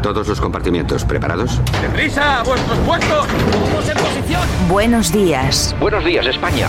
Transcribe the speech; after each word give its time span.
A 0.00 0.02
todos 0.02 0.26
los 0.26 0.40
compartimientos, 0.40 1.04
¿preparados? 1.04 1.60
¡Deprisa! 1.82 2.40
¡A 2.40 2.42
vuestros 2.42 2.78
puestos! 2.78 3.26
¡Vamos 3.52 3.86
en 3.86 3.98
posición! 3.98 4.48
Buenos 4.66 5.12
días. 5.12 5.76
Buenos 5.78 6.02
días, 6.06 6.24
España. 6.24 6.68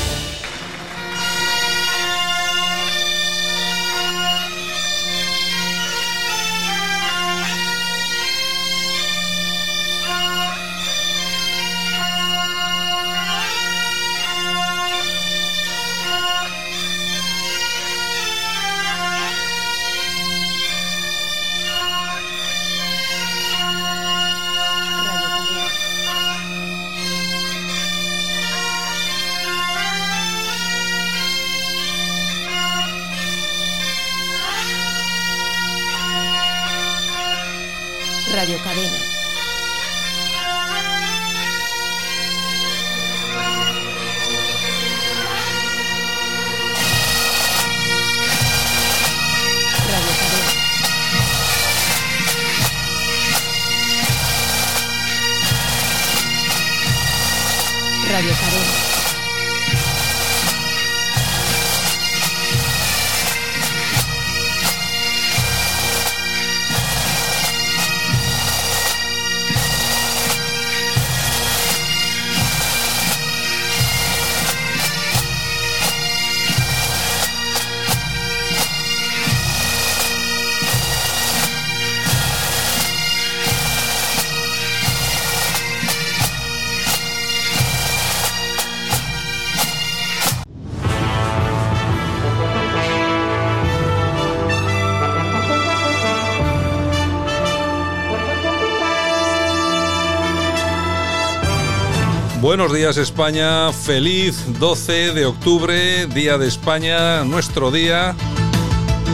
Buenos 102.71 102.95
días 102.95 103.09
España, 103.09 103.73
feliz 103.73 104.45
12 104.57 105.11
de 105.11 105.25
octubre, 105.25 106.07
Día 106.07 106.37
de 106.37 106.47
España, 106.47 107.25
nuestro 107.25 107.69
día. 107.69 108.15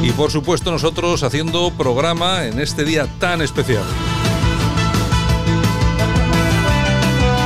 Y 0.03 0.12
por 0.12 0.29
supuesto 0.29 0.69
nosotros 0.69 1.23
haciendo 1.23 1.72
programa 1.72 2.46
en 2.46 2.59
este 2.59 2.85
día 2.85 3.07
tan 3.17 3.41
especial. 3.41 3.84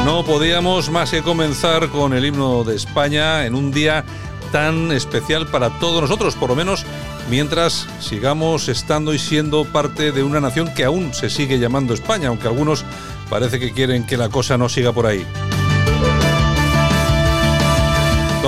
No 0.03 0.25
podíamos 0.25 0.89
más 0.89 1.11
que 1.11 1.21
comenzar 1.21 1.87
con 1.87 2.11
el 2.11 2.25
himno 2.25 2.65
de 2.65 2.75
España 2.75 3.45
en 3.45 3.55
un 3.55 3.71
día 3.71 4.03
tan 4.51 4.91
especial 4.91 5.47
para 5.47 5.79
todos 5.79 6.01
nosotros, 6.01 6.35
por 6.35 6.49
lo 6.49 6.57
menos 6.57 6.85
mientras 7.29 7.87
sigamos 8.01 8.67
estando 8.67 9.13
y 9.13 9.17
siendo 9.17 9.63
parte 9.63 10.11
de 10.11 10.23
una 10.23 10.41
nación 10.41 10.73
que 10.73 10.83
aún 10.83 11.13
se 11.13 11.29
sigue 11.29 11.57
llamando 11.57 11.93
España, 11.93 12.27
aunque 12.27 12.49
algunos 12.49 12.83
parece 13.29 13.61
que 13.61 13.71
quieren 13.71 14.05
que 14.05 14.17
la 14.17 14.27
cosa 14.27 14.57
no 14.57 14.67
siga 14.67 14.91
por 14.91 15.05
ahí. 15.05 15.25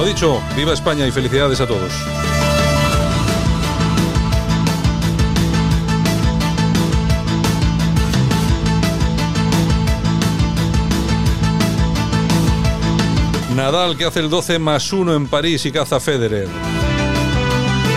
Lo 0.03 0.09
dicho, 0.09 0.44
viva 0.53 0.74
España 0.74 1.08
y 1.08 1.12
felicidades 1.12 1.62
a 1.62 1.66
todos. 1.66 1.94
Nadal 13.56 13.96
que 13.96 14.03
hace 14.03 14.19
el 14.19 14.30
12 14.30 14.59
más 14.59 14.91
1 14.91 15.16
en 15.16 15.28
París 15.28 15.66
y 15.66 15.72
caza 15.72 16.02
Federer. 16.02 16.50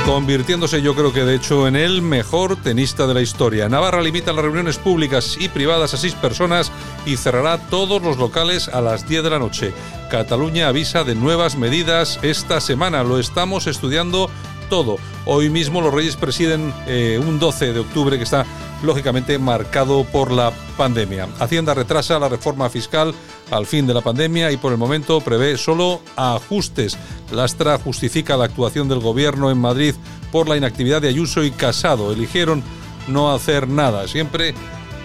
Convirtiéndose 0.06 0.82
yo 0.82 0.94
creo 0.94 1.12
que 1.12 1.24
de 1.24 1.34
hecho 1.34 1.66
en 1.66 1.74
el 1.74 2.00
mejor 2.00 2.54
tenista 2.54 3.08
de 3.08 3.14
la 3.14 3.22
historia. 3.22 3.68
Navarra 3.68 4.00
limita 4.00 4.32
las 4.32 4.44
reuniones 4.44 4.78
públicas 4.78 5.36
y 5.40 5.48
privadas 5.48 5.94
a 5.94 5.96
seis 5.96 6.14
personas 6.14 6.70
y 7.04 7.16
cerrará 7.16 7.58
todos 7.58 8.00
los 8.00 8.16
locales 8.16 8.68
a 8.68 8.80
las 8.80 9.08
10 9.08 9.24
de 9.24 9.30
la 9.30 9.40
noche. 9.40 9.74
Cataluña 10.08 10.68
avisa 10.68 11.02
de 11.02 11.16
nuevas 11.16 11.56
medidas 11.56 12.20
esta 12.22 12.60
semana. 12.60 13.02
Lo 13.02 13.18
estamos 13.18 13.66
estudiando 13.66 14.30
todo. 14.68 14.96
Hoy 15.24 15.50
mismo 15.50 15.80
los 15.80 15.92
Reyes 15.92 16.16
presiden 16.16 16.72
eh, 16.86 17.20
un 17.24 17.38
12 17.38 17.72
de 17.72 17.80
octubre 17.80 18.16
que 18.16 18.24
está 18.24 18.44
lógicamente 18.82 19.38
marcado 19.38 20.04
por 20.04 20.30
la 20.30 20.52
pandemia. 20.76 21.28
Hacienda 21.38 21.74
retrasa 21.74 22.18
la 22.18 22.28
reforma 22.28 22.68
fiscal 22.68 23.14
al 23.50 23.66
fin 23.66 23.86
de 23.86 23.94
la 23.94 24.00
pandemia 24.00 24.52
y 24.52 24.56
por 24.56 24.72
el 24.72 24.78
momento 24.78 25.20
prevé 25.20 25.56
solo 25.56 26.00
ajustes. 26.16 26.98
Lastra 27.32 27.78
justifica 27.78 28.36
la 28.36 28.44
actuación 28.44 28.88
del 28.88 29.00
gobierno 29.00 29.50
en 29.50 29.58
Madrid 29.58 29.94
por 30.30 30.48
la 30.48 30.56
inactividad 30.56 31.00
de 31.00 31.08
Ayuso 31.08 31.44
y 31.44 31.50
Casado. 31.50 32.12
Eligieron 32.12 32.62
no 33.08 33.32
hacer 33.32 33.68
nada. 33.68 34.08
Siempre 34.08 34.54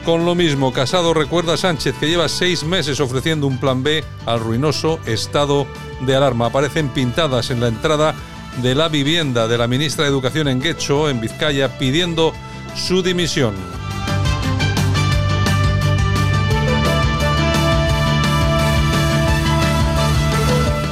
con 0.05 0.25
lo 0.25 0.33
mismo, 0.33 0.73
Casado 0.73 1.13
recuerda 1.13 1.53
a 1.53 1.57
Sánchez 1.57 1.95
que 1.99 2.07
lleva 2.07 2.27
seis 2.27 2.63
meses 2.63 2.99
ofreciendo 2.99 3.45
un 3.45 3.59
plan 3.59 3.83
B 3.83 4.03
al 4.25 4.39
ruinoso 4.39 4.99
estado 5.05 5.67
de 6.01 6.15
alarma. 6.15 6.47
Aparecen 6.47 6.89
pintadas 6.89 7.51
en 7.51 7.59
la 7.59 7.67
entrada 7.67 8.15
de 8.57 8.75
la 8.75 8.89
vivienda 8.89 9.47
de 9.47 9.57
la 9.57 9.67
ministra 9.67 10.05
de 10.05 10.11
Educación 10.11 10.47
en 10.47 10.61
Guecho, 10.61 11.09
en 11.09 11.21
Vizcaya, 11.21 11.77
pidiendo 11.77 12.33
su 12.75 13.01
dimisión. 13.01 13.55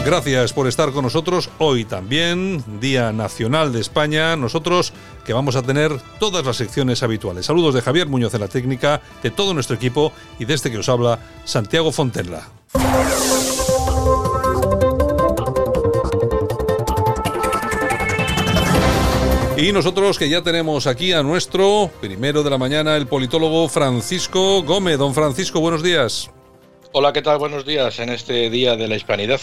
Gracias 0.06 0.54
por 0.54 0.68
estar 0.68 0.92
con 0.92 1.04
nosotros 1.04 1.52
hoy 1.60 1.86
también, 1.86 2.64
Día 2.80 3.12
Nacional 3.12 3.72
de 3.72 3.80
España. 3.80 4.36
Nosotros 4.36 4.92
que 5.24 5.34
vamos 5.34 5.56
a 5.56 5.62
tener 5.62 5.92
todas 6.20 6.44
las 6.44 6.58
secciones 6.58 7.04
habituales. 7.04 7.46
Saludos 7.46 7.76
de 7.76 7.82
Javier 7.82 8.08
Muñoz 8.08 8.34
en 8.34 8.42
la 8.42 8.48
técnica, 8.48 9.02
de 9.22 9.30
todo 9.30 9.54
nuestro 9.54 9.76
equipo 9.76 10.12
y 10.40 10.46
de 10.46 10.56
este 10.56 10.72
que 10.72 10.80
os 10.80 10.90
habla, 10.90 11.20
Santiago 11.46 11.92
Fontenla. 11.92 12.48
Y 19.62 19.74
nosotros 19.74 20.18
que 20.18 20.30
ya 20.30 20.42
tenemos 20.42 20.88
aquí 20.88 21.12
a 21.12 21.22
nuestro 21.22 21.92
primero 22.00 22.44
de 22.44 22.50
la 22.50 22.58
mañana, 22.58 22.96
el 22.96 23.08
politólogo 23.08 23.68
Francisco 23.68 24.64
Gómez. 24.64 24.98
Don 24.98 25.14
Francisco, 25.14 25.60
buenos 25.60 25.84
días. 25.84 26.32
Hola, 26.94 27.12
¿qué 27.12 27.22
tal? 27.22 27.40
Buenos 27.40 27.66
días 27.66 28.00
en 28.00 28.08
este 28.08 28.50
Día 28.50 28.78
de 28.78 28.88
la 28.88 28.96
Hispanidad. 28.96 29.42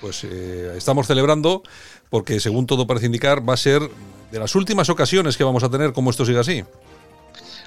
Pues 0.00 0.22
eh, 0.22 0.72
estamos 0.76 1.08
celebrando 1.08 1.64
porque, 2.10 2.38
según 2.38 2.66
todo 2.66 2.86
parece 2.86 3.06
indicar, 3.06 3.46
va 3.46 3.54
a 3.54 3.56
ser 3.56 3.82
de 4.30 4.38
las 4.38 4.54
últimas 4.54 4.88
ocasiones 4.88 5.36
que 5.36 5.42
vamos 5.42 5.64
a 5.64 5.68
tener 5.68 5.92
como 5.92 6.10
esto 6.10 6.24
siga 6.24 6.42
así. 6.42 6.62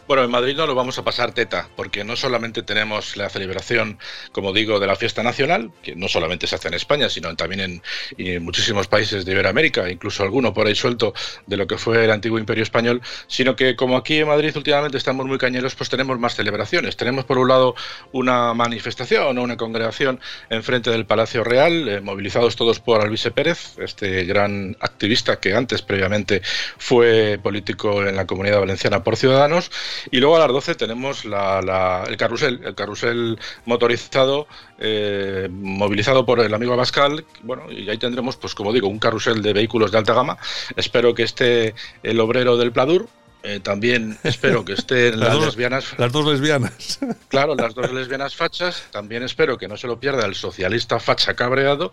Bueno, 0.09 0.23
en 0.23 0.31
Madrid 0.31 0.55
no 0.57 0.65
lo 0.65 0.73
vamos 0.73 0.97
a 0.97 1.03
pasar 1.03 1.33
teta, 1.33 1.69
porque 1.75 2.03
no 2.03 2.15
solamente 2.15 2.63
tenemos 2.63 3.15
la 3.15 3.29
celebración, 3.29 3.99
como 4.31 4.53
digo, 4.53 4.79
de 4.79 4.87
la 4.87 4.95
fiesta 4.95 5.21
nacional, 5.21 5.71
que 5.83 5.95
no 5.95 6.07
solamente 6.07 6.47
se 6.47 6.55
hace 6.55 6.67
en 6.67 6.73
España, 6.73 7.09
sino 7.09 7.35
también 7.35 7.79
en, 8.17 8.43
muchísimos 8.43 8.87
países 8.87 9.23
de 9.23 9.33
Iberoamérica, 9.33 9.87
incluso 9.87 10.23
alguno 10.23 10.51
por 10.51 10.65
ahí 10.65 10.73
suelto 10.73 11.13
de 11.45 11.57
lo 11.57 11.67
que 11.67 11.77
fue 11.77 12.05
el 12.05 12.09
antiguo 12.09 12.39
Imperio 12.39 12.63
Español, 12.63 13.03
sino 13.27 13.55
que 13.55 13.75
como 13.75 13.97
aquí 13.97 14.17
en 14.17 14.29
Madrid 14.29 14.51
últimamente 14.57 14.97
estamos 14.97 15.27
muy 15.27 15.37
cañeros, 15.37 15.75
pues 15.75 15.91
tenemos 15.91 16.17
más 16.17 16.33
celebraciones. 16.33 16.97
Tenemos 16.97 17.25
por 17.25 17.37
un 17.37 17.47
lado 17.47 17.75
una 18.11 18.55
manifestación 18.55 19.37
o 19.37 19.43
una 19.43 19.57
congregación 19.57 20.19
enfrente 20.49 20.89
del 20.89 21.05
Palacio 21.05 21.43
Real, 21.43 21.87
eh, 21.87 22.01
movilizados 22.01 22.55
todos 22.55 22.79
por 22.79 22.99
Alvise 23.01 23.29
Pérez, 23.29 23.77
este 23.77 24.23
gran 24.23 24.75
activista 24.79 25.39
que 25.39 25.53
antes 25.53 25.83
previamente 25.83 26.41
fue 26.79 27.39
político 27.43 28.03
en 28.07 28.15
la 28.15 28.25
comunidad 28.25 28.59
valenciana 28.59 29.03
por 29.03 29.15
Ciudadanos 29.15 29.69
y 30.11 30.19
luego 30.19 30.35
a 30.35 30.39
las 30.39 30.49
12 30.49 30.75
tenemos 30.75 31.25
el 31.25 32.17
carrusel, 32.17 32.61
el 32.63 32.75
carrusel 32.75 33.39
motorizado 33.65 34.47
eh, 34.77 35.49
movilizado 35.51 36.25
por 36.25 36.39
el 36.39 36.53
amigo 36.53 36.73
Abascal. 36.73 37.25
Bueno, 37.43 37.71
y 37.71 37.89
ahí 37.89 37.97
tendremos, 37.97 38.37
pues 38.37 38.55
como 38.55 38.71
digo, 38.71 38.87
un 38.87 38.99
carrusel 38.99 39.41
de 39.41 39.53
vehículos 39.53 39.91
de 39.91 39.97
alta 39.97 40.13
gama. 40.13 40.37
Espero 40.75 41.13
que 41.13 41.23
esté 41.23 41.75
el 42.03 42.19
obrero 42.19 42.57
del 42.57 42.71
Pladur, 42.71 43.07
eh, 43.41 43.61
también 43.61 44.17
espero 44.23 44.65
que 44.65 44.73
estén 44.73 45.17
las, 45.19 45.39
lesbianas. 45.39 45.93
Las 45.97 46.11
dos 46.11 46.25
lesbianas. 46.25 46.99
Claro, 47.29 47.55
las 47.55 47.75
dos 47.75 47.91
lesbianas 47.93 48.35
fachas. 48.35 48.83
También 48.91 49.21
espero 49.21 49.57
que 49.57 49.67
no 49.67 49.77
se 49.77 49.85
lo 49.85 49.99
pierda 49.99 50.25
el 50.25 50.33
socialista 50.33 50.99
facha 50.99 51.35
cabreado, 51.35 51.91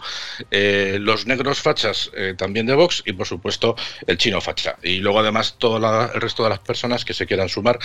eh, 0.50 0.96
los 0.98 1.26
negros 1.26 1.60
fachas 1.60 2.10
eh, 2.14 2.34
también 2.36 2.64
de 2.64 2.74
Vox 2.74 3.02
y, 3.04 3.12
por 3.12 3.26
supuesto, 3.26 3.76
el 4.06 4.16
chino 4.16 4.40
facha. 4.40 4.76
Y 4.82 4.98
luego, 4.98 5.20
además, 5.20 5.56
todo 5.58 5.76
el 5.76 6.20
resto 6.20 6.42
de 6.42 6.48
las 6.48 6.60
personas 6.60 7.04
que 7.04 7.12
se 7.12 7.26
quieran 7.26 7.50
sumar. 7.50 7.78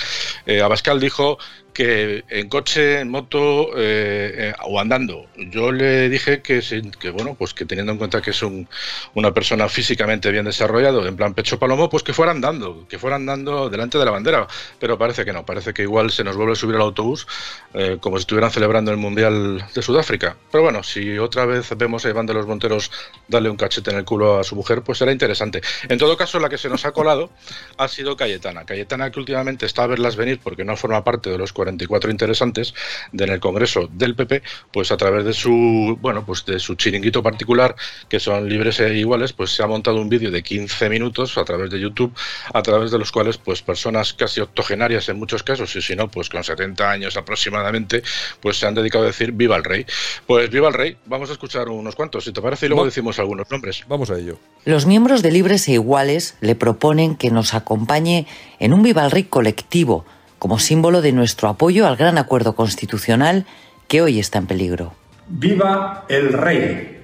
Abascal 0.63 1.01
dijo 1.01 1.37
que 1.73 2.23
en 2.29 2.47
coche, 2.47 3.01
en 3.01 3.09
moto 3.09 3.71
o 3.71 4.79
andando. 4.79 5.27
Yo 5.35 5.71
le 5.71 6.09
dije 6.09 6.41
que, 6.41 6.61
que, 6.99 7.09
bueno, 7.09 7.35
pues 7.35 7.53
que 7.53 7.65
teniendo 7.65 7.91
en 7.91 7.97
cuenta 7.97 8.21
que 8.21 8.31
es 8.31 8.41
un, 8.43 8.67
una 9.13 9.33
persona 9.33 9.67
físicamente 9.67 10.31
bien 10.31 10.45
desarrollado, 10.45 11.05
en 11.05 11.17
plan 11.17 11.33
pecho 11.33 11.59
palomo, 11.59 11.89
pues 11.89 12.03
que 12.03 12.13
fuera 12.13 12.31
andando, 12.31 12.87
que 12.87 12.97
fuera 12.97 13.17
andando 13.17 13.50
delante 13.69 13.97
de 13.97 14.05
la 14.05 14.11
bandera, 14.11 14.47
pero 14.79 14.97
parece 14.97 15.25
que 15.25 15.33
no, 15.33 15.45
parece 15.45 15.73
que 15.73 15.83
igual 15.83 16.11
se 16.11 16.23
nos 16.23 16.35
vuelve 16.35 16.53
a 16.53 16.55
subir 16.55 16.75
al 16.75 16.81
autobús 16.81 17.27
eh, 17.73 17.97
como 17.99 18.17
si 18.17 18.21
estuvieran 18.21 18.51
celebrando 18.51 18.91
el 18.91 18.97
Mundial 18.97 19.65
de 19.73 19.81
Sudáfrica. 19.81 20.35
Pero 20.51 20.63
bueno, 20.63 20.83
si 20.83 21.17
otra 21.17 21.45
vez 21.45 21.69
vemos 21.77 22.05
a 22.05 22.09
Iván 22.09 22.25
de 22.25 22.33
los 22.33 22.47
Monteros 22.47 22.91
darle 23.27 23.49
un 23.49 23.57
cachete 23.57 23.91
en 23.91 23.97
el 23.97 24.05
culo 24.05 24.39
a 24.39 24.43
su 24.43 24.55
mujer, 24.55 24.81
pues 24.81 24.97
será 24.97 25.11
interesante. 25.11 25.61
En 25.87 25.97
todo 25.97 26.17
caso, 26.17 26.39
la 26.39 26.49
que 26.49 26.57
se 26.57 26.69
nos 26.69 26.85
ha 26.85 26.91
colado 26.91 27.29
ha 27.77 27.87
sido 27.87 28.15
Cayetana. 28.15 28.65
Cayetana 28.65 29.11
que 29.11 29.19
últimamente 29.19 29.65
está 29.65 29.83
a 29.83 29.87
verlas 29.87 30.15
venir 30.15 30.39
porque 30.43 30.63
no 30.63 30.75
forma 30.75 31.03
parte 31.03 31.29
de 31.29 31.37
los 31.37 31.53
44 31.53 32.11
interesantes 32.11 32.73
en 33.13 33.29
el 33.29 33.39
Congreso 33.39 33.89
del 33.91 34.15
PP, 34.15 34.43
pues 34.71 34.91
a 34.91 34.97
través 34.97 35.25
de 35.25 35.33
su, 35.33 35.97
bueno, 36.01 36.25
pues 36.25 36.45
de 36.45 36.59
su 36.59 36.75
chiringuito 36.75 37.23
particular, 37.23 37.75
que 38.09 38.19
son 38.19 38.47
libres 38.47 38.79
e 38.79 38.93
iguales, 38.97 39.33
pues 39.33 39.51
se 39.51 39.63
ha 39.63 39.67
montado 39.67 40.01
un 40.01 40.09
vídeo 40.09 40.31
de 40.31 40.43
15 40.43 40.89
minutos 40.89 41.37
a 41.37 41.45
través 41.45 41.69
de 41.69 41.79
YouTube, 41.79 42.13
a 42.53 42.61
través 42.61 42.91
de 42.91 42.99
los 42.99 43.11
cuales 43.11 43.37
pues 43.43 43.61
personas 43.61 44.13
casi 44.13 44.41
octogenarias 44.41 45.09
en 45.09 45.17
muchos 45.17 45.43
casos, 45.43 45.75
y 45.75 45.81
si 45.81 45.95
no, 45.95 46.07
pues 46.09 46.29
con 46.29 46.43
70 46.43 46.89
años 46.89 47.17
aproximadamente, 47.17 48.03
pues 48.39 48.57
se 48.57 48.67
han 48.67 48.75
dedicado 48.75 49.03
a 49.03 49.07
decir 49.07 49.31
viva 49.31 49.55
el 49.55 49.63
rey. 49.63 49.85
Pues 50.25 50.49
viva 50.49 50.67
el 50.67 50.73
rey, 50.73 50.97
vamos 51.05 51.29
a 51.29 51.33
escuchar 51.33 51.69
unos 51.69 51.95
cuantos, 51.95 52.23
si 52.23 52.31
te 52.31 52.41
parece, 52.41 52.65
y 52.65 52.69
luego 52.69 52.85
decimos 52.85 53.19
algunos 53.19 53.49
nombres. 53.49 53.83
Vamos 53.87 54.09
a 54.11 54.17
ello. 54.17 54.37
Los 54.65 54.85
miembros 54.85 55.21
de 55.21 55.31
Libres 55.31 55.67
e 55.67 55.73
Iguales 55.73 56.37
le 56.41 56.55
proponen 56.55 57.15
que 57.15 57.31
nos 57.31 57.53
acompañe 57.53 58.27
en 58.59 58.73
un 58.73 58.83
viva 58.83 59.03
el 59.05 59.11
rey 59.11 59.23
colectivo, 59.23 60.05
como 60.39 60.59
símbolo 60.59 61.01
de 61.01 61.11
nuestro 61.11 61.49
apoyo 61.49 61.87
al 61.87 61.97
gran 61.97 62.17
acuerdo 62.17 62.55
constitucional 62.55 63.45
que 63.87 64.01
hoy 64.01 64.19
está 64.19 64.39
en 64.39 64.47
peligro. 64.47 64.93
¡Viva 65.27 66.05
el 66.09 66.33
rey! 66.33 67.03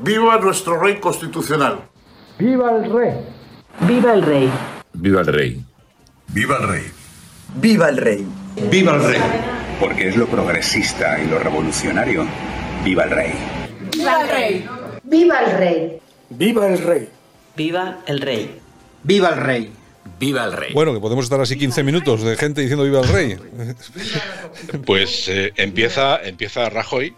¡Viva 0.00 0.38
nuestro 0.38 0.80
rey 0.80 0.98
constitucional! 0.98 1.80
¡Viva 2.38 2.70
el 2.72 2.92
rey! 2.92 3.12
¡Viva 3.86 4.14
el 4.14 4.22
rey! 4.22 4.50
Viva 4.92 5.20
el 5.20 5.26
rey. 5.26 5.64
Viva 6.28 6.56
el 6.58 6.68
rey. 6.68 6.82
Viva 7.56 7.88
el 7.88 7.96
rey. 7.96 8.26
Viva 8.70 8.94
el 8.94 9.02
rey. 9.04 9.20
Porque 9.78 10.08
es 10.08 10.16
lo 10.16 10.26
progresista 10.26 11.20
y 11.20 11.26
lo 11.26 11.38
revolucionario. 11.38 12.26
Viva 12.84 13.04
el 13.04 13.10
rey. 13.10 13.32
Viva 13.92 14.20
el 14.20 14.28
rey. 14.28 14.68
Viva 15.04 15.40
el 15.40 15.58
rey. 15.58 16.00
Viva 16.30 16.66
el 16.68 16.78
rey. 16.78 17.08
Viva 17.56 17.98
el 18.06 18.20
rey. 18.20 18.60
Viva 19.02 19.28
el 19.30 19.36
rey. 19.36 19.72
Viva 20.18 20.44
el 20.44 20.52
rey. 20.52 20.72
Bueno, 20.74 20.92
que 20.92 21.00
podemos 21.00 21.24
estar 21.24 21.40
así 21.40 21.56
15 21.56 21.82
minutos 21.82 22.22
de 22.22 22.36
gente 22.36 22.60
diciendo 22.60 22.84
viva 22.84 23.00
el 23.00 23.08
rey. 23.08 23.36
Pues 24.84 25.28
eh, 25.28 25.52
empieza, 25.56 26.22
empieza 26.22 26.68
Rajoy 26.68 27.14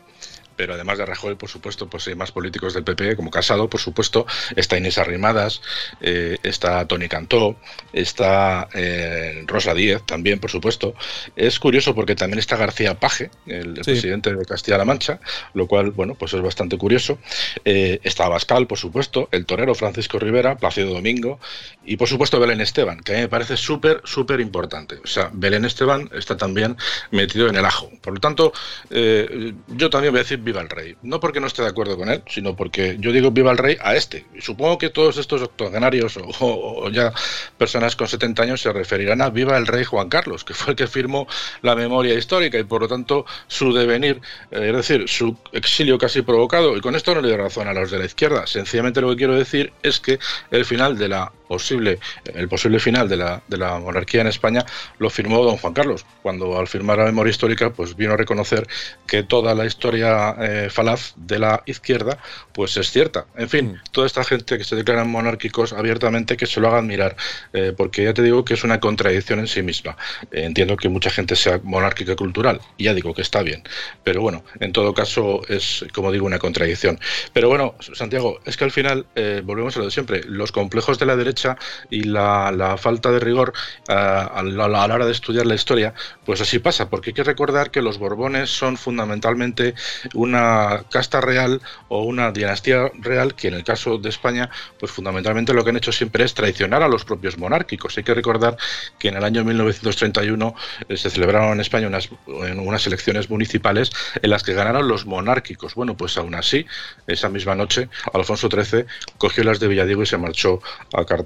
pero 0.56 0.74
además 0.74 0.98
de 0.98 1.06
Rajoy, 1.06 1.34
por 1.34 1.48
supuesto, 1.48 1.88
pues 1.88 2.06
hay 2.08 2.14
más 2.14 2.32
políticos 2.32 2.74
del 2.74 2.84
PP, 2.84 3.16
como 3.16 3.30
Casado, 3.30 3.68
por 3.68 3.80
supuesto, 3.80 4.26
está 4.56 4.76
Inés 4.76 4.98
Arrimadas, 4.98 5.62
eh, 6.00 6.38
está 6.42 6.86
Tony 6.86 7.08
Cantó, 7.08 7.56
está 7.92 8.68
eh, 8.74 9.44
Rosa 9.46 9.74
Díez 9.74 10.02
también, 10.04 10.38
por 10.38 10.50
supuesto. 10.50 10.94
Es 11.36 11.58
curioso 11.58 11.94
porque 11.94 12.14
también 12.14 12.38
está 12.38 12.56
García 12.56 12.98
Paje, 12.98 13.30
el, 13.46 13.74
presidente 13.74 14.34
de 14.34 14.44
Castilla-La 14.44 14.84
Mancha, 14.84 15.20
lo 15.54 15.66
cual, 15.66 15.90
bueno, 15.90 16.14
pues 16.14 16.34
es 16.34 16.40
bastante 16.40 16.76
curioso. 16.76 17.18
Eh, 17.64 18.00
está 18.02 18.26
Abascal, 18.26 18.66
por 18.66 18.78
supuesto, 18.78 19.28
el 19.32 19.46
torero 19.46 19.74
Francisco 19.74 20.18
Rivera, 20.18 20.56
Plácido 20.56 20.92
Domingo 20.92 21.38
y, 21.84 21.96
por 21.96 22.08
supuesto, 22.08 22.38
Belén 22.38 22.60
Esteban, 22.60 23.00
que 23.00 23.12
a 23.12 23.16
mí 23.16 23.22
me 23.22 23.28
parece 23.28 23.56
súper, 23.56 24.00
súper 24.04 24.40
importante. 24.40 24.98
O 25.02 25.06
sea, 25.06 25.30
Belén 25.32 25.64
Esteban 25.64 26.10
está 26.12 26.36
también 26.36 26.76
metido 27.10 27.48
en 27.48 27.56
el 27.56 27.64
ajo. 27.64 27.90
Por 28.00 28.14
lo 28.14 28.20
tanto, 28.20 28.52
yo 28.90 29.90
también 29.90 30.12
voy 30.12 30.20
a 30.20 30.22
decir 30.22 30.41
viva 30.42 30.60
el 30.60 30.68
rey. 30.68 30.96
No 31.02 31.20
porque 31.20 31.40
no 31.40 31.46
esté 31.46 31.62
de 31.62 31.68
acuerdo 31.68 31.96
con 31.96 32.08
él, 32.08 32.22
sino 32.28 32.54
porque 32.56 32.96
yo 32.98 33.12
digo 33.12 33.30
viva 33.30 33.50
el 33.50 33.58
rey 33.58 33.76
a 33.80 33.94
este. 33.94 34.26
Y 34.34 34.40
supongo 34.40 34.78
que 34.78 34.90
todos 34.90 35.16
estos 35.18 35.42
octogenarios 35.42 36.18
o, 36.40 36.88
ya 36.90 37.12
personas 37.56 37.96
con 37.96 38.08
70 38.08 38.42
años 38.42 38.60
se 38.60 38.72
referirán 38.72 39.22
a 39.22 39.30
viva 39.30 39.56
el 39.56 39.66
rey 39.66 39.84
Juan 39.84 40.08
Carlos, 40.08 40.44
que 40.44 40.54
fue 40.54 40.72
el 40.72 40.76
que 40.76 40.86
firmó 40.86 41.26
la 41.62 41.74
memoria 41.74 42.14
histórica 42.14 42.58
y 42.58 42.64
por 42.64 42.82
lo 42.82 42.88
tanto 42.88 43.24
su 43.46 43.72
devenir, 43.72 44.20
eh, 44.50 44.68
es 44.68 44.76
decir, 44.76 45.08
su 45.08 45.36
exilio 45.52 45.98
casi 45.98 46.22
provocado. 46.22 46.76
Y 46.76 46.80
con 46.80 46.94
esto 46.94 47.14
no 47.14 47.20
le 47.20 47.28
doy 47.28 47.36
razón 47.36 47.68
a 47.68 47.72
los 47.72 47.90
de 47.90 47.98
la 47.98 48.04
izquierda. 48.04 48.46
Sencillamente 48.46 49.00
lo 49.00 49.10
que 49.10 49.16
quiero 49.16 49.36
decir 49.36 49.72
es 49.82 50.00
que 50.00 50.18
el 50.50 50.64
final 50.64 50.98
de 50.98 51.08
la 51.08 51.32
posible, 51.52 51.98
el 52.32 52.48
posible 52.48 52.78
final 52.78 53.10
de 53.10 53.18
la, 53.18 53.42
de 53.46 53.58
la 53.58 53.78
monarquía 53.78 54.22
en 54.22 54.26
España 54.26 54.64
lo 54.98 55.10
firmó 55.10 55.44
don 55.44 55.58
Juan 55.58 55.74
Carlos, 55.74 56.06
cuando 56.22 56.58
al 56.58 56.66
firmar 56.66 56.96
la 56.96 57.04
memoria 57.04 57.30
histórica 57.30 57.74
pues 57.74 57.94
vino 57.94 58.14
a 58.14 58.16
reconocer 58.16 58.66
que 59.06 59.22
toda 59.22 59.54
la 59.54 59.66
historia 59.66 60.34
eh, 60.40 60.68
falaz 60.70 61.12
de 61.16 61.38
la 61.38 61.62
izquierda 61.66 62.16
pues 62.54 62.78
es 62.78 62.90
cierta. 62.90 63.26
En 63.36 63.50
fin, 63.50 63.72
mm. 63.72 63.80
toda 63.92 64.06
esta 64.06 64.24
gente 64.24 64.56
que 64.56 64.64
se 64.64 64.76
declaran 64.76 65.10
monárquicos 65.10 65.74
abiertamente 65.74 66.38
que 66.38 66.46
se 66.46 66.58
lo 66.58 66.68
hagan 66.68 66.86
mirar, 66.86 67.16
eh, 67.52 67.74
porque 67.76 68.04
ya 68.04 68.14
te 68.14 68.22
digo 68.22 68.46
que 68.46 68.54
es 68.54 68.64
una 68.64 68.80
contradicción 68.80 69.38
en 69.38 69.46
sí 69.46 69.60
misma. 69.60 69.98
Eh, 70.30 70.44
entiendo 70.44 70.78
que 70.78 70.88
mucha 70.88 71.10
gente 71.10 71.36
sea 71.36 71.60
monárquica 71.62 72.16
cultural, 72.16 72.62
y 72.78 72.84
ya 72.84 72.94
digo 72.94 73.12
que 73.12 73.20
está 73.20 73.42
bien, 73.42 73.62
pero 74.04 74.22
bueno, 74.22 74.42
en 74.58 74.72
todo 74.72 74.94
caso 74.94 75.42
es, 75.48 75.84
como 75.92 76.10
digo, 76.12 76.24
una 76.24 76.38
contradicción. 76.38 76.98
Pero 77.34 77.50
bueno, 77.50 77.74
Santiago, 77.92 78.40
es 78.46 78.56
que 78.56 78.64
al 78.64 78.70
final, 78.70 79.04
volvemos 79.44 79.76
a 79.76 79.80
lo 79.80 79.84
de 79.86 79.90
siempre, 79.90 80.22
los 80.24 80.50
complejos 80.50 80.98
de 80.98 81.06
la 81.06 81.16
derecha 81.16 81.41
y 81.90 82.04
la, 82.04 82.76
falta 82.78 83.10
de 83.10 83.20
rigor 83.20 83.52
eh, 83.88 83.92
a, 83.92 84.42
la, 84.42 84.84
hora 84.84 85.06
de 85.06 85.12
estudiar 85.12 85.46
la 85.46 85.54
historia, 85.54 85.94
pues 86.24 86.40
así 86.40 86.58
pasa, 86.58 86.88
porque 86.88 87.10
hay 87.10 87.14
que 87.14 87.24
recordar 87.24 87.70
que 87.70 87.82
los 87.82 87.98
Borbones 87.98 88.50
son 88.50 88.76
fundamentalmente 88.76 89.74
una 90.14 90.84
casta 90.90 91.20
real 91.20 91.60
o 91.88 92.02
una 92.02 92.32
dinastía 92.32 92.90
real 92.98 93.34
que 93.34 93.48
en 93.48 93.54
el 93.54 93.64
caso 93.64 93.98
de 93.98 94.08
España, 94.08 94.50
pues 94.78 94.92
fundamentalmente 94.92 95.54
lo 95.54 95.64
que 95.64 95.70
han 95.70 95.76
hecho 95.76 95.92
siempre 95.92 96.24
es 96.24 96.34
traicionar 96.34 96.82
a 96.82 96.88
los 96.88 97.04
propios 97.04 97.38
monárquicos. 97.38 97.96
Hay 97.96 98.04
que 98.04 98.14
recordar 98.14 98.56
que 98.98 99.08
en 99.08 99.16
el 99.16 99.24
año 99.24 99.44
1931 99.44 100.54
eh, 100.88 100.96
se 100.96 101.10
celebraron 101.10 101.52
en 101.52 101.60
España 101.60 101.86
unas, 101.86 102.08
unas 102.26 102.86
elecciones 102.86 103.30
municipales 103.30 103.90
en 104.20 104.30
las 104.30 104.42
que 104.42 104.54
ganaron 104.54 104.88
los 104.88 105.06
monárquicos. 105.06 105.74
Bueno, 105.74 105.96
pues 105.96 106.16
aún 106.16 106.34
así, 106.34 106.66
esa 107.06 107.28
misma 107.28 107.54
noche, 107.54 107.88
Alfonso 108.12 108.48
XIII 108.48 108.84
cogió 109.18 109.44
las 109.44 109.60
de 109.60 109.68
Villadiego 109.68 110.02
y 110.02 110.06
se 110.06 110.18
marchó 110.18 110.60
a 110.92 111.04
Cartagena 111.04 111.21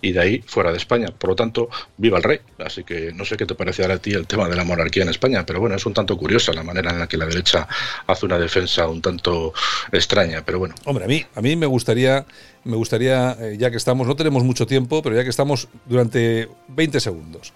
y 0.00 0.12
de 0.12 0.20
ahí 0.20 0.44
fuera 0.46 0.70
de 0.70 0.78
España. 0.78 1.08
Por 1.16 1.30
lo 1.30 1.36
tanto, 1.36 1.68
viva 1.96 2.18
el 2.18 2.24
rey. 2.24 2.40
Así 2.58 2.84
que 2.84 3.12
no 3.12 3.24
sé 3.24 3.36
qué 3.36 3.46
te 3.46 3.54
parece 3.54 3.84
a 3.84 3.98
ti 3.98 4.12
el 4.12 4.26
tema 4.26 4.48
de 4.48 4.56
la 4.56 4.64
monarquía 4.64 5.02
en 5.02 5.08
España, 5.08 5.44
pero 5.46 5.60
bueno, 5.60 5.76
es 5.76 5.86
un 5.86 5.94
tanto 5.94 6.16
curiosa 6.16 6.52
la 6.52 6.62
manera 6.62 6.90
en 6.90 6.98
la 6.98 7.06
que 7.06 7.16
la 7.16 7.26
derecha 7.26 7.66
hace 8.06 8.26
una 8.26 8.38
defensa 8.38 8.86
un 8.86 9.00
tanto 9.00 9.52
extraña, 9.92 10.42
pero 10.44 10.58
bueno. 10.58 10.74
Hombre, 10.84 11.04
a 11.04 11.08
mí, 11.08 11.24
a 11.34 11.40
mí 11.40 11.56
me 11.56 11.66
gustaría, 11.66 12.26
me 12.64 12.76
gustaría, 12.76 13.36
eh, 13.40 13.56
ya 13.58 13.70
que 13.70 13.76
estamos, 13.76 14.06
no 14.06 14.16
tenemos 14.16 14.44
mucho 14.44 14.66
tiempo, 14.66 15.02
pero 15.02 15.16
ya 15.16 15.24
que 15.24 15.30
estamos 15.30 15.68
durante 15.86 16.48
20 16.68 17.00
segundos. 17.00 17.52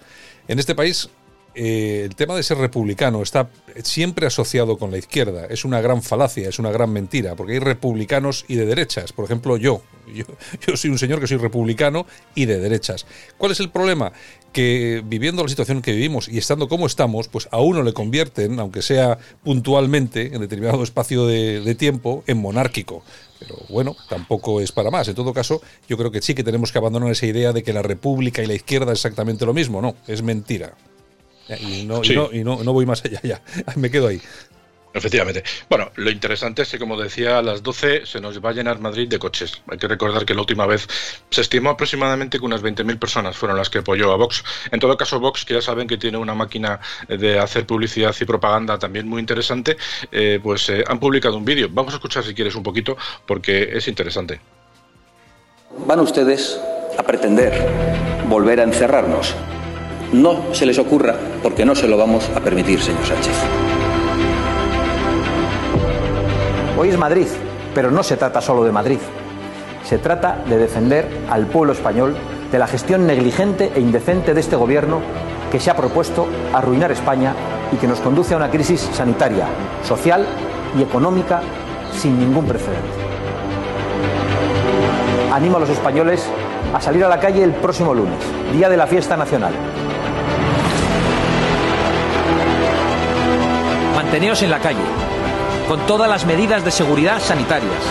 En 0.47 0.59
este 0.59 0.75
país 0.75 1.09
eh, 1.55 2.01
el 2.05 2.15
tema 2.15 2.35
de 2.35 2.43
ser 2.43 2.57
republicano 2.57 3.21
está 3.21 3.49
siempre 3.83 4.25
asociado 4.25 4.77
con 4.77 4.91
la 4.91 4.97
izquierda. 4.97 5.45
Es 5.45 5.65
una 5.65 5.81
gran 5.81 6.01
falacia, 6.01 6.49
es 6.49 6.59
una 6.59 6.71
gran 6.71 6.91
mentira, 6.91 7.35
porque 7.35 7.53
hay 7.53 7.59
republicanos 7.59 8.45
y 8.47 8.55
de 8.55 8.65
derechas. 8.65 9.13
Por 9.13 9.25
ejemplo, 9.25 9.57
yo. 9.57 9.81
Yo, 10.13 10.75
soy 10.75 10.89
un 10.89 10.99
señor 10.99 11.21
que 11.21 11.27
soy 11.27 11.37
republicano 11.37 12.05
y 12.35 12.45
de 12.45 12.59
derechas. 12.59 13.05
¿Cuál 13.37 13.53
es 13.53 13.61
el 13.61 13.69
problema? 13.69 14.11
Que 14.51 15.01
viviendo 15.05 15.41
la 15.41 15.47
situación 15.47 15.81
que 15.81 15.93
vivimos 15.93 16.27
y 16.27 16.37
estando 16.37 16.67
como 16.67 16.87
estamos, 16.87 17.29
pues 17.29 17.47
a 17.51 17.61
uno 17.61 17.83
le 17.83 17.93
convierten, 17.93 18.59
aunque 18.59 18.81
sea 18.81 19.17
puntualmente, 19.43 20.35
en 20.35 20.41
determinado 20.41 20.83
espacio 20.83 21.25
de, 21.25 21.61
de 21.61 21.75
tiempo, 21.75 22.23
en 22.27 22.37
monárquico. 22.37 23.01
Pero 23.39 23.55
bueno, 23.69 23.95
tampoco 24.09 24.59
es 24.59 24.73
para 24.73 24.91
más. 24.91 25.07
En 25.07 25.15
todo 25.15 25.33
caso, 25.33 25.61
yo 25.87 25.97
creo 25.97 26.11
que 26.11 26.21
sí 26.21 26.35
que 26.35 26.43
tenemos 26.43 26.73
que 26.73 26.79
abandonar 26.79 27.09
esa 27.09 27.25
idea 27.25 27.53
de 27.53 27.63
que 27.63 27.71
la 27.71 27.81
república 27.81 28.43
y 28.43 28.45
la 28.45 28.55
izquierda 28.55 28.91
es 28.91 28.99
exactamente 28.99 29.45
lo 29.45 29.53
mismo. 29.53 29.81
No, 29.81 29.95
es 30.07 30.21
mentira. 30.21 30.75
Y 31.49 31.83
no, 31.85 32.01
y 32.03 32.43
no, 32.43 32.63
no, 32.63 32.73
voy 32.73 32.85
más 32.85 33.03
allá, 33.03 33.19
ya. 33.23 33.41
Me 33.75 33.91
quedo 33.91 34.07
ahí. 34.07 34.21
Efectivamente. 34.93 35.43
Bueno, 35.69 35.91
lo 35.95 36.11
interesante 36.11 36.61
es 36.61 36.69
que, 36.69 36.77
como 36.77 37.01
decía, 37.01 37.39
a 37.39 37.41
las 37.41 37.63
12 37.63 38.05
se 38.05 38.21
nos 38.21 38.39
va 38.45 38.51
a 38.51 38.53
llenar 38.53 38.79
Madrid 38.79 39.07
de 39.07 39.17
coches. 39.17 39.63
Hay 39.67 39.79
que 39.79 39.87
recordar 39.87 40.23
que 40.23 40.35
la 40.35 40.41
última 40.41 40.67
vez 40.67 40.87
se 41.31 41.41
estimó 41.41 41.71
aproximadamente 41.71 42.37
que 42.37 42.45
unas 42.45 42.61
20.000 42.61 42.99
personas 42.99 43.35
fueron 43.35 43.57
las 43.57 43.71
que 43.71 43.79
apoyó 43.79 44.11
a 44.11 44.17
Vox. 44.17 44.43
En 44.71 44.79
todo 44.79 44.95
caso, 44.95 45.19
Vox, 45.19 45.45
que 45.45 45.55
ya 45.55 45.61
saben 45.61 45.87
que 45.87 45.97
tiene 45.97 46.19
una 46.19 46.35
máquina 46.35 46.79
de 47.07 47.39
hacer 47.39 47.65
publicidad 47.65 48.15
y 48.19 48.25
propaganda 48.25 48.77
también 48.77 49.07
muy 49.07 49.19
interesante, 49.19 49.77
eh, 50.11 50.39
pues 50.43 50.69
eh, 50.69 50.83
han 50.87 50.99
publicado 50.99 51.37
un 51.37 51.45
vídeo. 51.45 51.69
Vamos 51.71 51.93
a 51.93 51.97
escuchar 51.97 52.23
si 52.23 52.35
quieres 52.35 52.53
un 52.53 52.63
poquito, 52.63 52.95
porque 53.25 53.71
es 53.73 53.87
interesante. 53.87 54.39
Van 55.87 55.99
ustedes 56.01 56.59
a 56.99 57.01
pretender 57.01 57.67
volver 58.27 58.59
a 58.59 58.63
encerrarnos 58.63 59.33
no 60.13 60.53
se 60.53 60.65
les 60.65 60.77
ocurra 60.77 61.15
porque 61.41 61.65
no 61.65 61.75
se 61.75 61.87
lo 61.87 61.97
vamos 61.97 62.29
a 62.35 62.39
permitir, 62.39 62.79
señor 62.79 63.05
Sánchez. 63.05 63.33
Hoy 66.77 66.89
es 66.89 66.97
Madrid, 66.97 67.27
pero 67.73 67.91
no 67.91 68.03
se 68.03 68.15
trata 68.15 68.39
solo 68.39 68.63
de 68.63 68.71
Madrid. 68.71 68.99
Se 69.83 69.97
trata 69.97 70.43
de 70.47 70.57
defender 70.57 71.07
al 71.29 71.47
pueblo 71.47 71.73
español 71.73 72.15
de 72.51 72.59
la 72.59 72.67
gestión 72.67 73.07
negligente 73.07 73.71
e 73.75 73.79
indecente 73.79 74.33
de 74.33 74.39
este 74.39 74.55
gobierno 74.55 75.01
que 75.51 75.59
se 75.59 75.71
ha 75.71 75.75
propuesto 75.75 76.27
arruinar 76.53 76.91
España 76.91 77.33
y 77.71 77.77
que 77.77 77.87
nos 77.87 77.99
conduce 77.99 78.33
a 78.33 78.37
una 78.37 78.51
crisis 78.51 78.81
sanitaria, 78.93 79.47
social 79.83 80.25
y 80.77 80.83
económica 80.83 81.41
sin 81.91 82.19
ningún 82.19 82.45
precedente. 82.45 83.03
Animo 85.31 85.57
a 85.57 85.59
los 85.59 85.69
españoles 85.69 86.27
a 86.73 86.81
salir 86.81 87.03
a 87.03 87.09
la 87.09 87.19
calle 87.19 87.43
el 87.43 87.53
próximo 87.53 87.93
lunes, 87.93 88.19
día 88.51 88.69
de 88.69 88.77
la 88.77 88.87
fiesta 88.87 89.17
nacional. 89.17 89.53
Manteneos 94.13 94.43
en 94.43 94.51
la 94.51 94.59
calle, 94.59 94.77
con 95.67 95.87
todas 95.87 96.07
las 96.07 96.27
medidas 96.27 96.63
de 96.63 96.69
seguridad 96.69 97.19
sanitarias, 97.19 97.81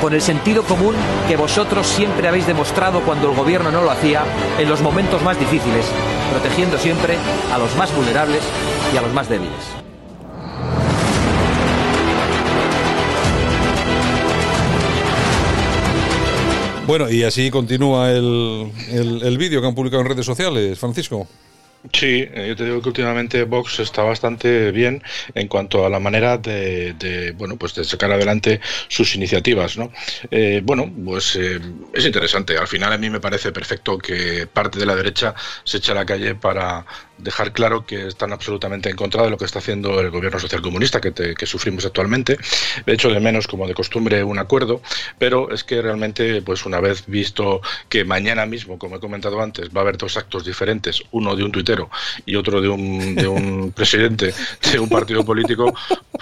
con 0.00 0.12
el 0.12 0.20
sentido 0.20 0.64
común 0.64 0.96
que 1.28 1.36
vosotros 1.36 1.86
siempre 1.86 2.26
habéis 2.26 2.48
demostrado 2.48 3.02
cuando 3.02 3.30
el 3.30 3.36
gobierno 3.36 3.70
no 3.70 3.80
lo 3.80 3.92
hacía 3.92 4.24
en 4.58 4.68
los 4.68 4.80
momentos 4.82 5.22
más 5.22 5.38
difíciles, 5.38 5.86
protegiendo 6.32 6.76
siempre 6.76 7.14
a 7.52 7.58
los 7.58 7.76
más 7.76 7.94
vulnerables 7.94 8.42
y 8.92 8.96
a 8.96 9.02
los 9.02 9.12
más 9.12 9.28
débiles. 9.28 9.52
Bueno, 16.88 17.08
y 17.08 17.22
así 17.22 17.48
continúa 17.48 18.10
el, 18.10 18.72
el 18.90 19.38
vídeo 19.38 19.60
que 19.60 19.68
han 19.68 19.76
publicado 19.76 20.02
en 20.02 20.08
redes 20.08 20.26
sociales, 20.26 20.76
Francisco. 20.80 21.28
Sí, 21.94 22.28
eh, 22.30 22.48
yo 22.48 22.56
te 22.56 22.64
digo 22.66 22.82
que 22.82 22.90
últimamente 22.90 23.44
Vox 23.44 23.80
está 23.80 24.02
bastante 24.02 24.70
bien 24.70 25.02
en 25.34 25.48
cuanto 25.48 25.86
a 25.86 25.88
la 25.88 25.98
manera 25.98 26.36
de, 26.36 27.34
bueno, 27.38 27.56
pues 27.56 27.74
de 27.74 27.84
sacar 27.84 28.12
adelante 28.12 28.60
sus 28.88 29.14
iniciativas, 29.14 29.78
¿no? 29.78 29.90
Eh, 30.30 30.60
bueno, 30.62 30.92
pues 31.04 31.36
eh, 31.36 31.58
es 31.94 32.04
interesante. 32.04 32.58
Al 32.58 32.68
final 32.68 32.92
a 32.92 32.98
mí 32.98 33.08
me 33.08 33.18
parece 33.18 33.50
perfecto 33.50 33.96
que 33.96 34.46
parte 34.46 34.78
de 34.78 34.84
la 34.84 34.94
derecha 34.94 35.34
se 35.64 35.78
eche 35.78 35.92
a 35.92 35.94
la 35.94 36.04
calle 36.04 36.34
para 36.34 36.84
dejar 37.22 37.52
claro 37.52 37.84
que 37.86 38.06
están 38.06 38.32
absolutamente 38.32 38.90
en 38.90 38.96
contra 38.96 39.22
de 39.22 39.30
lo 39.30 39.38
que 39.38 39.44
está 39.44 39.58
haciendo 39.58 40.00
el 40.00 40.10
gobierno 40.10 40.38
socialcomunista 40.38 41.00
que, 41.00 41.12
que 41.12 41.46
sufrimos 41.46 41.84
actualmente. 41.84 42.36
De 42.86 42.92
hecho, 42.92 43.10
de 43.10 43.20
menos, 43.20 43.46
como 43.46 43.66
de 43.66 43.74
costumbre, 43.74 44.22
un 44.24 44.38
acuerdo, 44.38 44.82
pero 45.18 45.52
es 45.52 45.64
que 45.64 45.80
realmente, 45.82 46.42
pues 46.42 46.66
una 46.66 46.80
vez 46.80 47.04
visto 47.06 47.60
que 47.88 48.04
mañana 48.04 48.46
mismo, 48.46 48.78
como 48.78 48.96
he 48.96 49.00
comentado 49.00 49.40
antes, 49.40 49.68
va 49.68 49.80
a 49.80 49.82
haber 49.82 49.96
dos 49.96 50.16
actos 50.16 50.44
diferentes, 50.44 51.02
uno 51.10 51.36
de 51.36 51.44
un 51.44 51.52
tuitero 51.52 51.90
y 52.26 52.36
otro 52.36 52.60
de 52.60 52.68
un, 52.68 53.14
de 53.14 53.28
un 53.28 53.72
presidente 53.76 54.32
de 54.72 54.78
un 54.78 54.88
partido 54.88 55.24
político, 55.24 55.72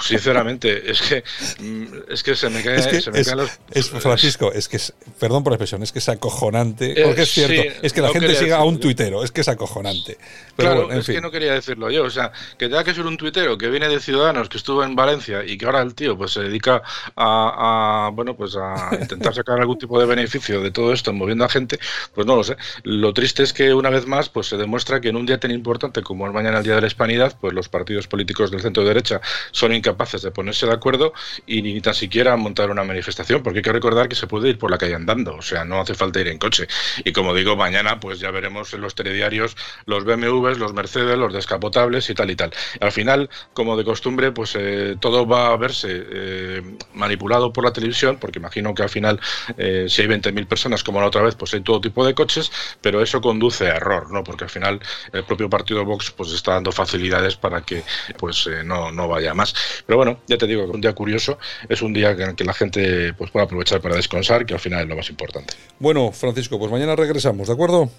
sinceramente, 0.01 0.91
es 0.91 1.01
que, 1.03 1.25
mm, 1.63 2.13
es 2.13 2.23
que 2.23 2.35
se 2.37 2.49
me 2.51 2.63
cae, 2.63 3.01
se 3.01 3.11
me 3.11 3.25
caen 3.25 3.39
los... 3.39 3.51
Es, 3.71 3.91
Francisco, 3.91 4.53
es 4.53 4.69
que, 4.69 4.77
es, 4.77 4.93
perdón 5.19 5.45
por 5.45 5.53
la 5.53 5.57
expresión, 5.57 5.83
es 5.83 5.93
que 5.93 5.99
es 5.99 6.09
acojonante, 6.09 6.95
porque 7.05 7.23
es 7.23 7.31
cierto, 7.31 7.63
es 7.83 7.93
que 7.93 8.01
la 8.01 8.11
gente 8.11 8.35
siga 8.35 8.59
a 8.59 8.65
un 8.65 8.79
tuitero, 8.81 9.25
es 9.25 9.31
que 9.31 9.41
es 9.41 9.49
acojonante. 9.49 10.19
Pero 10.57 10.88
es 10.91 11.07
que 11.07 11.21
no 11.21 11.31
quería 11.31 11.53
decirlo 11.53 11.91
yo. 11.91 12.05
O 12.05 12.11
sea, 12.11 12.33
que 12.57 12.69
tenga 12.69 12.85
que 12.85 12.95
ser 12.95 13.07
un 13.07 13.17
tuitero 13.17 13.59
que 13.59 13.69
viene 13.69 13.89
de 13.89 14.01
Ciudadanos, 14.01 14.49
que 14.49 14.59
estuvo 14.59 14.85
en 14.85 14.97
Valencia 14.97 15.45
y 15.45 15.59
que 15.59 15.67
ahora 15.67 15.83
el 15.83 15.95
tío 15.95 16.17
pues 16.17 16.33
se 16.33 16.43
dedica 16.43 16.83
a, 17.17 18.11
bueno, 18.13 18.37
pues 18.37 18.57
a 18.57 18.91
intentar 19.01 19.35
sacar 19.35 19.61
algún 19.61 19.79
tipo 19.79 19.99
de 20.01 20.07
beneficio 20.07 20.61
de 20.61 20.71
todo 20.71 20.93
esto 20.93 21.13
moviendo 21.13 21.45
a 21.45 21.49
gente, 21.49 21.79
pues 22.15 22.27
no 22.27 22.37
lo 22.37 22.45
sé. 22.45 22.57
Lo 22.85 23.13
triste 23.13 23.43
es 23.43 23.53
que 23.53 23.75
una 23.75 23.91
vez 23.91 24.07
más 24.07 24.29
pues 24.29 24.47
se 24.47 24.57
demuestra 24.57 25.01
que 25.01 25.09
en 25.09 25.17
un 25.17 25.27
día 25.27 25.39
tan 25.39 25.51
importante 25.51 26.03
como 26.03 26.27
es 26.27 26.33
mañana 26.33 26.59
el 26.59 26.65
Día 26.65 26.75
de 26.75 26.81
la 26.81 26.87
Hispanidad, 26.87 27.37
pues 27.41 27.53
los 27.53 27.69
partidos 27.69 28.07
políticos 28.09 28.51
del 28.51 28.61
centro 28.61 28.85
derecha 28.85 29.21
son 29.51 29.73
incapaces 29.73 30.23
de 30.23 30.31
ponerse 30.31 30.67
de 30.67 30.73
acuerdo 30.73 31.13
y 31.47 31.63
ni 31.63 31.81
tan 31.81 31.95
siquiera 31.95 32.37
montar 32.37 32.71
una 32.71 32.85
manifestación, 32.85 33.43
porque 33.43 33.59
hay 33.59 33.63
que 33.63 33.73
recordar 33.73 34.09
que 34.09 34.15
se 34.15 34.27
puede 34.27 34.49
ir 34.49 34.59
por 34.59 34.71
la 34.71 34.79
calle 34.79 34.95
andando, 34.95 35.35
o 35.35 35.43
sea, 35.43 35.65
no 35.65 35.81
hace 35.81 35.95
falta 35.95 36.21
ir 36.21 36.29
en 36.29 36.39
coche. 36.39 36.67
Y 37.05 37.13
como 37.13 37.35
digo, 37.35 37.57
mañana 37.57 38.01
pues 38.01 38.21
ya 38.21 38.31
veremos 38.31 38.73
en 38.75 38.81
los 38.81 38.95
telediarios 38.95 39.57
los 39.87 40.05
BMWs, 40.05 40.59
los 40.59 40.73
Mercedes, 40.79 41.19
los 41.19 41.33
descapotables 41.33 42.09
y 42.09 42.15
tal 42.15 42.31
y 42.31 42.37
tal. 42.37 42.53
Al 42.81 42.93
final, 42.93 43.29
como 43.53 43.77
de 43.77 43.85
costumbre, 43.85 44.31
pues 44.33 44.55
eh, 44.57 44.97
todo 45.01 45.27
va 45.27 45.49
a 45.49 45.57
verse 45.57 45.89
eh, 45.91 46.63
manipulado 46.95 47.53
por 47.53 47.65
la 47.65 47.73
televisión, 47.73 48.19
porque 48.21 48.39
imagino 48.39 48.75
que 48.75 48.85
al 48.85 48.89
final, 48.89 49.21
eh, 49.57 49.87
si 49.89 50.03
hay 50.03 50.09
20.000 50.09 50.47
personas 50.47 50.85
como 50.85 51.01
la 51.01 51.09
otra 51.09 51.23
vez, 51.23 51.35
pues 51.35 51.53
hay 51.55 51.63
todo 51.63 51.81
tipo 51.81 52.07
de 52.07 52.15
coches, 52.15 52.53
pero 52.81 53.03
eso 53.03 53.21
conduce 53.21 53.67
a 53.67 53.77
error, 53.77 54.11
¿no? 54.13 54.23
Porque 54.23 54.45
al 54.45 54.51
final 54.51 54.81
el 55.13 55.25
propio 55.25 55.51
partido 55.51 55.85
Vox 55.85 56.13
pues 56.13 56.33
está 56.33 56.55
dando 56.55 56.71
facilidades 56.71 57.37
para 57.37 57.63
que 57.63 57.83
pues 58.17 58.49
no, 58.65 58.93
no 58.93 59.09
vaya 59.09 59.35
más. 59.35 59.55
Pero 59.85 59.97
bueno, 59.97 60.21
ya 60.29 60.39
te 60.39 60.47
digo 60.47 60.65
que 60.65 60.71
un 60.71 60.81
día 60.81 60.95
curioso, 60.95 61.39
es 61.69 61.83
un 61.83 61.93
día 61.93 62.17
que, 62.17 62.37
que 62.37 62.45
la 62.45 62.55
gente 62.55 63.13
pues 63.15 63.31
pueda 63.31 63.47
aprovechar 63.47 63.81
para 63.81 63.97
descansar, 63.97 64.47
que 64.47 64.55
al 64.55 64.61
final 64.61 64.83
es 64.83 64.89
lo 64.89 64.97
más 64.97 65.11
importante. 65.11 65.55
Bueno, 65.79 66.13
Francisco, 66.13 66.59
pues 66.59 66.71
mañana 66.71 66.95
regresamos, 66.95 67.49
¿de 67.49 67.55
acuerdo? 67.55 67.91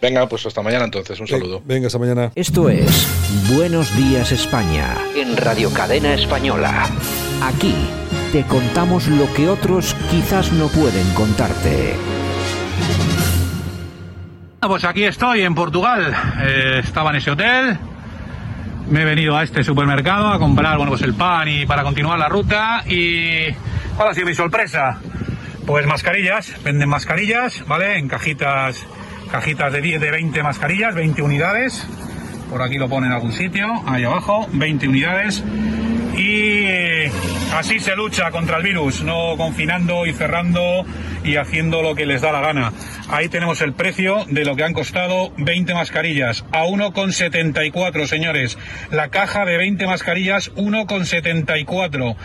Venga, 0.00 0.28
pues 0.28 0.46
hasta 0.46 0.62
mañana 0.62 0.84
entonces, 0.84 1.18
un 1.18 1.26
saludo. 1.26 1.60
Venga, 1.64 1.88
hasta 1.88 1.98
mañana. 1.98 2.30
Esto 2.36 2.68
es 2.68 3.08
Buenos 3.52 3.96
Días 3.96 4.30
España. 4.30 4.94
En 5.16 5.36
Radio 5.36 5.72
Cadena 5.72 6.14
Española. 6.14 6.86
Aquí 7.42 7.74
te 8.30 8.44
contamos 8.44 9.08
lo 9.08 9.32
que 9.34 9.48
otros 9.48 9.96
quizás 10.08 10.52
no 10.52 10.68
pueden 10.68 11.08
contarte. 11.14 11.96
Pues 14.60 14.84
aquí 14.84 15.02
estoy 15.04 15.42
en 15.42 15.54
Portugal. 15.56 16.14
Eh, 16.42 16.80
estaba 16.84 17.10
en 17.10 17.16
ese 17.16 17.32
hotel. 17.32 17.78
Me 18.88 19.02
he 19.02 19.04
venido 19.04 19.36
a 19.36 19.42
este 19.42 19.64
supermercado 19.64 20.28
a 20.28 20.38
comprar 20.38 20.76
bueno, 20.76 20.92
pues 20.92 21.02
el 21.02 21.14
pan 21.14 21.48
y 21.48 21.66
para 21.66 21.82
continuar 21.82 22.20
la 22.20 22.28
ruta. 22.28 22.84
¿Y 22.86 23.52
cuál 23.96 24.10
ha 24.10 24.14
sido 24.14 24.26
mi 24.26 24.34
sorpresa? 24.34 25.00
Pues 25.66 25.86
mascarillas. 25.86 26.54
Venden 26.62 26.88
mascarillas, 26.88 27.66
¿vale? 27.66 27.98
En 27.98 28.08
cajitas 28.08 28.86
cajitas 29.30 29.72
de 29.72 29.80
10, 29.80 30.00
de 30.00 30.10
20 30.10 30.42
mascarillas, 30.42 30.94
20 30.94 31.22
unidades. 31.22 31.86
Por 32.50 32.62
aquí 32.62 32.78
lo 32.78 32.88
ponen 32.88 33.10
en 33.10 33.14
algún 33.14 33.32
sitio, 33.32 33.82
ahí 33.86 34.04
abajo, 34.04 34.48
20 34.52 34.88
unidades. 34.88 35.44
Y 36.16 37.04
así 37.54 37.78
se 37.78 37.94
lucha 37.94 38.30
contra 38.30 38.56
el 38.56 38.62
virus, 38.62 39.02
no 39.02 39.36
confinando 39.36 40.06
y 40.06 40.12
cerrando 40.12 40.84
y 41.28 41.36
haciendo 41.36 41.82
lo 41.82 41.94
que 41.94 42.06
les 42.06 42.22
da 42.22 42.32
la 42.32 42.40
gana. 42.40 42.72
Ahí 43.10 43.28
tenemos 43.28 43.60
el 43.60 43.74
precio 43.74 44.24
de 44.30 44.46
lo 44.46 44.56
que 44.56 44.64
han 44.64 44.72
costado 44.72 45.30
20 45.36 45.74
mascarillas, 45.74 46.44
a 46.52 46.64
1,74 46.64 48.06
señores. 48.06 48.56
La 48.90 49.10
caja 49.10 49.44
de 49.44 49.58
20 49.58 49.86
mascarillas, 49.86 50.50
1,74 50.54 52.16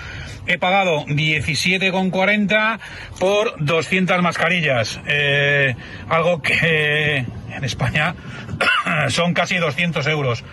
he 0.45 0.57
pagado 0.57 1.05
17,40 1.05 2.79
por 3.19 3.55
200 3.63 4.21
mascarillas. 4.21 5.01
Eh, 5.05 5.75
algo 6.07 6.41
que 6.41 7.17
en 7.17 7.63
España 7.63 8.15
son 9.09 9.33
casi 9.33 9.57
200 9.57 10.07
euros. 10.07 10.45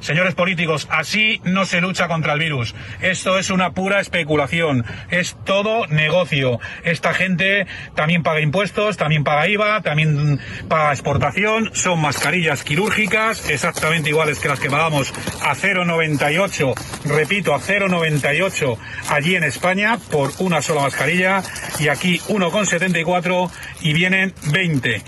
Señores 0.00 0.34
políticos, 0.34 0.88
así 0.90 1.40
no 1.44 1.64
se 1.64 1.80
lucha 1.80 2.08
contra 2.08 2.34
el 2.34 2.40
virus. 2.40 2.74
Esto 3.00 3.38
es 3.38 3.50
una 3.50 3.72
pura 3.72 4.00
especulación. 4.00 4.84
Es 5.10 5.36
todo 5.44 5.86
negocio. 5.86 6.60
Esta 6.84 7.14
gente 7.14 7.66
también 7.94 8.22
paga 8.22 8.40
impuestos, 8.40 8.96
también 8.96 9.24
paga 9.24 9.48
IVA, 9.48 9.82
también 9.82 10.40
paga 10.68 10.92
exportación. 10.92 11.70
Son 11.74 12.00
mascarillas 12.00 12.62
quirúrgicas 12.62 13.48
exactamente 13.50 14.10
iguales 14.10 14.38
que 14.38 14.48
las 14.48 14.60
que 14.60 14.70
pagamos 14.70 15.12
a 15.42 15.54
0,98. 15.54 16.74
Repito, 17.04 17.54
a 17.54 17.60
0,98 17.60 18.78
allí 19.10 19.36
en 19.36 19.44
España 19.44 19.98
por 20.10 20.30
una 20.38 20.62
sola 20.62 20.82
mascarilla 20.82 21.42
y 21.78 21.88
aquí 21.88 22.18
1,74 22.28 23.50
y 23.80 23.92
vienen 23.92 24.34
20 24.52 25.02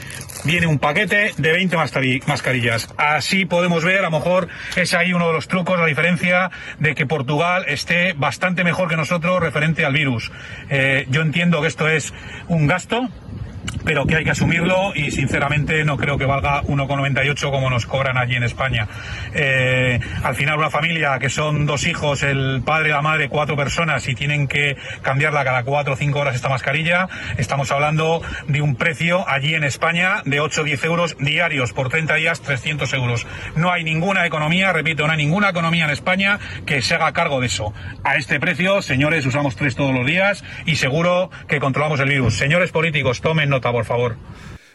viene 0.44 0.66
un 0.66 0.78
paquete 0.78 1.32
de 1.36 1.52
20 1.52 1.76
mascarillas. 2.26 2.88
Así 2.96 3.44
podemos 3.44 3.84
ver, 3.84 4.00
a 4.00 4.10
lo 4.10 4.10
mejor 4.10 4.48
es 4.76 4.94
ahí 4.94 5.12
uno 5.12 5.28
de 5.28 5.32
los 5.32 5.48
trucos, 5.48 5.78
la 5.78 5.86
diferencia 5.86 6.50
de 6.78 6.94
que 6.94 7.06
Portugal 7.06 7.64
esté 7.68 8.12
bastante 8.12 8.64
mejor 8.64 8.88
que 8.88 8.96
nosotros 8.96 9.40
referente 9.40 9.84
al 9.84 9.92
virus. 9.92 10.30
Eh, 10.70 11.06
yo 11.10 11.22
entiendo 11.22 11.60
que 11.60 11.68
esto 11.68 11.88
es 11.88 12.12
un 12.48 12.66
gasto, 12.66 13.08
pero 13.84 14.06
que 14.06 14.16
hay 14.16 14.24
que 14.24 14.30
asumirlo 14.30 14.92
y 14.94 15.10
sinceramente 15.10 15.84
no 15.84 15.96
creo 15.96 16.18
que 16.18 16.26
valga 16.26 16.62
1,98 16.62 17.50
como 17.50 17.70
nos 17.70 17.86
cobran 17.86 18.18
allí 18.18 18.36
en 18.36 18.44
España. 18.44 18.88
Eh, 19.34 20.00
al 20.22 20.34
final 20.34 20.58
una 20.58 20.70
familia 20.70 21.18
que 21.18 21.30
son 21.30 21.66
dos 21.66 21.86
hijos, 21.86 22.22
el 22.22 22.62
padre, 22.64 22.90
la 22.90 23.02
madre, 23.02 23.28
cuatro 23.28 23.56
personas 23.56 24.06
y 24.08 24.14
tienen 24.14 24.48
que 24.48 24.76
cambiarla 25.02 25.44
cada 25.44 25.64
cuatro 25.64 25.94
o 25.94 25.96
cinco 25.96 26.20
horas 26.20 26.34
esta 26.34 26.48
mascarilla, 26.48 27.08
estamos 27.36 27.70
hablando 27.70 28.22
de 28.46 28.62
un 28.62 28.76
precio 28.76 29.28
allí 29.28 29.54
en 29.54 29.64
España 29.64 30.22
de 30.24 30.40
8 30.40 30.60
o 30.60 30.64
10 30.64 30.84
euros 30.84 31.16
diarios 31.18 31.72
por 31.72 31.88
30 31.88 32.14
días, 32.14 32.40
300 32.40 32.92
euros. 32.94 33.26
No 33.56 33.72
hay 33.72 33.84
ninguna 33.84 34.26
economía, 34.26 34.72
repito, 34.72 35.06
no 35.06 35.12
hay 35.12 35.18
ninguna 35.18 35.50
economía 35.50 35.84
en 35.84 35.90
España 35.90 36.38
que 36.66 36.82
se 36.82 36.94
haga 36.94 37.12
cargo 37.12 37.40
de 37.40 37.46
eso. 37.46 37.72
A 38.04 38.16
este 38.16 38.40
precio, 38.40 38.82
señores, 38.82 39.26
usamos 39.26 39.56
tres 39.56 39.74
todos 39.74 39.94
los 39.94 40.06
días 40.06 40.44
y 40.66 40.76
seguro 40.76 41.30
que 41.48 41.60
controlamos 41.60 42.00
el 42.00 42.08
virus. 42.08 42.34
Señores 42.34 42.70
políticos, 42.70 43.20
tomen 43.20 43.50
por 43.60 43.84
favor. 43.84 44.16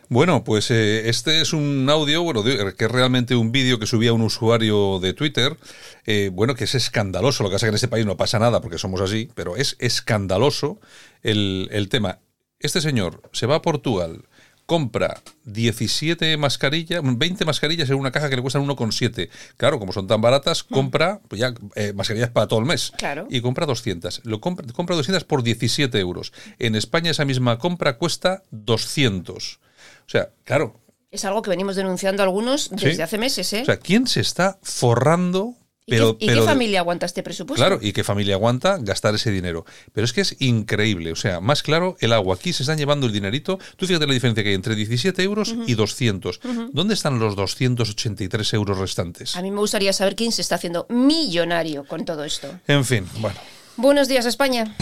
Bueno, 0.09 0.43
pues 0.43 0.69
eh, 0.69 1.09
este 1.09 1.41
es 1.41 1.53
un 1.53 1.89
audio, 1.89 2.21
bueno, 2.23 2.43
que 2.43 2.85
es 2.85 2.91
realmente 2.91 3.35
un 3.35 3.51
vídeo 3.51 3.79
que 3.79 3.87
subía 3.87 4.13
un 4.13 4.21
usuario 4.21 4.99
de 4.99 5.13
Twitter, 5.13 5.57
eh, 6.05 6.29
bueno, 6.31 6.55
que 6.55 6.65
es 6.65 6.75
escandaloso, 6.75 7.41
lo 7.41 7.49
que 7.49 7.55
pasa 7.55 7.65
es 7.65 7.69
que 7.69 7.71
en 7.71 7.75
este 7.75 7.87
país 7.87 8.05
no 8.05 8.17
pasa 8.17 8.37
nada 8.37 8.61
porque 8.61 8.77
somos 8.77 9.01
así, 9.01 9.29
pero 9.33 9.55
es 9.55 9.75
escandaloso 9.79 10.79
el, 11.23 11.67
el 11.71 11.89
tema. 11.89 12.19
Este 12.59 12.79
señor 12.79 13.21
se 13.31 13.47
va 13.47 13.55
a 13.55 13.61
Portugal, 13.61 14.25
compra 14.65 15.21
17 15.45 16.37
mascarillas, 16.37 17.01
20 17.03 17.45
mascarillas 17.45 17.89
en 17.89 17.95
una 17.95 18.11
caja 18.11 18.29
que 18.29 18.35
le 18.35 18.41
cuestan 18.41 18.65
1,7. 18.65 19.29
Claro, 19.57 19.79
como 19.79 19.93
son 19.93 20.07
tan 20.07 20.21
baratas, 20.21 20.63
hmm. 20.63 20.73
compra 20.73 21.21
pues 21.27 21.39
ya 21.41 21.53
eh, 21.75 21.93
mascarillas 21.93 22.29
para 22.29 22.47
todo 22.47 22.59
el 22.59 22.65
mes. 22.65 22.91
Claro. 22.97 23.27
Y 23.29 23.41
compra 23.41 23.65
200. 23.65 24.21
Lo 24.23 24.41
compra, 24.41 24.65
compra 24.73 24.95
200 24.95 25.23
por 25.25 25.43
17 25.43 25.99
euros. 25.99 26.33
En 26.59 26.75
España 26.75 27.11
esa 27.11 27.25
misma 27.25 27.59
compra 27.59 27.97
cuesta 27.97 28.43
200. 28.51 29.59
O 30.05 30.09
sea, 30.09 30.29
claro. 30.43 30.79
Es 31.11 31.25
algo 31.25 31.41
que 31.43 31.49
venimos 31.49 31.75
denunciando 31.75 32.23
algunos 32.23 32.71
desde 32.71 33.03
hace 33.03 33.19
meses, 33.19 33.53
¿eh? 33.53 33.61
O 33.61 33.65
sea, 33.65 33.77
¿quién 33.77 34.07
se 34.07 34.19
está 34.19 34.57
forrando 34.63 35.55
¿Y, 35.85 35.97
qué, 36.27 36.41
familia 36.41 36.79
aguanta 36.79 37.05
este 37.05 37.23
presupuesto? 37.23 37.61
Claro, 37.61 37.79
y 37.81 37.91
qué 37.91 38.05
familia 38.05 38.35
aguanta 38.35 38.77
gastar 38.79 39.15
ese 39.15 39.31
dinero. 39.31 39.65
Pero 39.91 40.05
es 40.05 40.13
que 40.13 40.21
es 40.21 40.37
increíble. 40.39 41.11
O 41.11 41.15
sea, 41.15 41.41
más 41.41 41.61
claro, 41.61 41.97
el 41.99 42.13
agua. 42.13 42.35
Aquí 42.35 42.53
se 42.53 42.63
están 42.63 42.77
llevando 42.77 43.05
el 43.05 43.11
dinerito. 43.11 43.59
Tú 43.75 43.85
fíjate 43.85 44.07
la 44.07 44.13
diferencia 44.13 44.43
que 44.43 44.49
hay 44.49 44.55
entre 44.55 44.75
17 44.75 45.21
euros 45.23 45.53
y 45.67 45.73
200. 45.73 46.39
¿Dónde 46.71 46.93
están 46.93 47.19
los 47.19 47.35
283 47.35 48.53
euros 48.53 48.77
restantes? 48.77 49.35
A 49.35 49.41
mí 49.41 49.51
me 49.51 49.59
gustaría 49.59 49.91
saber 49.91 50.15
quién 50.15 50.31
se 50.31 50.41
está 50.41 50.55
haciendo 50.55 50.85
millonario 50.89 51.85
con 51.85 52.05
todo 52.05 52.23
esto. 52.23 52.47
En 52.67 52.85
fin, 52.85 53.05
bueno. 53.19 53.37
Buenos 53.75 54.07
días, 54.07 54.25
España. 54.25 54.75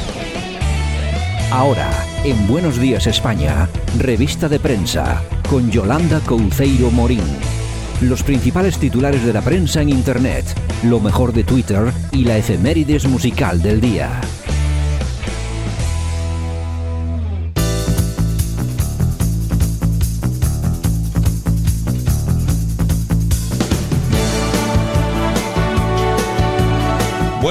Ahora, 1.50 1.90
en 2.24 2.48
Buenos 2.48 2.80
Días, 2.80 3.08
España, 3.08 3.68
revista 3.98 4.48
de 4.48 4.60
prensa, 4.60 5.22
con 5.50 5.70
Yolanda 5.70 6.22
Couceiro 6.22 6.90
Morín 6.92 7.24
los 8.02 8.24
principales 8.24 8.78
titulares 8.78 9.24
de 9.24 9.34
la 9.34 9.42
prensa 9.42 9.82
en 9.82 9.90
Internet, 9.90 10.46
lo 10.84 11.00
mejor 11.00 11.34
de 11.34 11.44
Twitter 11.44 11.92
y 12.12 12.26
la 12.26 12.38
efemérides 12.38 13.08
musical 13.08 13.62
del 13.62 13.80
día. 13.80 14.22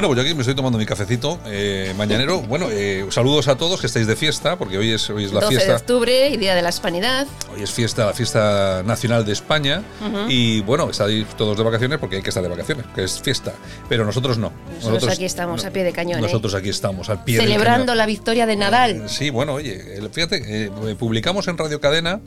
Bueno, 0.00 0.14
pues 0.14 0.16
yo 0.16 0.30
aquí 0.30 0.34
me 0.34 0.40
estoy 0.40 0.54
tomando 0.54 0.78
mi 0.78 0.86
cafecito 0.86 1.38
eh, 1.44 1.92
mañanero. 1.94 2.40
Bueno, 2.40 2.68
eh, 2.70 3.04
saludos 3.10 3.48
a 3.48 3.58
todos 3.58 3.82
que 3.82 3.86
estáis 3.86 4.06
de 4.06 4.16
fiesta, 4.16 4.56
porque 4.56 4.78
hoy 4.78 4.92
es, 4.92 5.10
hoy 5.10 5.26
es 5.26 5.32
la 5.34 5.40
12 5.40 5.48
fiesta. 5.50 5.72
de 5.72 5.76
octubre 5.76 6.28
y 6.30 6.38
Día 6.38 6.54
de 6.54 6.62
la 6.62 6.70
Hispanidad. 6.70 7.26
Hoy 7.54 7.62
es 7.62 7.70
fiesta, 7.70 8.06
la 8.06 8.14
fiesta 8.14 8.82
nacional 8.82 9.26
de 9.26 9.34
España. 9.34 9.82
Y 10.26 10.62
bueno, 10.62 10.88
estáis 10.88 11.26
todos 11.36 11.54
de 11.58 11.64
vacaciones 11.64 11.98
porque 11.98 12.16
hay 12.16 12.22
que 12.22 12.30
estar 12.30 12.42
de 12.42 12.48
vacaciones, 12.48 12.86
que 12.94 13.04
es 13.04 13.20
fiesta. 13.20 13.52
Pero 13.90 14.06
nosotros 14.06 14.38
no. 14.38 14.54
Nosotros, 14.76 15.06
aquí 15.12 15.26
estamos 15.26 15.66
a 15.66 15.70
pie 15.70 15.84
de 15.84 15.92
cañón. 15.92 16.20
¿eh? 16.20 16.22
Nosotros 16.22 16.54
aquí 16.54 16.70
estamos 16.70 17.10
al 17.10 17.22
pie 17.22 17.36
Celebrando 17.36 17.94
la 17.94 18.06
victoria 18.06 18.46
de 18.46 18.56
Nadal. 18.56 19.06
Sí, 19.06 19.28
bueno, 19.28 19.52
oye, 19.52 20.00
fíjate, 20.10 20.72
publicamos 20.98 21.46
en 21.46 21.58
Radio 21.58 21.78
Cadena 21.78 22.22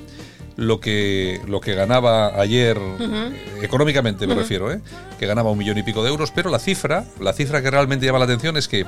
lo 0.56 0.80
que, 0.80 1.42
lo 1.48 1.62
que 1.62 1.74
ganaba 1.74 2.40
ayer, 2.40 2.78
económicamente 3.62 4.28
me 4.28 4.36
refiero, 4.36 4.72
¿eh? 4.72 4.82
que 5.20 5.26
ganaba 5.26 5.52
un 5.52 5.58
millón 5.58 5.78
y 5.78 5.84
pico 5.84 6.04
de 6.04 6.10
euros, 6.10 6.32
pero 6.32 6.50
la 6.50 6.60
cifra, 6.60 7.06
la 7.20 7.34
cifra 7.34 7.62
que 7.62 7.72
realmente 7.72 8.06
llama 8.06 8.20
la 8.20 8.26
atención 8.26 8.58
es 8.58 8.68
que 8.68 8.86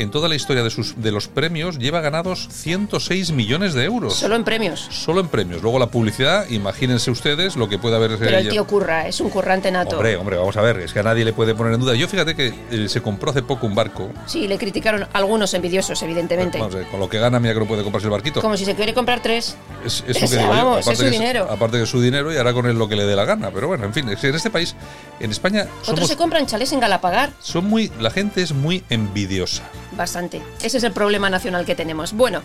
en 0.00 0.10
toda 0.10 0.28
la 0.28 0.34
historia 0.34 0.62
de, 0.62 0.70
sus, 0.70 1.00
de 1.00 1.12
los 1.12 1.28
premios 1.28 1.78
lleva 1.78 2.00
ganados 2.00 2.48
106 2.50 3.32
millones 3.32 3.74
de 3.74 3.84
euros. 3.84 4.14
Solo 4.14 4.36
en 4.36 4.44
premios. 4.44 4.88
Solo 4.90 5.20
en 5.20 5.28
premios. 5.28 5.62
Luego 5.62 5.78
la 5.78 5.86
publicidad, 5.86 6.48
imagínense 6.48 7.10
ustedes 7.10 7.56
lo 7.56 7.68
que 7.68 7.78
puede 7.78 7.96
haber. 7.96 8.18
Pero 8.18 8.38
el 8.38 8.48
tío 8.48 8.66
curra, 8.66 9.06
es 9.06 9.20
un 9.20 9.30
currante 9.30 9.70
nato. 9.70 9.96
Hombre, 9.96 10.16
hombre, 10.16 10.36
vamos 10.36 10.56
a 10.56 10.62
ver, 10.62 10.78
es 10.80 10.92
que 10.92 11.00
a 11.00 11.02
nadie 11.02 11.24
le 11.24 11.32
puede 11.32 11.54
poner 11.54 11.74
en 11.74 11.80
duda. 11.80 11.94
Yo 11.94 12.08
fíjate 12.08 12.34
que 12.34 12.54
eh, 12.70 12.88
se 12.88 13.02
compró 13.02 13.30
hace 13.30 13.42
poco 13.42 13.66
un 13.66 13.74
barco. 13.74 14.10
Sí, 14.26 14.48
le 14.48 14.58
criticaron 14.58 15.06
algunos 15.12 15.52
envidiosos, 15.54 16.02
evidentemente. 16.02 16.58
Vamos, 16.58 16.76
con 16.90 17.00
lo 17.00 17.08
que 17.08 17.18
gana, 17.18 17.38
mira 17.40 17.54
que 17.54 17.60
no 17.60 17.66
puede 17.66 17.82
comprarse 17.82 18.06
el 18.06 18.12
barquito. 18.12 18.40
Como 18.40 18.56
si 18.56 18.64
se 18.64 18.74
quiere 18.74 18.94
comprar 18.94 19.20
tres. 19.20 19.56
Es, 19.84 20.02
que 20.02 20.36
vamos, 20.48 20.86
es 20.86 20.98
su 20.98 21.04
dinero. 21.04 21.46
aparte 21.50 21.76
que 21.76 21.84
es 21.84 21.90
su 21.90 22.00
dinero 22.00 22.32
y 22.32 22.36
hará 22.36 22.52
con 22.52 22.66
él 22.66 22.78
lo 22.78 22.88
que 22.88 22.96
le 22.96 23.04
dé 23.04 23.16
la 23.16 23.24
gana. 23.24 23.50
Pero 23.50 23.68
bueno, 23.68 23.84
en 23.84 23.92
fin, 23.92 24.08
en 24.08 24.34
este 24.34 24.50
país, 24.50 24.74
en 25.20 25.30
España. 25.30 25.66
Otros 25.86 26.08
se 26.08 26.16
compran 26.16 26.46
chalés 26.46 26.72
en 26.72 26.80
Galapagar. 26.80 27.30
Son 27.40 27.64
muy. 27.64 27.90
La 28.00 28.10
gente 28.10 28.42
es 28.42 28.52
muy 28.52 28.84
envidiosa. 28.88 29.62
Bastante. 30.00 30.40
Ese 30.62 30.78
es 30.78 30.84
el 30.84 30.92
problema 30.92 31.28
nacional 31.28 31.66
que 31.66 31.74
tenemos. 31.74 32.14
Bueno, 32.14 32.42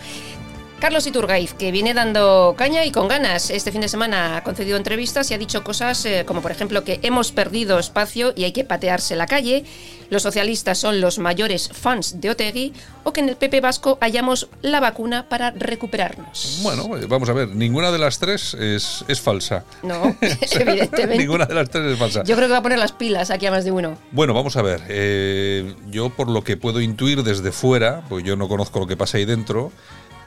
Carlos 0.79 1.07
Iturgaiz, 1.07 1.53
que 1.53 1.71
viene 1.71 1.93
dando 1.93 2.53
caña 2.57 2.83
y 2.85 2.91
con 2.91 3.07
ganas. 3.07 3.49
Este 3.49 3.71
fin 3.71 3.81
de 3.81 3.87
semana 3.87 4.37
ha 4.37 4.43
concedido 4.43 4.77
entrevistas 4.77 5.31
y 5.31 5.33
ha 5.33 5.37
dicho 5.37 5.63
cosas 5.63 6.05
eh, 6.05 6.23
como, 6.27 6.41
por 6.41 6.51
ejemplo, 6.51 6.83
que 6.83 6.99
hemos 7.01 7.31
perdido 7.31 7.79
espacio 7.79 8.33
y 8.35 8.43
hay 8.43 8.51
que 8.51 8.65
patearse 8.65 9.15
la 9.15 9.25
calle, 9.25 9.63
los 10.09 10.21
socialistas 10.21 10.77
son 10.77 11.01
los 11.01 11.17
mayores 11.17 11.69
fans 11.69 12.19
de 12.21 12.29
Otegui 12.29 12.73
o 13.03 13.13
que 13.13 13.21
en 13.21 13.29
el 13.29 13.35
PP 13.37 13.61
Vasco 13.61 13.97
hayamos 14.01 14.49
la 14.61 14.79
vacuna 14.79 15.27
para 15.29 15.51
recuperarnos. 15.51 16.59
Bueno, 16.61 16.97
eh, 16.97 17.05
vamos 17.07 17.29
a 17.29 17.33
ver, 17.33 17.49
ninguna 17.49 17.91
de 17.91 17.97
las 17.97 18.19
tres 18.19 18.53
es, 18.53 19.05
falsa. 19.21 19.63
No, 19.81 20.15
evidentemente. 20.51 21.17
ninguna 21.17 21.45
de 21.45 21.55
las 21.55 21.69
tres 21.69 21.93
es 21.93 21.97
falsa. 21.97 22.23
Yo 22.23 22.35
creo 22.35 22.47
que 22.47 22.53
va 22.53 22.59
a 22.59 22.63
poner 22.63 22.79
las 22.79 22.91
pilas 22.91 23.31
aquí 23.31 23.45
a 23.45 23.51
más 23.51 23.63
de 23.63 23.71
uno. 23.71 23.97
Bueno, 24.11 24.33
vamos 24.33 24.57
a 24.57 24.61
ver. 24.61 24.81
Eh, 24.89 25.73
yo, 25.89 26.09
por 26.09 26.29
lo 26.29 26.43
que 26.43 26.57
puedo 26.57 26.81
intuir 26.81 27.23
desde 27.23 27.51
fuera, 27.51 28.03
pues 28.09 28.23
yo 28.23 28.35
no 28.35 28.47
conozco 28.47 28.79
lo 28.79 28.87
que 28.87 28.97
pasa 28.97 29.17
ahí 29.17 29.25
dentro. 29.25 29.71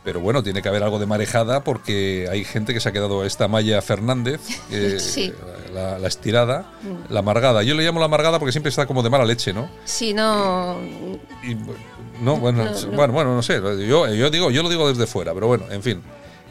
Pero 0.09 0.21
bueno, 0.21 0.43
tiene 0.43 0.63
que 0.63 0.71
haber 0.71 0.83
algo 0.83 0.99
de 0.99 1.05
marejada 1.05 1.63
porque 1.63 2.29
hay 2.31 2.43
gente 2.43 2.73
que 2.73 2.81
se 2.81 2.89
ha 2.89 2.93
quedado 2.93 3.27
esta 3.27 3.47
Maya 3.47 3.83
Fernández, 3.83 4.41
sí. 5.01 5.35
la, 5.75 5.99
estirada, 6.09 6.73
mm. 6.81 7.13
la 7.13 7.19
amargada. 7.19 7.63
Yo 7.63 7.75
le 7.75 7.85
llamo 7.85 8.01
la 8.01 8.07
amargada 8.07 8.39
porque 8.39 8.53
siempre 8.53 8.71
está 8.71 8.87
como 8.87 9.03
de 9.03 9.11
mala 9.11 9.27
leche, 9.27 9.53
¿no? 9.53 9.69
Sí, 9.85 10.15
no. 10.15 10.79
no, 12.23 12.37
bueno, 12.39 12.73
bueno, 12.95 13.13
bueno, 13.13 13.35
no 13.35 13.43
sé. 13.43 13.61
Yo, 13.87 14.09
yo 14.09 14.31
digo, 14.31 14.51
yo 14.51 14.63
lo 14.63 14.71
digo 14.71 14.89
desde 14.89 15.07
fuera, 15.07 15.35
pero 15.35 15.47
bueno, 15.47 15.67
en 15.71 15.83
fin. 15.83 16.03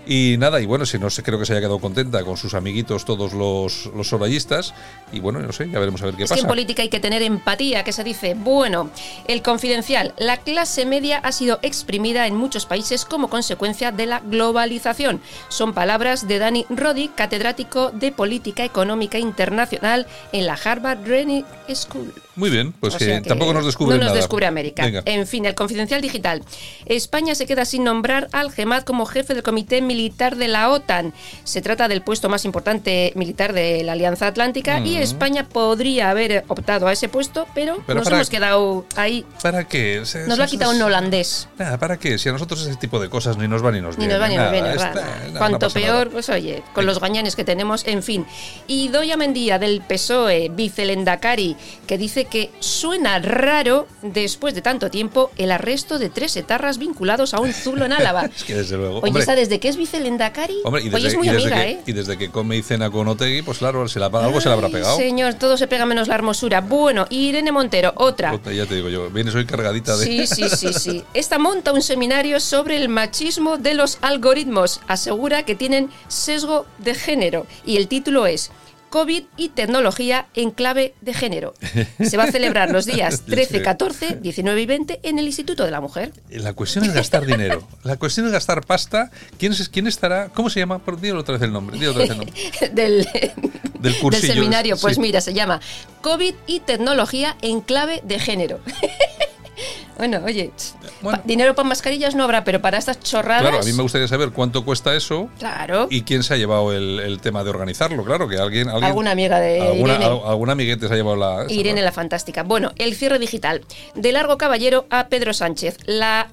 Y 0.09 0.37
nada, 0.37 0.61
y 0.61 0.65
bueno, 0.65 0.85
si 0.85 0.97
no 0.97 1.09
sé, 1.09 1.21
creo 1.21 1.37
que 1.37 1.45
se 1.45 1.51
haya 1.51 1.59
quedado 1.59 1.79
contenta 1.79 2.23
con 2.23 2.37
sus 2.37 2.53
amiguitos, 2.53 3.03
todos 3.03 3.33
los, 3.33 3.87
los 3.93 4.13
orallistas. 4.13 4.73
Y 5.11 5.19
bueno, 5.19 5.39
no 5.39 5.51
sé, 5.51 5.69
ya 5.69 5.79
veremos 5.79 6.01
a 6.01 6.05
ver 6.05 6.15
qué 6.15 6.23
es 6.23 6.29
pasa. 6.29 6.39
Que 6.39 6.45
en 6.45 6.47
política 6.47 6.81
hay 6.81 6.89
que 6.89 7.01
tener 7.01 7.21
empatía, 7.21 7.83
que 7.83 7.91
se 7.91 8.05
dice. 8.05 8.33
Bueno, 8.33 8.89
el 9.27 9.41
confidencial. 9.41 10.13
La 10.17 10.37
clase 10.37 10.85
media 10.85 11.17
ha 11.17 11.33
sido 11.33 11.59
exprimida 11.61 12.25
en 12.25 12.35
muchos 12.35 12.65
países 12.65 13.03
como 13.03 13.29
consecuencia 13.29 13.91
de 13.91 14.05
la 14.05 14.21
globalización. 14.21 15.19
Son 15.49 15.73
palabras 15.73 16.25
de 16.27 16.39
Dani 16.39 16.65
Roddy, 16.69 17.09
catedrático 17.09 17.91
de 17.91 18.13
Política 18.13 18.63
Económica 18.63 19.19
Internacional 19.19 20.07
en 20.31 20.45
la 20.45 20.53
Harvard 20.53 21.05
Rennie 21.05 21.43
School. 21.73 22.13
Muy 22.37 22.49
bien, 22.49 22.71
pues 22.71 22.95
O 22.95 22.97
que, 22.97 23.05
que 23.05 23.21
tampoco 23.21 23.53
nos 23.53 23.65
descubre 23.65 23.95
No 23.95 23.99
nos 24.03 24.07
nada. 24.11 24.17
descubre 24.17 24.45
América. 24.45 24.85
Venga. 24.85 25.01
En 25.05 25.27
fin, 25.27 25.45
el 25.45 25.55
confidencial 25.55 26.01
digital. 26.01 26.43
España 26.85 27.35
se 27.35 27.45
queda 27.45 27.65
sin 27.65 27.83
nombrar 27.83 28.29
al 28.31 28.51
GEMAT 28.51 28.85
como 28.85 29.05
jefe 29.05 29.33
del 29.33 29.43
Comité 29.43 29.81
Militar 29.81 30.35
de 30.37 30.47
la 30.47 30.69
OTAN. 30.69 31.13
Se 31.43 31.61
trata 31.61 31.87
del 31.87 32.01
puesto 32.03 32.29
más 32.29 32.45
importante 32.45 33.11
militar 33.15 33.53
de 33.53 33.83
la 33.83 33.91
Alianza 33.93 34.27
Atlántica 34.27 34.79
y 34.79 34.95
Mm. 34.97 35.01
España 35.01 35.49
podría 35.49 36.09
haber 36.11 36.45
optado 36.47 36.87
a 36.87 36.93
ese 36.93 37.09
puesto, 37.09 37.47
pero, 37.53 37.83
Pero 37.85 37.99
nos 37.99 38.07
hemos 38.11 38.29
quedado 38.29 38.85
ahí. 38.95 39.25
¿Para 39.41 39.67
qué? 39.67 40.01
Nos 40.27 40.37
lo 40.37 40.43
ha 40.43 40.47
quitado 40.47 40.71
un 40.71 40.81
holandés. 40.81 41.49
Nada, 41.57 41.77
¿para 41.77 41.97
qué? 41.97 42.17
Si 42.17 42.29
a 42.29 42.31
nosotros 42.31 42.61
ese 42.61 42.75
tipo 42.77 42.99
de 42.99 43.09
cosas 43.09 43.37
ni 43.37 43.47
nos 43.47 43.61
van 43.61 43.73
ni 43.73 43.81
nos 43.81 43.97
Ni 43.97 44.05
vienen. 44.05 44.19
nos 44.19 44.29
ni 44.29 44.35
nos 44.35 44.43
nada, 44.45 44.51
viene, 44.51 44.69
está- 44.73 44.93
nada. 44.93 45.05
nada, 45.07 45.27
no 45.31 45.37
Cuanto 45.39 45.59
pasa 45.59 45.79
peor, 45.79 45.97
nada. 45.97 46.09
pues 46.11 46.29
oye, 46.29 46.61
con 46.73 46.85
los 46.85 46.99
gañanes 46.99 47.35
que 47.35 47.43
tenemos, 47.43 47.85
en 47.87 48.03
fin. 48.03 48.25
Y 48.67 48.89
Doya 48.89 49.17
Mendía 49.17 49.57
del 49.57 49.81
PSOE, 49.81 50.49
vicelendacari, 50.49 51.55
que 51.87 51.97
dice 51.97 52.25
que 52.27 52.51
suena 52.59 53.19
raro, 53.19 53.87
después 54.01 54.53
de 54.53 54.61
tanto 54.61 54.89
tiempo, 54.89 55.31
el 55.37 55.51
arresto 55.51 55.99
de 55.99 56.09
tres 56.09 56.35
etarras 56.37 56.77
vinculados 56.77 57.33
a 57.33 57.39
un 57.39 57.53
zulo 57.53 57.85
en 57.85 57.93
Álava. 57.93 58.29
Es 58.37 58.43
que 58.43 58.55
desde 58.55 58.77
luego. 58.77 58.99
Oye, 58.99 59.07
hombre, 59.07 59.23
¿esa 59.23 59.35
desde 59.35 59.59
que 59.59 59.67
es 59.67 59.77
vicelendacari? 59.77 60.57
hombre, 60.63 60.83
y 60.83 60.87
Oye, 60.89 60.95
desde, 60.95 61.07
es 61.07 61.17
muy 61.17 61.27
y 61.27 61.31
desde 61.31 61.47
amiga, 61.47 61.63
que, 61.63 61.71
¿eh? 61.71 61.79
y 61.85 61.91
desde 61.93 62.17
que 62.17 62.29
come 62.29 62.57
y 62.57 62.61
cena 62.61 62.91
con 62.91 63.07
Otegui, 63.07 63.41
pues 63.41 63.57
claro, 63.57 63.87
se 63.87 63.99
la, 63.99 64.07
algo 64.07 64.39
se 64.39 64.49
le 64.49 64.53
habrá 64.53 64.69
pegado. 64.69 64.97
Señor, 64.97 65.33
todo 65.35 65.57
se 65.57 65.67
pega 65.67 65.85
menos 65.85 66.07
la 66.07 66.15
hermosura. 66.15 66.61
Bueno, 66.61 67.07
Irene 67.09 67.51
Montero, 67.51 67.93
otra. 67.95 68.31
Puta, 68.31 68.51
Ya 68.51 68.65
te 68.65 68.75
digo 68.75 68.89
yo, 68.89 69.09
vienes 69.09 69.33
hoy 69.35 69.45
cargadita 69.45 69.97
de. 69.97 70.05
Sí, 70.05 70.27
sí, 70.27 70.49
sí, 70.49 70.73
sí. 70.73 71.03
Esta 71.13 71.39
monta 71.39 71.73
un 71.73 71.81
seminario 71.81 72.39
sobre 72.39 72.77
el 72.77 72.89
machismo 72.89 73.57
de 73.57 73.73
los 73.73 73.97
algoritmos. 74.01 74.81
Asegura 74.87 75.43
que 75.43 75.55
tienen 75.55 75.89
sesgo 76.07 76.65
de 76.77 76.93
género. 76.95 77.47
Y 77.65 77.77
el 77.77 77.87
título 77.87 78.25
es 78.27 78.51
COVID 78.89 79.23
y 79.35 79.49
tecnología 79.49 80.27
en 80.33 80.51
clave 80.51 80.93
de 81.01 81.13
género. 81.13 81.53
Se 82.03 82.17
va 82.17 82.23
a 82.23 82.31
celebrar 82.31 82.71
los 82.71 82.85
días 82.85 83.23
13, 83.25 83.61
14, 83.61 84.17
19 84.21 84.61
y 84.61 84.65
20 84.65 84.99
en 85.03 85.19
el 85.19 85.25
Instituto 85.25 85.65
de 85.65 85.71
la 85.71 85.81
Mujer. 85.81 86.13
La 86.29 86.53
cuestión 86.53 86.85
es 86.85 86.93
gastar 86.93 87.25
dinero. 87.25 87.67
La 87.83 87.97
cuestión 87.97 88.25
es 88.25 88.31
gastar 88.31 88.65
pasta. 88.65 89.11
¿Quién, 89.37 89.51
es, 89.51 89.69
quién 89.69 89.87
estará? 89.87 90.29
¿Cómo 90.29 90.49
se 90.49 90.59
llama? 90.59 90.79
Por 90.79 90.95
otra 90.95 91.33
vez 91.33 91.41
el 91.41 91.51
nombre. 91.51 91.87
otra 91.87 92.01
vez 92.01 92.11
el 92.11 92.17
nombre. 92.17 92.33
Del, 92.73 93.03
Del 93.03 93.31
del 93.79 93.99
cursillo. 93.99 94.33
seminario. 94.33 94.77
Pues 94.77 94.95
sí. 94.95 95.01
mira, 95.01 95.21
se 95.21 95.33
llama 95.33 95.61
COVID 96.01 96.33
y 96.47 96.59
tecnología 96.61 97.35
en 97.41 97.61
clave 97.61 98.01
de 98.03 98.19
género. 98.19 98.59
Bueno, 99.97 100.21
oye, 100.25 100.51
pa- 101.01 101.21
dinero 101.25 101.55
para 101.55 101.67
mascarillas 101.69 102.13
no 102.15 102.23
habrá, 102.23 102.43
pero 102.43 102.61
para 102.61 102.77
estas 102.77 102.99
chorradas. 102.99 103.41
Claro, 103.41 103.59
a 103.59 103.63
mí 103.63 103.73
me 103.73 103.81
gustaría 103.83 104.07
saber 104.07 104.29
cuánto 104.31 104.63
cuesta 104.63 104.95
eso. 104.95 105.29
Claro. 105.39 105.87
Y 105.89 106.03
quién 106.03 106.23
se 106.23 106.33
ha 106.35 106.37
llevado 106.37 106.71
el, 106.73 106.99
el 106.99 107.19
tema 107.19 107.43
de 107.43 107.49
organizarlo, 107.49 108.03
claro, 108.05 108.27
que 108.27 108.37
alguien... 108.37 108.67
alguien 108.69 108.85
Alguna 108.85 109.11
amiga 109.11 109.39
de 109.39 109.61
alguna, 109.61 109.93
Irene. 109.95 110.05
al- 110.05 110.21
alguna 110.25 110.51
amiguete 110.53 110.87
se 110.87 110.93
ha 110.93 110.97
llevado 110.97 111.15
la... 111.15 111.43
esa, 111.45 111.53
Irene 111.53 111.81
la 111.81 111.91
Fantástica. 111.91 112.43
Bueno, 112.43 112.71
el 112.77 112.95
cierre 112.95 113.17
digital. 113.19 113.61
De 113.95 114.11
Largo 114.11 114.37
Caballero 114.37 114.85
a 114.89 115.07
Pedro 115.07 115.33
Sánchez. 115.33 115.77
La 115.85 116.27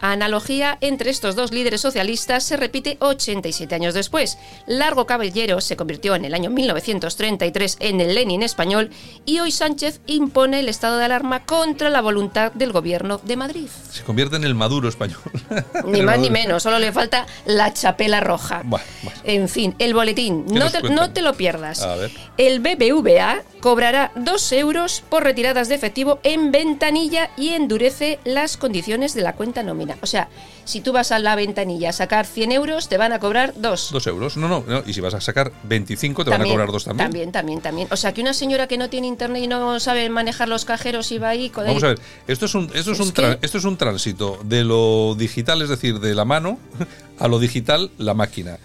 analogía 0.00 0.78
entre 0.80 1.10
estos 1.10 1.36
dos 1.36 1.52
líderes 1.52 1.80
socialistas 1.80 2.44
se 2.44 2.56
repite 2.56 2.96
87 3.00 3.74
años 3.74 3.94
después. 3.94 4.38
Largo 4.66 5.06
Caballero 5.06 5.60
se 5.60 5.76
convirtió 5.76 6.14
en 6.16 6.24
el 6.24 6.34
año 6.34 6.50
1933 6.50 7.76
en 7.80 8.00
el 8.00 8.14
Lenin 8.14 8.42
español 8.42 8.90
y 9.24 9.38
hoy 9.40 9.50
Sánchez 9.52 10.00
impone 10.06 10.60
el 10.60 10.68
estado 10.68 10.98
de 10.98 11.04
alarma 11.06 11.44
contra 11.44 11.88
la 11.90 12.00
voluntad 12.00 12.52
del 12.52 12.72
gobierno 12.72 13.05
de 13.22 13.36
Madrid. 13.36 13.68
Se 13.90 14.02
convierte 14.02 14.36
en 14.36 14.44
el 14.44 14.54
maduro 14.54 14.88
español. 14.88 15.20
Ni 15.86 16.02
más 16.02 16.18
ni 16.18 16.30
menos, 16.30 16.62
solo 16.62 16.78
le 16.78 16.92
falta 16.92 17.26
la 17.44 17.72
chapela 17.72 18.20
roja. 18.20 18.62
Bueno, 18.64 18.84
bueno. 19.02 19.20
En 19.24 19.48
fin, 19.48 19.74
el 19.78 19.94
boletín. 19.94 20.46
¿Qué 20.46 20.54
No 20.58 20.70
te, 20.70 20.82
no 20.82 21.10
te 21.10 21.22
lo 21.22 21.34
pierdas. 21.34 21.82
A 21.82 21.96
ver. 21.96 22.10
El 22.36 22.60
BBVA 22.60 23.42
cobrará 23.60 24.12
2 24.16 24.52
euros 24.52 25.02
por 25.08 25.24
retiradas 25.24 25.68
de 25.68 25.74
efectivo 25.74 26.20
en 26.22 26.52
ventanilla 26.52 27.30
y 27.36 27.50
endurece 27.50 28.18
las 28.24 28.56
condiciones 28.56 29.14
de 29.14 29.22
la 29.22 29.34
cuenta 29.34 29.62
nómina. 29.62 29.96
O 30.02 30.06
sea, 30.06 30.28
si 30.64 30.80
tú 30.80 30.92
vas 30.92 31.12
a 31.12 31.18
la 31.18 31.36
ventanilla 31.36 31.90
a 31.90 31.92
sacar 31.92 32.26
100 32.26 32.52
euros, 32.52 32.88
te 32.88 32.98
van 32.98 33.12
a 33.12 33.20
cobrar 33.20 33.54
2. 33.56 33.90
Dos 33.92 34.06
euros. 34.06 34.36
No, 34.36 34.48
no, 34.48 34.64
no. 34.66 34.82
Y 34.86 34.92
si 34.92 35.00
vas 35.00 35.14
a 35.14 35.20
sacar 35.20 35.52
25, 35.64 36.24
te 36.24 36.30
van 36.30 36.42
a 36.42 36.44
cobrar 36.44 36.70
dos 36.70 36.84
también. 36.84 37.06
También, 37.06 37.32
también, 37.32 37.60
también. 37.60 37.88
O 37.90 37.96
sea, 37.96 38.12
que 38.12 38.20
una 38.20 38.34
señora 38.34 38.66
que 38.66 38.76
no 38.76 38.90
tiene 38.90 39.06
internet 39.06 39.42
y 39.42 39.46
no 39.46 39.78
sabe 39.80 40.08
manejar 40.10 40.48
los 40.48 40.64
cajeros 40.64 41.12
y 41.12 41.18
va 41.18 41.28
ahí 41.28 41.50
con 41.50 41.66
Vamos 41.66 41.84
a 41.84 41.88
ver, 41.88 42.00
esto 42.26 42.46
es 42.46 42.54
un, 42.54 42.70
esto 42.74 42.92
es 42.96 43.00
Es 43.00 43.06
un, 43.08 43.14
tra- 43.14 43.38
que- 43.38 43.46
esto 43.46 43.58
es 43.58 43.64
un 43.64 43.76
tránsito 43.76 44.38
de 44.44 44.64
lo 44.64 45.14
digital, 45.16 45.62
es 45.62 45.68
decir, 45.68 46.00
de 46.00 46.14
la 46.14 46.24
mano, 46.24 46.58
a 47.18 47.28
lo 47.28 47.38
digital, 47.38 47.90
la 47.98 48.14
máquina. 48.14 48.58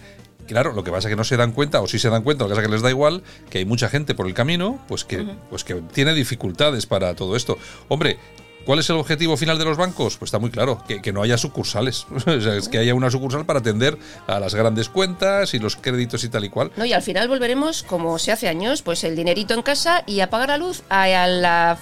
Claro, 0.46 0.72
lo 0.72 0.82
que 0.84 0.90
pasa 0.90 1.08
es 1.08 1.12
que 1.12 1.16
no 1.16 1.24
se 1.24 1.36
dan 1.36 1.52
cuenta, 1.52 1.80
o 1.80 1.86
sí 1.86 1.98
se 1.98 2.10
dan 2.10 2.22
cuenta, 2.22 2.44
lo 2.44 2.48
que 2.48 2.54
pasa 2.54 2.62
es 2.62 2.66
que 2.68 2.72
les 2.74 2.82
da 2.82 2.90
igual, 2.90 3.22
que 3.48 3.58
hay 3.58 3.64
mucha 3.64 3.88
gente 3.88 4.14
por 4.14 4.26
el 4.26 4.34
camino, 4.34 4.80
pues 4.88 5.04
que, 5.04 5.24
pues 5.48 5.64
que 5.64 5.74
tiene 5.94 6.12
dificultades 6.14 6.84
para 6.86 7.14
todo 7.14 7.36
esto. 7.36 7.56
Hombre, 7.88 8.18
¿cuál 8.66 8.80
es 8.80 8.90
el 8.90 8.96
objetivo 8.96 9.36
final 9.36 9.56
de 9.58 9.64
los 9.64 9.76
bancos? 9.78 10.16
Pues 10.18 10.28
está 10.28 10.40
muy 10.40 10.50
claro, 10.50 10.82
que, 10.86 11.00
que 11.00 11.12
no 11.12 11.22
haya 11.22 11.38
sucursales. 11.38 12.06
o 12.26 12.40
sea, 12.40 12.56
es 12.56 12.68
que 12.68 12.78
haya 12.78 12.92
una 12.94 13.10
sucursal 13.10 13.46
para 13.46 13.60
atender 13.60 13.96
a 14.26 14.40
las 14.40 14.54
grandes 14.54 14.88
cuentas 14.88 15.54
y 15.54 15.58
los 15.60 15.76
créditos 15.76 16.22
y 16.24 16.28
tal 16.28 16.44
y 16.44 16.48
cual. 16.50 16.72
No, 16.76 16.84
y 16.84 16.92
al 16.92 17.02
final 17.02 17.28
volveremos, 17.28 17.82
como 17.84 18.18
se 18.18 18.32
hace 18.32 18.48
años, 18.48 18.82
pues 18.82 19.04
el 19.04 19.14
dinerito 19.16 19.54
en 19.54 19.62
casa 19.62 20.02
y 20.06 20.20
apagar 20.20 20.48
la 20.48 20.58
luz 20.58 20.82
a, 20.90 21.04
a 21.04 21.26
la 21.28 21.78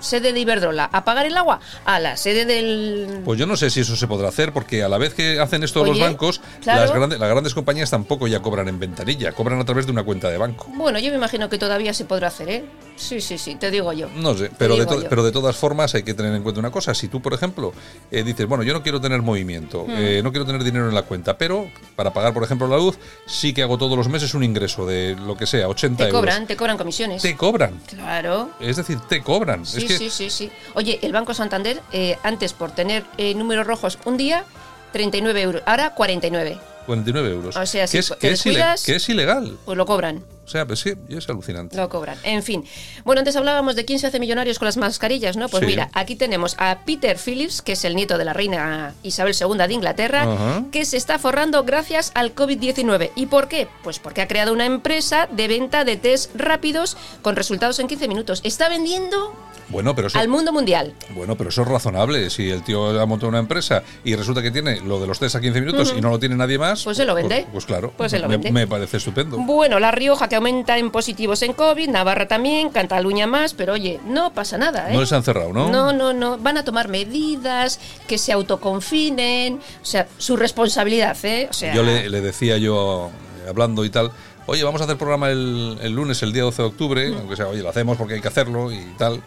sede 0.00 0.32
de 0.32 0.40
Iberdrola, 0.40 0.88
apagar 0.92 1.26
el 1.26 1.36
agua 1.36 1.60
a 1.84 2.00
la 2.00 2.16
sede 2.16 2.44
del... 2.44 3.20
Pues 3.24 3.38
yo 3.38 3.46
no 3.46 3.56
sé 3.56 3.70
si 3.70 3.80
eso 3.80 3.96
se 3.96 4.06
podrá 4.06 4.28
hacer, 4.28 4.52
porque 4.52 4.82
a 4.82 4.88
la 4.88 4.98
vez 4.98 5.14
que 5.14 5.40
hacen 5.40 5.62
esto 5.62 5.82
Oye, 5.82 5.92
los 5.92 6.00
bancos, 6.00 6.40
claro. 6.62 6.80
las, 6.82 6.92
grandes, 6.92 7.18
las 7.18 7.30
grandes 7.30 7.54
compañías 7.54 7.90
tampoco 7.90 8.26
ya 8.26 8.40
cobran 8.40 8.68
en 8.68 8.78
ventanilla, 8.78 9.32
cobran 9.32 9.60
a 9.60 9.64
través 9.64 9.86
de 9.86 9.92
una 9.92 10.04
cuenta 10.04 10.30
de 10.30 10.38
banco. 10.38 10.66
Bueno, 10.74 10.98
yo 10.98 11.10
me 11.10 11.16
imagino 11.16 11.48
que 11.48 11.58
todavía 11.58 11.94
se 11.94 12.04
podrá 12.04 12.28
hacer, 12.28 12.48
¿eh? 12.48 12.64
Sí, 12.96 13.20
sí, 13.20 13.36
sí, 13.38 13.54
te 13.56 13.70
digo 13.70 13.92
yo. 13.92 14.08
No 14.16 14.34
sé, 14.34 14.50
pero 14.58 14.76
de, 14.76 14.86
pero 15.08 15.22
de 15.22 15.30
todas 15.30 15.54
formas 15.56 15.94
hay 15.94 16.02
que 16.02 16.14
tener 16.14 16.34
en 16.34 16.42
cuenta 16.42 16.58
una 16.60 16.70
cosa. 16.70 16.94
Si 16.94 17.08
tú, 17.08 17.20
por 17.20 17.34
ejemplo, 17.34 17.72
eh, 18.10 18.22
dices, 18.22 18.46
bueno, 18.48 18.64
yo 18.64 18.72
no 18.72 18.82
quiero 18.82 19.00
tener 19.00 19.20
movimiento, 19.22 19.84
Hmm. 19.86 19.90
eh, 19.96 20.20
no 20.24 20.30
quiero 20.32 20.46
tener 20.46 20.64
dinero 20.64 20.88
en 20.88 20.94
la 20.94 21.02
cuenta, 21.02 21.36
pero 21.36 21.68
para 21.94 22.12
pagar, 22.12 22.32
por 22.32 22.42
ejemplo, 22.42 22.66
la 22.68 22.76
luz, 22.78 22.98
sí 23.26 23.52
que 23.52 23.62
hago 23.62 23.76
todos 23.78 23.96
los 23.96 24.08
meses 24.08 24.32
un 24.34 24.42
ingreso 24.42 24.86
de 24.86 25.14
lo 25.14 25.36
que 25.36 25.46
sea, 25.46 25.68
80 25.68 25.98
Te 25.98 26.04
euros. 26.08 26.20
cobran, 26.20 26.46
te 26.46 26.56
cobran 26.56 26.76
comisiones. 26.78 27.22
Te 27.22 27.36
cobran. 27.36 27.78
Claro. 27.86 28.50
Es 28.60 28.76
decir, 28.76 28.98
te 29.08 29.22
cobran. 29.22 29.66
Sí, 29.66 29.78
es 29.78 29.84
que, 29.84 29.98
sí, 29.98 30.10
sí, 30.10 30.30
sí. 30.30 30.50
Oye, 30.74 30.98
el 31.02 31.12
Banco 31.12 31.34
Santander, 31.34 31.82
eh, 31.92 32.16
antes 32.22 32.52
por 32.54 32.70
tener 32.70 33.04
eh, 33.18 33.34
números 33.34 33.66
rojos 33.66 33.98
un 34.06 34.16
día, 34.16 34.44
39 34.92 35.42
euros. 35.42 35.62
Ahora 35.66 35.94
49. 35.94 36.58
49 36.86 37.30
euros. 37.30 37.56
O 37.56 37.66
sea, 37.66 37.82
que 37.82 37.88
si 37.88 37.98
es, 37.98 38.12
que, 38.18 38.30
es 38.30 38.42
que 38.84 38.96
es 38.96 39.08
ilegal. 39.08 39.58
Pues 39.64 39.76
lo 39.76 39.84
cobran. 39.84 40.24
O 40.44 40.48
sea, 40.48 40.64
pues 40.64 40.78
sí, 40.78 40.92
es 41.08 41.28
alucinante. 41.28 41.76
Lo 41.76 41.88
cobran. 41.88 42.16
En 42.22 42.40
fin. 42.44 42.64
Bueno, 43.04 43.18
antes 43.18 43.34
hablábamos 43.34 43.74
de 43.74 43.84
quién 43.84 43.98
se 43.98 44.06
hace 44.06 44.20
millonarios 44.20 44.60
con 44.60 44.66
las 44.66 44.76
mascarillas, 44.76 45.36
¿no? 45.36 45.48
Pues 45.48 45.62
Sí. 45.62 45.66
mira, 45.66 45.90
aquí 45.92 46.14
tenemos 46.14 46.54
a 46.58 46.84
Peter 46.86 47.18
Phillips, 47.18 47.62
que 47.62 47.72
es 47.72 47.84
el 47.84 47.96
nieto 47.96 48.16
de 48.16 48.24
la 48.24 48.32
reina 48.32 48.94
Isabel 49.02 49.34
II 49.38 49.58
de 49.66 49.74
Inglaterra, 49.74 50.62
que 50.70 50.84
se 50.84 50.96
está 50.98 51.18
forrando 51.18 51.64
gracias 51.64 52.12
al 52.14 52.32
COVID-19. 52.32 53.10
¿Y 53.16 53.26
por 53.26 53.48
qué? 53.48 53.66
Pues 53.82 53.98
porque 53.98 54.22
ha 54.22 54.28
creado 54.28 54.52
una 54.52 54.66
empresa 54.66 55.28
de 55.32 55.48
venta 55.48 55.84
de 55.84 55.96
test 55.96 56.30
rápidos 56.36 56.96
con 57.22 57.34
resultados 57.34 57.80
en 57.80 57.88
15 57.88 58.06
minutos. 58.06 58.40
Está 58.44 58.68
vendiendo 58.68 59.34
Bueno, 59.68 59.94
pero 59.96 60.08
eso, 60.08 60.18
al 60.18 60.28
mundo 60.28 60.52
mundial. 60.52 60.94
Bueno, 61.10 61.36
pero 61.36 61.50
eso 61.50 61.62
es 61.62 61.68
razonable. 61.68 62.30
Si 62.30 62.48
el 62.50 62.62
tío 62.62 63.00
ha 63.00 63.06
montado 63.06 63.28
una 63.28 63.38
empresa 63.40 63.82
y 64.04 64.14
resulta 64.14 64.40
que 64.42 64.50
tiene 64.50 64.80
lo 64.80 65.00
de 65.00 65.06
los 65.06 65.18
test 65.18 65.34
a 65.36 65.40
15 65.40 65.60
minutos 65.60 65.94
y 65.96 66.00
no 66.00 66.10
lo 66.10 66.18
tiene 66.18 66.36
nadie 66.36 66.58
más, 66.58 66.84
Pues 66.84 66.96
se 66.96 67.04
lo 67.04 67.14
vende. 67.14 67.40
Pues, 67.42 67.52
pues 67.52 67.66
claro, 67.66 67.92
Pues 67.96 68.10
se 68.12 68.18
lo 68.18 68.28
vende. 68.28 68.52
me 68.52 68.66
parece 68.66 68.98
estupendo. 68.98 69.38
Bueno, 69.38 69.80
La 69.80 69.90
Rioja 69.90 70.28
que 70.28 70.36
aumenta 70.36 70.78
en 70.78 70.90
positivos 70.90 71.42
en 71.42 71.52
COVID, 71.52 71.88
Navarra 71.88 72.28
también, 72.28 72.70
Cataluña 72.70 73.26
más, 73.26 73.54
pero 73.54 73.72
oye, 73.72 74.00
no 74.06 74.32
pasa 74.32 74.56
nada, 74.58 74.90
¿eh? 74.90 74.94
No 74.94 75.00
les 75.00 75.12
han 75.12 75.22
cerrado, 75.24 75.52
¿no? 75.52 75.68
No, 75.68 75.92
no, 75.92 76.12
no. 76.12 76.38
Van 76.38 76.58
a 76.58 76.64
tomar 76.64 76.88
medidas, 76.88 77.80
que 78.06 78.18
se 78.18 78.32
autoconfinen. 78.32 79.54
O 79.82 79.84
sea, 79.84 80.06
su 80.18 80.36
responsabilidad, 80.36 81.16
¿eh? 81.24 81.48
O 81.50 81.52
sea, 81.52 81.74
Yo 81.74 81.82
le, 81.82 82.08
le 82.08 82.20
decía 82.20 82.56
yo, 82.58 83.10
eh, 83.44 83.48
hablando 83.48 83.84
y 83.84 83.90
tal, 83.90 84.10
oye, 84.46 84.62
vamos 84.62 84.80
a 84.80 84.84
hacer 84.84 84.96
programa 84.96 85.30
el, 85.30 85.78
el 85.82 85.92
lunes, 85.92 86.22
el 86.22 86.32
día 86.32 86.42
12 86.44 86.62
de 86.62 86.68
octubre, 86.68 87.10
Mm. 87.10 87.18
aunque 87.18 87.36
sea, 87.36 87.48
oye, 87.48 87.62
lo 87.62 87.68
hacemos 87.70 87.96
porque 87.96 88.14
hay 88.14 88.20
que 88.20 88.28
hacerlo 88.28 88.70
y 88.72 88.78
tal. 88.98 89.22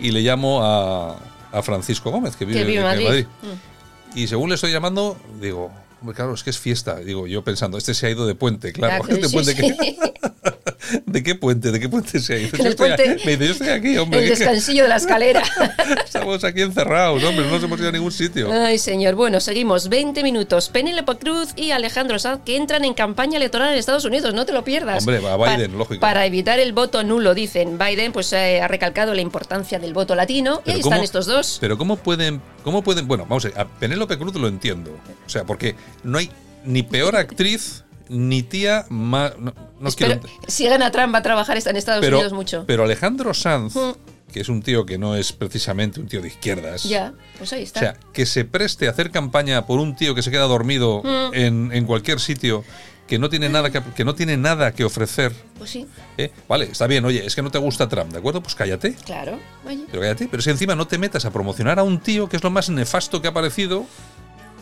Y 0.00 0.10
le 0.10 0.20
llamo 0.20 0.62
a, 0.62 1.16
a 1.52 1.62
Francisco 1.62 2.10
Gómez, 2.10 2.36
que 2.36 2.44
vive, 2.44 2.60
que 2.60 2.64
vive 2.64 2.78
en 2.78 2.84
Madrid. 2.84 3.26
Mm. 3.42 4.18
Y 4.18 4.26
según 4.26 4.48
le 4.48 4.54
estoy 4.54 4.72
llamando, 4.72 5.16
digo, 5.40 5.70
hombre, 6.00 6.14
claro, 6.14 6.34
es 6.34 6.42
que 6.42 6.50
es 6.50 6.58
fiesta. 6.58 6.96
Digo, 6.96 7.26
yo 7.26 7.42
pensando, 7.44 7.78
este 7.78 7.94
se 7.94 8.06
ha 8.06 8.10
ido 8.10 8.26
de 8.26 8.34
puente, 8.34 8.72
claro. 8.72 9.04
Claro, 9.04 9.14
¿Este 9.14 9.28
sí, 9.28 9.32
puente 9.32 9.54
sí. 9.54 9.60
qué? 9.60 9.96
¿De 11.06 11.22
qué 11.22 11.34
puente? 11.34 11.70
¿De 11.72 11.80
qué 11.80 11.88
puente 11.88 12.18
se 12.20 12.34
ha 12.34 12.38
ido? 12.38 12.56
Yo 12.56 12.68
estoy 12.68 12.88
puente- 12.88 13.16
me 13.24 13.32
dice, 13.36 13.46
yo 13.46 13.52
estoy 13.52 13.68
aquí, 13.68 13.96
hombre. 13.98 14.20
El 14.20 14.24
¿qué- 14.28 14.32
qué- 14.34 14.38
descansillo 14.38 14.82
de 14.84 14.88
la 14.88 14.96
escalera. 14.96 15.42
Estamos 16.04 16.44
aquí 16.44 16.62
encerrados, 16.62 17.22
hombre, 17.24 17.44
no 17.46 17.52
nos 17.52 17.62
hemos 17.64 17.78
ido 17.78 17.88
a 17.88 17.92
ningún 17.92 18.12
sitio. 18.12 18.50
Ay, 18.52 18.78
señor. 18.78 19.14
Bueno, 19.14 19.40
seguimos. 19.40 19.88
20 19.88 20.22
minutos. 20.22 20.68
Penélope 20.68 21.16
Cruz 21.18 21.50
y 21.56 21.70
Alejandro 21.72 22.18
Sanz 22.18 22.40
que 22.44 22.56
entran 22.56 22.84
en 22.84 22.94
campaña 22.94 23.36
electoral 23.36 23.72
en 23.72 23.78
Estados 23.78 24.04
Unidos. 24.04 24.34
No 24.34 24.46
te 24.46 24.52
lo 24.52 24.64
pierdas. 24.64 24.98
Hombre, 25.00 25.20
va 25.20 25.36
Pa- 25.38 25.56
Biden, 25.56 25.76
lógico. 25.78 26.00
Para 26.00 26.24
evitar 26.26 26.58
el 26.58 26.72
voto 26.72 27.02
nulo, 27.04 27.34
dicen. 27.34 27.78
Biden 27.78 28.12
pues 28.12 28.32
eh, 28.32 28.60
ha 28.60 28.68
recalcado 28.68 29.14
la 29.14 29.20
importancia 29.20 29.78
del 29.78 29.92
voto 29.94 30.14
latino. 30.14 30.62
y 30.64 30.70
ahí 30.70 30.80
¿cómo- 30.80 30.94
están 30.94 31.04
estos 31.04 31.26
dos. 31.26 31.58
Pero 31.60 31.76
¿cómo 31.78 31.96
pueden, 31.96 32.40
cómo 32.64 32.82
pueden, 32.82 33.06
bueno, 33.08 33.24
vamos 33.28 33.44
a 33.44 33.48
ver, 33.48 33.58
a 33.60 33.66
Penélope 33.66 34.18
Cruz 34.18 34.34
lo 34.36 34.48
entiendo. 34.48 34.96
O 35.26 35.28
sea, 35.28 35.44
porque 35.44 35.74
no 36.04 36.18
hay 36.18 36.30
ni 36.64 36.82
peor 36.82 37.16
actriz 37.16 37.84
ni 38.08 38.42
tía 38.42 38.86
más 38.88 39.38
no, 39.38 39.52
no 39.80 39.90
quiero 39.90 40.20
si 40.46 40.66
gana 40.66 40.90
Trump 40.90 41.14
va 41.14 41.18
a 41.18 41.22
trabajar 41.22 41.58
en 41.64 41.76
Estados 41.76 42.00
pero, 42.04 42.16
Unidos 42.18 42.32
mucho. 42.32 42.64
pero 42.66 42.84
Alejandro 42.84 43.34
Sanz 43.34 43.74
Mm. 43.76 43.92
que 44.32 44.40
es 44.40 44.48
un 44.48 44.62
tío 44.62 44.84
que 44.86 44.98
no 44.98 45.14
es 45.16 45.32
precisamente 45.32 46.00
un 46.00 46.06
tío 46.06 46.20
de 46.20 46.28
izquierdas. 46.28 46.84
Ya, 46.84 47.14
pues 47.38 47.52
ahí 47.54 47.62
está. 47.62 47.80
O 47.80 47.82
sea, 47.82 47.96
que 48.12 48.26
se 48.26 48.44
preste 48.44 48.86
a 48.86 48.90
hacer 48.90 49.10
campaña 49.10 49.64
por 49.66 49.78
un 49.80 49.96
tío 49.96 50.14
que 50.14 50.22
se 50.22 50.30
queda 50.30 50.42
dormido 50.44 51.02
Mm. 51.02 51.34
en, 51.34 51.70
en 51.72 51.86
cualquier 51.86 52.20
sitio, 52.20 52.62
que 53.06 53.18
no 53.18 53.30
tiene 53.30 53.48
nada 53.48 53.70
que, 53.70 53.80
que 53.96 54.04
no 54.04 54.14
tiene 54.14 54.36
nada 54.36 54.72
que 54.72 54.84
ofrecer. 54.84 55.32
Pues 55.56 55.70
sí, 55.70 55.86
¿eh? 56.18 56.30
Vale, 56.46 56.66
está 56.66 56.86
bien, 56.86 57.06
oye, 57.06 57.24
es 57.24 57.34
que 57.34 57.40
no 57.40 57.50
te 57.50 57.56
gusta 57.58 57.88
Trump, 57.88 58.12
¿de 58.12 58.18
acuerdo? 58.18 58.42
Pues 58.42 58.54
cállate. 58.54 58.94
claro. 59.06 59.38
Oye. 59.66 59.84
Pero 59.90 60.02
cállate, 60.02 60.28
pero 60.30 60.42
si 60.42 60.50
encima 60.50 60.74
no 60.74 60.86
te 60.86 60.98
metas 60.98 61.24
a 61.24 61.30
promocionar 61.30 61.78
a 61.78 61.82
un 61.82 61.98
tío 62.00 62.28
que 62.28 62.36
es 62.36 62.44
lo 62.44 62.50
más 62.50 62.68
nefasto 62.68 63.22
que 63.22 63.28
ha 63.28 63.30
aparecido, 63.30 63.86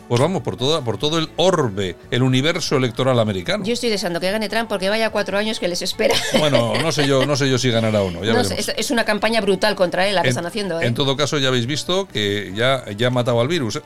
pues 0.07 0.21
vamos, 0.21 0.41
por 0.41 0.57
todo, 0.57 0.83
por 0.83 0.97
todo 0.97 1.17
el 1.19 1.29
orbe, 1.37 1.95
el 2.11 2.23
universo 2.23 2.77
electoral 2.77 3.19
americano. 3.19 3.63
Yo 3.65 3.73
estoy 3.73 3.89
deseando 3.89 4.19
que 4.19 4.31
gane 4.31 4.49
Trump 4.49 4.69
porque 4.69 4.89
vaya 4.89 5.09
cuatro 5.09 5.37
años 5.37 5.59
que 5.59 5.67
les 5.67 5.81
espera. 5.81 6.15
Bueno, 6.39 6.73
no 6.81 6.91
sé 6.91 7.07
yo, 7.07 7.25
no 7.25 7.35
sé 7.35 7.49
yo 7.49 7.57
si 7.57 7.69
ganará 7.69 8.01
uno. 8.01 8.23
Ya 8.23 8.33
No 8.33 8.41
es, 8.41 8.69
es 8.75 8.91
una 8.91 9.05
campaña 9.05 9.41
brutal 9.41 9.75
contra 9.75 10.07
él 10.07 10.15
la 10.15 10.21
que 10.21 10.27
en, 10.27 10.31
están 10.31 10.45
haciendo. 10.45 10.79
¿eh? 10.81 10.85
en 10.85 10.93
todo 10.93 11.15
caso, 11.17 11.37
ya 11.37 11.49
habéis 11.49 11.65
visto 11.65 12.07
que 12.07 12.51
ya, 12.55 12.83
ya 12.97 13.07
ha 13.07 13.11
matado 13.11 13.39
al 13.41 13.47
virus. 13.47 13.81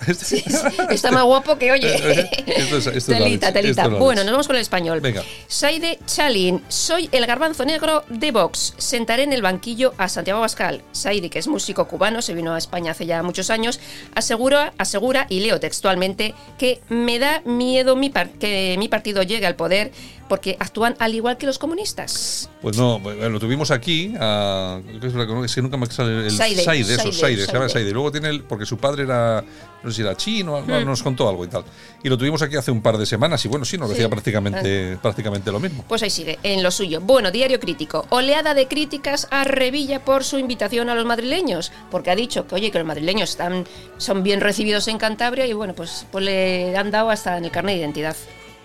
Está 0.89 1.11
más 1.11 1.23
guapo 1.23 1.57
que, 1.57 1.71
oye. 1.71 1.91
Esto 2.47 2.77
es- 2.77 2.87
esto 2.87 2.97
es 2.97 3.07
la 3.09 3.17
telita, 3.25 3.53
telita. 3.53 3.87
Bueno, 3.87 4.23
nos 4.23 4.31
vamos 4.31 4.47
con 4.47 4.55
el 4.55 4.61
español. 4.61 4.99
Venga. 5.01 5.23
Saide 5.47 5.99
Chalin, 6.05 6.61
soy 6.67 7.09
el 7.11 7.25
garbanzo 7.25 7.65
negro 7.65 8.03
de 8.09 8.31
Vox. 8.31 8.73
Sentaré 8.77 9.23
en 9.23 9.33
el 9.33 9.41
banquillo 9.41 9.93
a 9.97 10.09
Santiago 10.09 10.39
Abascal. 10.39 10.81
Saide, 10.91 11.29
que 11.29 11.39
es 11.39 11.47
músico 11.47 11.87
cubano, 11.87 12.21
se 12.21 12.33
vino 12.33 12.53
a 12.53 12.57
España 12.57 12.91
hace 12.91 13.05
ya 13.05 13.23
muchos 13.23 13.49
años, 13.49 13.79
asegura, 14.15 14.73
asegura 14.77 15.25
y 15.29 15.39
leo 15.41 15.59
textualmente, 15.59 16.10
que 16.57 16.79
me 16.89 17.19
da 17.19 17.41
miedo 17.45 17.95
mi 17.95 18.11
que 18.39 18.75
mi 18.77 18.87
partido 18.87 19.23
llegue 19.23 19.45
al 19.45 19.55
poder 19.55 19.91
porque 20.31 20.55
actúan 20.61 20.95
al 20.99 21.13
igual 21.13 21.35
que 21.35 21.45
los 21.45 21.59
comunistas. 21.59 22.49
Pues 22.61 22.77
no, 22.77 22.99
lo 22.99 23.37
tuvimos 23.37 23.69
aquí. 23.69 24.13
a- 24.17 24.79
¿qué 25.01 25.07
es, 25.07 25.13
que- 25.55 25.61
nunca 25.61 25.75
me 25.75 25.85
sale 25.87 26.27
el 26.27 26.31
Saide, 26.31 26.63
Saide, 26.63 26.93
eso, 26.93 27.01
Saide, 27.11 27.13
Saide, 27.19 27.45
se 27.47 27.51
llama 27.51 27.67
Saide. 27.67 27.91
Luego 27.91 28.13
tiene 28.13 28.29
el, 28.29 28.43
porque 28.43 28.65
su 28.65 28.77
padre 28.77 29.03
era, 29.03 29.43
no 29.83 29.89
sé 29.89 29.97
si 29.97 30.01
era 30.03 30.15
chino, 30.15 30.61
no, 30.61 30.79
Hmm. 30.79 30.85
nos 30.85 31.03
contó 31.03 31.27
algo 31.27 31.43
y 31.43 31.49
tal. 31.49 31.65
Y 32.01 32.07
lo 32.07 32.17
tuvimos 32.17 32.41
aquí 32.41 32.55
hace 32.55 32.71
un 32.71 32.81
par 32.81 32.97
de 32.97 33.05
semanas 33.05 33.43
y 33.43 33.49
bueno, 33.49 33.65
sí, 33.65 33.77
nos 33.77 33.89
Sí. 33.89 33.95
decía 33.95 34.07
prácticamente, 34.09 34.97
prácticamente 35.01 35.51
lo 35.51 35.59
mismo. 35.59 35.83
Pues 35.85 36.01
ahí 36.01 36.09
sigue, 36.09 36.39
en 36.43 36.63
lo 36.63 36.71
suyo. 36.71 37.01
Bueno, 37.01 37.29
diario 37.29 37.59
crítico. 37.59 38.05
Oleada 38.09 38.53
de 38.53 38.69
críticas 38.69 39.27
a 39.31 39.43
Revilla 39.43 40.05
por 40.05 40.23
su 40.23 40.37
invitación 40.39 40.87
a 40.89 40.95
los 40.95 41.05
madrileños. 41.05 41.73
Porque 41.91 42.09
ha 42.09 42.15
dicho 42.15 42.47
que, 42.47 42.55
oye, 42.55 42.71
que 42.71 42.77
los 42.77 42.87
madrileños 42.87 43.31
están, 43.31 43.65
son 43.97 44.23
bien 44.23 44.39
recibidos 44.39 44.87
en 44.87 44.97
Cantabria 44.97 45.45
y 45.45 45.51
bueno, 45.51 45.73
pues, 45.73 46.05
pues 46.09 46.23
le 46.23 46.77
han 46.77 46.89
dado 46.89 47.09
hasta 47.09 47.37
en 47.37 47.43
el 47.43 47.51
carnet 47.51 47.75
de 47.75 47.81
identidad. 47.81 48.15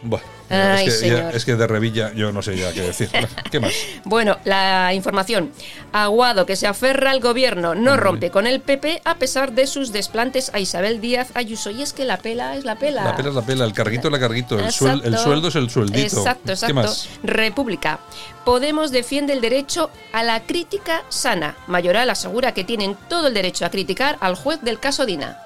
Bueno, 0.02 0.24
Ay, 0.50 0.86
es, 0.86 0.98
que, 0.98 1.08
ya- 1.08 1.30
es 1.30 1.44
que 1.44 1.56
de 1.56 1.66
Revilla 1.66 2.12
yo 2.12 2.30
no 2.30 2.40
sé 2.42 2.56
ya 2.56 2.72
qué 2.72 2.82
decir. 2.82 3.08
¿Qué 3.50 3.58
más? 3.58 3.72
Bueno, 4.04 4.36
la 4.44 4.92
información. 4.94 5.50
Aguado, 5.92 6.46
que 6.46 6.54
se 6.54 6.66
aferra 6.66 7.10
al 7.10 7.20
gobierno, 7.20 7.74
no 7.74 7.96
rompe 7.96 8.30
con 8.30 8.46
el 8.46 8.60
PP 8.60 9.00
a 9.04 9.16
pesar 9.16 9.52
de 9.52 9.66
sus 9.66 9.92
desplantes 9.92 10.50
a 10.54 10.60
Isabel 10.60 11.00
Díaz 11.00 11.28
Ayuso. 11.34 11.70
Y 11.70 11.82
es 11.82 11.92
que 11.92 12.04
la 12.04 12.18
pela 12.18 12.54
es 12.56 12.64
la 12.64 12.76
pela. 12.76 13.02
La 13.04 13.16
pela 13.16 13.30
es 13.30 13.34
la 13.34 13.42
pela, 13.42 13.64
el 13.64 13.72
carguito 13.72 14.08
es 14.08 14.12
la 14.12 14.20
carguito, 14.20 14.58
el, 14.58 14.66
suel- 14.70 15.02
el 15.04 15.16
sueldo 15.18 15.48
es 15.48 15.56
el 15.56 15.70
sueldito. 15.70 16.18
Exacto, 16.18 16.42
¿Qué 16.46 16.52
exacto. 16.52 16.74
más? 16.74 17.08
República. 17.24 17.98
Podemos 18.44 18.92
defiende 18.92 19.32
el 19.32 19.40
derecho 19.40 19.90
a 20.12 20.22
la 20.22 20.42
crítica 20.44 21.02
sana. 21.08 21.56
Mayoral 21.66 22.10
asegura 22.10 22.52
que 22.52 22.62
tienen 22.62 22.96
todo 23.08 23.26
el 23.28 23.34
derecho 23.34 23.64
a 23.66 23.70
criticar 23.70 24.18
al 24.20 24.36
juez 24.36 24.60
del 24.62 24.78
caso 24.78 25.04
Dina. 25.06 25.38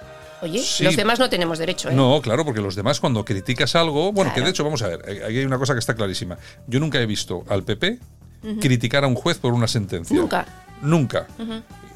Oye, 0.43 0.59
Sí. 0.61 0.85
los 0.85 0.97
demás 0.97 1.19
no 1.19 1.29
tenemos 1.29 1.59
derecho, 1.59 1.91
¿eh? 1.91 1.95
No, 1.95 2.21
claro, 2.23 2.45
porque 2.45 2.61
los 2.61 2.75
demás 2.75 3.01
cuando 3.01 3.25
criticas 3.25 3.75
algo, 3.77 4.13
bueno, 4.13 4.31
que 4.31 4.37
Claro. 4.37 4.47
de 4.47 4.51
hecho, 4.51 4.65
vamos 4.65 4.83
a 4.83 4.89
ver, 4.89 5.03
eh, 5.07 5.23
aquí 5.25 5.39
hay 5.39 5.45
una 5.45 5.59
cosa 5.59 5.73
que 5.75 5.79
está 5.81 5.95
clarísima. 5.95 6.39
Yo 6.67 6.81
nunca 6.81 7.01
he 7.01 7.07
visto 7.07 7.45
al 7.49 7.63
PP 7.65 7.99
criticar 8.61 9.05
a 9.05 9.07
un 9.07 9.15
juez 9.15 9.39
por 9.39 9.53
una 9.53 9.69
sentencia. 9.69 10.17
Nunca. 10.17 10.47
Nunca. 10.83 11.27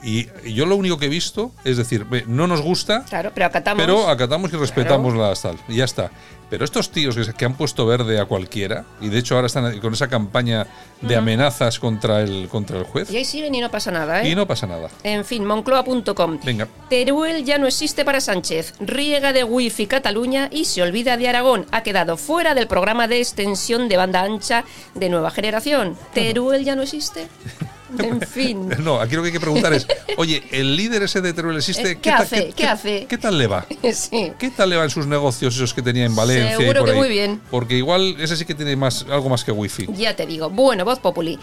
Y 0.02 0.28
y 0.44 0.52
yo 0.52 0.66
lo 0.66 0.76
único 0.76 0.98
que 0.98 1.06
he 1.06 1.08
visto 1.08 1.52
es 1.64 1.78
decir, 1.78 2.04
no 2.26 2.46
nos 2.46 2.60
gusta, 2.60 3.04
Claro, 3.08 3.30
pero 3.32 3.46
acatamos. 3.46 3.82
pero 3.82 4.08
acatamos 4.08 4.52
y 4.52 4.56
respetamos 4.56 5.14
las 5.16 5.40
tal. 5.40 5.56
Y 5.68 5.76
ya 5.76 5.84
está. 5.84 6.10
Pero 6.50 6.64
estos 6.64 6.90
tíos 6.90 7.16
que, 7.36 7.44
han 7.44 7.54
puesto 7.54 7.86
verde 7.86 8.18
a 8.20 8.26
cualquiera, 8.26 8.84
y 9.00 9.08
de 9.08 9.18
hecho 9.18 9.34
ahora 9.34 9.46
están 9.46 9.78
con 9.80 9.92
esa 9.92 10.08
campaña 10.08 10.66
de 11.00 11.16
amenazas 11.16 11.78
contra 11.78 12.22
el, 12.22 12.48
contra 12.48 12.78
el 12.78 12.84
juez, 12.84 13.10
Y 13.10 13.16
ahí 13.16 13.24
siguen 13.24 13.54
y 13.54 13.60
no 13.60 13.70
pasa 13.70 13.90
nada, 13.90 14.22
¿eh? 14.22 14.30
y 14.30 14.34
no 14.34 14.46
pasa 14.46 14.66
nada. 14.66 14.88
En 15.02 15.24
fin, 15.24 15.44
moncloa.com. 15.44 16.38
Venga. 16.44 16.68
Teruel 16.88 17.44
ya 17.44 17.58
no 17.58 17.66
existe 17.66 18.04
para 18.04 18.20
Sánchez. 18.20 18.74
Riega 18.80 19.32
de 19.32 19.44
wifi 19.44 19.86
Cataluña 19.86 20.48
y 20.50 20.64
se 20.64 20.82
olvida 20.82 21.16
de 21.16 21.28
Aragón. 21.28 21.66
Ha 21.72 21.82
quedado 21.82 22.16
fuera 22.16 22.54
del 22.54 22.66
programa 22.66 23.08
de 23.08 23.18
extensión 23.18 23.88
de 23.88 23.96
banda 23.96 24.22
ancha 24.22 24.64
de 24.94 25.08
nueva 25.08 25.30
generación. 25.30 25.96
¿Teruel 26.12 26.64
ya 26.64 26.76
no 26.76 26.82
existe? 26.82 27.28
En 27.98 28.20
fin. 28.26 28.68
No, 28.80 29.00
aquí 29.00 29.14
lo 29.16 29.22
que 29.22 29.28
hay 29.28 29.32
que 29.32 29.40
preguntar 29.40 29.72
es, 29.72 29.86
oye, 30.16 30.42
¿el 30.50 30.76
líder 30.76 31.02
ese 31.04 31.20
de 31.20 31.32
Teruel 31.32 31.56
existe? 31.56 31.92
Eh, 31.92 31.98
¿Qué 32.00 32.10
ta- 32.10 32.16
hace? 32.18 32.52
¿Qué 32.56 32.66
hace? 32.66 33.06
¿Qué 33.06 33.18
tal 33.18 33.38
le 33.38 33.46
va? 33.46 33.66
Sí. 33.92 34.32
¿Qué 34.38 34.50
tal 34.50 34.70
le 34.70 34.76
va 34.76 34.84
en 34.84 34.90
sus 34.90 35.06
negocios 35.06 35.54
esos 35.54 35.72
que 35.74 35.82
tenía 35.82 36.04
en 36.04 36.16
Valencia? 36.16 36.54
y 36.54 36.56
Seguro 36.60 36.80
por 36.80 36.88
que 36.88 36.92
ahí? 36.92 36.98
muy 36.98 37.08
bien. 37.08 37.40
Porque 37.50 37.76
igual 37.76 38.16
ese 38.18 38.36
sí 38.36 38.44
que 38.44 38.54
tiene 38.54 38.74
más 38.76 39.04
algo 39.10 39.28
más 39.28 39.44
que 39.44 39.52
wifi. 39.52 39.86
Ya 39.96 40.16
te 40.16 40.26
digo. 40.26 40.50
Bueno, 40.50 40.84
voz 40.84 40.98
populi. 40.98 41.38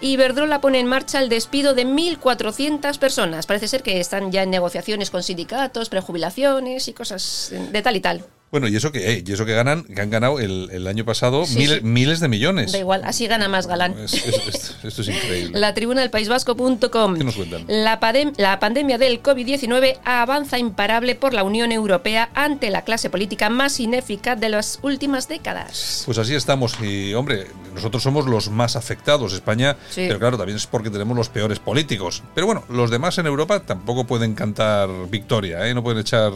Iberdrola 0.00 0.60
pone 0.60 0.80
en 0.80 0.86
marcha 0.86 1.20
el 1.20 1.28
despido 1.28 1.74
de 1.74 1.84
1.400 1.86 2.98
personas. 2.98 3.46
Parece 3.46 3.68
ser 3.68 3.82
que 3.82 4.00
están 4.00 4.32
ya 4.32 4.42
en 4.42 4.50
negociaciones 4.50 5.10
con 5.10 5.22
sindicatos, 5.22 5.88
prejubilaciones 5.88 6.88
y 6.88 6.92
cosas 6.92 7.52
de 7.72 7.82
tal 7.82 7.96
y 7.96 8.00
tal. 8.00 8.24
Bueno, 8.50 8.66
y 8.66 8.74
eso 8.76 8.90
que, 8.90 9.12
eh, 9.14 9.24
y 9.24 9.32
eso 9.32 9.46
que 9.46 9.54
ganan, 9.54 9.84
que 9.84 10.00
han 10.00 10.10
ganado 10.10 10.40
el, 10.40 10.68
el 10.72 10.86
año 10.88 11.04
pasado 11.04 11.44
Sí, 11.46 11.56
miles, 11.58 11.78
sí. 11.78 11.84
miles 11.84 12.20
de 12.20 12.28
millones. 12.28 12.72
Da 12.72 12.78
igual, 12.78 13.02
así 13.04 13.26
gana 13.28 13.48
más 13.48 13.66
galán. 13.68 13.96
Es- 13.98 14.14
es- 14.14 14.26
esto, 14.48 14.88
esto 14.88 15.02
es 15.02 15.08
increíble. 15.08 15.58
La 15.58 15.72
tribuna 15.72 16.00
del 16.00 16.10
País 16.10 16.28
Vasco.com. 16.28 17.16
¿Qué 17.16 17.24
nos 17.24 17.36
cuentan? 17.36 17.64
La, 17.68 18.00
la 18.38 18.58
pandemia 18.58 18.98
del 18.98 19.22
COVID-19 19.22 19.98
avanza 20.04 20.58
imparable 20.58 21.14
por 21.14 21.32
la 21.32 21.44
Unión 21.44 21.70
Europea 21.70 22.30
ante 22.34 22.70
la 22.70 22.82
clase 22.82 23.08
política 23.08 23.50
más 23.50 23.78
ineficaz 23.78 24.38
de 24.40 24.48
las 24.48 24.80
últimas 24.82 25.28
décadas. 25.28 26.02
Pues 26.06 26.18
así 26.18 26.34
estamos. 26.34 26.74
Y 26.82 27.14
hombre, 27.14 27.46
nosotros 27.74 28.02
somos 28.02 28.26
los 28.26 28.50
más 28.50 28.74
afectados, 28.74 29.32
España, 29.32 29.76
Sí. 29.90 30.06
pero 30.08 30.18
claro, 30.18 30.36
también 30.38 30.56
es 30.56 30.66
porque 30.66 30.90
tenemos 30.90 31.16
los 31.16 31.28
peores 31.28 31.60
políticos. 31.60 32.24
Pero 32.34 32.46
bueno, 32.46 32.64
los 32.68 32.90
demás 32.90 33.16
en 33.18 33.26
Europa 33.26 33.60
tampoco 33.60 34.08
pueden 34.08 34.34
cantar 34.34 34.88
victoria, 35.08 35.68
¿eh? 35.68 35.74
No 35.74 35.82
pueden 35.84 36.00
echar... 36.00 36.32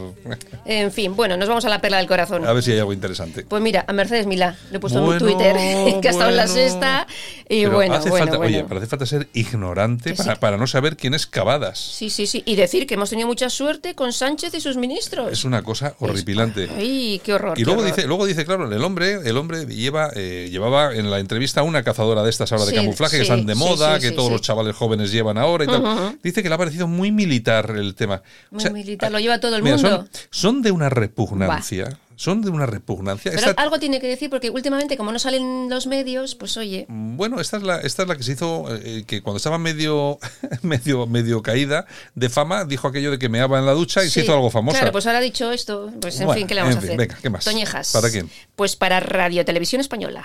En 0.64 0.92
fin, 0.92 1.16
bueno, 1.16 1.36
nos 1.36 1.48
vamos 1.48 1.64
a 1.64 1.68
la 1.68 1.80
perla 1.80 1.96
del 1.98 2.03
corazón. 2.06 2.46
A 2.46 2.52
ver 2.52 2.62
si 2.62 2.72
hay 2.72 2.78
algo 2.78 2.92
interesante. 2.92 3.44
Pues 3.44 3.62
mira, 3.62 3.84
a 3.88 3.92
Mercedes 3.92 4.26
Milá, 4.26 4.56
le 4.70 4.76
he 4.76 4.80
puesto 4.80 4.98
en 4.98 5.04
Bueno, 5.06 5.24
mi 5.26 5.32
Twitter, 5.32 5.56
que 6.00 6.08
ha 6.08 6.10
estado 6.10 6.30
en 6.30 6.36
la 6.36 6.46
sexta. 6.46 7.06
Y 7.48 7.64
Pero 7.64 7.74
bueno, 7.76 7.94
hace 7.94 8.08
bueno, 8.10 8.24
falta, 8.26 8.38
bueno. 8.38 8.56
Oye, 8.56 8.64
pero 8.66 8.78
hace 8.80 8.88
falta 8.88 9.06
ser 9.06 9.28
ignorante 9.34 10.14
para, 10.14 10.34
sí. 10.34 10.40
para 10.40 10.56
no 10.56 10.66
saber 10.66 10.96
quién 10.96 11.14
es 11.14 11.26
Cavadas. 11.26 11.78
Sí, 11.78 12.10
sí, 12.10 12.26
sí. 12.26 12.42
Y 12.46 12.56
decir 12.56 12.86
que 12.86 12.94
hemos 12.94 13.10
tenido 13.10 13.28
mucha 13.28 13.50
suerte 13.50 13.94
con 13.94 14.12
Sánchez 14.12 14.54
y 14.54 14.60
sus 14.60 14.76
ministros. 14.76 15.30
Es 15.32 15.44
una 15.44 15.62
cosa 15.62 15.94
horripilante. 16.00 16.68
Ay, 16.76 17.20
qué 17.24 17.34
horror. 17.34 17.52
Y 17.58 17.60
qué 17.62 17.64
luego 17.66 17.80
horror. 17.82 17.94
dice, 17.94 18.06
luego 18.08 18.26
dice, 18.26 18.44
claro, 18.44 18.70
el 18.72 18.82
hombre, 18.84 19.18
el 19.28 19.36
hombre 19.36 19.66
lleva, 19.66 20.10
eh, 20.14 20.48
llevaba 20.50 20.94
en 20.94 21.10
la 21.10 21.18
entrevista 21.18 21.62
una 21.62 21.82
cazadora 21.82 22.22
de 22.22 22.30
estas 22.30 22.50
ahora 22.52 22.64
de 22.64 22.70
Sí, 22.70 22.76
camuflaje 22.76 23.16
que 23.16 23.22
están 23.22 23.46
de 23.46 23.54
moda, 23.54 23.98
que 24.00 24.10
todos 24.12 24.30
los 24.30 24.40
chavales 24.40 24.74
jóvenes 24.74 25.12
llevan 25.12 25.38
ahora 25.38 25.64
y 25.64 25.66
tal. 25.66 26.18
Dice 26.22 26.42
que 26.42 26.48
le 26.48 26.54
ha 26.54 26.58
parecido 26.58 26.86
muy 26.86 27.12
militar 27.12 27.74
el 27.76 27.94
tema. 27.94 28.22
O 28.50 28.54
Muy 28.54 28.62
sea, 28.62 28.70
militar, 28.70 29.12
lo 29.12 29.18
lleva 29.18 29.38
todo 29.38 29.56
el 29.56 29.62
mira, 29.62 29.76
mundo. 29.76 29.90
son, 29.90 30.08
son 30.30 30.62
de 30.62 30.70
una 30.70 30.88
repugnancia. 30.88 31.93
Son 32.16 32.42
de 32.42 32.50
una 32.50 32.66
repugnancia. 32.66 33.32
Pero 33.34 33.50
Esta- 33.50 33.62
algo 33.62 33.78
tiene 33.78 34.00
que 34.00 34.06
decir, 34.06 34.30
porque 34.30 34.50
últimamente, 34.50 34.96
como 34.96 35.12
no 35.12 35.18
salen 35.18 35.68
los 35.68 35.86
medios, 35.86 36.34
pues 36.34 36.56
oye. 36.56 36.86
Bueno, 36.88 37.40
esta 37.40 37.56
es 37.56 37.62
la, 37.62 37.80
esta 37.80 38.02
es 38.02 38.08
la 38.08 38.16
que 38.16 38.22
se 38.22 38.32
hizo, 38.32 38.64
eh, 38.76 39.04
que 39.06 39.22
cuando 39.22 39.38
estaba 39.38 39.58
medio, 39.58 40.18
medio, 40.62 41.06
medio 41.06 41.42
caída 41.42 41.86
de 42.14 42.28
fama, 42.28 42.64
dijo 42.64 42.88
aquello 42.88 43.10
de 43.10 43.18
que 43.18 43.28
meaba 43.28 43.58
en 43.58 43.66
la 43.66 43.72
ducha 43.72 44.04
y 44.04 44.10
se 44.10 44.20
hizo 44.22 44.32
algo 44.34 44.50
famosa. 44.50 44.78
Claro, 44.78 44.92
pues 44.92 45.06
ahora 45.06 45.18
ha 45.18 45.22
dicho 45.22 45.50
esto. 45.52 45.90
Pues 46.00 46.18
en 46.20 46.26
Bueno, 46.26 46.38
fin, 46.38 46.46
¿qué 46.46 46.54
le 46.54 46.60
vamos 46.62 46.74
en 46.76 46.80
a 46.80 46.84
hacer? 46.84 46.96
venga, 46.96 47.18
¿qué 47.20 47.30
más? 47.30 47.44
Toñejas. 47.44 47.92
¿Para 47.92 48.10
quién? 48.10 48.30
Pues 48.56 48.76
para 48.76 49.00
Radio 49.00 49.44
Televisión 49.44 49.80
Española. 49.80 50.24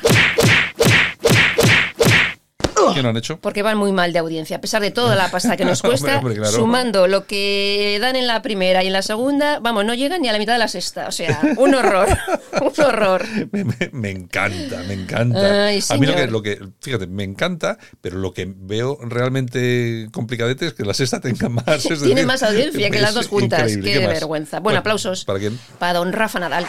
¿Qué 2.93 3.04
no 3.04 3.10
han 3.10 3.17
hecho? 3.17 3.39
Porque 3.39 3.62
van 3.63 3.78
muy 3.78 3.91
mal 3.91 4.12
de 4.13 4.19
audiencia. 4.19 4.58
A 4.58 4.62
pesar 4.62 4.82
de 4.82 4.91
toda 4.91 5.15
la 5.15 5.30
pasta 5.32 5.56
que 5.58 5.65
nos 5.65 5.82
cuesta, 5.84 6.17
Hombre, 6.17 6.17
hombre, 6.17 6.36
claro. 6.36 6.52
sumando 6.58 7.08
lo 7.08 7.25
que 7.25 7.97
dan 8.02 8.15
en 8.15 8.28
la 8.28 8.41
primera 8.41 8.84
y 8.84 8.88
en 8.88 8.93
la 8.93 9.02
segunda, 9.02 9.60
vamos, 9.60 9.86
no 9.86 9.93
llegan 9.93 10.21
ni 10.21 10.30
a 10.30 10.32
la 10.34 10.39
mitad 10.39 10.54
de 10.54 10.60
la 10.60 10.67
sexta. 10.67 11.08
O 11.08 11.12
sea, 11.12 11.39
un 11.58 11.73
horror. 11.75 12.08
un 12.62 12.84
horror. 12.86 13.25
Me, 13.52 13.63
me- 13.63 13.89
me 13.91 14.10
encanta, 14.12 14.84
me 14.88 14.93
encanta. 14.93 15.65
Ay, 15.67 15.84
a 15.89 15.97
mí 15.97 16.06
lo 16.06 16.13
que, 16.13 16.17
señor. 16.19 16.32
lo 16.32 16.41
que, 16.43 16.60
fíjate, 16.82 17.08
me 17.08 17.23
encanta, 17.23 17.78
pero 18.02 18.17
lo 18.17 18.34
que 18.34 18.52
veo 18.56 18.97
realmente 19.02 20.08
complicadete 20.12 20.67
es 20.67 20.73
que 20.73 20.84
la 20.84 20.93
sexta 20.93 21.19
tenga 21.19 21.49
más. 21.49 21.65
es 21.67 21.84
Tiene 21.99 22.08
decir, 22.15 22.25
más 22.25 22.43
audiencia 22.43 22.89
que 22.89 22.99
las 23.02 23.13
dos 23.13 23.28
juntas. 23.28 23.71
Qué 23.84 23.99
vergüenza. 24.08 24.60
Bueno, 24.60 24.80
aplausos. 24.80 25.25
¿Para 25.25 25.39
quién? 25.39 25.60
Para 25.78 25.93
don 25.93 26.12
Rafa 26.13 26.39
Nadal. 26.39 26.65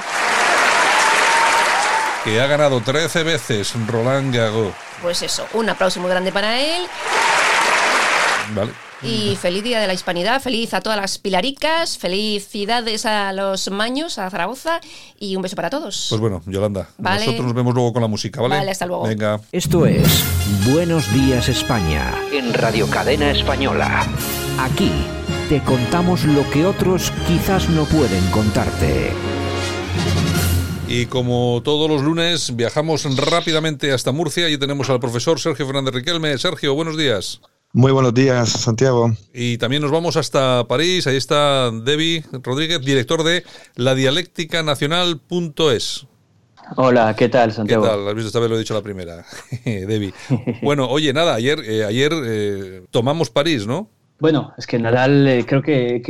Que 2.24 2.38
ha 2.40 2.46
ganado 2.46 2.80
13 2.82 3.22
veces 3.22 3.72
Roland 3.86 4.34
Garros. 4.34 4.74
Pues 5.02 5.22
eso, 5.22 5.46
un 5.54 5.68
aplauso 5.68 6.00
muy 6.00 6.10
grande 6.10 6.32
para 6.32 6.60
él. 6.60 6.82
¿Vale? 8.54 8.72
Y 9.02 9.36
feliz 9.36 9.62
Día 9.62 9.80
de 9.80 9.86
la 9.86 9.94
Hispanidad, 9.94 10.42
feliz 10.42 10.74
a 10.74 10.82
todas 10.82 11.00
las 11.00 11.16
pilaricas, 11.16 11.96
felicidades 11.96 13.06
a 13.06 13.32
los 13.32 13.70
maños, 13.70 14.18
a 14.18 14.28
Zaragoza 14.28 14.80
y 15.18 15.36
un 15.36 15.42
beso 15.42 15.56
para 15.56 15.70
todos. 15.70 16.06
Pues 16.10 16.20
bueno, 16.20 16.42
Yolanda, 16.46 16.88
nosotros 16.98 17.40
nos 17.40 17.54
vemos 17.54 17.74
luego 17.74 17.94
con 17.94 18.02
la 18.02 18.08
música, 18.08 18.42
¿vale? 18.42 18.56
Vale, 18.58 18.70
hasta 18.70 18.84
luego. 18.84 19.04
Venga. 19.04 19.40
Esto 19.52 19.86
es 19.86 20.24
Buenos 20.70 21.10
Días 21.14 21.48
España. 21.48 22.12
En 22.30 22.52
Radio 22.52 22.88
Cadena 22.90 23.30
Española. 23.30 24.06
Aquí 24.58 24.92
te 25.48 25.62
contamos 25.62 26.24
lo 26.24 26.48
que 26.50 26.66
otros 26.66 27.10
quizás 27.26 27.70
no 27.70 27.84
pueden 27.86 28.30
contarte. 28.30 29.14
Y 30.92 31.06
como 31.06 31.62
todos 31.64 31.88
los 31.88 32.02
lunes, 32.02 32.56
viajamos 32.56 33.04
rápidamente 33.16 33.92
hasta 33.92 34.10
Murcia 34.10 34.48
y 34.48 34.58
tenemos 34.58 34.90
al 34.90 34.98
profesor 34.98 35.38
Sergio 35.38 35.64
Fernández 35.64 35.94
Riquelme. 35.94 36.36
Sergio, 36.36 36.74
buenos 36.74 36.96
días. 36.96 37.40
Muy 37.72 37.92
buenos 37.92 38.12
días, 38.12 38.48
Santiago. 38.48 39.14
Y 39.32 39.56
también 39.58 39.82
nos 39.82 39.92
vamos 39.92 40.16
hasta 40.16 40.66
París. 40.66 41.06
Ahí 41.06 41.16
está 41.16 41.70
Debbie 41.70 42.24
Rodríguez, 42.42 42.80
director 42.80 43.22
de 43.22 43.44
la 43.76 43.94
dialéctica 43.94 44.64
nacional.es. 44.64 46.08
Hola, 46.74 47.14
¿qué 47.14 47.28
tal, 47.28 47.52
Santiago? 47.52 47.84
¿Qué 47.84 47.88
tal? 47.88 48.08
Has 48.08 48.14
visto, 48.16 48.26
esta 48.26 48.40
vez 48.40 48.50
lo 48.50 48.56
he 48.56 48.58
dicho 48.58 48.74
la 48.74 48.82
primera, 48.82 49.24
Debbie. 49.64 50.12
Bueno, 50.60 50.88
oye, 50.88 51.12
nada, 51.12 51.36
ayer, 51.36 51.60
eh, 51.66 51.84
ayer 51.84 52.12
eh, 52.24 52.82
tomamos 52.90 53.30
París, 53.30 53.64
¿no? 53.64 53.88
Bueno, 54.20 54.52
es 54.58 54.66
que 54.66 54.78
Nadal 54.78 55.26
eh, 55.26 55.44
creo 55.46 55.62
que, 55.62 56.02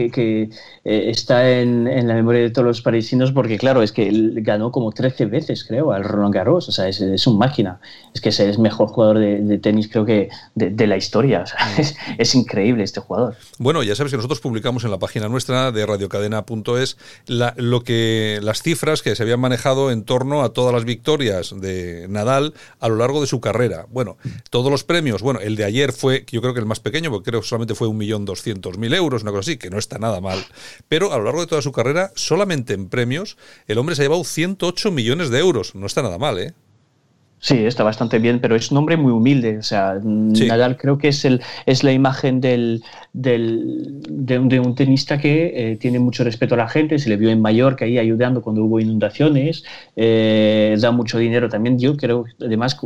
eh, 0.85 1.11
está 1.11 1.49
en, 1.49 1.85
la 1.85 2.15
memoria 2.15 2.43
de 2.43 2.51
todos 2.51 2.67
los 2.67 2.83
parisinos 2.83 3.31
porque, 3.31 3.57
claro, 3.57 3.83
es 3.83 3.93
que 3.93 4.09
él 4.09 4.41
ganó 4.43 4.73
como 4.73 4.91
13 4.91 5.27
veces, 5.27 5.65
creo, 5.65 5.93
al 5.93 6.03
Roland 6.03 6.35
Garros. 6.35 6.69
O 6.69 6.73
sea, 6.73 6.89
es, 6.89 7.27
un 7.27 7.39
máquina. 7.39 7.81
Es 8.13 8.21
que 8.21 8.31
es 8.31 8.41
el 8.41 8.59
mejor 8.59 8.89
jugador 8.89 9.19
de, 9.19 9.59
tenis, 9.59 9.89
creo 9.89 10.05
que, 10.05 10.29
de, 10.57 10.87
la 10.87 10.97
historia. 10.97 11.43
O 11.43 11.47
sea, 11.47 11.59
es, 11.79 11.97
es, 12.19 12.35
increíble 12.35 12.83
este 12.83 13.01
jugador. 13.01 13.37
Bueno, 13.59 13.83
ya 13.85 13.95
sabes 13.95 14.11
que 14.11 14.17
nosotros 14.17 14.41
publicamos 14.41 14.85
en 14.85 14.91
la 14.91 14.99
página 14.99 15.29
nuestra 15.29 15.71
de 15.71 15.87
radiocadena.es 15.87 16.97
lo 17.29 17.85
que, 17.85 18.41
las 18.43 18.63
cifras 18.63 19.03
que 19.03 19.15
se 19.15 19.23
habían 19.23 19.39
manejado 19.39 19.93
en 19.93 20.05
torno 20.05 20.43
a 20.43 20.53
todas 20.53 20.75
las 20.75 20.85
victorias 20.85 21.55
de 21.61 22.07
Nadal 22.09 22.55
a 22.81 22.89
lo 22.89 22.97
largo 22.97 23.21
de 23.21 23.29
su 23.29 23.41
carrera. 23.41 23.87
Bueno, 23.91 24.17
todos 24.51 24.71
los 24.71 24.83
premios, 24.83 25.23
bueno, 25.23 25.39
el 25.39 25.55
de 25.55 25.65
ayer 25.65 25.93
fue, 25.93 26.25
yo 26.31 26.41
creo 26.41 26.55
que 26.55 26.61
el 26.61 26.67
más 26.67 26.81
pequeño, 26.81 27.11
porque 27.11 27.31
creo 27.31 27.41
que 27.41 27.47
solamente 27.47 27.77
fue 27.77 27.87
un 27.87 28.00
millón 28.01 28.25
doscientos 28.25 28.79
mil 28.79 28.93
euros, 28.95 29.23
una 29.23 29.31
cosa 29.31 29.51
así, 29.51 29.59
que 29.59 29.71
no 29.71 29.79
está 29.79 29.99
nada 29.99 30.21
mal. 30.21 30.45
Pero 30.89 31.13
a 31.13 31.19
lo 31.19 31.25
largo 31.25 31.43
de 31.43 31.47
toda 31.47 31.63
su 31.63 31.71
carrera, 31.71 32.11
solamente 32.17 32.75
en 32.75 32.89
premios, 32.89 33.37
el 33.69 33.79
hombre 33.79 33.95
se 33.95 34.03
ha 34.03 34.05
llevado 34.07 34.25
108 34.25 34.91
millones 34.91 35.31
de 35.31 35.39
euros. 35.39 35.75
No 35.75 35.87
está 35.87 36.03
nada 36.03 36.19
mal, 36.19 36.39
¿eh? 36.39 36.55
Sí, 37.43 37.65
está 37.65 37.85
bastante 37.85 38.19
bien, 38.19 38.39
pero 38.39 38.55
es 38.55 38.71
un 38.71 38.77
hombre 38.77 38.99
muy 38.99 39.13
humilde. 39.13 39.57
O 39.57 39.63
sea, 39.63 39.99
Nadal 40.05 40.77
creo 40.77 40.99
que 40.99 41.09
es, 41.09 41.25
el, 41.25 41.41
es 41.65 41.83
la 41.83 41.93
imagen 41.93 42.39
del, 42.43 42.83
del, 43.15 44.03
de, 44.09 44.61
un, 44.61 44.75
tenista 44.75 45.17
que 45.17 45.53
eh, 45.55 45.77
tiene 45.77 45.99
mucho 45.99 46.23
respeto 46.23 46.55
a 46.55 46.59
la 46.59 46.69
gente. 46.69 46.99
Se 46.99 47.09
le 47.09 47.17
vio 47.17 47.31
en 47.31 47.41
Mallorca 47.41 47.87
ahí 47.87 47.97
ayudando 47.97 48.43
cuando 48.43 48.63
hubo 48.65 48.79
inundaciones. 48.79 49.65
Eh, 49.97 50.77
da 50.79 50.91
mucho 50.91 51.17
dinero 51.17 51.49
también. 51.49 51.79
Yo 51.79 51.97
creo, 51.97 52.27
además, 52.39 52.77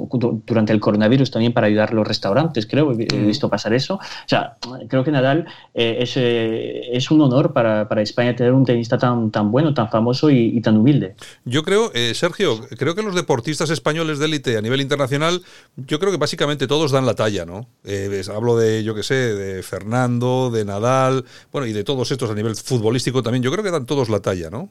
durante 0.47 0.73
el 0.73 0.79
coronavirus 0.79 1.33
también 1.33 1.53
para 1.53 1.67
ayudar 1.67 1.91
a 1.91 1.95
los 1.95 2.07
restaurantes, 2.07 2.65
creo. 2.67 2.93
He 2.93 3.27
visto 3.27 3.51
pasar 3.51 3.75
eso. 3.75 3.95
O 3.95 4.29
sea, 4.29 4.57
creo 4.87 5.03
que 5.03 5.11
Nadal 5.11 5.47
eh, 5.75 5.97
es, 6.01 6.17
es, 6.17 7.11
un 7.11 7.21
honor 7.23 7.53
para, 7.53 7.89
para, 7.89 8.03
España 8.03 8.37
tener 8.37 8.53
un 8.53 8.65
tenista 8.65 8.99
tan, 8.99 9.33
tan 9.33 9.51
bueno, 9.51 9.75
tan 9.75 9.91
famoso 9.91 10.31
y, 10.31 10.57
y 10.57 10.61
tan 10.61 10.77
humilde. 10.77 11.17
Yo 11.45 11.65
creo, 11.65 11.91
Sergio, 12.15 12.61
creo 12.79 12.95
que 12.95 13.03
los 13.03 13.17
deportistas 13.17 13.71
españoles 13.71 14.21
de 14.21 14.27
élite 14.27 14.44
a 14.57 14.61
nivel 14.61 14.81
internacional, 14.81 15.43
yo 15.77 15.99
creo 15.99 16.13
que 16.13 16.19
básicamente 16.19 16.67
todos 16.67 16.91
dan 16.93 17.07
la 17.07 17.15
talla, 17.15 17.45
¿no? 17.45 17.69
Eh, 17.85 18.23
hablo 18.35 18.57
de, 18.57 18.85
yo 18.85 18.95
que 18.95 19.03
sé, 19.03 19.15
de 19.15 19.63
Fernando, 19.63 20.51
de 20.51 20.65
Nadal, 20.65 21.25
bueno, 21.53 21.67
y 21.67 21.73
de 21.73 21.85
todos 21.85 22.11
estos 22.11 22.31
a 22.31 22.35
nivel 22.35 22.55
futbolístico 22.57 23.23
también. 23.23 23.43
Yo 23.43 23.51
creo 23.51 23.65
que 23.65 23.71
dan 23.71 23.87
todos 23.87 24.09
la 24.09 24.21
talla, 24.21 24.51
¿no? 24.51 24.69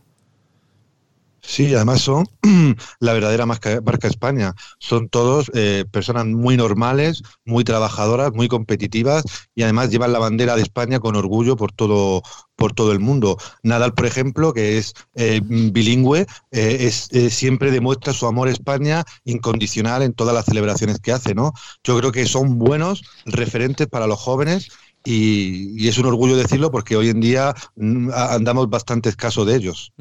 Sí, 1.46 1.76
además 1.76 2.02
son 2.02 2.26
la 3.00 3.14
verdadera 3.14 3.46
marca, 3.46 4.08
España. 4.08 4.54
Son 4.80 5.10
todos 5.10 5.52
eh, 5.54 5.86
personas 5.92 6.26
muy 6.26 6.56
normales, 6.56 7.22
muy 7.46 7.64
trabajadoras, 7.66 8.32
muy 8.34 8.48
competitivas 8.48 9.24
y 9.54 9.64
además 9.64 9.90
llevan 9.92 10.14
la 10.14 10.20
bandera 10.20 10.56
de 10.56 10.62
España 10.62 11.00
con 11.00 11.18
orgullo 11.18 11.58
por 11.58 11.74
todo, 11.74 12.24
por 12.56 12.72
todo 12.74 12.94
el 12.94 13.00
mundo. 13.02 13.38
Nadal, 13.62 13.94
por 13.94 14.06
ejemplo, 14.06 14.54
que 14.54 14.78
es 14.78 14.94
eh, 15.16 15.42
bilingüe, 15.44 16.26
eh, 16.52 16.78
es, 16.82 17.10
siempre 17.34 17.72
demuestra 17.72 18.14
su 18.14 18.26
amor 18.26 18.48
a 18.48 18.52
España 18.52 19.04
incondicional 19.26 20.02
en 20.02 20.14
todas 20.14 20.34
las 20.34 20.46
celebraciones 20.46 21.00
que 21.00 21.12
hace. 21.12 21.36
¿no? 21.36 21.52
Yo 21.84 21.98
creo 22.00 22.12
que 22.14 22.26
son 22.26 22.58
buenos 22.58 23.04
referentes 23.26 23.88
para 23.88 24.08
los 24.08 24.20
jóvenes 24.20 24.70
y, 25.04 25.88
es 25.88 25.98
un 25.98 26.06
orgullo 26.06 26.38
decirlo 26.38 26.72
porque 26.72 26.96
hoy 26.96 27.10
en 27.10 27.20
día 27.20 27.54
mm, 27.76 28.10
andamos 28.14 28.70
bastante 28.70 29.10
escasos 29.10 29.46
de 29.46 29.56
ellos. 29.56 29.94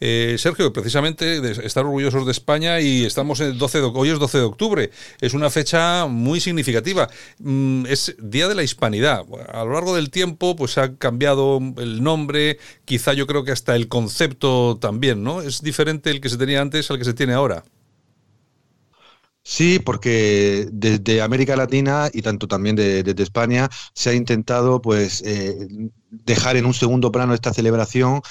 Eh, 0.00 0.36
Sergio, 0.38 0.72
precisamente 0.72 1.40
estar 1.64 1.84
orgullosos 1.84 2.26
de 2.26 2.32
España 2.32 2.80
y 2.80 3.04
estamos 3.04 3.40
en 3.40 3.56
12 3.56 3.80
de, 3.80 3.84
hoy 3.84 4.10
es 4.10 4.18
12 4.18 4.38
de 4.38 4.44
octubre, 4.44 4.90
es 5.20 5.34
una 5.34 5.50
fecha 5.50 6.06
muy 6.06 6.40
significativa. 6.40 7.08
Mm, 7.38 7.86
es 7.86 8.14
Día 8.18 8.48
de 8.48 8.54
la 8.54 8.62
Hispanidad. 8.62 9.24
A 9.52 9.64
lo 9.64 9.72
largo 9.72 9.94
del 9.94 10.10
tiempo 10.10 10.54
pues 10.56 10.76
ha 10.78 10.96
cambiado 10.96 11.58
el 11.78 12.02
nombre, 12.02 12.58
quizá 12.84 13.14
yo 13.14 13.26
creo 13.26 13.44
que 13.44 13.52
hasta 13.52 13.74
el 13.74 13.88
concepto 13.88 14.78
también, 14.80 15.22
¿no? 15.22 15.40
Es 15.40 15.62
diferente 15.62 16.10
el 16.10 16.20
que 16.20 16.28
se 16.28 16.36
tenía 16.36 16.60
antes 16.60 16.90
al 16.90 16.98
que 16.98 17.04
se 17.04 17.14
tiene 17.14 17.32
ahora. 17.32 17.64
Sí, 19.44 19.80
porque 19.80 20.68
desde 20.72 21.20
América 21.20 21.56
Latina 21.56 22.08
y 22.12 22.22
tanto 22.22 22.46
también 22.46 22.76
desde 22.76 23.22
España 23.22 23.68
se 23.92 24.10
ha 24.10 24.14
intentado 24.14 24.80
pues 24.80 25.20
eh, 25.26 25.68
dejar 26.10 26.56
en 26.56 26.64
un 26.66 26.74
segundo 26.74 27.10
plano 27.10 27.34
esta 27.34 27.52
celebración 27.52 28.22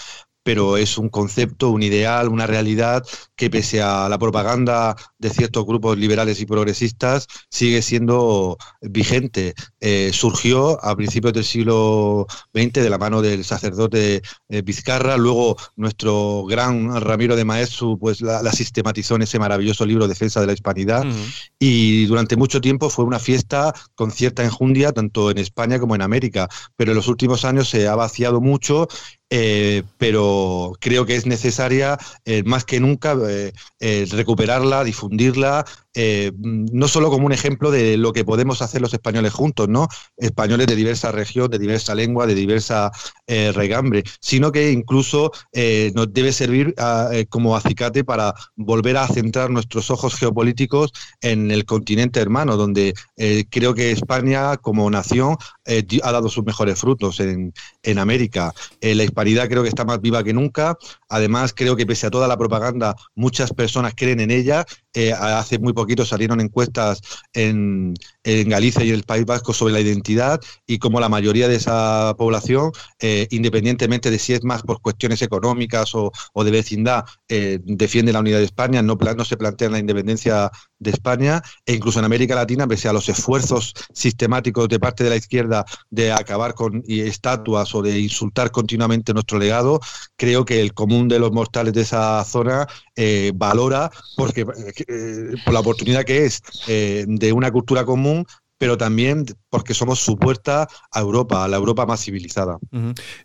pero 0.44 0.78
es 0.78 0.98
un 0.98 1.10
concepto, 1.10 1.70
un 1.70 1.84
ideal, 1.84 2.28
una 2.28 2.48
realidad 2.48 3.06
que 3.36 3.50
pese 3.50 3.82
a 3.82 4.10
la 4.10 4.18
propaganda 4.18 4.96
de 5.18 5.30
ciertos 5.30 5.66
grupos 5.66 5.98
liberales 5.98 6.42
y 6.42 6.46
progresistas 6.46 7.28
sigue 7.50 7.82
siendo 7.82 8.58
vigente. 8.82 9.54
Eh, 9.80 10.12
surgió 10.14 10.84
a 10.84 10.96
principios 10.96 11.34
del 11.34 11.44
siglo 11.44 12.28
XX 12.54 12.74
de 12.74 12.90
la 12.90 12.98
mano 12.98 13.22
del 13.22 13.44
sacerdote 13.44 14.22
eh, 14.50 14.62
Vizcarra, 14.62 15.18
luego 15.18 15.58
nuestro 15.76 16.46
gran 16.46 17.00
Ramiro 17.02 17.36
de 17.36 17.46
Maeztu 17.46 17.98
pues 18.00 18.22
la, 18.22 18.52
sistematizó 18.52 19.16
en 19.16 19.24
ese 19.24 19.40
maravilloso 19.40 19.86
libro 19.86 20.08
Defensa 20.08 20.42
de 20.42 20.48
la 20.48 20.54
Hispanidad. 20.54 21.06
Y 21.60 22.06
durante 22.06 22.36
mucho 22.36 22.62
tiempo 22.62 22.90
fue 22.90 23.06
una 23.06 23.20
fiesta 23.20 23.74
con 23.96 24.12
cierta 24.12 24.44
enjundia 24.44 24.92
tanto 24.92 25.32
en 25.32 25.38
España 25.38 25.80
como 25.80 25.96
en 25.96 26.02
América, 26.02 26.50
pero 26.76 26.92
en 26.92 26.98
los 26.98 27.08
últimos 27.08 27.46
años 27.46 27.70
se 27.70 27.88
ha 27.88 27.96
vaciado 27.96 28.42
mucho 28.42 28.88
eh, 29.34 29.84
pero 29.98 30.74
creo 30.82 31.06
que 31.06 31.16
es 31.16 31.26
necesaria 31.26 31.98
eh, 32.26 32.44
más 32.44 32.66
que 32.66 32.82
nunca 32.82 33.16
eh, 33.80 34.06
recuperarla, 34.12 34.84
difundirla 34.84 35.66
eh, 35.94 36.32
no 36.38 36.88
solo 36.88 37.10
como 37.10 37.26
un 37.26 37.34
ejemplo 37.34 37.70
de 37.70 37.98
lo 37.98 38.14
que 38.14 38.24
podemos 38.24 38.62
hacer 38.62 38.82
los 38.82 38.94
españoles 38.94 39.34
juntos, 39.34 39.68
¿no? 39.68 39.88
Españoles 40.18 40.68
de 40.68 40.76
diversa 40.76 41.12
región, 41.12 41.52
de 41.52 41.60
diversa 41.60 41.96
lengua, 41.96 42.26
de 42.26 42.36
diversa 42.36 42.92
eh, 43.28 43.52
regambre, 43.54 44.04
sino 44.22 44.52
que 44.52 44.72
incluso 44.72 45.32
eh, 45.52 45.92
nos 45.96 46.14
debe 46.14 46.32
servir 46.32 46.74
como 47.30 47.56
acicate 47.56 48.04
para 48.04 48.34
volver 48.56 48.98
a 48.98 49.08
centrar 49.08 49.50
nuestros 49.50 49.92
ojos 49.92 50.16
geopolíticos 50.16 50.92
en 51.22 51.52
el 51.52 51.66
continente 51.66 52.20
hermano, 52.20 52.58
donde 52.58 52.94
creo 53.50 53.74
que 53.74 53.92
España 53.92 54.58
como 54.58 54.90
nación 54.90 55.38
ha 55.66 56.12
dado 56.12 56.30
sus 56.30 56.44
mejores 56.46 56.80
frutos 56.80 57.20
en, 57.20 57.54
en 57.84 58.00
América. 58.00 58.54
la 58.82 59.04
hispanidad 59.04 59.50
creo 59.50 59.64
que 59.64 59.70
está 59.70 59.86
más 59.86 60.02
viva 60.02 60.24
que 60.24 60.34
nunca. 60.34 60.78
Además, 61.10 61.54
creo 61.54 61.76
que 61.76 61.86
pese 61.86 62.08
a 62.08 62.12
toda 62.12 62.28
la 62.28 62.38
propaganda, 62.38 62.96
muchas 63.16 63.52
personas 63.54 63.94
creen 63.96 64.20
en 64.20 64.32
ella. 64.32 64.66
Hace 65.18 65.58
muy 65.60 65.74
poquito 65.74 66.06
salieron 66.06 66.42
encuestas 66.42 67.02
en, 67.34 67.94
en, 68.24 68.50
Galicia 68.50 68.84
y 68.84 68.90
en 68.90 68.96
el 68.96 69.04
País 69.04 69.26
Vasco 69.26 69.54
sobre 69.54 69.74
la 69.74 69.80
identidad 69.80 70.40
y 70.68 70.80
como 70.80 71.00
la 71.00 71.10
mayoría 71.10 71.48
de 71.48 71.56
esa 71.56 72.14
población, 72.18 72.72
eh, 73.00 73.28
independientemente 73.32 74.12
de 74.12 74.20
si 74.20 74.34
es 74.34 74.44
más 74.44 74.64
por 74.64 74.82
cuestiones 74.82 75.22
económicas 75.22 75.96
o, 75.96 76.12
o 76.34 76.44
de 76.44 76.52
vecindad, 76.52 77.06
eh, 77.30 77.60
defiende 77.64 78.14
la 78.14 78.20
unidad 78.20 78.40
de 78.40 78.46
España, 78.46 78.82
no, 78.82 78.96
no 78.96 79.26
se 79.26 79.38
plantea 79.38 79.70
la 79.70 79.80
independencia 79.80 80.52
de 80.82 80.92
España 80.92 81.42
e 81.66 81.74
incluso 81.74 82.00
en 82.00 82.06
América 82.06 82.36
Latina, 82.36 82.68
pese 82.68 82.90
a 82.90 82.94
los 82.94 83.08
esfuerzos 83.08 83.74
sistemáticos 83.94 84.68
de 84.68 84.80
parte 84.80 85.04
de 85.04 85.12
la 85.12 85.16
izquierda 85.16 85.64
de 85.90 86.12
acabar 86.12 86.54
con 86.56 86.84
estatuas 86.88 87.74
o 87.76 87.82
de 87.82 88.00
insultar 88.00 88.52
continuamente 88.52 89.14
nuestro 89.14 89.38
legado, 89.38 89.80
creo 90.18 90.44
que 90.44 90.60
el 90.60 90.74
común 90.74 91.08
de 91.08 91.20
los 91.20 91.32
mortales 91.32 91.74
de 91.74 91.82
esa 91.82 92.24
zona 92.26 92.68
eh, 92.96 93.32
valora 93.36 93.92
porque 94.18 94.46
por 94.46 95.54
la 95.54 95.60
oportunidad 95.60 96.04
que 96.04 96.26
es 96.26 96.42
eh, 96.68 97.06
de 97.08 97.32
una 97.32 97.52
cultura 97.52 97.86
común 97.86 98.26
pero 98.62 98.78
también 98.78 99.26
porque 99.50 99.74
somos 99.74 100.02
su 100.02 100.20
puerta 100.20 100.70
a 100.92 101.00
Europa, 101.00 101.44
a 101.44 101.48
la 101.48 101.58
Europa 101.58 101.88
más 101.88 102.06
civilizada. 102.06 102.60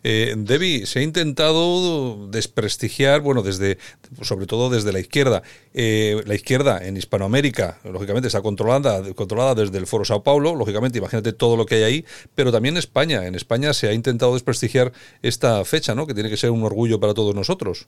Eh, 0.01 0.33
Debbie, 0.35 0.87
se 0.87 0.97
ha 0.97 1.03
intentado 1.03 2.27
desprestigiar, 2.29 3.21
bueno, 3.21 3.43
desde, 3.43 3.77
sobre 4.23 4.47
todo 4.47 4.71
desde 4.71 4.91
la 4.91 4.99
izquierda. 4.99 5.43
Eh, 5.75 6.23
la 6.25 6.33
izquierda 6.33 6.83
en 6.83 6.97
Hispanoamérica, 6.97 7.77
lógicamente, 7.83 8.29
está 8.29 8.41
controlada, 8.41 9.13
controlada 9.13 9.53
desde 9.53 9.77
el 9.77 9.85
Foro 9.85 10.05
Sao 10.05 10.23
Paulo, 10.23 10.55
lógicamente, 10.55 10.97
imagínate 10.97 11.33
todo 11.33 11.55
lo 11.55 11.67
que 11.67 11.75
hay 11.75 11.83
ahí, 11.83 12.05
pero 12.33 12.51
también 12.51 12.75
España. 12.75 13.27
En 13.27 13.35
España 13.35 13.73
se 13.73 13.89
ha 13.89 13.93
intentado 13.93 14.33
desprestigiar 14.33 14.91
esta 15.21 15.63
fecha, 15.65 15.93
¿no? 15.93 16.07
Que 16.07 16.15
tiene 16.15 16.31
que 16.31 16.37
ser 16.37 16.49
un 16.49 16.63
orgullo 16.63 16.99
para 16.99 17.13
todos 17.13 17.35
nosotros. 17.35 17.87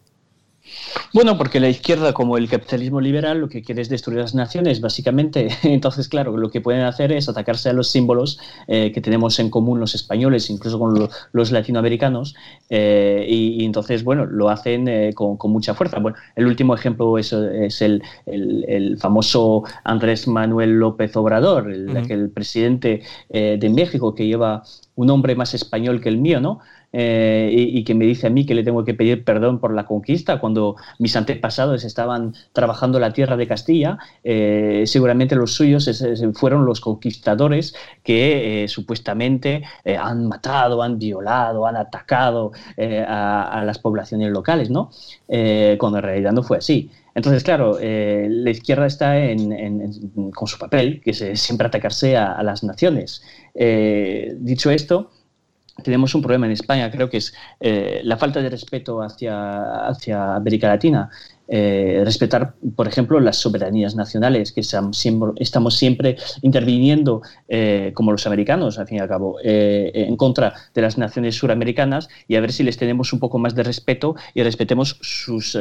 Bueno, 1.14 1.38
porque 1.38 1.60
la 1.60 1.70
izquierda, 1.70 2.14
como 2.14 2.38
el 2.38 2.48
capitalismo 2.48 3.02
liberal, 3.02 3.40
lo 3.40 3.50
que 3.50 3.64
quiere 3.64 3.82
es 3.82 3.90
destruir 3.90 4.20
las 4.20 4.36
naciones, 4.36 4.82
básicamente. 4.82 5.50
Entonces, 5.64 6.08
claro, 6.08 6.38
lo 6.38 6.50
que 6.50 6.62
pueden 6.62 6.82
hacer 6.82 7.12
es 7.12 7.28
atacarse 7.28 7.70
a 7.70 7.74
los 7.74 7.90
símbolos 7.90 8.40
eh, 8.68 8.92
que 8.92 9.02
tenemos 9.02 9.40
en 9.40 9.50
común 9.50 9.80
los 9.80 9.96
españoles, 9.96 10.50
incluso 10.50 10.78
con 10.78 11.10
los 11.32 11.52
latinoamericanos, 11.52 12.36
eh, 12.70 13.26
y, 13.28 13.66
entonces, 13.66 14.04
bueno, 14.04 14.26
lo 14.26 14.50
hacen 14.50 14.88
eh, 14.88 15.14
con, 15.14 15.38
mucha 15.52 15.74
fuerza. 15.74 16.00
Bueno, 16.00 16.18
el 16.36 16.46
último 16.46 16.76
ejemplo 16.76 17.18
es, 17.18 17.34
el, 17.82 18.02
famoso 19.00 19.64
Andrés 19.84 20.28
Manuel 20.28 20.80
López 20.80 21.16
Obrador, 21.16 21.72
el 21.72 22.30
presidente 22.30 23.02
de 23.30 23.70
México 23.70 24.14
que 24.14 24.28
lleva 24.28 24.64
un 24.96 25.08
nombre 25.08 25.36
más 25.36 25.54
español 25.54 26.02
que 26.02 26.10
el 26.10 26.18
mío, 26.18 26.42
¿no? 26.42 26.60
Eh, 26.92 27.50
y, 27.54 27.84
que 27.84 27.94
me 27.94 28.06
dice 28.06 28.28
a 28.28 28.30
mí 28.32 28.48
que 28.48 28.56
le 28.56 28.64
tengo 28.64 28.84
que 28.84 28.96
pedir 28.96 29.24
perdón 29.24 29.60
por 29.60 29.76
la 29.76 29.86
conquista 29.86 30.40
cuando 30.40 30.76
mis 30.98 31.16
antepasados 31.16 31.84
estaban 31.84 32.34
trabajando 32.52 33.00
la 33.00 33.14
tierra 33.14 33.38
de 33.38 33.48
Castilla. 33.48 34.00
Eh, 34.24 34.84
seguramente 34.88 35.36
los 35.36 35.54
suyos 35.54 35.90
fueron 36.34 36.66
los 36.66 36.82
conquistadores 36.82 37.76
que 38.04 38.64
eh, 38.64 38.68
supuestamente 38.68 39.64
han 39.86 40.28
matado, 40.28 40.82
han 40.82 40.98
violado, 40.98 41.68
han 41.68 41.78
atacado 41.78 42.52
a, 42.78 43.64
las 43.66 43.78
poblaciones 43.80 44.32
locales, 44.32 44.70
¿no? 44.70 44.92
cuando 45.78 45.98
en 46.00 46.04
realidad 46.04 46.32
no 46.32 46.44
fue 46.44 46.58
así. 46.58 46.90
Entonces, 47.16 47.44
claro, 47.44 47.78
la 47.80 48.50
izquierda 48.50 48.86
está 48.86 49.16
con 50.34 50.48
su 50.48 50.58
papel, 50.58 51.02
que 51.02 51.12
es 51.12 51.40
siempre 51.40 51.68
atacarse 51.68 52.18
a 52.18 52.42
las 52.44 52.64
naciones. 52.64 53.22
dicho 53.54 54.72
esto, 54.72 55.12
tenemos 55.84 56.14
un 56.16 56.22
problema 56.22 56.46
en 56.46 56.54
España, 56.54 56.90
creo 56.92 57.10
que 57.10 57.18
es 57.18 57.34
eh, 57.60 58.02
la 58.04 58.18
falta 58.18 58.42
de 58.42 58.50
respeto 58.50 59.02
hacia, 59.02 59.88
hacia 59.88 60.36
América 60.36 60.68
Latina. 60.68 61.10
Eh, 61.52 62.04
respetar, 62.06 62.54
por 62.76 62.88
ejemplo, 62.88 63.20
las 63.20 63.38
soberanías 63.38 63.96
nacionales, 63.96 64.52
que 64.52 64.62
estamos 64.62 65.78
siempre 65.78 66.16
interviniendo, 66.44 67.24
eh, 67.48 67.92
como 67.96 68.12
los 68.12 68.28
americanos, 68.28 68.78
al 68.78 68.88
fin 68.88 68.98
y 68.98 69.02
al 69.02 69.08
cabo, 69.08 69.38
eh, 69.44 69.92
en 69.94 70.16
contra 70.16 70.54
de 70.76 70.82
las 70.82 71.00
naciones 71.00 71.36
suramericanas 71.36 72.08
y 72.28 72.36
a 72.36 72.42
ver 72.42 72.52
si 72.52 72.62
les 72.62 72.78
tenemos 72.78 73.14
un 73.14 73.20
poco 73.20 73.40
más 73.40 73.56
de 73.56 73.64
respeto 73.64 74.16
y 74.36 74.44
respetemos 74.44 75.00
sus 75.02 75.58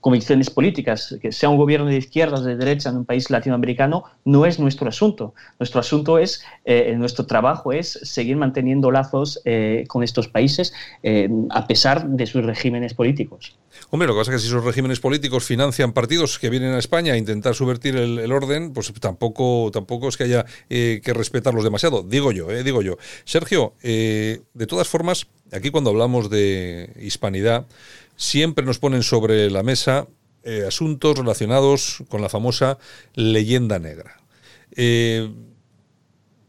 convicciones 0.00 0.50
políticas. 0.50 1.16
Que 1.20 1.32
sea 1.32 1.48
un 1.48 1.56
gobierno 1.56 1.86
de 1.86 1.96
izquierdas, 1.96 2.44
de 2.44 2.56
derecha 2.56 2.90
en 2.90 2.98
un 2.98 3.04
país 3.04 3.30
latinoamericano, 3.30 4.04
no 4.24 4.46
es 4.46 4.60
nuestro 4.60 4.88
asunto. 4.88 5.34
Nuestro 5.58 5.80
asunto 5.80 6.18
es, 6.18 6.42
nuestro 6.96 7.26
trabajo 7.26 7.72
es 7.72 7.98
seguir 8.02 8.36
manteniendo 8.36 8.90
lazos 8.90 9.42
con 9.88 10.02
estos 10.02 10.28
países 10.28 10.72
a 11.50 11.66
pesar 11.66 12.08
de 12.08 12.26
sus 12.26 12.44
regímenes 12.44 12.94
políticos. 12.94 13.58
Hombre, 13.90 14.06
lo 14.06 14.14
que 14.14 14.20
pasa 14.20 14.32
es 14.32 14.36
que 14.36 14.42
si 14.42 14.48
esos 14.48 14.64
regímenes 14.64 15.00
políticos 15.00 15.44
financian 15.44 15.92
partidos 15.92 16.38
que 16.38 16.50
vienen 16.50 16.72
a 16.74 16.78
España 16.78 17.14
a 17.14 17.16
intentar 17.16 17.54
subvertir 17.54 17.96
el, 17.96 18.32
orden, 18.32 18.72
pues 18.72 18.92
tampoco, 19.00 19.70
tampoco 19.72 20.08
es 20.08 20.16
que 20.16 20.24
haya 20.24 20.44
eh, 20.68 21.00
que 21.02 21.14
respetarlos 21.14 21.64
demasiado. 21.64 22.02
Digo 22.02 22.32
yo, 22.32 22.50
eh, 22.50 22.62
digo 22.62 22.82
yo. 22.82 22.98
Sergio, 23.24 23.74
eh, 23.82 24.42
de 24.52 24.66
todas 24.66 24.88
formas, 24.88 25.26
aquí 25.52 25.70
cuando 25.70 25.90
hablamos 25.90 26.28
de 26.28 26.92
hispanidad, 27.00 27.66
siempre 28.16 28.64
nos 28.64 28.78
ponen 28.78 29.02
sobre 29.02 29.50
la 29.50 29.62
mesa 29.62 30.06
asuntos 30.66 31.18
relacionados 31.18 31.98
con 32.08 32.22
la 32.22 32.30
famosa 32.30 32.78
leyenda 33.14 33.78
negra. 33.78 34.18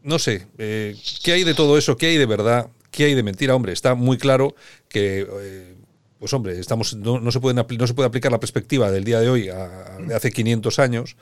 no 0.02 0.18
sé, 0.18 0.46
¿qué 0.56 1.32
hay 1.32 1.44
de 1.44 1.52
todo 1.52 1.76
eso? 1.76 1.98
¿Qué 1.98 2.06
hay 2.06 2.16
de 2.16 2.24
verdad? 2.24 2.70
¿Qué 2.90 3.04
hay 3.04 3.14
de 3.14 3.22
mentira? 3.22 3.54
Hombre, 3.54 3.74
está 3.74 3.94
muy 3.94 4.16
claro 4.16 4.54
que 4.88 5.76
pues 6.20 6.34
hombre, 6.34 6.60
estamos, 6.60 6.94
no, 6.94 7.32
se 7.32 7.40
pueden, 7.40 7.64
no 7.78 7.86
se 7.86 7.94
puede 7.94 8.06
aplicar 8.06 8.30
la 8.30 8.38
perspectiva 8.38 8.90
del 8.90 9.04
día 9.04 9.20
de 9.20 9.30
hoy 9.30 9.48
a, 9.48 9.96
de 10.06 10.14
hace 10.14 10.30
500 10.30 10.78
años. 10.78 11.16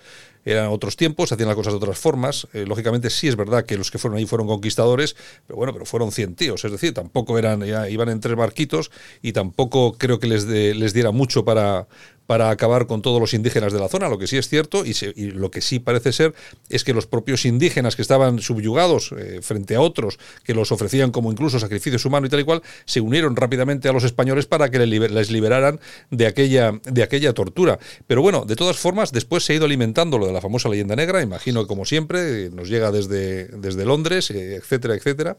Eran 0.51 0.69
otros 0.69 0.97
tiempos, 0.97 1.31
hacían 1.31 1.49
las 1.49 1.57
cosas 1.57 1.75
de 1.75 1.77
otras 1.77 1.99
formas. 1.99 2.49
Eh, 2.55 2.65
lógicamente 2.67 3.11
sí 3.11 3.29
es 3.29 3.37
verdad 3.37 3.67
que 3.67 3.77
los 3.77 3.91
que 3.91 3.99
fueron 3.99 4.19
ahí 4.19 4.25
fueron 4.25 4.47
conquistadores, 4.47 5.15
pero 5.47 5.59
bueno, 5.59 5.75
pero 5.75 5.85
fueron 5.85 6.11
100 6.11 6.37
tíos. 6.37 6.65
Es 6.65 6.73
decir, 6.73 6.95
tampoco 6.95 7.39
eran, 7.39 7.63
iban 7.91 8.09
en 8.09 8.21
tres 8.21 8.35
barquitos 8.35 8.91
y 9.21 9.33
tampoco 9.33 9.99
creo 9.99 10.19
que 10.19 10.27
les, 10.27 10.47
les 10.47 10.95
diera 10.95 11.11
mucho 11.11 11.45
para, 11.45 11.87
para 12.29 12.51
acabar 12.51 12.87
con 12.87 13.01
todos 13.01 13.23
los 13.23 13.33
indígenas 13.33 13.73
de 13.73 13.81
la 13.81 13.89
zona. 13.89 14.11
Lo 14.11 14.19
que 14.19 14.27
sí 14.27 14.37
es 14.37 14.51
cierto 14.51 14.85
y, 14.85 14.93
lo 15.31 15.51
que 15.51 15.63
sí 15.63 15.79
parece 15.79 16.13
ser 16.13 16.35
es 16.69 16.85
que 16.85 16.93
los 16.93 17.07
propios 17.07 17.47
indígenas 17.47 17.97
que 17.97 18.03
estaban 18.03 18.41
subyugados 18.41 19.15
eh, 19.17 19.41
frente 19.41 19.77
a 19.77 19.81
otros 19.81 20.19
que 20.45 20.53
los 20.53 20.71
ofrecían 20.71 21.11
como 21.11 21.33
incluso 21.33 21.59
sacrificios 21.59 22.05
humanos 22.05 22.29
y 22.29 22.31
tal 22.31 22.41
y 22.41 22.45
cual, 22.45 22.63
se 22.85 23.01
unieron 23.01 23.35
rápidamente 23.35 23.89
a 23.89 23.95
los 23.95 24.05
españoles 24.05 24.45
para 24.45 24.71
que 24.71 24.79
les 24.79 25.31
liberaran 25.31 25.81
de 26.11 26.27
aquella, 26.27 26.73
de 26.85 27.03
aquella 27.03 27.33
tortura. 27.33 27.79
Pero 28.07 28.21
bueno, 28.21 28.45
de 28.45 28.57
todas 28.57 28.77
formas, 28.77 29.11
después 29.11 29.43
se 29.43 29.55
ha 29.55 29.57
ido 29.57 29.65
alimentando 29.65 30.19
lo 30.19 30.27
de 30.27 30.35
la 30.35 30.38
famosa 30.41 30.69
leyenda 30.69 30.97
negra, 30.97 31.23
imagino 31.23 31.63
que 31.63 31.69
como 31.69 31.85
siempre, 31.85 32.51
nos 32.51 32.69
llega 32.69 32.91
desde, 32.91 33.47
desde 33.49 33.85
Londres, 33.85 34.31
eh, 34.31 34.57
etcétera, 34.57 34.95
etcétera. 34.95 35.37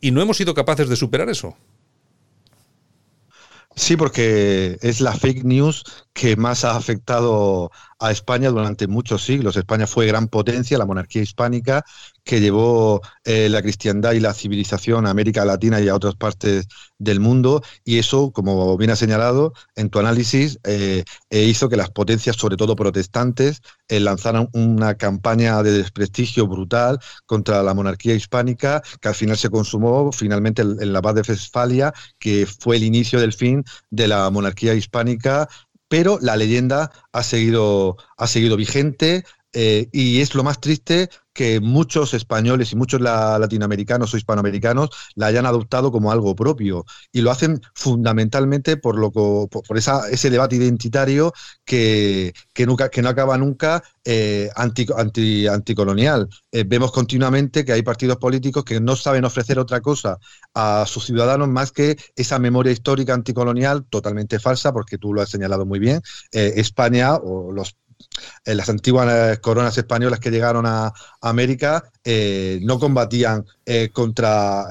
Y 0.00 0.10
no 0.10 0.22
hemos 0.22 0.36
sido 0.36 0.54
capaces 0.54 0.88
de 0.88 0.96
superar 0.96 1.28
eso. 1.28 1.56
Sí, 3.74 3.96
porque 3.96 4.76
es 4.82 5.00
la 5.00 5.14
fake 5.14 5.44
news 5.44 5.84
que 6.12 6.36
más 6.36 6.64
ha 6.64 6.76
afectado 6.76 7.70
a 7.98 8.10
España 8.10 8.50
durante 8.50 8.86
muchos 8.86 9.24
siglos. 9.24 9.56
España 9.56 9.86
fue 9.86 10.06
gran 10.06 10.28
potencia, 10.28 10.78
la 10.78 10.86
monarquía 10.86 11.22
hispánica, 11.22 11.84
que 12.24 12.40
llevó 12.40 13.00
eh, 13.24 13.48
la 13.48 13.62
cristiandad 13.62 14.12
y 14.12 14.20
la 14.20 14.34
civilización 14.34 15.06
a 15.06 15.10
América 15.10 15.44
Latina 15.44 15.80
y 15.80 15.88
a 15.88 15.94
otras 15.94 16.14
partes 16.14 16.68
del 16.98 17.20
mundo. 17.20 17.62
Y 17.84 17.98
eso, 17.98 18.30
como 18.30 18.76
bien 18.76 18.90
ha 18.90 18.96
señalado 18.96 19.52
en 19.74 19.90
tu 19.90 19.98
análisis, 19.98 20.58
eh, 20.64 21.04
eh, 21.30 21.44
hizo 21.44 21.68
que 21.68 21.76
las 21.76 21.90
potencias, 21.90 22.36
sobre 22.36 22.56
todo 22.56 22.76
protestantes, 22.76 23.62
lanzaran 23.88 24.48
una 24.52 24.96
campaña 24.96 25.62
de 25.62 25.72
desprestigio 25.72 26.46
brutal 26.46 26.98
contra 27.24 27.62
la 27.62 27.72
monarquía 27.72 28.14
hispánica, 28.14 28.82
que 29.00 29.08
al 29.08 29.14
final 29.14 29.38
se 29.38 29.48
consumó 29.48 30.12
finalmente 30.12 30.60
en 30.60 30.92
la 30.92 31.00
paz 31.00 31.14
de 31.14 31.22
Westfalia, 31.22 31.94
que 32.18 32.46
fue 32.46 32.76
el 32.76 32.82
inicio 32.82 33.18
del 33.18 33.32
fin 33.32 33.64
de 33.90 34.08
la 34.08 34.28
monarquía 34.28 34.74
hispánica 34.74 35.48
pero 35.88 36.18
la 36.20 36.36
leyenda 36.36 36.92
ha 37.12 37.22
seguido, 37.22 37.96
ha 38.16 38.26
seguido 38.26 38.56
vigente 38.56 39.24
eh, 39.52 39.88
y 39.92 40.20
es 40.20 40.34
lo 40.34 40.44
más 40.44 40.60
triste 40.60 41.08
que 41.32 41.60
muchos 41.60 42.14
españoles 42.14 42.72
y 42.72 42.76
muchos 42.76 43.00
latinoamericanos 43.00 44.12
o 44.12 44.16
hispanoamericanos 44.16 44.90
la 45.14 45.26
hayan 45.26 45.46
adoptado 45.46 45.92
como 45.92 46.10
algo 46.10 46.34
propio 46.34 46.84
y 47.12 47.20
lo 47.22 47.30
hacen 47.30 47.60
fundamentalmente 47.74 48.76
por 48.76 48.98
lo 48.98 49.10
por, 49.10 49.78
esa, 49.78 50.10
ese 50.10 50.30
debate 50.30 50.56
identitario 50.56 51.32
que, 51.64 52.34
nunca 52.66 52.90
que 52.90 53.02
no 53.02 53.08
acaba 53.08 53.38
nunca 53.38 53.82
eh, 54.04 54.50
anti, 54.56 55.46
anticolonial. 55.46 56.28
Eh, 56.50 56.64
vemos 56.66 56.92
continuamente 56.92 57.64
que 57.64 57.72
hay 57.72 57.82
partidos 57.82 58.16
políticos 58.18 58.64
que 58.64 58.80
no 58.80 58.96
saben 58.96 59.24
ofrecer 59.24 59.58
otra 59.58 59.80
cosa 59.80 60.18
a 60.54 60.84
sus 60.86 61.06
ciudadanos 61.06 61.48
más 61.48 61.72
que 61.72 61.96
esa 62.16 62.38
memoria 62.38 62.72
histórica 62.72 63.14
anticolonial 63.14 63.86
totalmente 63.88 64.40
falsa, 64.40 64.72
porque 64.72 64.98
tú 64.98 65.14
lo 65.14 65.22
has 65.22 65.30
señalado 65.30 65.64
muy 65.64 65.78
bien. 65.78 66.02
España 66.32 67.14
o 67.14 67.52
los 67.52 67.76
eh, 68.44 68.54
las 68.54 68.68
antiguas 68.68 69.08
eh, 69.10 69.40
coronas 69.40 69.76
españolas 69.76 70.20
que 70.20 70.30
llegaron 70.30 70.66
a, 70.66 70.92
América 71.20 71.90
eh, 72.04 72.60
no 72.62 72.78
combatían 72.78 73.44
contra 73.92 74.66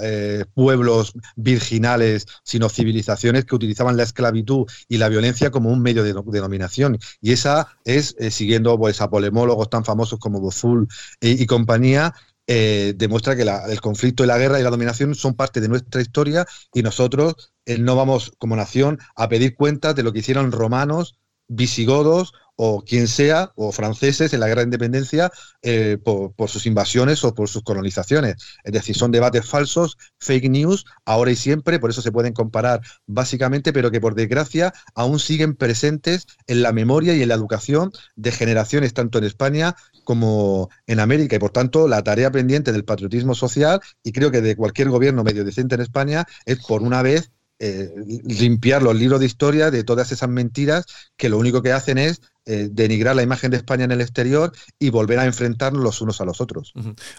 pueblos 0.55 1.13
virginales, 1.35 2.25
sino 2.43 2.67
civilizaciones 2.67 3.45
que 3.45 3.53
utilizaban 3.53 3.95
la 3.95 4.03
esclavitud 4.03 4.65
y 4.87 4.97
la 4.97 5.07
violencia 5.09 5.51
como 5.51 5.69
un 5.69 5.81
medio 5.81 6.03
de, 6.03 6.13
dominación. 6.13 6.97
Y 7.21 7.33
esa 7.33 7.67
es, 7.85 8.15
siguiendo 8.31 8.77
pues, 8.79 9.01
a 9.01 9.09
polemólogos 9.09 9.69
tan 9.69 9.85
famosos 9.85 10.17
como 10.19 10.39
Boful 10.39 10.87
y, 11.21 11.45
compañía, 11.45 12.15
demuestra 12.47 13.35
que 13.35 13.43
el 13.43 13.81
conflicto 13.81 14.23
y 14.23 14.27
la 14.27 14.39
guerra 14.39 14.59
y 14.59 14.63
la 14.63 14.71
dominación 14.71 15.13
son 15.13 15.35
parte 15.35 15.61
de 15.61 15.67
nuestra 15.67 16.01
historia 16.01 16.47
y 16.73 16.81
nosotros 16.81 17.51
no 17.67 17.95
vamos 17.95 18.31
como 18.39 18.55
nación 18.55 18.97
a 19.15 19.29
pedir 19.29 19.53
cuentas 19.53 19.95
de 19.95 20.01
lo 20.01 20.11
que 20.11 20.19
hicieron 20.19 20.51
romanos, 20.51 21.19
visigodos 21.47 22.33
o 22.59 22.83
quien 22.83 23.07
sea, 23.07 23.51
o 23.55 23.71
franceses 23.71 24.33
en 24.33 24.39
la 24.39 24.47
guerra 24.47 24.61
de 24.61 24.65
independencia 24.65 25.31
eh, 25.61 25.97
por, 26.03 26.49
sus 26.49 26.65
invasiones 26.65 27.23
o 27.23 27.33
por 27.33 27.47
sus 27.47 27.61
colonizaciones. 27.61 28.35
Es 28.63 28.73
decir, 28.73 28.95
son 28.95 29.11
debates 29.11 29.45
falsos, 29.45 29.95
fake 30.19 30.49
news, 30.49 30.83
ahora 31.05 31.31
y 31.31 31.35
siempre, 31.35 31.79
por 31.79 31.91
eso 31.91 32.01
se 32.01 32.11
pueden 32.11 32.33
comparar 32.33 32.81
básicamente, 33.05 33.71
pero 33.73 33.91
que 33.91 34.01
por 34.01 34.15
desgracia 34.15 34.73
aún 34.95 35.19
siguen 35.19 35.55
presentes 35.55 36.25
en 36.47 36.63
la 36.63 36.73
memoria 36.73 37.15
y 37.15 37.21
en 37.21 37.29
la 37.29 37.35
educación 37.35 37.91
de 38.15 38.31
generaciones 38.31 38.93
tanto 38.93 39.19
en 39.19 39.25
España 39.25 39.75
como 40.03 40.69
en 40.87 40.99
América. 40.99 41.35
Y 41.35 41.39
por 41.39 41.51
tanto, 41.51 41.87
la 41.87 42.03
tarea 42.03 42.31
pendiente 42.31 42.71
del 42.71 42.85
patriotismo 42.85 43.35
social, 43.35 43.79
y 44.03 44.11
creo 44.11 44.31
que 44.31 44.41
de 44.41 44.55
cualquier 44.55 44.89
gobierno 44.89 45.23
medio 45.23 45.45
decente 45.45 45.75
en 45.75 45.81
España, 45.81 46.25
es 46.45 46.57
por 46.65 46.81
una 46.81 47.03
vez 47.03 47.29
eh, 47.59 47.91
limpiar 48.23 48.83
los 48.83 48.95
libros 48.95 49.19
de 49.19 49.25
historia 49.25 49.71
de 49.71 49.83
todas 49.83 50.11
esas 50.11 50.29
mentiras 50.29 50.85
que 51.15 51.27
lo 51.27 51.39
único 51.39 51.63
que 51.63 51.71
hacen 51.71 51.97
es 51.97 52.21
eh, 52.47 52.69
denigrar 52.71 53.15
la 53.15 53.23
imagen 53.23 53.51
de 53.51 53.57
España 53.57 53.83
en 53.83 53.91
el 53.91 54.01
exterior 54.01 54.53
y 54.79 54.89
volver 54.89 55.19
a 55.19 55.25
enfrentarnos 55.25 55.83
los 55.83 56.01
unos 56.01 56.21
a 56.21 56.25
los 56.25 56.39
otros. 56.39 56.73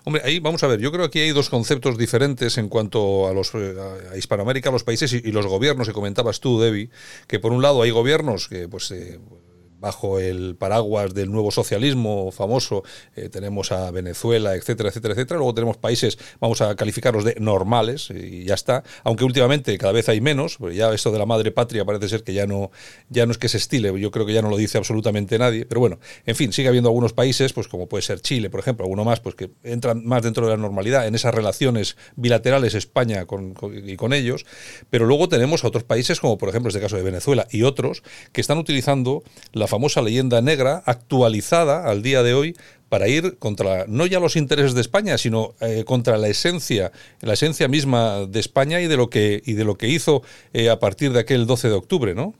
Hombre, 0.04 0.22
ahí 0.24 0.40
vamos 0.40 0.62
a 0.62 0.66
ver, 0.66 0.80
yo 0.80 0.90
creo 0.90 1.02
que 1.02 1.18
aquí 1.18 1.20
hay 1.20 1.32
dos 1.32 1.50
conceptos 1.50 1.98
diferentes 1.98 2.56
en 2.56 2.68
cuanto 2.68 3.28
a 3.28 3.34
los 3.34 3.54
eh, 3.54 3.74
a 4.12 4.16
Hispanoamérica, 4.16 4.70
los 4.70 4.84
países 4.84 5.12
y, 5.12 5.30
los 5.30 5.46
gobiernos 5.46 5.86
que 5.86 5.92
comentabas 5.92 6.40
tú, 6.40 6.58
Debbie, 6.60 6.90
que 7.26 7.38
por 7.38 7.52
un 7.52 7.60
lado 7.60 7.82
hay 7.82 7.90
gobiernos 7.90 8.48
que 8.48 8.68
pues 8.68 8.90
bajo 9.78 10.18
el 10.18 10.56
paraguas 10.56 11.14
del 11.14 11.30
nuevo 11.30 11.50
socialismo 11.50 12.30
famoso, 12.32 12.82
eh, 13.16 13.28
tenemos 13.28 13.72
a 13.72 13.90
Venezuela, 13.90 14.54
etcétera, 14.54 14.88
etcétera, 14.88 15.14
etcétera. 15.14 15.38
Luego 15.38 15.54
tenemos 15.54 15.76
países, 15.76 16.18
vamos 16.40 16.60
a 16.60 16.74
calificarlos 16.74 17.24
de 17.24 17.36
normales 17.38 18.10
y 18.10 18.44
ya 18.44 18.54
está. 18.54 18.82
Aunque 19.04 19.24
últimamente 19.24 19.76
cada 19.78 19.92
vez 19.92 20.08
hay 20.08 20.20
menos, 20.20 20.56
pues 20.58 20.76
ya 20.76 20.92
esto 20.92 21.12
de 21.12 21.18
la 21.18 21.26
madre 21.26 21.50
patria 21.50 21.84
parece 21.84 22.08
ser 22.08 22.24
que 22.24 22.34
ya 22.34 22.46
no, 22.46 22.70
ya 23.08 23.26
no 23.26 23.32
es 23.32 23.38
que 23.38 23.48
se 23.48 23.58
estile, 23.58 23.98
yo 24.00 24.10
creo 24.10 24.26
que 24.26 24.32
ya 24.32 24.42
no 24.42 24.50
lo 24.50 24.56
dice 24.56 24.78
absolutamente 24.78 25.38
nadie. 25.38 25.66
Pero 25.66 25.80
bueno, 25.80 25.98
en 26.26 26.36
fin, 26.36 26.52
sigue 26.52 26.68
habiendo 26.68 26.88
algunos 26.88 27.12
países, 27.12 27.52
pues 27.52 27.68
como 27.68 27.88
puede 27.88 28.02
ser 28.02 28.20
Chile, 28.20 28.50
por 28.50 28.60
ejemplo, 28.60 28.84
alguno 28.84 29.04
más, 29.04 29.20
pues 29.20 29.34
que 29.34 29.50
entran 29.62 30.04
más 30.04 30.22
dentro 30.22 30.46
de 30.46 30.52
la 30.52 30.56
normalidad 30.56 31.06
en 31.06 31.14
esas 31.14 31.34
relaciones 31.34 31.96
bilaterales 32.16 32.74
España 32.74 33.26
con, 33.26 33.54
y 33.84 33.96
con 33.96 34.12
ellos. 34.12 34.46
Pero 34.90 35.06
luego 35.06 35.28
tenemos 35.28 35.64
a 35.64 35.68
otros 35.68 35.84
países, 35.84 36.20
como 36.20 36.38
por 36.38 36.48
ejemplo 36.48 36.68
este 36.68 36.80
caso 36.80 36.96
de 36.96 37.02
Venezuela 37.02 37.46
y 37.50 37.62
otros, 37.62 38.02
que 38.32 38.40
están 38.40 38.58
utilizando 38.58 39.22
la 39.52 39.66
famosa 39.68 40.02
leyenda 40.02 40.42
negra 40.42 40.82
actualizada 40.86 41.88
al 41.88 42.02
día 42.02 42.22
de 42.22 42.34
hoy 42.34 42.56
para 42.88 43.08
ir 43.08 43.38
contra 43.38 43.84
no 43.86 44.06
ya 44.06 44.18
los 44.18 44.36
intereses 44.36 44.74
de 44.74 44.80
España, 44.80 45.18
sino 45.18 45.54
eh, 45.60 45.84
contra 45.84 46.16
la 46.16 46.28
esencia, 46.28 46.90
la 47.20 47.34
esencia 47.34 47.68
misma 47.68 48.26
de 48.26 48.40
España 48.40 48.80
y 48.80 48.86
de 48.86 48.96
lo 48.96 49.10
que 49.10 49.42
y 49.44 49.52
de 49.52 49.64
lo 49.64 49.76
que 49.76 49.88
hizo 49.88 50.22
eh, 50.52 50.70
a 50.70 50.78
partir 50.78 51.12
de 51.12 51.20
aquel 51.20 51.46
12 51.46 51.68
de 51.68 51.74
octubre, 51.74 52.14
¿no? 52.14 52.34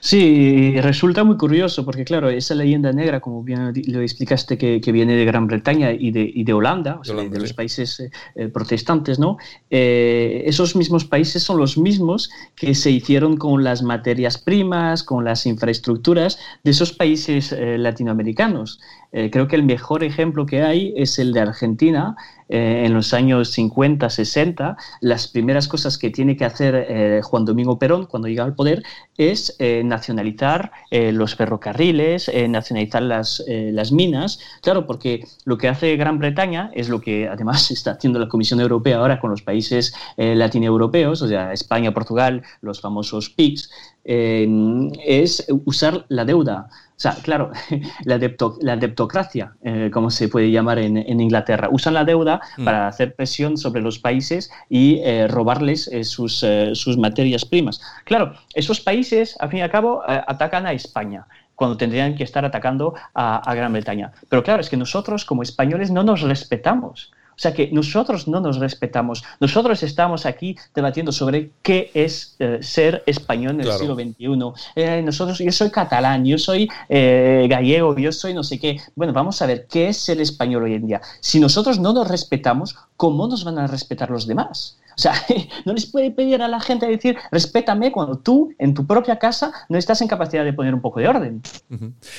Sí, 0.00 0.80
resulta 0.80 1.24
muy 1.24 1.36
curioso 1.36 1.84
porque, 1.84 2.04
claro, 2.04 2.30
esa 2.30 2.54
leyenda 2.54 2.90
negra, 2.92 3.20
como 3.20 3.42
bien 3.42 3.72
lo 3.86 4.00
explicaste, 4.00 4.56
que, 4.56 4.92
viene 4.92 5.14
de 5.14 5.24
Gran 5.26 5.46
Bretaña 5.46 5.92
y 5.92 6.10
de, 6.10 6.28
y 6.34 6.42
de 6.42 6.52
Holanda, 6.54 6.98
o 7.00 7.04
sea, 7.04 7.14
de, 7.14 7.38
los 7.38 7.52
países 7.52 8.00
eh, 8.00 8.10
eh, 8.34 8.48
protestantes, 8.48 9.18
¿no? 9.18 9.36
Eh, 9.68 10.42
esos 10.46 10.74
mismos 10.74 11.04
países 11.04 11.42
son 11.42 11.58
los 11.58 11.76
mismos 11.76 12.30
que 12.56 12.74
se 12.74 12.90
hicieron 12.90 13.36
con 13.36 13.62
las 13.62 13.82
materias 13.82 14.38
primas, 14.38 15.04
con 15.04 15.24
las 15.24 15.44
infraestructuras 15.44 16.38
de 16.64 16.70
esos 16.70 16.92
países 16.92 17.54
latinoamericanos. 17.58 18.80
Creo 19.10 19.48
que 19.48 19.56
el 19.56 19.64
mejor 19.64 20.04
ejemplo 20.04 20.46
que 20.46 20.62
hay 20.62 20.92
es 20.96 21.18
el 21.18 21.32
de 21.32 21.40
Argentina, 21.40 22.16
eh, 22.52 22.82
en 22.84 22.94
los 22.94 23.14
años 23.14 23.52
50, 23.52 24.10
60, 24.10 24.76
las 25.00 25.28
primeras 25.28 25.68
cosas 25.68 25.96
que 25.96 26.10
tiene 26.10 26.36
que 26.36 26.44
hacer 26.44 26.74
eh, 26.74 27.20
Juan 27.22 27.44
Domingo 27.44 27.78
Perón 27.78 28.06
cuando 28.06 28.26
llega 28.26 28.42
al 28.42 28.56
poder 28.56 28.82
es 29.16 29.54
eh, 29.60 29.82
nacionalizar 29.84 30.72
los 30.90 31.36
ferrocarriles, 31.36 32.30
nacionalizar 32.48 33.02
las, 33.02 33.44
las 33.46 33.92
minas. 33.92 34.40
Claro, 34.62 34.86
porque 34.86 35.24
lo 35.44 35.56
que 35.58 35.68
hace 35.68 35.96
Gran 35.96 36.18
Bretaña 36.18 36.70
es 36.74 36.88
lo 36.88 37.00
que 37.00 37.28
además 37.28 37.70
está 37.70 37.92
haciendo 37.92 38.18
la 38.18 38.28
Comisión 38.28 38.60
Europea 38.60 38.96
ahora 38.96 39.20
con 39.20 39.30
los 39.30 39.42
países 39.42 39.94
latinoeuropeos, 40.16 41.22
o 41.22 41.28
sea, 41.28 41.52
España, 41.52 41.92
Portugal, 41.92 42.42
los 42.62 42.80
famosos 42.80 43.30
PICs, 43.30 43.70
es 44.02 45.46
usar 45.64 46.06
la 46.08 46.24
deuda 46.24 46.70
sea, 47.00 47.16
claro, 47.22 47.50
la, 48.04 48.20
la 48.60 48.76
deptocracia, 48.76 49.54
eh, 49.62 49.90
como 49.92 50.10
se 50.10 50.28
puede 50.28 50.50
llamar 50.50 50.78
en, 50.78 51.20
Inglaterra, 51.20 51.68
usan 51.70 51.94
la 51.94 52.04
deuda 52.04 52.40
mm. 52.58 52.64
para 52.64 52.88
hacer 52.88 53.14
presión 53.14 53.56
sobre 53.56 53.80
los 53.80 53.98
países 53.98 54.50
y 54.68 55.00
eh, 55.02 55.26
robarles 55.26 55.88
eh, 55.88 56.04
sus, 56.04 56.44
sus, 56.74 56.98
materias 56.98 57.44
primas. 57.46 57.80
Claro, 58.04 58.34
esos 58.54 58.80
países, 58.80 59.36
al 59.40 59.48
fin 59.48 59.60
y 59.60 59.62
al 59.62 59.70
cabo, 59.70 60.02
atacan 60.06 60.66
a 60.66 60.72
España 60.72 61.26
cuando 61.54 61.76
tendrían 61.76 62.14
que 62.14 62.24
estar 62.24 62.44
atacando 62.44 62.94
a 63.14 63.54
Gran 63.54 63.72
Bretaña. 63.72 64.12
Pero 64.28 64.42
claro, 64.42 64.60
es 64.60 64.68
que 64.68 64.76
nosotros 64.76 65.24
como 65.24 65.42
españoles 65.42 65.90
no 65.90 66.02
nos 66.02 66.20
respetamos. 66.22 67.12
O 67.40 67.42
sea 67.42 67.54
que 67.54 67.70
nosotros 67.72 68.28
no 68.28 68.38
nos 68.38 68.58
respetamos. 68.58 69.24
Nosotros 69.40 69.82
estamos 69.82 70.26
aquí 70.26 70.58
debatiendo 70.74 71.10
sobre 71.10 71.52
qué 71.62 71.90
es 71.94 72.36
eh, 72.38 72.58
ser 72.60 73.02
español 73.06 73.54
en 73.54 73.60
el 73.62 73.72
siglo 73.72 73.94
XXI. 73.94 74.72
Eh, 74.76 75.00
nosotros, 75.00 75.38
yo 75.38 75.50
soy 75.50 75.70
catalán, 75.70 76.26
yo 76.26 76.36
soy 76.36 76.68
eh, 76.90 77.46
gallego, 77.48 77.96
yo 77.96 78.12
soy 78.12 78.34
no 78.34 78.42
sé 78.42 78.58
qué. 78.58 78.78
Bueno, 78.94 79.14
vamos 79.14 79.40
a 79.40 79.46
ver 79.46 79.66
qué 79.70 79.88
es 79.88 79.96
ser 79.96 80.20
español 80.20 80.64
hoy 80.64 80.74
en 80.74 80.86
día. 80.86 81.00
Si 81.20 81.40
nosotros 81.40 81.78
no 81.78 81.94
nos 81.94 82.08
respetamos, 82.08 82.76
¿cómo 82.98 83.26
nos 83.26 83.42
van 83.42 83.58
a 83.58 83.66
respetar 83.66 84.10
los 84.10 84.26
demás? 84.26 84.78
O 84.96 85.00
sea, 85.00 85.14
no 85.64 85.72
les 85.72 85.86
puede 85.86 86.10
pedir 86.10 86.42
a 86.42 86.48
la 86.48 86.60
gente 86.60 86.86
decir, 86.86 87.16
respétame 87.30 87.92
cuando 87.92 88.18
tú 88.18 88.54
en 88.58 88.74
tu 88.74 88.86
propia 88.86 89.18
casa 89.18 89.52
no 89.68 89.78
estás 89.78 90.00
en 90.02 90.08
capacidad 90.08 90.44
de 90.44 90.52
poner 90.52 90.74
un 90.74 90.80
poco 90.80 91.00
de 91.00 91.08
orden. 91.08 91.42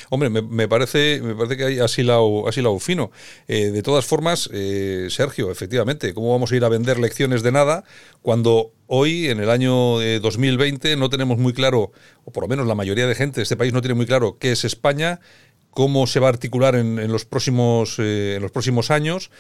Hombre, 0.10 0.30
me, 0.30 0.68
parece, 0.68 1.22
me 1.24 1.36
parece 1.36 1.58
que 1.58 1.66
hay 1.66 1.80
así 1.80 2.04
lado, 2.04 2.48
así 2.48 2.62
lado 2.62 2.80
fino. 2.80 3.12
Eh, 3.48 3.72
de 3.72 3.84
todas 3.84 4.06
formas, 4.06 4.50
eh, 4.54 5.08
Sergio, 5.10 5.52
efectivamente, 5.52 6.14
¿cómo 6.14 6.32
vamos 6.32 6.52
a 6.52 6.56
ir 6.56 6.64
a 6.64 6.70
vender 6.70 7.00
lecciones 7.00 7.44
de 7.44 7.52
nada 7.52 7.84
cuando 8.22 8.72
hoy, 8.88 9.28
en 9.28 9.40
el 9.40 9.50
año 9.50 10.00
2020, 10.00 10.96
no 10.98 11.10
tenemos 11.10 11.38
muy 11.38 11.54
claro, 11.54 11.92
o 12.26 12.32
por 12.32 12.44
lo 12.44 12.48
menos 12.48 12.68
la 12.68 12.76
mayoría 12.76 13.08
de 13.08 13.16
gente 13.16 13.40
de 13.40 13.44
este 13.44 13.58
país 13.58 13.74
no 13.74 13.82
tiene 13.82 13.96
muy 13.96 14.06
claro 14.06 14.38
qué 14.40 14.52
es 14.52 14.64
España? 14.64 15.20
cómo 15.70 16.06
se 16.06 16.20
va 16.20 16.28
a 16.28 16.32
articular 16.32 16.76
en, 16.76 17.10
los 17.10 17.24
próximos 17.24 17.98
eh, 17.98 18.34
en 18.36 18.42
los 18.42 18.52
próximos 18.52 18.92
años 18.92 19.32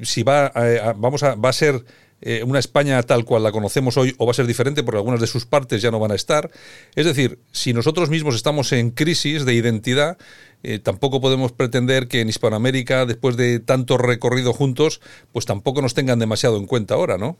si 0.00 0.22
va 0.22 0.50
vamos 0.96 1.22
a 1.22 1.34
va 1.34 1.50
a 1.50 1.52
ser 1.52 1.84
eh, 2.26 2.42
una 2.42 2.58
España 2.58 3.02
tal 3.02 3.26
cual 3.26 3.42
la 3.42 3.52
conocemos 3.52 3.98
hoy 3.98 4.14
o 4.16 4.24
va 4.24 4.30
a 4.30 4.34
ser 4.34 4.46
diferente 4.46 4.82
porque 4.82 4.96
algunas 4.96 5.20
de 5.20 5.26
sus 5.26 5.44
partes 5.44 5.82
ya 5.82 5.90
no 5.90 5.98
van 6.00 6.10
a 6.10 6.14
estar. 6.14 6.50
Es 6.94 7.04
decir, 7.04 7.38
si 7.52 7.74
nosotros 7.74 8.08
mismos 8.08 8.34
estamos 8.34 8.72
en 8.72 8.92
crisis 8.92 9.44
de 9.44 9.52
identidad, 9.52 10.16
eh, 10.62 10.78
tampoco 10.78 11.20
podemos 11.20 11.52
pretender 11.52 12.08
que 12.08 12.22
en 12.22 12.30
Hispanoamérica, 12.30 13.04
después 13.04 13.36
de 13.36 13.60
tanto 13.60 13.98
recorrido 13.98 14.54
juntos, 14.54 15.02
pues 15.32 15.44
tampoco 15.44 15.82
nos 15.82 15.92
tengan 15.92 16.18
demasiado 16.18 16.56
en 16.56 16.66
cuenta 16.66 16.94
ahora, 16.94 17.18
¿no? 17.18 17.36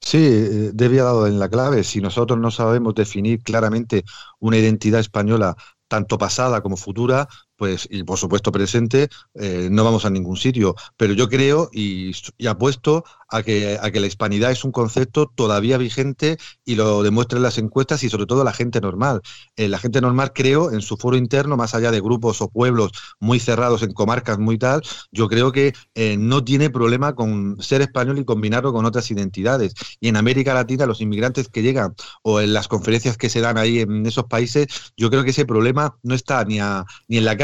Sí, 0.00 0.18
eh, 0.18 0.70
debía 0.72 1.02
dado 1.02 1.26
en 1.26 1.38
la 1.38 1.50
clave. 1.50 1.84
Si 1.84 2.00
nosotros 2.00 2.38
no 2.38 2.50
sabemos 2.50 2.94
definir 2.94 3.42
claramente 3.42 4.04
una 4.38 4.56
identidad 4.56 5.00
española 5.00 5.56
tanto 5.88 6.16
pasada 6.16 6.62
como 6.62 6.76
futura, 6.76 7.28
pues, 7.56 7.88
y 7.90 8.02
por 8.04 8.18
supuesto 8.18 8.52
presente, 8.52 9.08
eh, 9.34 9.68
no 9.70 9.84
vamos 9.84 10.04
a 10.04 10.10
ningún 10.10 10.36
sitio. 10.36 10.74
Pero 10.96 11.14
yo 11.14 11.28
creo 11.28 11.70
y, 11.72 12.12
apuesto 12.46 13.04
a 13.28 13.42
que, 13.42 13.78
a 13.80 13.90
que 13.90 14.00
la 14.00 14.06
hispanidad 14.06 14.50
es 14.50 14.64
un 14.64 14.72
concepto 14.72 15.32
todavía 15.34 15.78
vigente 15.78 16.38
y 16.64 16.76
lo 16.76 17.02
demuestran 17.02 17.42
las 17.42 17.58
encuestas 17.58 18.02
y 18.04 18.10
sobre 18.10 18.26
todo 18.26 18.44
la 18.44 18.52
gente 18.52 18.80
normal. 18.80 19.20
Eh, 19.56 19.68
la 19.68 19.78
gente 19.78 20.00
normal, 20.00 20.32
creo, 20.34 20.70
en 20.70 20.82
su 20.82 20.96
foro 20.96 21.16
interno, 21.16 21.56
más 21.56 21.74
allá 21.74 21.90
de 21.90 22.00
grupos 22.00 22.40
o 22.40 22.48
pueblos 22.48 22.92
muy 23.18 23.40
cerrados 23.40 23.82
en 23.82 23.92
comarcas 23.92 24.38
muy 24.38 24.58
tal, 24.58 24.82
yo 25.10 25.28
creo 25.28 25.52
que 25.52 25.72
eh, 25.94 26.16
no 26.18 26.44
tiene 26.44 26.70
problema 26.70 27.14
con 27.14 27.56
ser 27.60 27.82
español 27.82 28.18
y 28.18 28.24
combinarlo 28.24 28.72
con 28.72 28.84
otras 28.84 29.10
identidades. 29.10 29.74
Y 30.00 30.08
en 30.08 30.16
América 30.16 30.54
Latina, 30.54 30.86
los 30.86 31.00
inmigrantes 31.00 31.48
que 31.48 31.62
llegan 31.62 31.94
o 32.22 32.40
en 32.40 32.52
las 32.52 32.68
conferencias 32.68 33.16
que 33.16 33.30
se 33.30 33.40
dan 33.40 33.58
ahí 33.58 33.80
en 33.80 34.06
esos 34.06 34.24
países, 34.24 34.66
yo 34.96 35.10
creo 35.10 35.24
que 35.24 35.30
ese 35.30 35.46
problema 35.46 35.96
no 36.02 36.14
está 36.14 36.44
ni, 36.44 36.60
a, 36.60 36.84
ni 37.08 37.18
en 37.18 37.24
la 37.24 37.36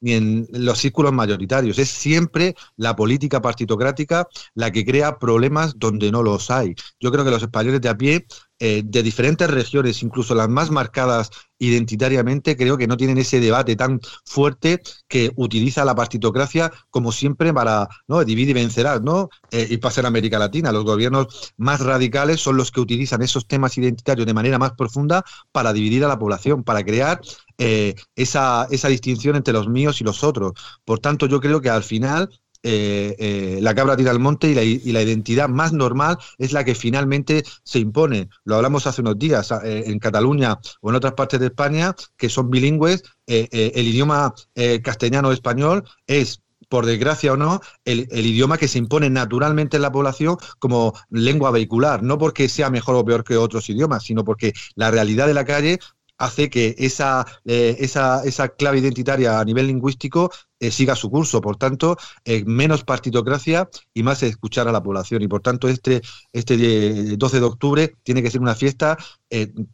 ni 0.00 0.12
en 0.12 0.46
los 0.52 0.78
círculos 0.78 1.12
mayoritarios. 1.12 1.78
Es 1.78 1.88
siempre 1.88 2.54
la 2.76 2.96
política 2.96 3.40
partitocrática 3.40 4.26
la 4.54 4.70
que 4.70 4.84
crea 4.84 5.18
problemas 5.18 5.78
donde 5.78 6.10
no 6.10 6.22
los 6.22 6.50
hay. 6.50 6.74
Yo 7.00 7.10
creo 7.10 7.24
que 7.24 7.30
los 7.30 7.42
españoles 7.42 7.80
de 7.80 7.88
a 7.88 7.96
pie 7.96 8.26
eh, 8.60 8.82
de 8.84 9.02
diferentes 9.02 9.50
regiones, 9.50 10.02
incluso 10.02 10.34
las 10.34 10.48
más 10.48 10.70
marcadas 10.70 11.30
identitariamente, 11.58 12.56
creo 12.56 12.76
que 12.78 12.86
no 12.86 12.96
tienen 12.96 13.18
ese 13.18 13.40
debate 13.40 13.74
tan 13.74 14.00
fuerte 14.24 14.80
que 15.08 15.32
utiliza 15.36 15.84
la 15.84 15.94
partitocracia 15.94 16.72
como 16.90 17.10
siempre 17.10 17.52
para 17.52 17.88
¿no? 18.06 18.24
dividir 18.24 18.50
y 18.50 18.60
vencerás, 18.60 19.02
¿no? 19.02 19.28
Eh, 19.50 19.66
y 19.70 19.76
pasar 19.78 20.04
a 20.04 20.08
América 20.08 20.38
Latina. 20.38 20.72
Los 20.72 20.84
gobiernos 20.84 21.52
más 21.56 21.80
radicales 21.80 22.40
son 22.40 22.56
los 22.56 22.70
que 22.70 22.80
utilizan 22.80 23.22
esos 23.22 23.46
temas 23.46 23.76
identitarios 23.76 24.26
de 24.26 24.34
manera 24.34 24.58
más 24.58 24.72
profunda 24.72 25.24
para 25.50 25.72
dividir 25.72 26.04
a 26.04 26.08
la 26.08 26.18
población, 26.18 26.62
para 26.62 26.84
crear 26.84 27.20
eh, 27.58 27.94
esa, 28.16 28.66
esa 28.70 28.88
distinción 28.88 29.36
entre 29.36 29.54
los 29.54 29.68
míos 29.68 30.00
y 30.00 30.04
los 30.04 30.24
otros. 30.24 30.52
Por 30.84 30.98
tanto, 30.98 31.26
yo 31.26 31.40
creo 31.40 31.60
que 31.60 31.70
al 31.70 31.82
final 31.82 32.30
la 32.66 33.74
cabra 33.74 33.94
tira 33.94 34.10
al 34.10 34.20
monte 34.20 34.48
y 34.48 34.90
la, 34.90 35.02
identidad 35.02 35.50
más 35.50 35.74
normal 35.74 36.16
es 36.38 36.52
la 36.52 36.64
que 36.64 36.74
finalmente 36.74 37.44
se 37.62 37.78
impone. 37.78 38.30
Lo 38.44 38.56
hablamos 38.56 38.86
hace 38.86 39.02
unos 39.02 39.18
días 39.18 39.52
en 39.62 39.98
Cataluña 39.98 40.58
o 40.80 40.88
en 40.88 40.96
otras 40.96 41.12
partes 41.12 41.40
de 41.40 41.46
España 41.48 41.94
que 42.16 42.30
son 42.30 42.48
bilingües, 42.48 43.02
el 43.26 43.86
idioma 43.86 44.32
castellano-español 44.82 45.84
es 46.06 46.40
por 46.74 46.86
desgracia 46.86 47.32
o 47.32 47.36
no, 47.36 47.60
el, 47.84 48.08
idioma 48.10 48.58
que 48.58 48.66
se 48.68 48.78
impone 48.78 49.10
naturalmente 49.10 49.76
en 49.76 49.82
la 49.82 49.92
población 49.92 50.36
como 50.58 50.94
lengua 51.10 51.50
vehicular, 51.50 52.02
no 52.02 52.18
porque 52.18 52.48
sea 52.48 52.70
mejor 52.70 52.96
o 52.96 53.04
peor 53.04 53.24
que 53.24 53.36
otros 53.36 53.68
idiomas, 53.70 54.02
sino 54.02 54.24
porque 54.24 54.52
la 54.74 54.90
realidad 54.90 55.26
de 55.26 55.34
la 55.34 55.44
calle 55.44 55.78
hace 56.18 56.50
que 56.50 56.74
esa, 56.78 57.26
eh, 57.44 57.76
esa, 57.80 58.24
esa, 58.24 58.48
clave 58.48 58.78
identitaria 58.78 59.40
a 59.40 59.44
nivel 59.44 59.66
lingüístico 59.66 60.30
eh, 60.60 60.70
siga 60.70 60.96
su 60.96 61.10
curso. 61.10 61.40
Por 61.40 61.56
tanto, 61.56 61.96
eh, 62.24 62.44
menos 62.46 62.84
partitocracia 62.84 63.68
y 63.92 64.02
más 64.02 64.22
escuchar 64.22 64.68
a 64.68 64.72
la 64.72 64.82
población. 64.82 65.22
Y 65.22 65.28
por 65.28 65.42
tanto, 65.42 65.68
este, 65.68 66.02
este 66.32 67.16
12 67.16 67.40
de 67.40 67.46
octubre 67.46 67.94
tiene 68.02 68.22
que 68.22 68.30
ser 68.30 68.40
una 68.40 68.54
fiesta 68.54 68.96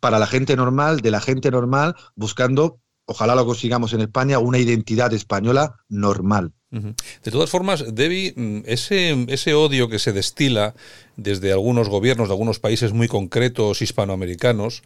para 0.01 0.18
la 0.18 0.26
gente 0.26 0.57
normal, 0.57 1.01
de 1.01 1.11
la 1.11 1.20
gente 1.20 1.51
normal, 1.51 1.95
buscando, 2.14 2.80
ojalá 3.05 3.34
lo 3.34 3.45
consigamos 3.45 3.93
en 3.93 4.01
España, 4.01 4.38
una 4.38 4.59
identidad 4.59 5.12
española 5.12 5.76
normal. 5.88 6.55
De 6.70 7.32
todas 7.32 7.51
formas, 7.51 7.84
Debbie, 7.95 8.32
mm, 8.36 8.62
ese, 8.64 9.26
ese 9.28 9.55
odio 9.55 9.88
que 9.88 9.99
se 9.99 10.12
destila 10.12 10.74
desde 11.16 11.51
algunos 11.51 11.88
gobiernos 11.88 12.28
de 12.28 12.34
algunos 12.34 12.61
países 12.61 12.93
muy 12.93 13.09
concretos 13.09 13.82
hispanoamericanos, 13.82 14.84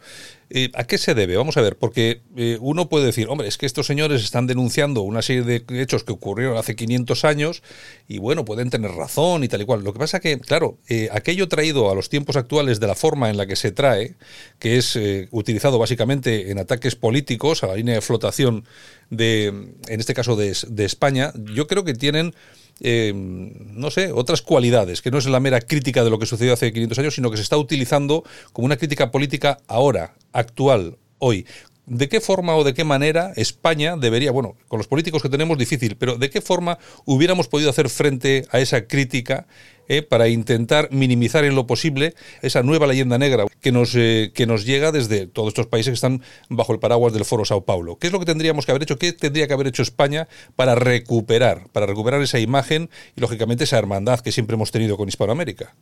eh, 0.49 0.69
¿a 0.75 0.83
qué 0.85 0.97
se 0.97 1.15
debe? 1.15 1.37
Vamos 1.37 1.57
a 1.57 1.61
ver, 1.61 1.77
porque 1.77 2.21
eh, 2.35 2.57
uno 2.61 2.87
puede 2.87 3.05
decir, 3.05 3.27
hombre, 3.29 3.47
es 3.47 3.57
que 3.57 3.65
estos 3.65 3.87
señores 3.87 4.23
están 4.23 4.45
denunciando 4.45 5.01
una 5.01 5.21
serie 5.21 5.41
de 5.41 5.81
hechos 5.81 6.03
que 6.03 6.13
ocurrieron 6.13 6.57
hace 6.57 6.75
500 6.75 7.25
años 7.25 7.63
y 8.07 8.19
bueno, 8.19 8.45
pueden 8.45 8.69
tener 8.69 8.91
razón 8.91 9.43
y 9.43 9.47
tal 9.47 9.61
y 9.61 9.65
cual. 9.65 9.83
Lo 9.83 9.93
que 9.93 9.99
pasa 9.99 10.19
que, 10.19 10.39
claro, 10.39 10.77
eh, 10.87 11.09
aquello 11.11 11.47
traído 11.47 11.89
a 11.89 11.95
los 11.95 12.09
tiempos 12.09 12.35
actuales 12.35 12.79
de 12.79 12.87
la 12.87 12.95
forma 12.95 13.29
en 13.29 13.37
la 13.37 13.47
que 13.47 13.55
se 13.55 13.71
trae, 13.71 14.15
que 14.59 14.77
es 14.77 14.97
utilizado 15.31 15.79
básicamente 15.79 16.51
en 16.51 16.59
ataques 16.59 16.95
políticos 16.95 17.63
a 17.63 17.67
la 17.67 17.75
línea 17.75 17.95
de 17.95 18.01
flotación 18.01 18.65
de, 19.09 19.47
en 19.47 19.99
este 19.99 20.13
caso 20.13 20.35
de, 20.35 20.55
de 20.67 20.85
España, 20.85 21.33
yo 21.53 21.67
creo 21.67 21.83
que 21.83 21.93
tienen 21.93 22.33
eh, 22.81 23.13
no 23.15 23.89
sé, 23.91 24.11
otras 24.11 24.41
cualidades, 24.41 25.01
que 25.01 25.11
no 25.11 25.17
es 25.17 25.25
la 25.27 25.39
mera 25.39 25.61
crítica 25.61 26.03
de 26.03 26.09
lo 26.09 26.19
que 26.19 26.25
sucedió 26.25 26.53
hace 26.53 26.73
500 26.73 26.99
años, 26.99 27.15
sino 27.15 27.31
que 27.31 27.37
se 27.37 27.43
está 27.43 27.57
utilizando 27.57 28.23
como 28.53 28.65
una 28.65 28.77
crítica 28.77 29.11
política 29.11 29.59
ahora, 29.67 30.15
actual, 30.33 30.97
hoy. 31.19 31.45
¿De 31.87 32.09
qué 32.09 32.19
forma 32.19 32.55
o 32.55 32.63
de 32.63 32.73
qué 32.73 32.83
manera 32.83 33.31
España 33.35 33.95
debería, 33.95 34.31
bueno, 34.31 34.55
con 34.67 34.79
los 34.79 34.87
políticos 34.87 35.21
que 35.21 35.29
tenemos 35.29 35.57
difícil, 35.57 35.97
pero 35.97 36.17
de 36.17 36.31
qué 36.31 36.41
forma 36.41 36.79
hubiéramos 37.05 37.47
podido 37.47 37.69
hacer 37.69 37.89
frente 37.89 38.47
a 38.49 38.59
esa 38.59 38.87
crítica 38.87 39.45
eh, 39.87 40.01
para 40.01 40.27
intentar 40.27 40.89
minimizar 40.91 41.45
en 41.45 41.53
lo 41.53 41.67
posible 41.67 42.15
esa 42.41 42.63
nueva 42.63 42.87
leyenda 42.87 43.19
negra 43.19 43.45
que 43.61 43.71
nos, 43.71 43.93
eh, 43.95 44.31
que 44.33 44.47
nos 44.47 44.65
llega 44.65 44.91
desde 44.91 45.27
todos 45.27 45.49
estos 45.49 45.67
países 45.67 45.91
que 45.91 45.95
están 45.95 46.23
bajo 46.49 46.73
el 46.73 46.79
paraguas 46.79 47.13
del 47.13 47.23
Foro 47.23 47.45
Sao 47.45 47.65
Paulo? 47.65 47.99
¿Qué 47.99 48.07
es 48.07 48.13
lo 48.13 48.19
que 48.19 48.25
tendríamos 48.25 48.65
que 48.65 48.71
haber 48.71 48.81
hecho? 48.81 48.97
¿Qué 48.97 49.13
tendría 49.13 49.47
que 49.47 49.53
haber 49.53 49.67
hecho 49.67 49.83
España 49.83 50.27
para 50.55 50.73
recuperar, 50.73 51.69
para 51.71 51.85
recuperar 51.85 52.19
esa 52.23 52.39
imagen 52.39 52.89
y, 53.15 53.21
lógicamente, 53.21 53.65
esa 53.65 53.77
hermandad 53.77 54.21
que 54.21 54.31
siempre 54.31 54.55
hemos 54.55 54.71
tenido 54.71 54.97
con 54.97 55.07
Hispanoamérica? 55.07 55.75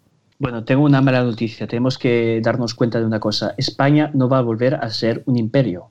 Bueno, 0.43 0.65
tengo 0.65 0.83
una 0.83 1.01
mala 1.01 1.23
noticia. 1.23 1.67
Tenemos 1.67 1.97
que 1.97 2.41
darnos 2.43 2.73
cuenta 2.73 2.99
de 2.99 3.05
una 3.05 3.21
cosa. 3.21 3.55
España 3.57 4.11
no 4.13 4.27
va 4.27 4.39
a 4.39 4.41
volver 4.41 4.75
a 4.75 4.89
ser 4.89 5.23
un 5.25 5.37
imperio. 5.37 5.87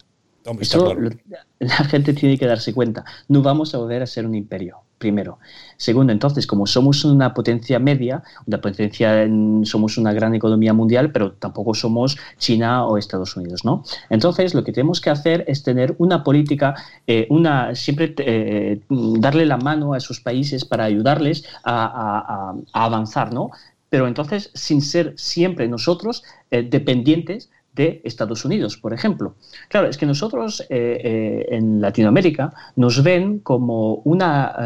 Eso 0.61 0.95
la 1.59 1.85
gente 1.85 2.13
tiene 2.13 2.37
que 2.37 2.47
darse 2.47 2.75
cuenta. 2.75 3.03
No 3.29 3.41
vamos 3.41 3.75
a 3.75 3.79
volver 3.79 4.03
a 4.03 4.07
ser 4.07 4.27
un 4.27 4.35
imperio, 4.35 4.79
primero. 4.99 5.39
Segundo, 5.79 6.13
entonces, 6.13 6.47
como 6.47 6.67
somos 6.67 7.03
una 7.07 7.33
potencia 7.33 7.79
media, 7.79 8.23
una 8.47 8.61
potencia, 8.61 9.27
somos 9.65 9.97
una 9.97 10.13
gran 10.13 10.35
economía 10.35 10.75
mundial, 10.75 11.13
pero 11.13 11.33
tampoco 11.33 11.73
somos 11.73 12.19
China 12.37 12.85
o 12.85 12.99
Estados 12.99 13.35
Unidos, 13.37 13.65
¿no? 13.65 13.85
Entonces, 14.11 14.53
lo 14.55 14.65
que 14.65 14.73
tenemos 14.73 15.01
que 15.01 15.09
hacer 15.09 15.45
es 15.47 15.63
tener 15.63 15.95
una 15.97 16.23
política, 16.23 16.75
eh, 17.07 17.27
una 17.31 17.75
siempre 17.75 18.15
eh, 18.19 18.81
darle 18.91 19.47
la 19.47 19.57
mano 19.57 19.95
a 19.95 19.99
esos 19.99 20.21
países 20.21 20.67
para 20.67 20.85
ayudarles 20.85 21.45
a, 21.65 22.53
avanzar, 22.73 23.33
¿no? 23.33 23.51
Pero 23.93 24.07
entonces 24.07 24.51
sin 24.55 24.81
ser 24.81 25.13
siempre 25.19 25.69
nosotros 25.69 26.25
eh, 26.51 26.63
dependientes 26.63 27.51
de 27.75 28.01
Estados 28.05 28.43
Unidos, 28.47 28.79
por 28.79 28.95
ejemplo. 28.95 29.35
Claro, 29.69 29.87
es 29.87 29.99
que 29.99 30.07
nosotros 30.07 30.63
eh, 30.71 30.99
eh, 31.05 31.47
en 31.51 31.79
Latinoamérica 31.79 32.55
nos 32.75 33.03
ven 33.03 33.41
como 33.41 33.97
una, 33.97 34.57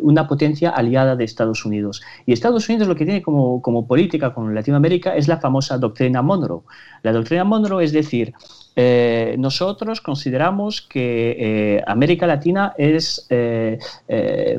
una, 0.00 0.26
potencia 0.26 0.70
aliada 0.70 1.16
de 1.16 1.24
Estados 1.24 1.66
Unidos. 1.66 2.00
Y 2.24 2.32
Estados 2.32 2.66
Unidos 2.70 2.88
lo 2.88 2.96
que 2.96 3.04
tiene 3.04 3.20
como, 3.20 3.60
como 3.60 3.86
política 3.86 4.32
con 4.32 4.54
Latinoamérica 4.54 5.16
es 5.16 5.28
la 5.28 5.36
famosa 5.36 5.76
doctrina 5.76 6.22
Monroe. 6.22 6.62
La 7.02 7.12
doctrina 7.12 7.44
Monroe 7.44 7.84
es 7.84 7.92
decir, 7.92 8.32
eh, 8.74 9.36
nosotros 9.38 10.00
consideramos 10.00 10.80
que 10.80 11.36
eh, 11.38 11.82
América 11.86 12.26
Latina 12.26 12.72
es, 12.78 13.26
eh, 13.28 13.78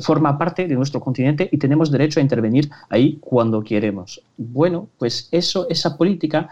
forma 0.02 0.38
parte 0.38 0.68
de 0.68 0.76
nuestro 0.76 1.00
continente 1.00 1.50
y 1.52 1.58
tenemos 1.58 1.92
derecho 1.92 2.20
a 2.20 2.24
intervenir 2.24 2.70
ahí 2.90 3.18
cuando 3.20 3.62
queremos. 3.64 4.22
Bueno, 4.38 4.88
pues 4.98 5.30
eso, 5.32 5.68
esa 5.70 5.98
política 5.98 6.50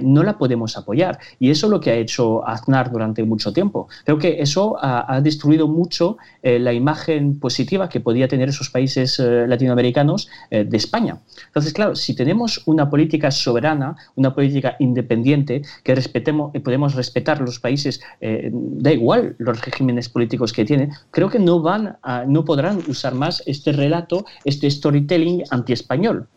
no 0.00 0.22
la 0.22 0.38
podemos 0.38 0.78
apoyar 0.78 1.18
y 1.38 1.50
eso 1.50 1.66
es 1.66 1.70
lo 1.70 1.80
que 1.80 1.90
ha 1.90 1.94
hecho 1.94 2.46
Aznar 2.46 2.90
durante 2.90 3.22
mucho 3.22 3.52
tiempo. 3.52 3.88
Creo 4.04 4.18
que 4.18 4.40
eso 4.40 4.76
ha, 4.80 5.20
destruido 5.20 5.68
mucho 5.68 6.16
la 6.42 6.72
imagen 6.72 7.38
positiva 7.38 7.88
que 7.88 8.00
podía 8.00 8.28
tener 8.28 8.48
esos 8.48 8.70
países 8.70 9.18
latinoamericanos 9.18 10.28
de 10.50 10.76
España. 10.76 11.18
Entonces, 11.46 11.72
claro, 11.74 11.96
si 11.96 12.14
tenemos 12.14 12.62
una 12.66 12.88
política 12.88 13.30
soberana, 13.30 13.96
una 14.14 14.34
política 14.34 14.76
independiente 14.78 15.62
que 15.82 15.94
respetemos, 15.94 16.52
podemos 16.62 16.94
respetar 16.94 17.03
los 17.40 17.58
países, 17.58 18.00
eh, 18.20 18.50
da 18.52 18.92
igual 18.92 19.34
los 19.38 19.64
regímenes 19.64 20.08
políticos 20.08 20.52
que 20.52 20.64
tienen, 20.64 20.90
creo 21.10 21.28
que 21.28 21.38
no, 21.38 21.60
van 21.60 21.96
a, 22.02 22.24
no 22.24 22.44
podrán 22.44 22.82
usar 22.88 23.14
más 23.14 23.42
este 23.46 23.72
relato, 23.72 24.24
este 24.44 24.70
storytelling 24.70 25.42
anti-español. 25.50 26.28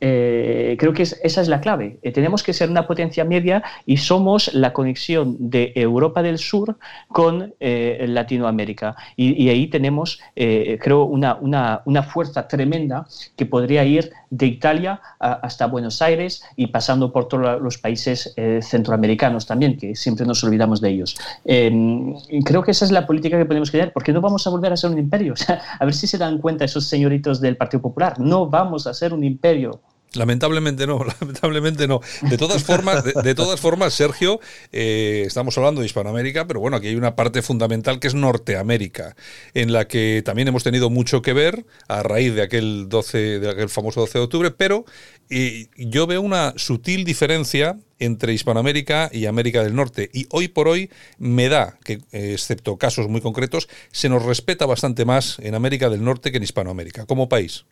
Eh, 0.00 0.76
creo 0.78 0.92
que 0.92 1.02
esa 1.02 1.40
es 1.40 1.48
la 1.48 1.60
clave. 1.60 1.98
Eh, 2.02 2.12
tenemos 2.12 2.42
que 2.42 2.52
ser 2.52 2.70
una 2.70 2.86
potencia 2.86 3.24
media 3.24 3.62
y 3.84 3.96
somos 3.96 4.52
la 4.54 4.72
conexión 4.72 5.36
de 5.38 5.72
Europa 5.74 6.22
del 6.22 6.38
Sur 6.38 6.78
con 7.08 7.54
eh, 7.60 8.04
Latinoamérica. 8.08 8.96
Y, 9.16 9.48
ahí 9.48 9.68
tenemos, 9.68 10.20
creo, 10.34 11.04
una, 11.04 11.36
una, 11.36 11.82
una, 11.84 12.02
fuerza 12.02 12.46
tremenda 12.46 13.06
que 13.36 13.46
podría 13.46 13.84
ir 13.84 14.12
de 14.30 14.46
Italia 14.46 15.00
hasta 15.18 15.66
Buenos 15.66 16.02
Aires 16.02 16.44
y 16.56 16.68
pasando 16.68 17.12
por 17.12 17.28
todos 17.28 17.60
los 17.60 17.78
países 17.78 18.34
centroamericanos 18.60 19.46
también, 19.46 19.76
que 19.76 19.96
siempre 19.96 20.26
nos 20.26 20.44
olvidamos 20.44 20.80
de 20.80 20.90
ellos. 20.90 21.16
Em, 21.44 22.14
creo 22.44 22.62
que 22.62 22.72
esa 22.72 22.84
es 22.84 22.90
la 22.90 23.06
política 23.06 23.38
que 23.38 23.46
podemos 23.46 23.70
tener, 23.70 23.92
porque 23.92 24.12
no 24.12 24.20
vamos 24.20 24.46
a 24.46 24.50
volver 24.50 24.72
a 24.72 24.76
ser 24.76 24.90
un 24.90 24.98
imperio. 24.98 25.34
a 25.80 25.84
ver 25.84 25.94
si 25.94 26.06
se 26.06 26.18
dan 26.18 26.38
cuenta 26.38 26.64
esos 26.64 26.84
señoritos 26.84 27.40
del 27.40 27.56
Partido 27.56 27.82
Popular. 27.82 28.18
No 28.18 28.46
vamos 28.46 28.86
a 28.86 28.94
ser 28.94 29.12
un 29.12 29.24
imperio. 29.24 29.80
Lamentablemente 30.14 30.86
no, 30.86 31.04
lamentablemente 31.20 31.86
no. 31.86 32.00
De 32.22 32.38
todas 32.38 32.64
formas, 32.64 33.04
de, 33.04 33.34
todas 33.34 33.60
formas, 33.60 33.94
Sergio, 33.94 34.40
eh, 34.72 35.24
estamos 35.26 35.56
hablando 35.58 35.80
de 35.80 35.86
Hispanoamérica, 35.86 36.46
pero 36.46 36.60
bueno, 36.60 36.76
aquí 36.76 36.88
hay 36.88 36.96
una 36.96 37.14
parte 37.14 37.42
fundamental 37.42 38.00
que 38.00 38.08
es 38.08 38.14
Norteamérica, 38.14 39.16
en 39.54 39.72
la 39.72 39.86
que 39.86 40.22
también 40.24 40.48
hemos 40.48 40.64
tenido 40.64 40.90
mucho 40.90 41.22
que 41.22 41.32
ver 41.32 41.66
a 41.88 42.02
raíz 42.02 42.34
de 42.34 42.42
aquel 42.42 42.88
12, 42.88 43.40
de 43.40 43.50
aquel 43.50 43.68
famoso 43.68 44.00
12 44.00 44.18
de 44.18 44.24
octubre, 44.24 44.50
pero 44.50 44.84
yo 45.76 46.06
veo 46.06 46.22
una 46.22 46.54
sutil 46.56 47.04
diferencia 47.04 47.76
entre 47.98 48.32
Hispanoamérica 48.32 49.10
y 49.12 49.26
América 49.26 49.62
del 49.62 49.74
Norte. 49.74 50.08
Y 50.12 50.26
hoy 50.30 50.48
por 50.48 50.68
hoy 50.68 50.90
me 51.18 51.48
da 51.48 51.78
que, 51.84 52.00
excepto 52.12 52.76
casos 52.76 53.08
muy 53.08 53.20
concretos, 53.20 53.68
se 53.92 54.08
nos 54.08 54.24
respeta 54.24 54.66
bastante 54.66 55.04
más 55.04 55.38
en 55.40 55.54
América 55.54 55.90
del 55.90 56.04
Norte 56.04 56.30
que 56.30 56.38
en 56.38 56.44
Hispanoamérica, 56.44 57.06
como 57.06 57.28
país. 57.28 57.66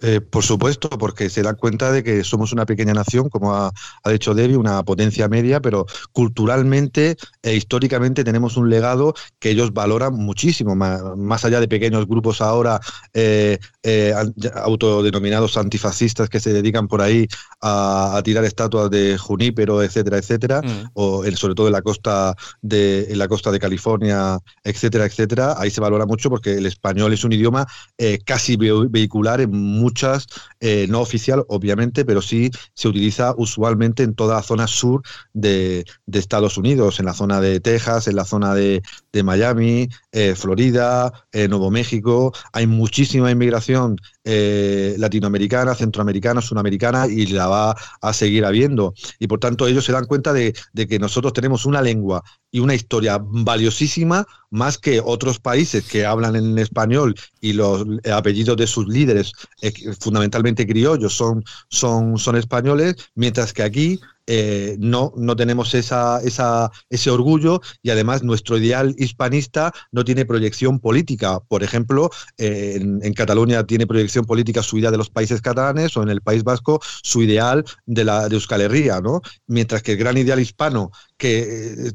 Eh, 0.00 0.20
por 0.20 0.44
supuesto, 0.44 0.88
porque 0.90 1.28
se 1.28 1.42
dan 1.42 1.56
cuenta 1.56 1.90
de 1.90 2.04
que 2.04 2.22
somos 2.22 2.52
una 2.52 2.66
pequeña 2.66 2.94
nación, 2.94 3.28
como 3.28 3.54
ha, 3.54 3.72
dicho 4.10 4.32
Debbie, 4.32 4.56
una 4.56 4.84
potencia 4.84 5.28
media, 5.28 5.60
pero 5.60 5.86
culturalmente 6.12 7.16
e 7.42 7.54
históricamente 7.54 8.22
tenemos 8.22 8.56
un 8.56 8.70
legado 8.70 9.14
que 9.40 9.50
ellos 9.50 9.72
valoran 9.72 10.14
muchísimo, 10.14 10.76
más, 10.76 11.44
allá 11.44 11.58
de 11.58 11.66
pequeños 11.66 12.06
grupos 12.06 12.40
ahora 12.40 12.80
eh, 13.12 13.58
eh, 13.88 14.12
autodenominados 14.54 15.56
antifascistas 15.56 16.28
que 16.28 16.40
se 16.40 16.52
dedican 16.52 16.88
por 16.88 17.00
ahí 17.00 17.26
a, 17.62 18.20
tirar 18.22 18.44
estatuas 18.44 18.90
de 18.90 19.16
Junípero, 19.16 19.82
etcétera, 19.82 20.18
etcétera, 20.18 20.60
mm. 20.60 20.90
o 20.92 21.24
sobre 21.36 21.54
todo 21.54 21.68
en 21.68 21.72
la 21.72 21.82
costa 21.82 22.34
de 22.60 23.06
en 23.10 23.18
la 23.18 23.28
costa 23.28 23.50
de 23.50 23.58
California, 23.58 24.38
etcétera, 24.62 25.06
etcétera. 25.06 25.54
Ahí 25.58 25.70
se 25.70 25.80
valora 25.80 26.04
mucho 26.04 26.28
porque 26.28 26.58
el 26.58 26.66
español 26.66 27.12
es 27.12 27.24
un 27.24 27.32
idioma 27.32 27.66
eh, 27.96 28.18
casi 28.24 28.56
vehicular 28.56 29.40
en 29.40 29.52
muchas, 29.52 30.26
eh, 30.60 30.86
no 30.88 31.00
oficial, 31.00 31.44
obviamente, 31.48 32.04
pero 32.04 32.22
sí 32.22 32.50
se 32.74 32.88
utiliza 32.88 33.34
usualmente 33.36 34.02
en 34.02 34.14
toda 34.14 34.36
la 34.36 34.42
zona 34.42 34.66
sur 34.66 35.02
de, 35.32 35.84
Estados 36.12 36.58
Unidos, 36.58 36.98
en 36.98 37.06
la 37.06 37.14
zona 37.14 37.40
de 37.40 37.60
Texas, 37.60 38.08
en 38.08 38.16
la 38.16 38.24
zona 38.24 38.54
de, 38.54 38.82
Miami, 39.24 39.88
eh, 40.12 40.36
Florida, 40.36 41.12
Nuevo 41.32 41.70
México. 41.72 42.32
Hay 42.52 42.68
muchísima 42.68 43.30
inmigración 43.32 43.96
latinoamericana, 44.24 45.74
centroamericana, 45.74 46.40
sudamericana 46.40 47.06
y 47.08 47.26
la 47.26 47.48
va 47.48 47.76
a 48.00 48.12
seguir 48.12 48.44
habiendo. 48.44 48.94
Y 49.18 49.26
por 49.26 49.40
tanto 49.40 49.66
ellos 49.66 49.84
se 49.84 49.92
dan 49.92 50.04
cuenta 50.04 50.32
de, 50.32 50.54
de 50.72 50.86
que 50.86 50.98
nosotros 50.98 51.32
tenemos 51.32 51.66
una 51.66 51.82
lengua 51.82 52.22
y 52.50 52.60
una 52.60 52.74
historia 52.74 53.18
valiosísima 53.20 54.26
más 54.50 54.78
que 54.78 55.00
otros 55.04 55.38
países 55.38 55.84
que 55.84 56.06
hablan 56.06 56.36
en 56.36 56.58
español 56.58 57.14
y 57.40 57.52
los 57.52 57.84
apellidos 58.12 58.56
de 58.56 58.66
sus 58.66 58.88
líderes, 58.88 59.32
eh, 59.62 59.72
fundamentalmente 60.00 60.66
criollos, 60.66 61.14
son, 61.14 61.44
son, 61.68 62.18
son 62.18 62.36
españoles, 62.36 62.96
mientras 63.14 63.52
que 63.52 63.62
aquí 63.62 64.00
eh, 64.30 64.76
no, 64.78 65.14
no 65.16 65.34
tenemos 65.36 65.72
esa, 65.72 66.20
esa, 66.20 66.70
ese 66.90 67.10
orgullo 67.10 67.62
y 67.82 67.88
además 67.88 68.22
nuestro 68.22 68.58
ideal 68.58 68.94
hispanista 68.98 69.72
no 69.90 70.04
tiene 70.04 70.26
proyección 70.26 70.80
política. 70.80 71.40
Por 71.40 71.62
ejemplo, 71.62 72.10
eh, 72.36 72.78
en, 72.78 73.14
Cataluña 73.14 73.64
tiene 73.64 73.86
proyección 73.86 74.26
política 74.26 74.62
su 74.62 74.76
idea 74.76 74.90
de 74.90 74.98
los 74.98 75.08
países 75.08 75.40
catalanes 75.40 75.96
o 75.96 76.02
en 76.02 76.10
el 76.10 76.20
País 76.20 76.44
Vasco 76.44 76.78
su 77.02 77.22
ideal 77.22 77.64
de, 77.86 78.04
la, 78.04 78.28
de 78.28 78.34
Euskal 78.34 78.60
Herria, 78.60 79.00
¿no? 79.00 79.22
mientras 79.46 79.82
que 79.82 79.92
el 79.92 79.98
gran 79.98 80.18
ideal 80.18 80.38
hispano 80.38 80.90
que 81.16 81.88
eh, 81.88 81.92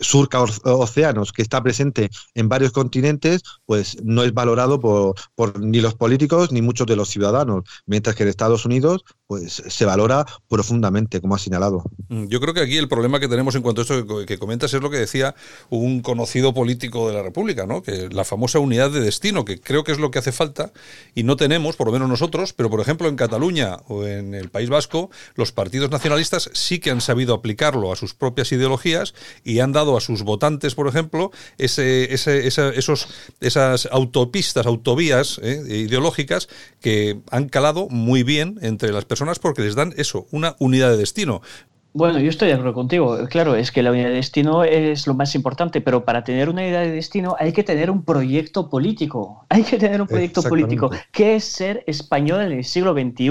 surca 0.00 0.42
océanos, 0.42 1.32
que 1.32 1.42
está 1.42 1.62
presente 1.62 2.10
en 2.34 2.48
varios 2.48 2.72
continentes, 2.72 3.42
pues 3.64 3.96
no 4.02 4.24
es 4.24 4.34
valorado 4.34 4.80
por, 4.80 5.14
por, 5.36 5.60
ni 5.60 5.80
los 5.80 5.94
políticos 5.94 6.50
ni 6.50 6.62
muchos 6.62 6.86
de 6.88 6.96
los 6.96 7.08
ciudadanos, 7.08 7.62
mientras 7.86 8.16
que 8.16 8.24
en 8.24 8.28
Estados 8.28 8.64
Unidos 8.64 9.04
pues 9.26 9.62
se 9.66 9.84
valora 9.84 10.26
profundamente, 10.48 11.20
como 11.20 11.34
ha 11.34 11.38
señalado. 11.38 11.75
Mm, 12.08 12.26
yo 12.26 12.40
creo 12.40 12.54
que 12.54 12.60
aquí 12.60 12.76
el 12.76 12.88
problema 12.88 13.20
que 13.20 13.28
tenemos 13.28 13.54
en 13.54 13.62
cuanto 13.62 13.80
a 13.80 13.82
esto 13.82 14.26
que 14.26 14.38
comentas 14.38 14.72
es 14.74 14.80
lo 14.80 14.90
que 14.90 14.98
decía 14.98 15.34
un 15.70 16.00
conocido 16.00 16.54
político 16.54 17.08
de 17.08 17.14
la 17.14 17.22
República, 17.22 17.66
¿no? 17.66 17.82
que 17.82 18.08
la 18.10 18.24
famosa 18.24 18.58
unidad 18.58 18.90
de 18.90 19.00
destino, 19.00 19.44
que 19.44 19.60
creo 19.60 19.84
que 19.84 19.92
es 19.92 19.98
lo 19.98 20.10
que 20.10 20.18
hace 20.18 20.32
falta 20.32 20.72
y 21.14 21.22
no 21.22 21.36
tenemos, 21.36 21.76
por 21.76 21.88
lo 21.88 21.92
menos 21.92 22.08
nosotros, 22.08 22.52
pero 22.52 22.70
por 22.70 22.80
ejemplo 22.80 23.08
en 23.08 23.16
Cataluña 23.16 23.78
o 23.88 24.04
en 24.06 24.34
el 24.34 24.50
País 24.50 24.68
Vasco, 24.68 25.10
los 25.34 25.52
partidos 25.52 25.90
nacionalistas 25.90 26.50
sí 26.52 26.78
que 26.78 26.90
han 26.90 27.00
sabido 27.00 27.34
aplicarlo 27.34 27.92
a 27.92 27.96
sus 27.96 28.14
propias 28.14 28.52
ideologías 28.52 29.14
y 29.44 29.60
han 29.60 29.72
dado 29.72 29.96
a 29.96 30.00
sus 30.00 30.22
votantes, 30.22 30.74
por 30.74 30.88
ejemplo, 30.88 31.30
ese, 31.58 32.12
ese, 32.12 32.46
esos, 32.46 33.08
esas 33.40 33.86
autopistas, 33.90 34.66
autovías 34.66 35.40
¿eh? 35.42 35.62
ideológicas 35.68 36.48
que 36.80 37.20
han 37.30 37.48
calado 37.48 37.88
muy 37.88 38.22
bien 38.22 38.58
entre 38.62 38.92
las 38.92 39.04
personas 39.04 39.38
porque 39.38 39.62
les 39.62 39.74
dan 39.74 39.94
eso, 39.96 40.26
una 40.30 40.56
unidad 40.58 40.90
de 40.90 40.96
destino. 40.96 41.42
Bueno, 41.96 42.18
yo 42.18 42.28
estoy 42.28 42.48
de 42.48 42.54
acuerdo 42.54 42.74
contigo. 42.74 43.16
Claro, 43.30 43.54
es 43.54 43.72
que 43.72 43.82
la 43.82 43.90
unidad 43.90 44.08
de 44.08 44.16
destino 44.16 44.64
es 44.64 45.06
lo 45.06 45.14
más 45.14 45.34
importante, 45.34 45.80
pero 45.80 46.04
para 46.04 46.22
tener 46.24 46.50
una 46.50 46.60
unidad 46.60 46.82
de 46.82 46.90
destino 46.90 47.36
hay 47.38 47.54
que 47.54 47.62
tener 47.62 47.90
un 47.90 48.02
proyecto 48.02 48.68
político. 48.68 49.46
Hay 49.48 49.62
que 49.62 49.78
tener 49.78 50.02
un 50.02 50.06
proyecto 50.06 50.42
político. 50.42 50.90
¿Qué 51.10 51.36
es 51.36 51.44
ser 51.44 51.82
español 51.86 52.42
en 52.42 52.52
el 52.52 52.64
siglo 52.64 52.92
XXI? 52.92 53.30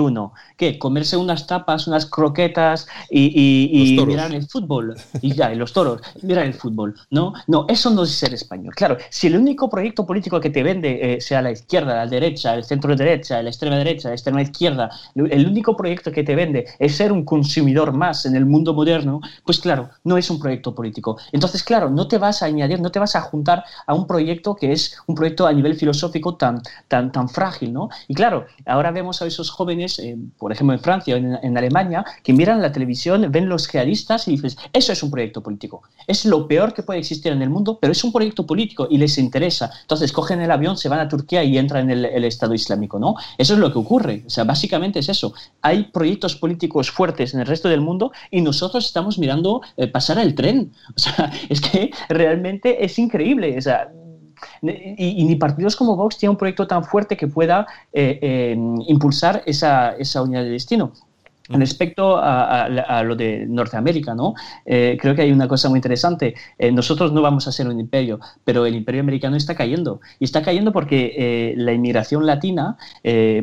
¿Qué? 0.57 0.79
Comerse 0.79 1.15
unas 1.15 1.45
tapas, 1.45 1.85
unas 1.85 2.07
croquetas 2.07 2.87
y, 3.11 3.95
mirar 4.07 4.33
el 4.33 4.47
fútbol. 4.47 4.95
Y 5.21 5.35
ya, 5.35 5.53
y 5.53 5.55
los 5.55 5.71
toros, 5.71 6.01
mirar 6.23 6.47
el 6.47 6.55
fútbol. 6.55 6.95
No, 7.11 7.33
no, 7.45 7.67
eso 7.69 7.91
no 7.91 8.03
es 8.03 8.11
ser 8.11 8.33
español. 8.33 8.73
Claro, 8.73 8.97
si 9.11 9.27
el 9.27 9.37
único 9.37 9.69
proyecto 9.69 10.07
político 10.07 10.39
que 10.39 10.49
te 10.49 10.63
vende, 10.63 11.13
eh, 11.13 11.21
sea 11.21 11.43
la 11.43 11.51
izquierda, 11.51 11.93
la 11.93 12.07
derecha, 12.07 12.55
el 12.55 12.63
centro 12.63 12.95
derecha, 12.95 13.43
la 13.43 13.49
extrema 13.49 13.77
derecha, 13.77 14.07
la 14.07 14.15
extrema 14.15 14.41
izquierda, 14.41 14.89
el 15.13 15.45
único 15.45 15.77
proyecto 15.77 16.11
que 16.11 16.23
te 16.23 16.33
vende 16.33 16.65
es 16.79 16.95
ser 16.95 17.11
un 17.11 17.23
consumidor 17.23 17.93
más 17.93 18.25
en 18.25 18.35
el 18.35 18.45
mundo 18.45 18.54
mundo 18.55 18.73
moderno, 18.73 19.19
pues 19.43 19.59
claro, 19.59 19.89
no 20.03 20.17
es 20.17 20.29
un 20.29 20.39
proyecto 20.39 20.73
político. 20.73 21.17
Entonces, 21.31 21.61
claro, 21.63 21.89
no 21.89 22.07
te 22.07 22.17
vas 22.17 22.41
a 22.41 22.45
añadir, 22.45 22.79
no 22.79 22.89
te 22.89 22.99
vas 22.99 23.15
a 23.15 23.21
juntar 23.21 23.63
a 23.85 23.93
un 23.93 24.07
proyecto 24.07 24.55
que 24.55 24.71
es 24.71 24.97
un 25.07 25.15
proyecto 25.15 25.45
a 25.45 25.51
nivel 25.51 25.75
filosófico 25.75 26.35
tan, 26.35 26.61
tan, 26.87 27.11
tan 27.11 27.27
frágil, 27.27 27.73
¿no? 27.73 27.89
Y 28.07 28.13
claro, 28.13 28.45
ahora 28.65 28.91
vemos 28.91 29.21
a 29.21 29.25
esos 29.25 29.49
jóvenes, 29.49 29.99
eh, 29.99 30.17
por 30.37 30.51
ejemplo, 30.51 30.73
en 30.73 30.79
Francia 30.79 31.15
o 31.15 31.17
en, 31.17 31.57
Alemania, 31.57 32.03
que 32.23 32.33
miran 32.33 32.61
la 32.61 32.71
televisión, 32.71 33.27
ven 33.31 33.47
los 33.47 33.71
realistas 33.71 34.27
y 34.27 34.31
dices, 34.31 34.57
eso 34.73 34.91
es 34.91 35.03
un 35.03 35.11
proyecto 35.11 35.41
político. 35.41 35.83
Es 36.07 36.25
lo 36.25 36.47
peor 36.47 36.73
que 36.73 36.83
puede 36.83 36.99
existir 36.99 37.31
en 37.31 37.41
el 37.41 37.49
mundo, 37.49 37.77
pero 37.79 37.91
es 37.91 38.03
un 38.03 38.11
proyecto 38.11 38.45
político 38.45 38.87
y 38.89 38.97
les 38.97 39.17
interesa. 39.17 39.71
Entonces, 39.81 40.11
cogen 40.11 40.41
el 40.41 40.51
avión, 40.51 40.77
se 40.77 40.89
van 40.89 40.99
a 40.99 41.07
Turquía 41.07 41.43
y 41.43 41.57
entran 41.57 41.89
en 41.89 41.97
el, 41.97 42.05
el 42.05 42.25
Estado 42.25 42.53
Islámico, 42.53 42.99
¿no? 42.99 43.15
Eso 43.37 43.53
es 43.53 43.59
lo 43.59 43.71
que 43.71 43.79
ocurre. 43.79 44.23
O 44.27 44.29
sea, 44.29 44.43
básicamente 44.43 44.99
es 44.99 45.09
eso. 45.09 45.33
Hay 45.61 45.85
proyectos 45.85 46.35
políticos 46.35 46.91
fuertes 46.91 47.33
en 47.33 47.39
el 47.39 47.47
resto 47.47 47.69
del 47.69 47.81
mundo 47.81 48.11
y 48.31 48.34
nosotros 48.41 48.85
estamos 48.85 49.17
mirando 49.17 49.61
eh, 49.77 49.87
pasar 49.87 50.19
el 50.19 50.35
tren. 50.35 50.71
O 50.95 50.99
sea, 50.99 51.31
es 51.49 51.61
que 51.61 51.91
realmente 52.09 52.83
es 52.83 52.97
increíble. 52.99 53.57
O 53.57 53.61
sea, 53.61 53.91
y, 54.61 55.23
ni 55.23 55.35
partidos 55.35 55.75
como 55.75 55.95
Vox 55.95 56.17
tienen 56.17 56.31
un 56.31 56.37
proyecto 56.37 56.67
tan 56.67 56.83
fuerte 56.83 57.17
que 57.17 57.27
pueda 57.27 57.65
eh, 57.93 58.19
eh, 58.21 58.57
impulsar 58.87 59.43
esa, 59.45 59.95
esa 59.97 60.21
unidad 60.21 60.43
de 60.43 60.49
destino. 60.49 60.91
Respecto 61.49 62.17
a, 62.17 63.03
lo 63.03 63.15
de 63.15 63.45
Norteamérica, 63.47 64.15
¿no? 64.15 64.33
Eh, 64.65 64.97
creo 64.99 65.13
que 65.13 65.21
hay 65.21 65.31
una 65.31 65.47
cosa 65.47 65.69
muy 65.69 65.77
interesante. 65.77 66.33
Eh, 66.57 66.71
nosotros 66.71 67.11
no 67.11 67.21
vamos 67.21 67.47
a 67.47 67.51
ser 67.51 67.67
un 67.67 67.79
imperio, 67.79 68.19
pero 68.43 68.65
el 68.65 68.75
imperio 68.75 69.01
americano 69.01 69.35
está 69.35 69.53
cayendo. 69.53 70.01
Y 70.19 70.25
está 70.25 70.41
cayendo 70.41 70.71
porque 70.71 71.13
eh, 71.15 71.53
la 71.55 71.73
inmigración 71.73 72.25
latina, 72.25 72.77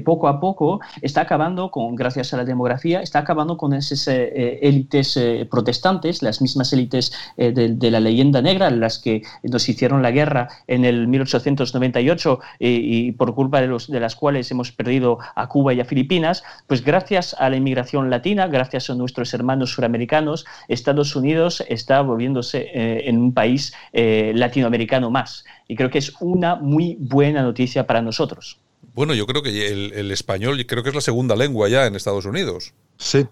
poco 0.05 0.29
a 0.29 0.41
poco, 0.41 0.81
está 1.01 1.21
acabando, 1.23 1.71
con, 1.71 1.95
gracias 1.95 2.35
a 2.35 2.37
la 2.37 2.45
demografía, 2.45 3.01
está 3.01 3.21
acabando 3.21 3.57
con 3.57 3.73
esas 3.73 4.09
élites 4.09 5.19
protestantes, 5.51 6.23
las 6.23 6.43
mismas 6.43 6.73
élites 6.73 7.13
de, 7.37 7.91
la 7.91 8.01
leyenda 8.01 8.43
negra, 8.43 8.71
las 8.71 8.99
que 8.99 9.23
nos 9.45 9.69
hicieron 9.69 10.03
la 10.03 10.11
guerra 10.11 10.49
en 10.67 10.85
el 10.85 11.07
1898 11.07 12.41
y, 12.59 13.13
por 13.13 13.35
culpa 13.35 13.61
de, 13.61 13.69
los, 13.69 13.89
de 13.89 14.01
las 14.01 14.17
cuales 14.17 14.51
hemos 14.51 14.73
perdido 14.73 15.19
a 15.37 15.49
Cuba 15.49 15.73
y 15.75 15.81
a 15.81 15.85
Filipinas, 15.85 16.43
pues 16.67 16.85
gracias 16.85 17.37
a 17.39 17.49
la 17.49 17.57
inmigración 17.57 17.92
latina, 18.01 18.47
gracias 18.47 18.91
a 18.91 18.95
nuestros 18.95 19.33
hermanos 19.35 19.73
suramericanos, 19.73 20.45
Estados 20.69 21.15
Unidos 21.17 21.63
está 21.69 22.01
volviéndose 22.01 22.71
eh, 22.73 23.09
en 23.09 23.19
un 23.19 23.35
país 23.35 23.73
eh, 23.93 24.33
latinoamericano 24.35 25.11
más. 25.11 25.45
Y 25.69 25.77
creo 25.77 25.91
que 25.91 25.99
es 25.99 26.13
una 26.21 26.57
muy 26.57 26.97
buena 26.99 27.43
noticia 27.43 27.87
para 27.87 28.03
nosotros. 28.03 28.59
Bueno, 28.95 29.15
yo 29.15 29.27
creo 29.27 29.43
que 29.43 29.69
el, 29.69 30.11
español 30.11 30.65
creo 30.67 30.83
que 30.83 30.91
es 30.91 30.95
la 30.95 31.01
segunda 31.01 31.35
lengua 31.37 31.69
ya 31.69 31.87
en 31.87 31.95
Estados 31.95 32.27
Unidos. 32.27 32.75
Sí. 32.99 33.27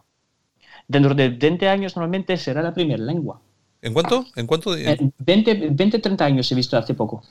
Dentro 0.89 1.15
de 1.15 1.29
20 1.29 1.69
años 1.69 1.97
normalmente 1.97 2.37
será 2.37 2.63
la 2.63 2.73
primera 2.73 3.03
lengua. 3.03 3.41
¿En 3.83 3.93
cuánto? 3.93 4.27
¿En 4.37 4.47
cuánto? 4.47 4.73
20, 4.73 5.13
20, 5.71 5.99
30 5.99 6.25
años 6.25 6.51
he 6.53 6.55
visto 6.55 6.77
hace 6.77 6.95
poco. 6.95 7.23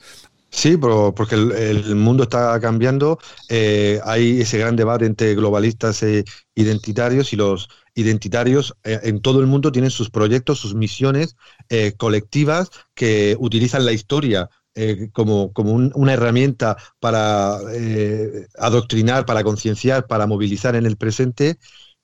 Sí, 0.50 0.76
pero 0.76 1.14
porque 1.14 1.36
el, 1.36 1.94
mundo 1.94 2.24
está 2.24 2.58
cambiando, 2.60 3.18
eh, 3.48 4.00
hay 4.04 4.40
ese 4.40 4.58
gran 4.58 4.74
debate 4.74 5.06
entre 5.06 5.34
globalistas 5.34 6.02
e 6.02 6.24
identitarios 6.56 7.32
y 7.32 7.36
los 7.36 7.68
identitarios 7.94 8.74
eh, 8.82 8.98
en 9.04 9.20
todo 9.22 9.40
el 9.40 9.46
mundo 9.46 9.70
tienen 9.70 9.90
sus 9.92 10.10
proyectos, 10.10 10.58
sus 10.58 10.74
misiones 10.74 11.36
eh, 11.68 11.92
colectivas 11.96 12.70
que 12.94 13.36
utilizan 13.38 13.84
la 13.84 13.92
historia 13.92 14.50
como, 15.12 15.52
como 15.52 15.74
una 15.74 16.12
herramienta 16.14 16.76
para 17.00 17.58
adoctrinar, 18.58 19.26
para 19.26 19.44
concienciar, 19.44 20.06
para 20.06 20.26
movilizar 20.26 20.74
en 20.74 20.86
el 20.86 20.96
presente. 20.96 21.58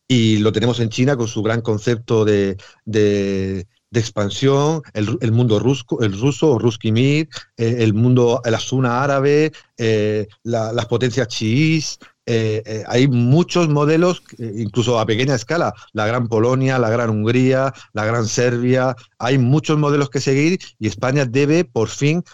Y 0.09 0.39
lo 0.39 0.53
tenemos 0.53 0.81
en 0.81 0.91
China 0.91 1.17
con 1.17 1.27
su 1.27 1.43
gran 1.43 1.63
concepto 1.63 2.25
de 2.25 2.57
de 2.85 3.67
expansión, 3.93 4.83
el, 4.95 5.33
mundo 5.33 5.59
ruso, 5.59 5.85
el 6.01 6.19
ruso, 6.19 6.59
Ruski 6.59 6.93
Mir, 6.93 7.29
eh, 7.57 7.77
el 7.79 7.95
mundo, 7.95 8.41
la 8.45 8.59
zona 8.59 9.03
árabe, 9.03 9.53
eh, 9.79 10.27
las 10.43 10.87
potencias 10.87 11.29
chiís. 11.29 11.99
Eh, 12.29 12.83
hay 12.89 13.07
muchos 13.07 13.69
modelos, 13.69 14.23
incluso 14.39 14.99
a 14.99 15.07
pequeña 15.07 15.37
escala, 15.37 15.73
la 15.93 16.07
gran 16.07 16.27
Polonia, 16.27 16.79
la 16.79 16.91
gran 16.91 17.11
Hungría, 17.11 17.73
la 17.93 18.05
gran 18.05 18.27
Serbia, 18.27 18.97
hay 19.19 19.39
muchos 19.39 19.79
modelos 19.79 20.11
que 20.11 20.21
seguir 20.21 20.59
y 20.81 20.89
España 20.89 21.25
debe 21.25 21.65
por 21.65 21.89
fin 21.89 22.25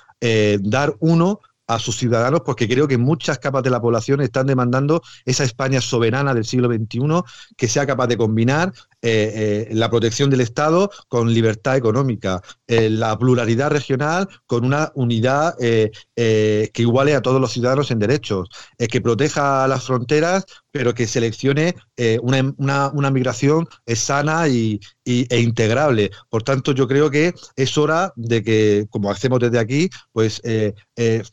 dar 0.63 0.95
uno 1.01 1.41
a 1.67 1.79
sus 1.79 1.97
ciudadanos 1.97 2.43
porque 2.45 2.69
creo 2.69 2.89
que 2.89 2.99
muchas 2.99 3.39
capas 3.39 3.63
de 3.63 3.71
la 3.71 3.81
población 3.81 4.21
están 4.21 4.47
demandando 4.47 5.03
esa 5.25 5.45
España 5.45 5.81
soberana 5.81 6.35
del 6.35 6.45
siglo 6.45 6.69
XXI 6.69 7.23
que 7.57 7.69
sea 7.69 7.87
capaz 7.87 8.07
de 8.09 8.17
combinar 8.17 8.73
la 9.03 9.91
protección 9.91 10.31
del 10.31 10.41
Estado 10.41 10.91
con 11.09 11.33
libertad 11.33 11.77
económica, 11.77 12.41
la 12.69 13.19
pluralidad 13.19 13.71
regional 13.71 14.29
con 14.47 14.65
una 14.65 14.93
unidad 14.95 15.57
que 15.59 16.71
iguale 16.77 17.15
a 17.15 17.23
todos 17.23 17.41
los 17.41 17.53
ciudadanos 17.53 17.91
en 17.91 17.99
derechos, 17.99 18.49
que 18.79 19.01
proteja 19.01 19.67
las 19.67 19.85
fronteras 19.85 20.47
pero 20.73 20.95
que 20.95 21.07
seleccione 21.07 21.77
eh, 21.97 22.19
una, 22.23 22.89
una, 22.89 23.11
migración 23.11 23.69
eh, 23.87 23.95
sana 23.95 24.49
y, 24.49 24.81
e 25.05 25.41
integrable. 25.41 26.11
Por 26.31 26.43
tanto, 26.43 26.73
yo 26.73 26.89
creo 26.89 27.11
que 27.11 27.35
es 27.57 27.79
hora 27.79 28.13
de 28.17 28.43
que, 28.43 28.87
como 28.91 29.11
hacemos 29.11 29.39
desde 29.39 29.59
aquí, 29.59 29.91
pues 30.13 30.41
eh, 30.45 30.73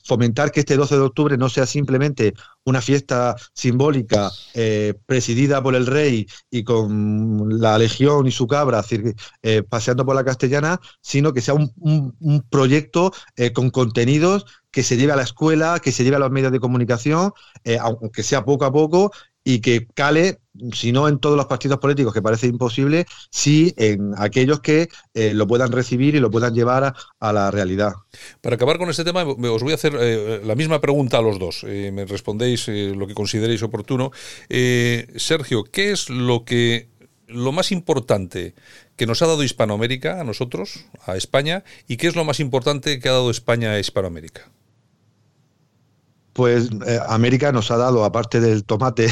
fomentar 0.04 0.52
que 0.52 0.60
este 0.60 0.76
12 0.76 0.96
de 0.96 1.02
octubre 1.02 1.38
no 1.38 1.50
sea 1.50 1.66
simplemente 1.66 2.34
una 2.70 2.82
fiesta 2.82 3.36
simbólica 3.54 4.32
presidida 5.06 5.62
por 5.62 5.76
el 5.76 5.86
rey 5.86 6.28
y 6.50 6.64
con 6.64 7.60
la 7.60 7.78
legión 7.78 8.28
y 8.28 8.32
su 8.32 8.48
cabra 8.48 8.84
paseando 9.70 10.06
por 10.06 10.16
la 10.16 10.24
castellana, 10.24 10.80
sino 11.02 11.34
que 11.34 11.42
sea 11.42 11.54
un, 11.54 12.46
proyecto 12.50 13.12
con 13.54 13.70
contenidos 13.70 14.46
que 14.72 14.84
se 14.84 14.98
lleve 14.98 15.14
a 15.14 15.16
la 15.16 15.24
escuela, 15.24 15.80
que 15.80 15.92
se 15.92 16.04
lleve 16.04 16.18
a 16.18 16.20
los 16.20 16.32
medios 16.32 16.52
de 16.52 16.60
comunicación, 16.60 17.32
aunque 17.80 18.24
sea 18.24 18.46
poco 18.46 18.66
a 18.66 18.72
poco, 18.72 19.12
y 19.44 19.62
que 19.62 19.88
cale, 19.88 20.40
si 20.74 20.92
no 20.92 21.08
en 21.08 21.20
todos 21.20 21.38
los 21.38 21.46
partidos 21.46 21.80
políticos, 21.80 22.14
que 22.14 22.22
parece 22.22 22.48
imposible, 22.48 23.06
sí 23.30 23.74
en 23.78 24.14
aquellos 24.18 24.60
que 24.60 24.90
eh, 25.14 25.34
lo 25.34 25.48
puedan 25.48 25.72
recibir 25.72 26.16
y 26.16 26.20
lo 26.20 26.32
puedan 26.32 26.54
llevar 26.54 26.94
a, 27.20 27.34
la 27.34 27.52
realidad. 27.52 27.94
Para 28.42 28.56
acabar 28.56 28.78
con 28.78 28.90
este 28.90 29.04
tema, 29.04 29.24
os 29.24 29.64
voy 29.64 29.72
a 29.72 29.76
hacer 29.76 29.96
eh, 30.00 30.42
la 30.44 30.56
misma 30.56 30.82
pregunta 30.82 31.18
a 31.18 31.22
los 31.22 31.40
dos. 31.40 31.64
Eh, 31.68 31.92
me 31.94 32.06
respondéis 32.06 32.68
lo 32.68 33.08
que 33.08 33.14
consideréis 33.14 33.64
oportuno. 33.64 34.12
Sergio, 34.50 35.64
¿qué 35.64 35.92
es 35.92 36.10
lo 36.10 36.44
que 36.44 36.90
lo 37.28 37.52
más 37.52 37.72
importante 37.72 38.56
que 38.96 39.06
nos 39.06 39.22
ha 39.22 39.28
dado 39.28 39.44
Hispanoamérica 39.44 40.20
a 40.20 40.24
nosotros, 40.24 40.86
a 41.06 41.16
España, 41.16 41.64
y 41.88 41.98
qué 41.98 42.08
es 42.08 42.16
lo 42.16 42.26
más 42.26 42.40
importante 42.40 43.00
que 43.00 43.10
ha 43.10 43.14
dado 43.14 43.32
España 43.32 43.72
a 43.72 43.80
Hispanoamérica? 43.80 44.50
Pues 46.34 46.70
eh, 46.86 47.00
América 47.08 47.52
nos 47.52 47.72
ha 47.72 47.78
dado, 47.78 48.06
aparte 48.06 48.40
del 48.40 48.64
tomate 48.64 49.08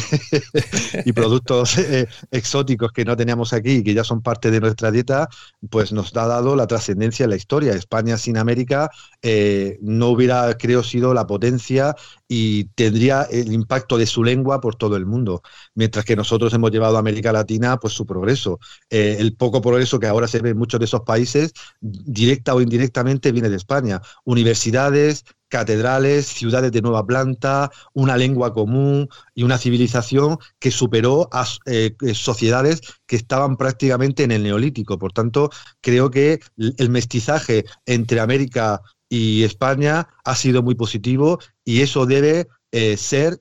y 1.05 1.13
productos 1.13 1.77
eh, 1.77 2.07
exóticos 2.31 2.91
que 2.91 3.05
no 3.05 3.17
teníamos 3.17 3.53
aquí 3.53 3.77
y 3.77 3.83
que 3.83 3.93
ya 3.93 4.03
son 4.03 4.21
parte 4.21 4.51
de 4.51 4.59
nuestra 4.59 4.91
dieta, 4.91 5.27
pues 5.69 5.91
nos 5.91 6.15
ha 6.15 6.27
dado 6.27 6.55
la 6.55 6.67
trascendencia 6.67 7.23
en 7.23 7.31
la 7.31 7.35
historia. 7.35 7.73
España 7.73 8.17
sin 8.17 8.37
América 8.37 8.89
eh, 9.21 9.77
no 9.81 10.09
hubiera, 10.09 10.57
creo, 10.57 10.83
sido 10.83 11.13
la 11.13 11.27
potencia 11.27 11.95
y 12.27 12.65
tendría 12.75 13.23
el 13.23 13.51
impacto 13.53 13.97
de 13.97 14.05
su 14.05 14.23
lengua 14.23 14.59
por 14.61 14.75
todo 14.75 14.95
el 14.95 15.05
mundo, 15.05 15.41
mientras 15.75 16.05
que 16.05 16.15
nosotros 16.15 16.53
hemos 16.53 16.71
llevado 16.71 16.97
a 16.97 16.99
América 16.99 17.31
Latina 17.31 17.77
pues 17.77 17.93
su 17.93 18.05
progreso. 18.05 18.59
el 18.89 19.35
poco 19.35 19.61
progreso 19.61 19.99
que 19.99 20.07
ahora 20.07 20.27
se 20.27 20.39
ve 20.39 20.49
en 20.49 20.57
muchos 20.57 20.79
de 20.79 20.85
esos 20.85 21.01
países, 21.01 21.53
directa 21.79 22.53
o 22.53 22.61
indirectamente, 22.61 23.31
viene 23.31 23.49
de 23.49 23.55
España. 23.55 24.01
Universidades, 24.25 25.23
catedrales, 25.49 26.27
ciudades 26.27 26.71
de 26.71 26.81
nueva 26.81 27.05
planta, 27.05 27.71
una 27.93 28.17
lengua 28.17 28.53
común 28.53 29.09
y 29.33 29.43
una 29.43 29.57
civilización 29.57 30.37
que 30.59 30.71
superó 30.71 31.29
a 31.31 31.45
eh, 31.65 31.95
eh, 32.01 32.13
sociedades 32.13 32.81
que 33.05 33.15
estaban 33.15 33.57
prácticamente 33.57 34.23
en 34.23 34.31
el 34.31 34.43
neolítico. 34.43 34.97
Por 34.97 35.13
tanto, 35.13 35.49
creo 35.81 36.11
que 36.11 36.39
el 36.57 36.89
mestizaje 36.89 37.65
entre 37.85 38.19
América 38.19 38.81
y 39.09 39.43
España 39.43 40.09
ha 40.25 40.35
sido 40.35 40.61
muy 40.63 40.75
positivo 40.75 41.39
y 41.63 41.81
eso 41.81 42.05
debe 42.05 42.47
eh, 42.73 42.97
ser 42.97 43.39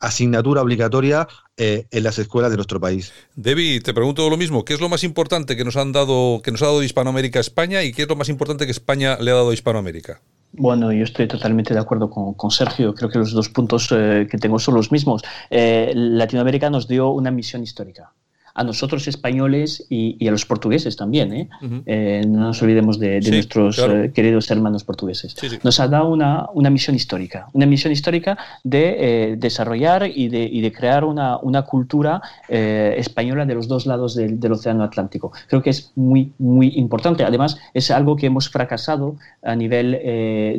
asignatura 0.00 0.62
obligatoria 0.62 1.28
en 1.56 2.04
las 2.04 2.18
escuelas 2.18 2.52
de 2.52 2.56
nuestro 2.56 2.80
país. 2.80 3.12
Debbie, 3.34 3.80
te 3.80 3.92
pregunto 3.92 4.30
lo 4.30 4.36
mismo. 4.36 4.64
¿Qué 4.64 4.74
es 4.74 4.80
lo 4.80 4.88
más 4.88 5.02
importante 5.02 5.56
que 5.56 5.64
nos 5.64 5.76
han 5.76 5.90
dado, 5.90 6.40
que 6.42 6.52
nos 6.52 6.62
ha 6.62 6.66
dado 6.66 6.84
Hispanoamérica 6.84 7.40
a 7.40 7.42
España 7.42 7.82
y 7.82 7.92
qué 7.92 8.02
es 8.02 8.08
lo 8.08 8.14
más 8.14 8.28
importante 8.28 8.64
que 8.64 8.70
España 8.70 9.18
le 9.20 9.32
ha 9.32 9.34
dado 9.34 9.50
a 9.50 9.54
Hispanoamérica? 9.54 10.22
Bueno, 10.52 10.92
yo 10.92 11.04
estoy 11.04 11.28
totalmente 11.28 11.74
de 11.74 11.80
acuerdo 11.80 12.10
con, 12.10 12.50
Sergio. 12.50 12.94
Creo 12.94 13.10
que 13.10 13.18
los 13.18 13.32
dos 13.32 13.48
puntos 13.48 13.88
eh, 13.92 14.26
que 14.30 14.38
tengo 14.38 14.58
son 14.58 14.74
los 14.74 14.90
mismos. 14.90 15.22
Eh, 15.50 15.92
Latinoamérica 15.94 16.70
nos 16.70 16.88
dio 16.88 17.10
una 17.10 17.30
misión 17.30 17.62
histórica 17.62 18.12
a 18.58 18.64
nosotros 18.64 19.06
españoles 19.06 19.86
y, 19.88 20.26
a 20.26 20.32
los 20.32 20.44
portugueses 20.44 20.96
también. 20.96 21.32
¿eh? 21.32 21.48
eh 21.86 22.24
no 22.26 22.40
nos 22.40 22.60
olvidemos 22.60 22.98
de, 22.98 23.20
nuestros 23.20 23.78
eh, 23.78 24.10
queridos 24.12 24.50
hermanos 24.50 24.82
portugueses. 24.82 25.36
Nos 25.62 25.78
ha 25.78 25.86
dado 25.86 26.08
una, 26.08 26.46
una, 26.54 26.68
misión 26.68 26.96
histórica, 26.96 27.46
una 27.52 27.66
misión 27.66 27.92
histórica 27.92 28.36
de 28.64 28.82
eh, 28.98 29.36
desarrollar 29.36 30.10
y 30.12 30.28
de, 30.28 30.42
y 30.42 30.60
de, 30.60 30.72
crear 30.72 31.04
una, 31.04 31.38
una 31.38 31.62
cultura 31.62 32.20
española 32.48 33.46
de 33.46 33.54
los 33.54 33.68
dos 33.68 33.86
lados 33.86 34.16
del, 34.16 34.40
del, 34.40 34.52
Océano 34.52 34.82
Atlántico. 34.82 35.30
Creo 35.46 35.62
que 35.62 35.70
es 35.70 35.92
muy, 35.94 36.32
muy 36.38 36.72
importante. 36.74 37.22
Además, 37.22 37.58
es 37.74 37.92
algo 37.92 38.16
que 38.16 38.26
hemos 38.26 38.50
fracasado 38.50 39.16
a 39.42 39.54
nivel 39.54 39.92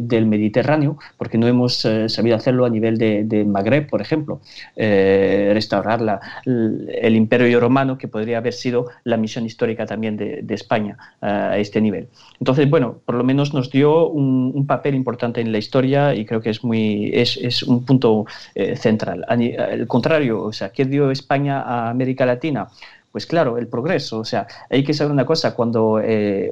del 0.08 0.26
Mediterráneo, 0.26 0.98
porque 1.18 1.38
no 1.38 1.48
hemos 1.48 1.86
sabido 2.08 2.38
hacerlo 2.38 2.66
a 2.66 2.70
nivel 2.70 2.98
de, 2.98 3.26
de 3.26 3.44
Magreb, 3.44 3.90
por 3.90 4.02
ejemplo. 4.02 4.40
restaurar 4.76 6.02
la, 6.02 6.22
el 6.46 7.16
imperio 7.16 7.60
romano 7.60 7.89
que 7.98 8.08
podría 8.08 8.38
haber 8.38 8.54
sido 8.54 8.88
la 9.04 9.18
misión 9.18 9.46
histórica 9.46 9.86
también 9.86 10.18
de, 10.18 10.46
España 10.50 10.98
eh, 11.22 11.28
a 11.28 11.58
este 11.58 11.82
nivel. 11.82 12.08
Entonces, 12.40 12.70
bueno, 12.70 13.00
por 13.06 13.16
lo 13.16 13.24
menos 13.24 13.54
nos 13.54 13.70
dio 13.70 14.08
un, 14.08 14.66
papel 14.68 14.94
importante 14.94 15.42
en 15.42 15.52
la 15.52 15.58
historia 15.58 16.14
y 16.14 16.26
creo 16.26 16.42
que 16.42 16.52
es, 16.52 16.64
muy, 16.64 17.10
es, 17.14 17.64
un 17.64 17.86
punto 17.86 18.26
eh, 18.54 18.76
central. 18.76 19.26
Al 19.28 19.88
contrario, 19.88 20.44
o 20.44 20.54
sea, 20.54 20.70
¿qué 20.70 20.86
dio 20.86 21.10
España 21.10 21.62
a 21.62 21.90
América 21.90 22.26
Latina? 22.26 22.68
Pues 23.12 23.26
claro, 23.26 23.58
el 23.58 23.68
progreso. 23.68 24.20
O 24.20 24.26
sea, 24.26 24.48
hay 24.70 24.84
que 24.84 24.94
saber 24.94 25.12
una 25.12 25.26
cosa, 25.26 25.56
cuando, 25.56 26.00
eh, 26.00 26.52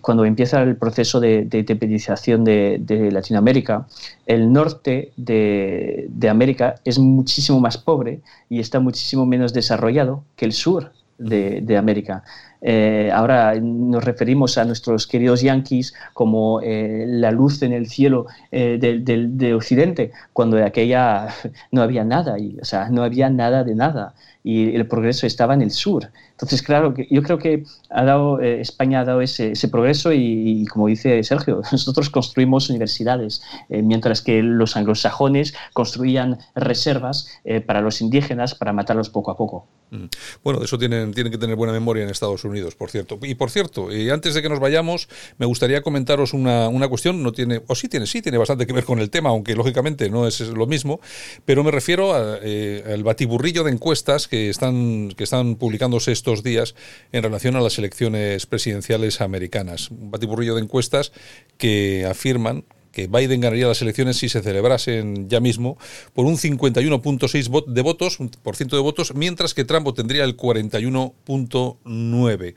cuando 0.00 0.24
empieza 0.24 0.62
el 0.62 0.76
proceso 0.76 1.20
de, 1.20 1.44
de 1.44 1.62
de, 1.64 3.10
Latinoamérica, 3.12 3.86
el 4.26 4.52
norte 4.52 5.12
de, 5.16 6.28
América 6.28 6.76
es 6.84 6.98
muchísimo 6.98 7.60
más 7.60 7.76
pobre 7.76 8.20
y 8.48 8.60
está 8.60 8.80
muchísimo 8.80 9.26
menos 9.26 9.52
desarrollado 9.52 10.24
que 10.36 10.46
el 10.46 10.52
sur 10.52 10.92
de, 11.18 11.76
América. 11.76 12.24
Eh, 12.62 13.10
ahora 13.12 13.54
nos 13.60 14.04
referimos 14.04 14.58
a 14.58 14.64
nuestros 14.64 15.06
queridos 15.06 15.42
yanquis 15.42 15.94
como 16.12 16.60
eh, 16.62 17.04
la 17.06 17.30
luz 17.30 17.62
en 17.62 17.72
el 17.72 17.88
cielo 17.88 18.26
de 18.50 19.54
Occidente, 19.54 20.12
cuando 20.32 20.56
de 20.56 20.64
aquella 20.64 21.28
no 21.72 21.82
había 21.82 22.04
nada, 22.04 22.38
y, 22.38 22.58
o 22.60 22.64
sea, 22.64 22.88
no 22.88 23.02
había 23.02 23.30
nada 23.30 23.64
de 23.64 23.74
nada 23.74 24.14
y 24.42 24.74
el 24.74 24.86
progreso 24.86 25.26
estaba 25.26 25.54
en 25.54 25.62
el 25.62 25.70
sur. 25.70 26.10
Entonces, 26.32 26.62
claro, 26.62 26.94
yo 27.10 27.22
creo 27.22 27.38
que 27.38 27.64
ha 27.90 28.04
dado, 28.04 28.40
eh, 28.40 28.60
España 28.60 29.00
ha 29.00 29.04
dado 29.04 29.20
ese, 29.20 29.52
progreso 29.68 30.12
y, 30.12 30.64
como 30.66 30.86
dice 30.86 31.22
Sergio, 31.22 31.60
nosotros 31.72 32.08
construimos 32.08 32.70
universidades, 32.70 33.42
eh, 33.68 33.82
mientras 33.82 34.22
que 34.22 34.42
los 34.42 34.76
anglosajones 34.76 35.54
construían 35.74 36.38
reservas 36.54 37.28
eh, 37.44 37.60
para 37.60 37.82
los 37.82 38.00
indígenas 38.00 38.54
para 38.54 38.72
matarlos 38.72 39.10
poco 39.10 39.30
a 39.30 39.36
poco. 39.36 39.66
Mm. 39.90 40.04
Bueno, 40.42 40.60
de 40.60 40.64
eso 40.64 40.78
tienen, 40.78 41.12
tienen 41.12 41.30
que 41.30 41.38
tener 41.38 41.56
buena 41.56 41.72
memoria 41.72 42.04
en 42.04 42.10
Estados 42.10 42.44
Unidos, 42.44 42.49
por 42.76 42.90
cierto. 42.90 43.18
Y 43.22 43.34
por 43.34 43.50
cierto, 43.50 43.92
y 43.94 44.10
antes 44.10 44.34
de 44.34 44.42
que 44.42 44.48
nos 44.48 44.60
vayamos, 44.60 45.08
me 45.38 45.46
gustaría 45.46 45.82
comentaros 45.82 46.32
una, 46.32 46.68
una 46.68 46.88
cuestión, 46.88 47.22
no 47.22 47.32
tiene, 47.32 47.62
o 47.66 47.74
sí 47.74 47.88
tiene, 47.88 48.06
sí 48.06 48.22
tiene 48.22 48.38
bastante 48.38 48.66
que 48.66 48.72
ver 48.72 48.84
con 48.84 48.98
el 48.98 49.10
tema, 49.10 49.30
aunque 49.30 49.54
lógicamente 49.54 50.10
no 50.10 50.26
es 50.26 50.40
lo 50.40 50.66
mismo, 50.66 51.00
pero 51.44 51.64
me 51.64 51.70
refiero 51.70 52.14
al 52.14 53.02
batiburrillo 53.02 53.64
de 53.64 53.72
encuestas 53.72 54.28
que 54.28 54.50
están, 54.50 55.10
que 55.16 55.24
están 55.24 55.56
publicándose 55.56 56.12
estos 56.12 56.42
días 56.42 56.74
en 57.12 57.22
relación 57.22 57.56
a 57.56 57.60
las 57.60 57.78
elecciones 57.78 58.46
presidenciales 58.46 59.20
americanas. 59.20 59.90
Un 59.90 60.10
batiburrillo 60.10 60.54
de 60.54 60.62
encuestas 60.62 61.12
que 61.58 62.06
afirman 62.06 62.64
que 62.92 63.06
Biden 63.06 63.40
ganaría 63.40 63.66
las 63.66 63.80
elecciones 63.82 64.18
si 64.18 64.28
se 64.28 64.42
celebrasen 64.42 65.28
ya 65.28 65.40
mismo 65.40 65.76
por 66.14 66.26
un 66.26 66.36
51.6 66.36 67.66
de 67.66 67.82
votos, 67.82 68.18
por 68.42 68.54
ciento 68.56 68.76
de 68.76 68.82
votos, 68.82 69.14
mientras 69.14 69.54
que 69.54 69.64
Trump 69.64 69.88
tendría 69.94 70.24
el 70.24 70.36
41.9. 70.36 72.54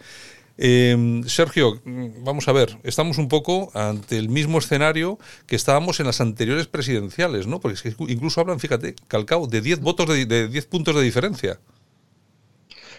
Em, 0.56 1.24
Sergio, 1.24 1.82
vamos 2.24 2.48
a 2.48 2.52
ver, 2.52 2.78
estamos 2.84 3.18
un 3.18 3.28
poco 3.28 3.72
ante 3.74 4.18
el 4.18 4.30
mismo 4.30 4.60
escenario 4.60 5.18
que 5.48 5.56
estábamos 5.56 6.00
en 6.00 6.06
las 6.06 6.22
anteriores 6.22 6.68
presidenciales, 6.68 7.48
¿no? 7.48 7.60
Porque 7.60 7.96
incluso 8.08 8.40
hablan, 8.40 8.60
fíjate, 8.60 8.94
calcao, 9.08 9.48
de 9.48 9.62
10 9.62 9.80
votos 9.80 10.08
de, 10.10 10.28
de 10.28 10.48
10 10.48 10.66
puntos 10.68 10.96
de 10.96 11.02
diferencia. 11.02 11.60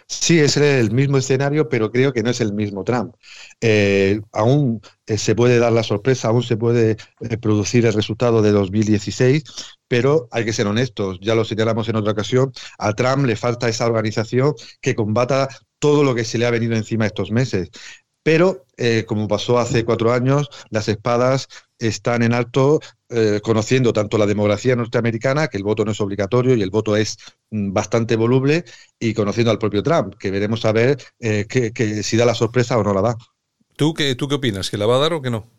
Sí, 0.06 0.38
es 0.38 0.56
el 0.58 0.90
mismo 0.92 1.16
escenario, 1.18 1.68
pero 1.68 1.90
creo 1.90 2.12
que 2.12 2.22
no 2.22 2.30
es 2.30 2.40
el 2.40 2.52
mismo 2.52 2.84
Trump. 2.84 3.14
Eh, 3.60 4.20
aún 4.32 4.80
eh, 5.06 5.16
se 5.18 5.34
puede 5.34 5.58
dar 5.58 5.72
la 5.72 5.82
sorpresa, 5.82 6.28
aún 6.28 6.42
se 6.42 6.56
puede 6.56 6.96
eh, 7.20 7.38
producir 7.38 7.86
el 7.86 7.94
resultado 7.94 8.42
de 8.42 8.52
2016, 8.52 9.44
pero 9.88 10.28
hay 10.30 10.44
que 10.44 10.52
ser 10.52 10.66
honestos, 10.66 11.18
ya 11.20 11.34
lo 11.34 11.44
señalamos 11.44 11.88
en 11.88 11.96
otra 11.96 12.12
ocasión, 12.12 12.52
a 12.78 12.92
Trump 12.92 13.24
le 13.26 13.36
falta 13.36 13.68
esa 13.68 13.86
organización 13.86 14.54
que 14.80 14.94
combata 14.94 15.48
todo 15.78 16.04
lo 16.04 16.14
que 16.14 16.24
se 16.24 16.38
le 16.38 16.46
ha 16.46 16.50
venido 16.50 16.74
encima 16.76 17.06
estos 17.06 17.30
meses 17.30 17.70
Pero, 18.24 18.64
eh, 18.78 19.04
como 19.06 19.28
pasó 19.28 19.58
hace 19.58 19.84
cuatro 19.84 20.10
años, 20.10 20.48
las 20.70 20.88
espadas 20.88 21.46
están 21.78 22.22
en 22.22 22.32
alto 22.32 22.80
eh, 23.10 23.40
conociendo 23.42 23.92
tanto 23.92 24.16
la 24.16 24.24
demografía 24.24 24.74
norteamericana, 24.74 25.48
que 25.48 25.58
el 25.58 25.62
voto 25.62 25.84
no 25.84 25.92
es 25.92 26.00
obligatorio 26.00 26.56
y 26.56 26.62
el 26.62 26.70
voto 26.70 26.96
es 26.96 27.18
mm, 27.50 27.72
bastante 27.72 28.16
voluble, 28.16 28.64
y 28.98 29.12
conociendo 29.12 29.50
al 29.50 29.58
propio 29.58 29.82
Trump, 29.82 30.14
que 30.18 30.30
veremos 30.30 30.64
a 30.64 30.72
ver 30.72 30.96
eh, 31.20 31.44
que, 31.46 32.02
si 32.02 32.16
da 32.16 32.24
la 32.24 32.34
sorpresa 32.34 32.78
o 32.78 32.82
no 32.82 32.94
la 32.94 33.02
da. 33.02 33.16
¿Tú 33.76 33.92
qué, 33.92 34.14
¿Tú 34.14 34.26
qué 34.26 34.36
opinas? 34.36 34.70
¿Que 34.70 34.78
la 34.78 34.86
va 34.86 34.96
a 34.96 35.00
dar 35.00 35.12
o 35.12 35.20
que 35.20 35.30
no? 35.30 35.50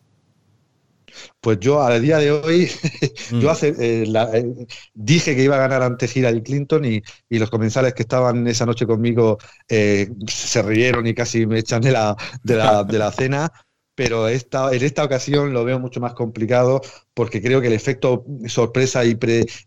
Pues 1.40 1.60
yo 1.60 1.82
a 1.82 2.00
día 2.00 2.18
de 2.18 2.32
hoy, 2.32 2.70
yo 3.32 3.48
mm. 3.48 3.50
hace, 3.50 3.76
eh, 3.80 4.56
dije 4.94 5.36
que 5.36 5.44
iba 5.44 5.56
a 5.56 5.60
ganar 5.60 5.84
ante 5.84 6.10
Hillary 6.14 6.42
Clinton 6.42 6.86
y, 6.86 7.02
los 7.30 7.50
comensales 7.50 7.94
que 7.94 8.04
estaban 8.04 8.48
esa 8.48 8.66
noche 8.66 8.88
conmigo 8.88 9.38
se 9.68 10.62
rieron 10.62 11.06
y 11.06 11.14
casi 11.14 11.46
me 11.46 11.60
echan 11.60 11.82
de 11.82 11.92
la, 11.92 12.16
de 12.44 12.56
la, 12.56 12.84
de 12.86 12.98
la 12.98 13.12
cena 13.12 13.52
pero 13.96 14.28
esta, 14.28 14.74
en 14.74 14.84
esta 14.84 15.04
ocasión 15.04 15.54
lo 15.54 15.64
veo 15.64 15.80
mucho 15.80 16.02
más 16.02 16.14
complicado 16.14 16.82
porque 17.14 17.42
creo 17.42 17.62
que 17.62 17.68
el 17.68 17.74
efecto 17.74 18.26
sorpresa 18.48 19.06
y, 19.06 19.18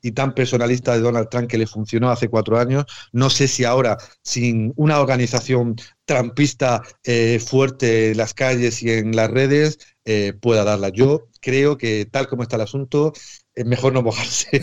y 0.02 0.12
tan 0.12 0.34
personalista 0.34 0.92
de 0.92 1.00
Donald 1.00 1.30
Trump 1.30 1.48
que 1.48 1.58
le 1.58 1.66
funcionó 1.66 2.10
hace 2.10 2.28
cuatro 2.28 2.58
años, 2.58 2.84
no 3.12 3.30
sé 3.30 3.48
si 3.48 3.64
ahora, 3.64 3.96
sin 4.22 4.72
una 4.76 5.00
organización 5.00 5.76
trampista 6.04 6.82
eh, 7.04 7.40
fuerte 7.40 8.10
en 8.10 8.18
las 8.18 8.34
calles 8.34 8.82
y 8.82 8.90
en 8.90 9.16
las 9.16 9.30
redes, 9.30 9.78
eh, 10.04 10.34
pueda 10.38 10.62
darla. 10.62 10.90
Yo 10.90 11.28
creo 11.48 11.78
que 11.78 12.04
tal 12.04 12.28
como 12.28 12.42
está 12.42 12.56
el 12.56 12.62
asunto, 12.62 13.14
es 13.54 13.64
mejor 13.64 13.94
no 13.94 14.02
mojarse. 14.02 14.60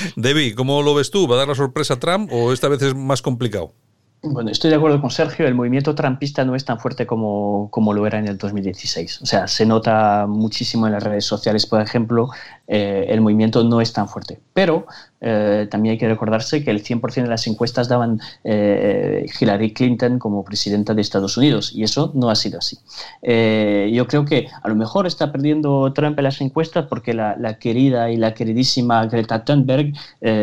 Debbie, 0.16 0.54
¿cómo 0.54 0.82
lo 0.82 0.94
ves 0.94 1.10
tú? 1.10 1.26
¿Va 1.26 1.36
a 1.36 1.38
dar 1.38 1.48
la 1.48 1.54
sorpresa 1.54 1.94
a 1.94 1.98
Trump 1.98 2.30
o 2.30 2.52
esta 2.52 2.68
vez 2.68 2.82
es 2.82 2.94
más 2.94 3.22
complicado? 3.22 3.72
Bueno, 4.20 4.50
estoy 4.50 4.68
de 4.68 4.76
acuerdo 4.76 5.00
con 5.00 5.10
Sergio, 5.10 5.46
el 5.46 5.54
movimiento 5.54 5.94
trampista 5.94 6.44
no 6.44 6.54
es 6.54 6.66
tan 6.66 6.78
fuerte 6.80 7.06
como, 7.06 7.70
como, 7.70 7.94
lo 7.94 8.06
era 8.06 8.18
en 8.18 8.28
el 8.28 8.36
2016. 8.36 9.22
O 9.22 9.26
sea, 9.26 9.46
se 9.48 9.64
nota 9.64 10.26
muchísimo 10.28 10.86
en 10.86 10.92
las 10.92 11.02
redes 11.02 11.24
sociales, 11.24 11.64
por 11.64 11.80
ejemplo, 11.80 12.28
eh, 12.70 13.06
el 13.08 13.22
movimiento 13.22 13.64
no 13.64 13.80
es 13.80 13.94
tan 13.94 14.08
fuerte. 14.08 14.38
Pero 14.52 14.86
eh, 15.22 15.66
también 15.70 15.92
hay 15.92 15.98
que 15.98 16.06
recordarse 16.06 16.62
que 16.62 16.70
el 16.70 16.84
100% 16.84 17.22
de 17.22 17.28
las 17.28 17.46
encuestas 17.46 17.88
daban 17.88 18.20
eh, 18.44 19.24
Hillary 19.40 19.72
Clinton 19.72 20.18
como 20.18 20.44
presidenta 20.44 20.92
de 20.92 21.00
Estados 21.00 21.38
Unidos 21.38 21.72
y 21.74 21.82
eso 21.82 22.12
no 22.14 22.28
ha 22.28 22.36
sido 22.36 22.58
así. 22.58 22.78
yo 23.22 24.06
creo 24.06 24.24
que 24.24 24.48
a 24.62 24.68
lo 24.68 24.74
mejor 24.74 25.06
está 25.06 25.32
perdiendo 25.32 25.92
Trump 25.94 26.18
en 26.18 26.24
las 26.24 26.40
encuestas 26.40 26.86
porque 26.86 27.14
la, 27.14 27.58
querida 27.58 28.10
y 28.10 28.16
la 28.16 28.34
queridísima 28.34 29.06
Greta 29.06 29.44
Thunberg 29.44 29.92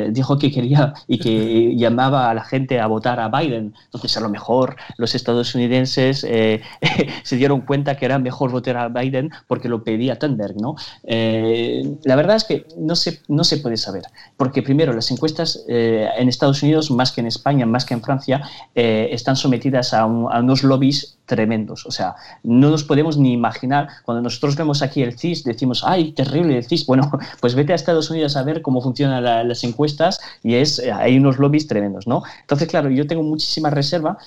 dijo 0.09 0.39
que 0.39 0.51
quería 0.51 0.93
y 1.07 1.19
que 1.19 1.75
llamaba 1.77 2.29
a 2.31 2.33
la 2.33 2.43
gente 2.43 2.79
a 2.79 2.87
votar 2.87 3.19
a 3.19 3.29
Biden. 3.29 3.73
Entonces 3.85 4.17
a 4.17 4.21
lo 4.21 4.29
mejor 4.29 4.75
los 4.97 5.13
estadounidenses 5.13 6.19
se 7.23 7.35
dieron 7.35 7.61
cuenta 7.61 7.95
que 7.95 8.05
era 8.05 8.17
mejor 8.17 8.51
votar 8.51 8.77
a 8.77 8.89
Biden 8.89 9.29
porque 9.47 9.69
lo 9.69 9.83
pedía 9.83 10.17
Thunberg. 10.17 10.55
¿no? 10.59 10.75
la 11.05 12.14
verdad 12.15 12.35
es 12.35 12.43
que 12.43 12.65
no 12.77 12.95
se, 12.95 13.21
no 13.27 13.43
se 13.43 13.57
puede 13.57 13.77
saber 13.77 14.03
porque 14.37 14.61
primero, 14.61 14.93
las 14.93 15.11
encuestas 15.11 15.63
eh, 15.67 16.07
en 16.17 16.27
Estados 16.27 16.61
Unidos, 16.61 16.91
más 16.91 17.11
que 17.11 17.21
en 17.21 17.27
España, 17.27 17.65
más 17.65 17.85
que 17.85 17.93
en 17.93 18.01
Francia, 18.01 18.41
eh, 18.73 19.09
están 19.11 19.35
sometidas 19.35 19.93
a, 19.93 20.05
unos 20.05 20.63
lobbies 20.63 21.17
tremendos. 21.25 21.85
O 21.85 21.91
sea, 21.91 22.15
no 22.43 22.69
nos 22.69 22.83
podemos 22.83 23.17
ni 23.17 23.33
imaginar, 23.33 23.87
cuando 24.03 24.21
nosotros 24.21 24.55
vemos 24.55 24.81
aquí 24.81 25.01
el 25.01 25.17
CIS, 25.17 25.43
decimos, 25.43 25.83
¡ay, 25.85 26.11
terrible 26.11 26.57
el 26.57 26.65
CIS! 26.65 26.85
Bueno, 26.85 27.11
pues 27.41 27.55
vete 27.55 27.73
a 27.73 27.75
Estados 27.75 28.09
Unidos 28.09 28.35
a 28.35 28.43
ver 28.43 28.61
cómo 28.61 28.81
funcionan 28.81 29.23
las 29.23 29.63
encuestas 29.63 30.19
y 30.43 30.55
es, 30.55 30.79
eh, 30.79 30.91
hay 30.91 31.17
unos 31.17 31.39
lobbies 31.39 31.67
tremendos, 31.67 32.07
¿no? 32.07 32.23
Entonces, 32.41 32.67
claro, 32.67 32.89
yo 32.89 33.07
tengo 33.07 33.23
muchísima 33.23 33.69
reserva, 33.69 34.17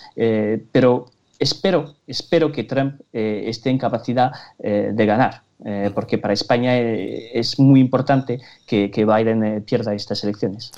pero 0.72 1.07
espero, 1.39 1.95
espero 2.07 2.51
que 2.53 2.64
Trump 2.64 3.01
esté 3.12 3.70
en 3.70 3.78
capacidad 3.78 4.32
de 4.59 5.07
ganar. 5.07 5.47
Eh, 5.64 5.90
porque 5.92 6.18
para 6.18 6.34
España 6.34 6.78
eh, 6.78 7.30
es 7.34 7.59
muy 7.59 7.80
importante 7.80 8.40
que, 8.66 8.90
Biden 8.94 9.42
eh, 9.42 9.61
pierda 9.61 9.92
estas 9.92 10.22
elecciones. 10.22 10.70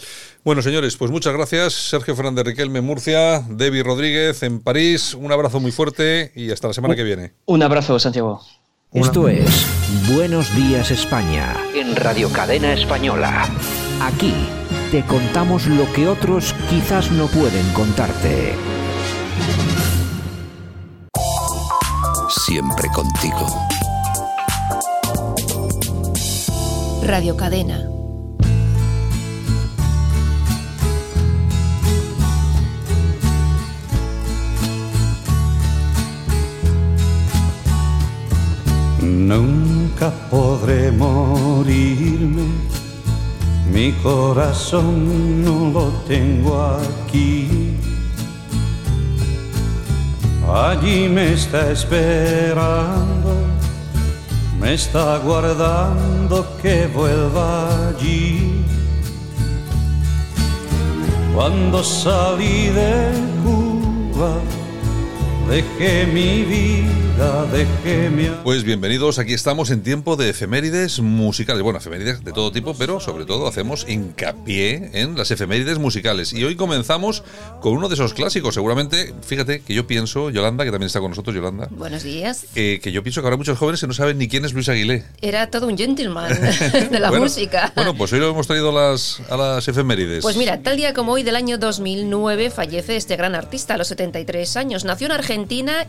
Bueno, 0.42 0.62
señores, 0.62 0.96
pues 0.96 1.10
muchas 1.10 1.34
gracias. 1.34 1.74
Sergio 1.74 2.16
Fernández 2.16 2.46
Riquelme, 2.46 2.80
Murcia, 2.80 3.44
Debbie 3.48 3.82
Rodríguez 3.82 4.42
en 4.42 4.60
París. 4.60 5.14
Un 5.14 5.32
abrazo 5.32 5.60
muy 5.60 5.70
fuerte 5.70 6.32
y 6.34 6.50
hasta 6.50 6.68
la 6.68 6.72
semana 6.72 6.96
que 6.96 7.02
viene. 7.02 7.32
Un 7.44 7.62
abrazo, 7.62 7.98
Santiago. 7.98 8.40
Esto 8.92 9.28
es 9.28 9.66
Buenos 10.12 10.54
Días 10.56 10.90
España. 10.90 11.54
En 11.74 11.94
Radio 11.94 12.30
Cadena 12.32 12.72
Española. 12.72 13.48
Aquí 14.02 14.34
te 14.90 15.04
contamos 15.04 15.66
lo 15.66 15.92
que 15.92 16.08
otros 16.08 16.54
quizás 16.70 17.12
no 17.12 17.26
pueden 17.26 17.68
contarte. 17.72 18.54
Siempre 22.28 22.88
contigo. 22.88 23.46
Radio 27.10 27.36
Cadena. 27.36 27.76
Nunca 39.02 40.12
podré 40.30 40.92
morirme, 40.92 42.46
mi 43.72 43.90
corazón 44.04 45.42
no 45.42 45.70
lo 45.72 45.86
tengo 46.06 46.62
aquí. 46.62 47.74
Allí 50.46 51.08
me 51.08 51.32
está 51.32 51.72
esperando 51.72 53.50
me 54.60 54.74
está 54.74 55.18
guardando 55.18 56.46
que 56.60 56.86
vuelva 56.86 57.88
allí. 57.88 58.62
Cuando 61.34 61.82
salí 61.82 62.68
de 62.68 63.12
Cuba, 63.42 64.34
dejé 65.50 66.06
mi 66.06 66.44
vida 66.44 66.80
pues 68.44 68.64
bienvenidos, 68.64 69.18
aquí 69.18 69.34
estamos 69.34 69.70
en 69.70 69.82
tiempo 69.82 70.16
de 70.16 70.30
efemérides 70.30 71.00
musicales. 71.00 71.62
Bueno, 71.62 71.78
efemérides 71.78 72.24
de 72.24 72.32
todo 72.32 72.50
tipo, 72.50 72.74
pero 72.74 72.98
sobre 72.98 73.26
todo 73.26 73.46
hacemos 73.46 73.84
hincapié 73.86 74.90
en 74.94 75.16
las 75.18 75.30
efemérides 75.30 75.78
musicales. 75.78 76.32
Y 76.32 76.44
hoy 76.44 76.56
comenzamos 76.56 77.22
con 77.60 77.74
uno 77.74 77.88
de 77.88 77.94
esos 77.94 78.14
clásicos. 78.14 78.54
Seguramente, 78.54 79.12
fíjate 79.22 79.60
que 79.60 79.74
yo 79.74 79.86
pienso, 79.86 80.30
Yolanda, 80.30 80.64
que 80.64 80.70
también 80.70 80.86
está 80.86 81.00
con 81.00 81.10
nosotros, 81.10 81.34
Yolanda. 81.36 81.68
Buenos 81.70 82.02
días. 82.04 82.46
Eh, 82.54 82.80
que 82.82 82.90
yo 82.90 83.02
pienso 83.02 83.20
que 83.20 83.26
ahora 83.26 83.36
muchos 83.36 83.58
jóvenes 83.58 83.80
que 83.80 83.86
no 83.86 83.92
saben 83.92 84.16
ni 84.16 84.26
quién 84.26 84.46
es 84.46 84.54
Luis 84.54 84.70
Aguilé. 84.70 85.04
Era 85.20 85.50
todo 85.50 85.66
un 85.66 85.76
gentleman 85.76 86.32
de 86.90 86.98
la 86.98 87.12
música. 87.12 87.70
Bueno, 87.74 87.94
pues 87.94 88.12
hoy 88.14 88.20
lo 88.20 88.30
hemos 88.30 88.46
traído 88.46 88.70
a 88.70 88.90
las, 88.92 89.20
a 89.28 89.36
las 89.36 89.68
efemérides. 89.68 90.22
Pues 90.22 90.36
mira, 90.36 90.62
tal 90.62 90.78
día 90.78 90.94
como 90.94 91.12
hoy 91.12 91.22
del 91.22 91.36
año 91.36 91.58
2009 91.58 92.50
fallece 92.50 92.96
este 92.96 93.16
gran 93.16 93.34
artista 93.34 93.74
a 93.74 93.76
los 93.76 93.88
73 93.88 94.56
años. 94.56 94.84
Nació 94.84 95.06
en 95.06 95.12
Argentina 95.12 95.39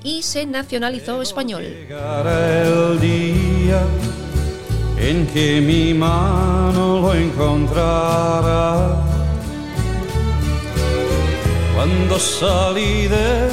y 0.04 0.22
se 0.22 0.46
nacionalizó 0.46 1.22
español. 1.22 1.64
el 1.64 3.00
día 3.00 3.82
en 4.98 5.28
que 5.28 5.62
mi 5.62 5.94
mano 5.94 7.00
lo 7.02 7.14
encontrará. 7.14 8.96
Cuando 11.76 12.20
salí 12.20 13.08
de 13.08 13.50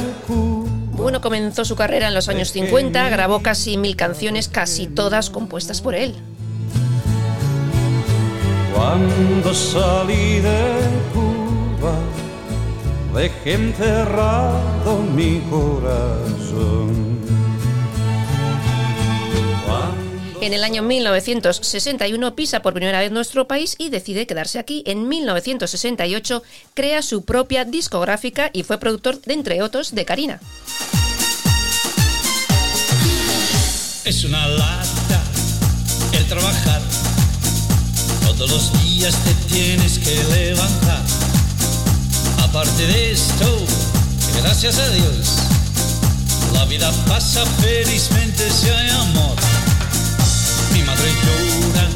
bueno, 0.99 1.21
comenzó 1.21 1.63
su 1.63 1.77
carrera 1.77 2.09
en 2.09 2.13
los 2.13 2.27
años 2.27 2.51
50, 2.51 3.09
grabó 3.09 3.41
casi 3.41 3.77
mil 3.77 3.95
canciones, 3.95 4.49
casi 4.49 4.85
todas 4.85 5.29
compuestas 5.29 5.81
por 5.81 5.95
él. 5.95 6.13
Cuando 8.75 9.53
salí 9.53 10.39
de 10.41 10.59
Cuba, 11.13 11.95
dejé 13.13 13.53
enterrado 13.53 14.97
mi 15.15 15.39
corazón. 15.49 17.19
En 20.41 20.53
el 20.53 20.63
año 20.63 20.83
1961 20.83 22.33
pisa 22.33 22.61
por 22.61 22.73
primera 22.73 22.99
vez 22.99 23.11
nuestro 23.11 23.45
país 23.47 23.75
y 23.77 23.89
decide 23.89 24.25
quedarse 24.25 24.57
aquí. 24.57 24.83
En 24.85 25.09
1968 25.09 26.43
crea 26.73 27.01
su 27.01 27.25
propia 27.25 27.65
discográfica 27.65 28.49
y 28.53 28.63
fue 28.63 28.79
productor, 28.79 29.21
de, 29.21 29.33
entre 29.33 29.61
otros, 29.61 29.93
de 29.93 30.05
Karina. 30.05 30.39
Es 34.05 34.23
una 34.23 34.47
lata 34.47 35.21
el 36.13 36.25
trabajar. 36.25 36.81
Todos 38.25 38.49
los 38.49 38.81
días 38.81 39.15
te 39.23 39.53
tienes 39.53 39.99
que 39.99 40.23
levantar. 40.33 41.18
Aparte 42.49 42.87
de 42.87 43.11
esto, 43.11 43.45
gracias 44.41 44.79
a 44.79 44.89
Dios, 44.89 45.35
la 46.51 46.65
vida 46.65 46.91
pasa 47.07 47.45
felizmente 47.61 48.49
si 48.49 48.67
hay 48.69 48.89
amor 48.89 49.35
mi 50.73 50.81
madre 50.81 51.11
llora 51.11 51.87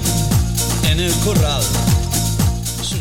en 0.91 0.99
el 0.99 1.14
corral. 1.26 1.64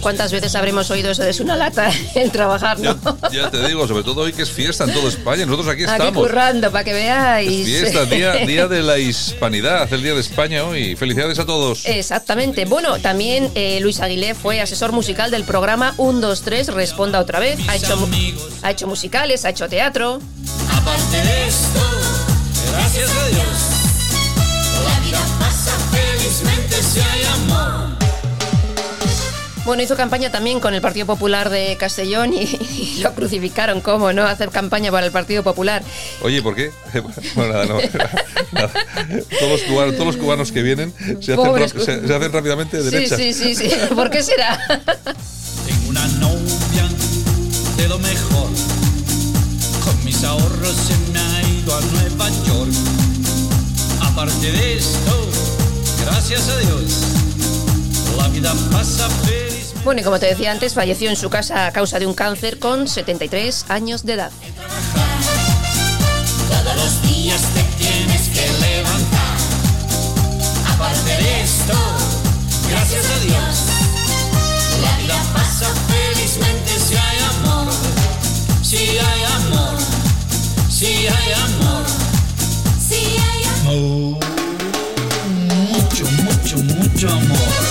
¿Cuántas 0.03 0.33
veces 0.33 0.53
habremos 0.57 0.91
oído 0.91 1.13
eso 1.13 1.23
de 1.23 1.31
es 1.31 1.39
una 1.39 1.57
lata 1.57 1.89
el 2.17 2.33
trabajar, 2.33 2.79
no? 2.81 2.99
Ya, 3.31 3.51
te 3.51 3.65
digo, 3.67 3.87
sobre 3.87 4.03
todo 4.03 4.23
hoy 4.23 4.33
que 4.33 4.43
es 4.43 4.51
fiesta 4.51 4.83
en 4.83 4.93
toda 4.93 5.09
España. 5.09 5.47
Nosotros 5.47 5.69
aquí 5.69 5.85
estamos. 5.85 6.09
Aquí 6.09 6.17
currando, 6.17 6.73
para 6.73 6.83
que 6.83 6.93
veáis. 6.93 7.65
fiesta, 7.65 8.05
día, 8.05 8.33
día 8.47 8.67
de 8.67 8.83
la 8.83 8.99
hispanidad, 8.99 9.91
el 9.93 10.03
día 10.03 10.15
de 10.15 10.21
España 10.21 10.65
hoy. 10.65 10.97
Felicidades 10.97 11.39
a 11.39 11.47
todos. 11.47 11.87
Exactamente. 11.87 12.65
Bueno, 12.65 12.99
también 12.99 13.51
eh, 13.55 13.79
Luis 13.81 14.01
Aguilé 14.01 14.35
fue 14.35 14.61
asesor 14.61 14.91
musical 14.91 15.31
del 15.31 15.45
programa 15.45 15.95
1, 15.99 16.21
2, 16.21 16.43
3, 16.43 16.75
Responda 16.75 17.21
otra 17.21 17.39
vez. 17.39 17.61
Ha 17.69 17.77
hecho, 17.77 18.09
ha 18.63 18.71
hecho 18.73 18.89
musicales, 18.89 19.45
ha 19.45 19.51
hecho 19.51 19.69
teatro. 19.69 20.21
Aparte 20.69 21.17
de 21.17 21.47
esto, 21.47 21.81
gracias 22.73 23.11
a 23.11 23.27
Dios, 23.29 23.47
la 24.85 25.01
vida 25.07 25.21
pasa 25.39 25.73
felizmente 25.93 26.83
si 26.83 26.99
hay 26.99 27.25
amor. 27.25 28.02
Bueno, 29.65 29.81
hizo 29.81 29.97
campaña 29.97 30.33
también 30.33 30.59
con 30.59 30.75
el 30.75 30.81
Partido 30.81 31.07
Popular 31.07 31.49
de 31.49 31.77
Castellón 31.79 32.33
y, 32.35 33.01
lo 33.01 33.15
crucificaron. 33.15 33.81
¿Cómo 33.81 34.13
no? 34.13 34.25
Hacer 34.25 34.51
campaña 34.51 34.91
para 34.91 35.07
el 35.07 35.13
Partido 35.13 35.43
Popular. 35.43 35.83
Oye, 36.23 36.43
¿por 36.43 36.55
qué? 36.55 36.71
Bueno, 37.35 37.53
nada, 37.53 37.67
no. 37.67 37.79
nada. 38.53 38.71
Todos, 39.39 39.53
los 39.53 39.63
cubanos, 39.63 39.95
todos, 39.95 40.07
los 40.07 40.17
cubanos, 40.17 40.53
que 40.53 40.63
vienen 40.63 40.93
se 41.21 41.35
hacen, 41.35 41.69
se, 41.69 42.07
se 42.07 42.15
hacen, 42.15 42.33
rápidamente 42.33 42.83
de 42.83 42.91
derecha. 42.91 43.17
Sí, 43.17 43.33
sí, 43.33 43.55
sí, 43.55 43.71
sí. 43.71 43.77
¿Por 43.95 44.11
qué 44.11 44.23
será? 44.23 44.59
Tengo 45.67 45.89
una 45.89 46.07
novia 46.19 46.89
de 47.77 47.89
lo 47.89 47.99
mejor. 47.99 48.49
Con 49.85 50.05
mis 50.05 50.23
ahorros 50.25 50.77
se 50.77 51.13
me 51.13 51.19
ha 51.19 51.43
ido 51.49 51.77
a 51.77 51.81
Nueva 51.81 52.29
York. 52.47 52.71
Aparte 54.01 54.53
de 54.53 54.77
esto, 54.77 55.29
gracias 56.05 56.49
a 56.49 56.59
Dios, 56.59 56.93
la 58.19 58.29
vida 58.29 58.55
pasa 58.71 59.09
feliz. 59.25 59.52
Bueno, 59.85 60.01
y 60.01 60.05
como 60.05 60.21
te 60.21 60.27
decía 60.27 60.53
antes, 60.53 60.75
falleció 60.75 61.11
en 61.11 61.17
su 61.17 61.29
casa 61.29 61.67
a 61.67 61.73
causa 61.73 61.99
de 61.99 62.07
un 62.07 62.15
cáncer 62.15 62.61
con 62.61 62.87
73 62.87 63.67
años 63.69 64.05
de 64.05 64.13
edad. 64.13 64.31
Todos 66.49 66.77
los 66.77 67.03
días 67.03 67.41
te 67.53 67.63
tienes 67.83 68.29
que 68.29 68.47
levantar. 68.61 69.37
Aparte 70.73 71.23
de 71.23 71.43
esto, 71.43 71.75
gracias 72.71 73.05
a 73.07 73.19
Dios, 73.25 73.57
la 74.83 74.97
vida 74.99 75.21
pasa 75.35 75.67
felizmente 75.89 76.71
si 76.79 76.95
hay 76.95 77.19
amor. 77.41 77.73
Si 78.63 78.77
hay 78.77 79.25
amor, 79.25 79.79
si 80.71 80.87
hay 80.87 81.33
amor, 81.33 81.85
si 82.89 83.19
hay 83.19 83.45
amor. 83.61 84.19
Mucho, 85.73 86.05
mucho, 86.23 86.57
mucho 86.59 87.09
amor. 87.09 87.62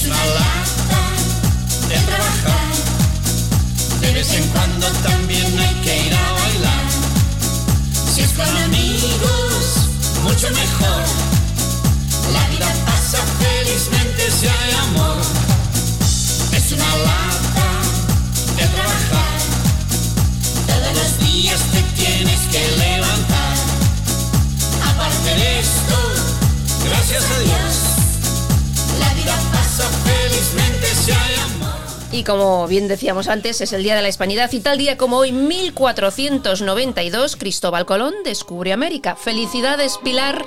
Es 0.00 0.06
una 0.06 0.24
lata 0.24 1.02
de 1.90 1.98
trabajar, 2.08 2.72
de 4.00 4.12
vez 4.12 4.32
en 4.32 4.48
cuando 4.48 4.86
también 4.86 5.58
hay 5.58 5.74
que 5.84 6.06
ir 6.06 6.14
a 6.14 6.32
bailar. 6.32 6.86
Si 8.14 8.22
es 8.22 8.30
con 8.30 8.48
amigos, 8.48 9.90
mucho 10.22 10.48
mejor. 10.52 11.04
La 12.32 12.48
vida 12.48 12.72
pasa 12.86 13.18
felizmente 13.40 14.30
si 14.30 14.46
hay 14.46 14.72
amor. 14.88 15.20
Es 16.56 16.72
una 16.72 16.96
lata 16.96 17.68
de 18.56 18.66
trabajar. 18.68 19.38
Todos 20.66 20.94
los 20.96 21.18
días 21.28 21.60
te 21.72 21.82
tienes 22.02 22.40
que 22.50 22.70
levantar. 22.78 23.54
Aparte 24.94 25.34
de 25.34 25.60
esto, 25.60 25.96
gracias 26.88 27.22
a 27.22 27.38
Dios, 27.40 27.89
Y 32.12 32.24
como 32.24 32.66
bien 32.66 32.88
decíamos 32.88 33.28
antes, 33.28 33.60
es 33.60 33.72
el 33.72 33.82
Día 33.82 33.94
de 33.94 34.02
la 34.02 34.08
Hispanidad 34.08 34.52
y 34.52 34.60
tal 34.60 34.78
día 34.78 34.98
como 34.98 35.18
hoy, 35.18 35.32
1492, 35.32 37.36
Cristóbal 37.36 37.86
Colón 37.86 38.14
descubre 38.24 38.72
América. 38.72 39.16
¡Felicidades, 39.16 39.96
Pilar! 39.98 40.44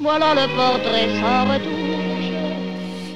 Voilà 0.00 0.34
le 0.34 0.48
portrait 0.56 1.20
sans 1.20 1.44
retouche. 1.44 2.11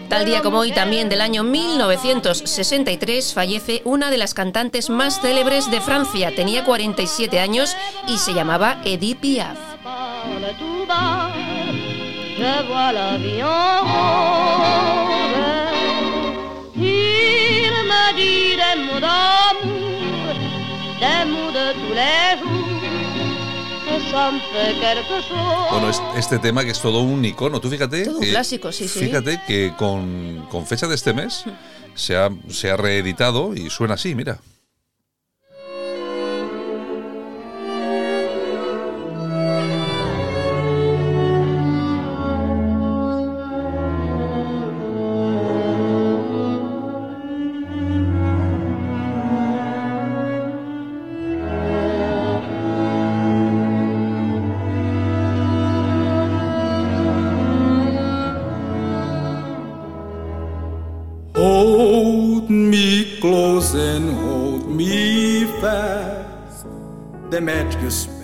Tal 0.09 0.25
día 0.25 0.41
como 0.43 0.59
hoy, 0.59 0.73
también 0.73 1.09
del 1.09 1.21
año 1.21 1.43
1963, 1.43 3.35
fallece 3.35 3.83
una 3.85 4.11
de 4.11 4.19
las 4.19 4.35
cantantes 4.35 4.89
más 4.89 5.21
célebres 5.21 5.71
de 5.71 5.81
Francia. 5.81 6.35
Tenía 6.35 6.65
47 6.65 7.41
años 7.41 7.77
y 8.07 8.19
se 8.19 8.33
llamaba 8.33 8.81
Edith 8.85 9.19
Piaf. 9.19 9.59
Bueno, 25.71 25.91
es- 25.91 26.03
este 26.17 26.39
tema 26.39 26.65
que 26.65 26.71
es 26.71 26.81
todo 26.81 27.01
un 27.01 27.25
icono. 27.25 27.61
Tú 27.61 27.69
fíjate. 27.71 28.05
Todo 28.05 28.19
un 28.19 28.25
clásico, 28.25 28.73
sí, 28.73 28.89
sí. 28.89 29.01
Fíjate 29.01 29.41
que 29.47 29.73
con, 29.79 30.47
con 30.51 30.67
fecha 30.67 30.87
de 30.87 30.95
este 30.95 31.13
mes 31.13 31.45
se 31.95 32.17
ha, 32.17 32.31
se 32.49 32.71
ha 32.71 32.77
reeditado 32.77 33.55
y 33.55 33.71
suena 33.71 33.95
así, 33.95 34.15
mira. 34.15 34.39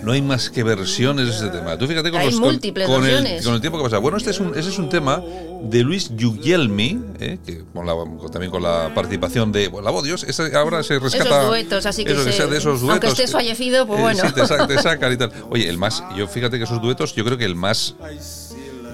No 0.03 0.11
hay 0.11 0.21
más 0.21 0.49
que 0.49 0.63
versiones 0.63 1.27
de 1.27 1.31
este 1.31 1.49
tema. 1.49 1.77
Tú 1.77 1.87
fíjate 1.87 2.11
con, 2.11 2.19
Hay 2.19 2.27
los, 2.27 2.35
con- 2.39 2.49
múltiples 2.49 2.87
con, 2.87 3.05
el, 3.05 3.43
con 3.43 3.53
el 3.53 3.61
tiempo 3.61 3.77
que 3.77 3.85
pasa. 3.85 3.97
Bueno, 3.99 4.17
este 4.17 4.31
es 4.31 4.39
un, 4.39 4.57
ese 4.57 4.69
es 4.69 4.77
un 4.77 4.89
tema 4.89 5.21
de 5.63 5.81
Luis 5.81 6.11
Guglielmi, 6.11 6.99
eh, 7.19 7.37
que 7.45 7.63
con 7.73 7.85
la- 7.85 7.95
también 8.31 8.51
con 8.51 8.61
la 8.61 8.91
participación 8.93 9.51
de 9.51 9.69
bueno, 9.69 9.85
la 9.85 9.91
voz 9.91 10.03
Dios. 10.03 10.23
ese 10.23 10.55
ahora 10.55 10.83
se 10.83 10.99
rescata. 10.99 11.23
Esos 11.29 11.47
duetos, 11.47 11.85
así 11.85 12.03
que, 12.03 12.11
eso, 12.11 12.23
se- 12.23 12.33
sea 12.33 12.47
de 12.47 12.57
esos 12.57 12.81
duetos. 12.81 12.89
aunque 12.91 13.07
estés 13.07 13.31
fallecido, 13.31 13.87
pues 13.87 13.99
Eh, 13.99 14.01
bueno. 14.03 14.21
sí, 14.27 14.33
te, 14.33 14.45
sa- 14.45 14.67
te 14.67 14.77
sacan 14.81 15.13
y 15.13 15.17
tal. 15.17 15.31
Oye, 15.49 15.69
el 15.69 15.77
más, 15.77 16.03
yo 16.17 16.27
fíjate 16.27 16.57
que 16.57 16.65
esos 16.65 16.81
duetos, 16.81 17.15
yo 17.15 17.23
creo 17.23 17.37
que 17.37 17.45
el 17.45 17.55
más, 17.55 17.95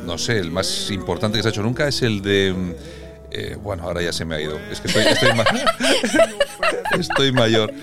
no 0.05 0.17
sé, 0.17 0.37
el 0.37 0.51
más 0.51 0.89
importante 0.91 1.37
que 1.37 1.41
se 1.41 1.49
ha 1.49 1.51
hecho 1.51 1.63
nunca 1.63 1.87
es 1.87 2.01
el 2.03 2.21
de. 2.21 2.53
Eh, 3.31 3.57
bueno, 3.61 3.83
ahora 3.83 4.01
ya 4.01 4.11
se 4.13 4.25
me 4.25 4.35
ha 4.35 4.41
ido. 4.41 4.59
Es 4.71 4.79
que 4.81 4.87
estoy, 4.87 5.03
estoy, 5.03 5.33
ma- 5.33 5.45
estoy 6.99 7.31
mayor. 7.31 7.73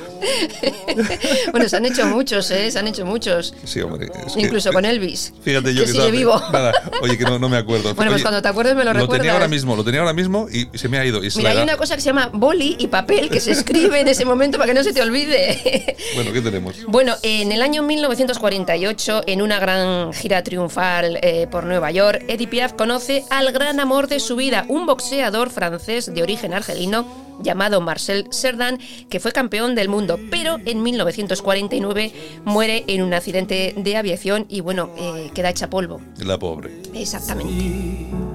bueno, 1.53 1.69
se 1.69 1.77
han 1.77 1.85
hecho 1.87 2.07
muchos, 2.07 2.51
¿eh? 2.51 2.71
Se 2.71 2.79
han 2.79 2.87
hecho 2.89 3.05
muchos. 3.07 3.55
Sí, 3.65 3.81
hombre. 3.81 4.09
es 4.27 4.33
que- 4.35 4.41
Incluso 4.41 4.73
con 4.73 4.85
Elvis. 4.85 5.33
Fíjate 5.43 5.75
yo 5.75 5.81
que 5.85 5.87
que 5.87 5.93
sigue 5.93 6.11
vivo. 6.11 6.41
Nada, 6.53 6.73
oye, 7.03 7.17
que 7.19 7.25
no, 7.25 7.39
no 7.39 7.49
me 7.49 7.57
acuerdo. 7.57 7.95
Bueno, 7.95 8.11
pues 8.13 8.23
cuando 8.23 8.43
te 8.43 8.49
acuerdes 8.49 8.75
me 8.75 8.85
lo 8.85 8.93
Lo 8.93 9.01
recuerdas. 9.01 9.19
tenía 9.19 9.33
ahora 9.33 9.49
mismo, 9.49 9.77
lo 9.77 9.85
tenía 9.85 10.01
ahora 10.01 10.13
mismo 10.13 10.49
y 10.51 10.69
se 10.77 10.89
me 10.89 10.99
ha 10.99 11.05
ido. 11.05 11.23
Y 11.25 11.31
Mira, 11.37 11.51
hay 11.51 11.59
una 11.59 11.77
cosa 11.77 11.95
que 11.95 12.01
se 12.01 12.07
llama 12.07 12.31
boli 12.33 12.77
y 12.79 12.87
papel 12.89 13.29
que 13.31 13.41
se 13.41 13.53
escribe 13.53 14.01
en 14.01 14.09
ese 14.09 14.25
momento 14.25 14.59
para 14.59 14.69
que 14.69 14.75
no 14.75 14.83
se 14.83 14.93
te 14.93 15.03
olvide. 15.03 15.97
Bueno, 16.15 16.33
¿qué 16.33 16.41
tenemos? 16.41 16.77
Bueno, 16.89 17.15
en 17.23 17.53
el 17.53 17.63
año 17.63 17.83
1948, 17.83 19.23
en 19.27 19.43
una 19.43 19.59
gran 19.59 20.13
gira 20.13 20.43
triunfal 20.43 21.19
eh, 21.23 21.47
por 21.51 21.65
Nueva 21.65 21.91
York, 21.91 22.25
Edith 22.29 22.49
Piaf 22.51 22.73
conoce 22.73 23.25
al 23.31 23.53
gran 23.53 23.81
amor 23.81 24.09
de 24.09 24.21
su 24.21 24.37
vida, 24.37 24.65
un 24.69 24.87
boxeador 24.87 25.36
francés 25.51 26.13
de 26.13 26.23
origen 26.23 26.55
argelino 26.55 27.07
llamado 27.43 27.81
Marcel 27.81 28.27
Cerdan, 28.31 28.79
que 29.09 29.21
fue 29.21 29.33
campeón 29.33 29.75
del 29.75 29.89
mundo, 29.89 30.19
pero 30.31 30.59
en 30.65 30.83
1949 30.83 32.13
muere 32.45 32.85
en 32.87 33.03
un 33.03 33.15
accidente 33.15 33.75
de 33.77 33.97
aviación 33.97 34.47
y 34.49 34.61
bueno, 34.61 34.91
eh, 34.97 35.31
queda 35.35 35.51
hecha 35.51 35.69
polvo. 35.69 36.01
La 36.19 36.39
pobre. 36.39 36.71
Exactamente. 36.95 37.53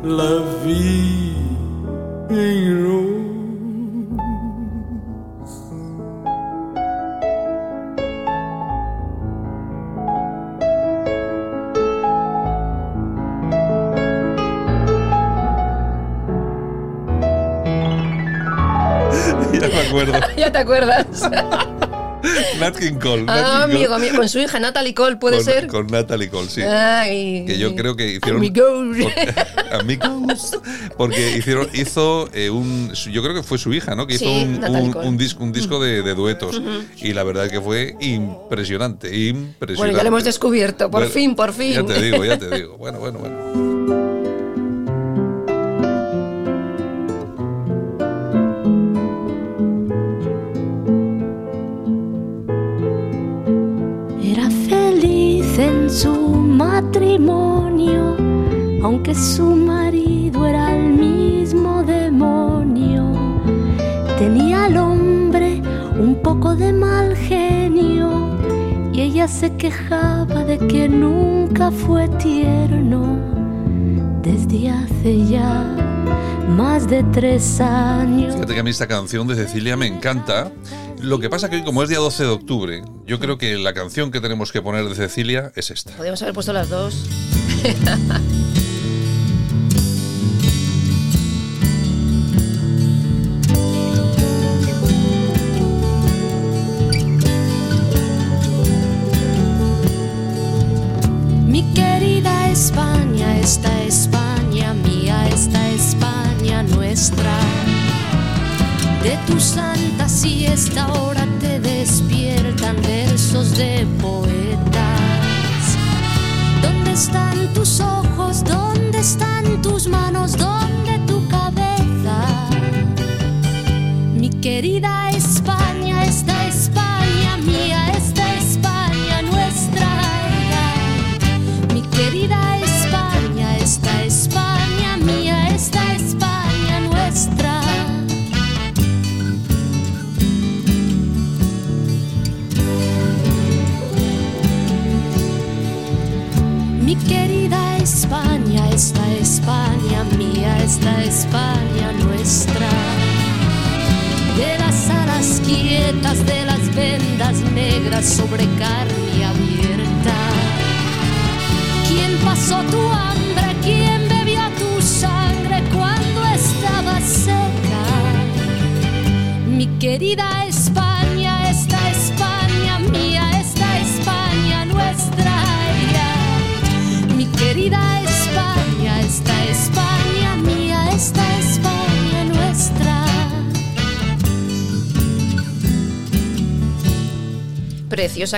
La 0.04 0.40
vie 0.64 1.32
ya 19.62 19.68
me 19.68 19.88
acuerdo. 19.88 20.14
ya 20.38 20.52
te 20.52 20.58
acuerdas. 20.58 21.06
Nat 22.60 22.78
King 22.78 23.00
Cole. 23.02 23.24
Nat 23.24 23.36
ah, 23.44 23.62
King 23.66 23.72
Cole. 23.72 23.74
amigo, 23.76 23.94
amigo, 23.96 24.18
con 24.18 24.30
su 24.30 24.38
hija 24.40 24.60
Natalie 24.60 24.94
Cole, 24.94 25.16
¿puede 25.16 25.38
con, 25.38 25.46
ser? 25.46 25.68
Con 25.68 25.88
Natalie 25.88 26.30
Cole, 26.30 26.50
sí. 26.50 26.62
Ay. 26.62 27.46
Que 27.48 27.58
yo 27.58 27.76
creo 27.76 27.96
que 27.96 28.14
hicieron. 28.14 28.38
Amigos. 28.38 28.98
por- 29.00 29.74
amigos. 29.80 30.60
Porque 30.98 31.38
hicieron, 31.38 31.68
hizo 31.74 32.30
eh, 32.34 32.52
un. 32.52 32.92
Yo 32.94 33.24
creo 33.24 33.34
que 33.34 33.42
fue 33.42 33.58
su 33.58 33.74
hija, 33.74 33.96
¿no? 33.96 34.06
Que 34.06 34.16
hizo 34.16 34.26
Sí, 34.26 34.44
un, 34.46 34.60
Natalie 34.60 34.82
un- 34.84 34.92
Cole. 34.92 35.08
un 35.08 35.18
disco, 35.18 35.44
un 35.44 35.52
disco 35.52 35.82
de, 35.84 36.04
de 36.04 36.14
duetos. 36.14 36.60
Ujú. 36.60 36.84
Y 36.98 37.14
la 37.14 37.24
verdad 37.24 37.46
es 37.48 37.52
que 37.52 37.60
fue 37.62 37.96
impresionante. 38.00 39.08
Impresionante. 39.18 39.76
Bueno, 39.78 39.98
ya 39.98 40.04
lo 40.04 40.08
hemos 40.10 40.24
descubierto, 40.24 40.92
por 40.92 41.02
Bueno, 41.02 41.14
fin, 41.14 41.36
por 41.36 41.54
fin. 41.54 41.74
Ya 41.74 41.86
te 41.86 42.00
digo, 42.02 42.24
ya 42.24 42.38
te 42.38 42.50
digo. 42.56 42.78
Bueno, 42.78 43.00
bueno, 43.00 43.18
bueno. 43.18 44.21
Aunque 59.12 59.16
su 59.16 59.56
marido 59.56 60.48
era 60.48 60.76
el 60.76 60.94
mismo 60.94 61.84
demonio. 61.84 63.42
Tenía 64.18 64.66
al 64.66 64.78
hombre 64.78 65.62
un 66.00 66.22
poco 66.22 66.56
de 66.56 66.72
mal 66.72 67.16
genio 67.16 68.38
y 68.94 69.02
ella 69.02 69.28
se 69.28 69.56
quejaba 69.58 70.44
de 70.46 70.58
que 70.60 70.88
nunca 70.88 71.72
fue 71.72 72.08
tierno 72.20 73.20
desde 74.22 74.70
hace 74.70 75.28
ya 75.28 75.76
más 76.48 76.88
de 76.88 77.04
tres 77.12 77.60
años. 77.60 78.34
Fíjate 78.36 78.54
que 78.54 78.60
a 78.60 78.64
mí 78.64 78.70
esta 78.70 78.88
canción 78.88 79.28
de 79.28 79.36
Cecilia 79.36 79.76
me 79.76 79.88
encanta. 79.88 80.52
Lo 81.02 81.20
que 81.20 81.30
pasa 81.30 81.50
que 81.50 81.56
hoy, 81.56 81.64
como 81.64 81.82
es 81.82 81.90
día 81.90 81.98
12 81.98 82.24
de 82.24 82.30
octubre, 82.30 82.84
yo 83.08 83.20
creo 83.20 83.40
que 83.40 83.58
la 83.58 83.74
canción 83.74 84.12
que 84.12 84.22
tenemos 84.22 84.52
que 84.52 84.62
poner 84.62 84.88
de 84.88 84.96
Cecilia 84.96 85.52
es 85.56 85.72
esta. 85.72 85.92
Podríamos 85.94 86.22
haber 86.22 86.36
puesto 86.36 86.54
las 86.54 86.70
dos. 86.70 87.10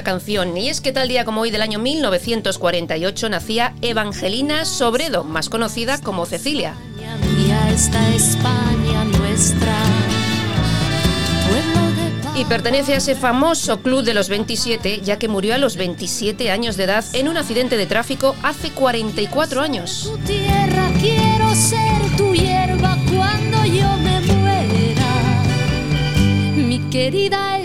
Canción. 0.02 0.58
Y 0.58 0.70
es 0.70 0.82
que 0.82 0.92
tal 0.92 1.08
día 1.08 1.26
como 1.26 1.42
hoy 1.42 1.52
del 1.52 1.62
año 1.62 1.78
1948 1.78 3.30
nacía 3.30 3.76
Evangelina 3.82 4.66
Sobredo, 4.66 5.24
más 5.24 5.50
conocida 5.50 6.00
como 6.02 6.26
Cecilia. 6.26 6.74
Y 12.36 12.46
pertenece 12.46 12.94
a 12.94 12.98
ese 12.98 13.16
famoso 13.16 13.82
club 13.82 14.04
de 14.04 14.16
los 14.16 14.30
27, 14.30 15.02
ya 15.04 15.20
que 15.20 15.28
murió 15.28 15.54
a 15.54 15.60
los 15.60 15.76
27 15.76 16.50
años 16.50 16.78
de 16.78 16.86
edad 16.86 17.06
en 17.14 17.28
un 17.28 17.38
accidente 17.38 17.78
de 17.78 17.86
tráfico 17.86 18.36
hace 18.42 18.72
44 18.72 19.62
años. 19.62 20.12
querida 26.94 27.63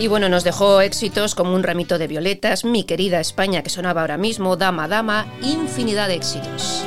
Y 0.00 0.08
bueno, 0.08 0.30
nos 0.30 0.44
dejó 0.44 0.80
éxitos 0.80 1.34
como 1.34 1.54
un 1.54 1.62
ramito 1.62 1.98
de 1.98 2.06
violetas, 2.06 2.64
mi 2.64 2.84
querida 2.84 3.20
España 3.20 3.62
que 3.62 3.68
sonaba 3.68 4.00
ahora 4.00 4.16
mismo, 4.16 4.56
Dama 4.56 4.88
Dama, 4.88 5.26
infinidad 5.42 6.08
de 6.08 6.14
éxitos. 6.14 6.86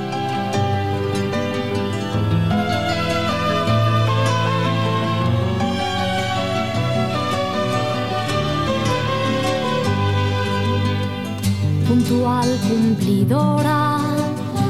puntual 11.88 12.50
cumplidora 12.68 14.00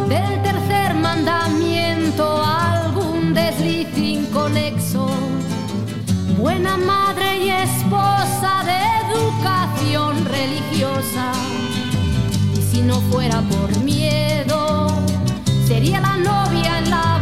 del 0.09 0.43
tercer 0.43 0.93
mandamiento, 0.95 2.43
algún 2.43 3.33
desliz 3.33 3.97
inconexo, 3.97 5.07
buena 6.37 6.75
madre 6.75 7.12
esposa 7.93 8.63
de 8.65 9.13
educación 9.13 10.25
religiosa. 10.25 11.31
Y 12.57 12.61
si 12.61 12.81
no 12.81 12.99
fuera 13.11 13.41
por 13.41 13.77
miedo, 13.83 14.87
sería 15.67 15.99
la 15.99 16.17
novia 16.17 16.79
en 16.79 16.89
la 16.89 17.12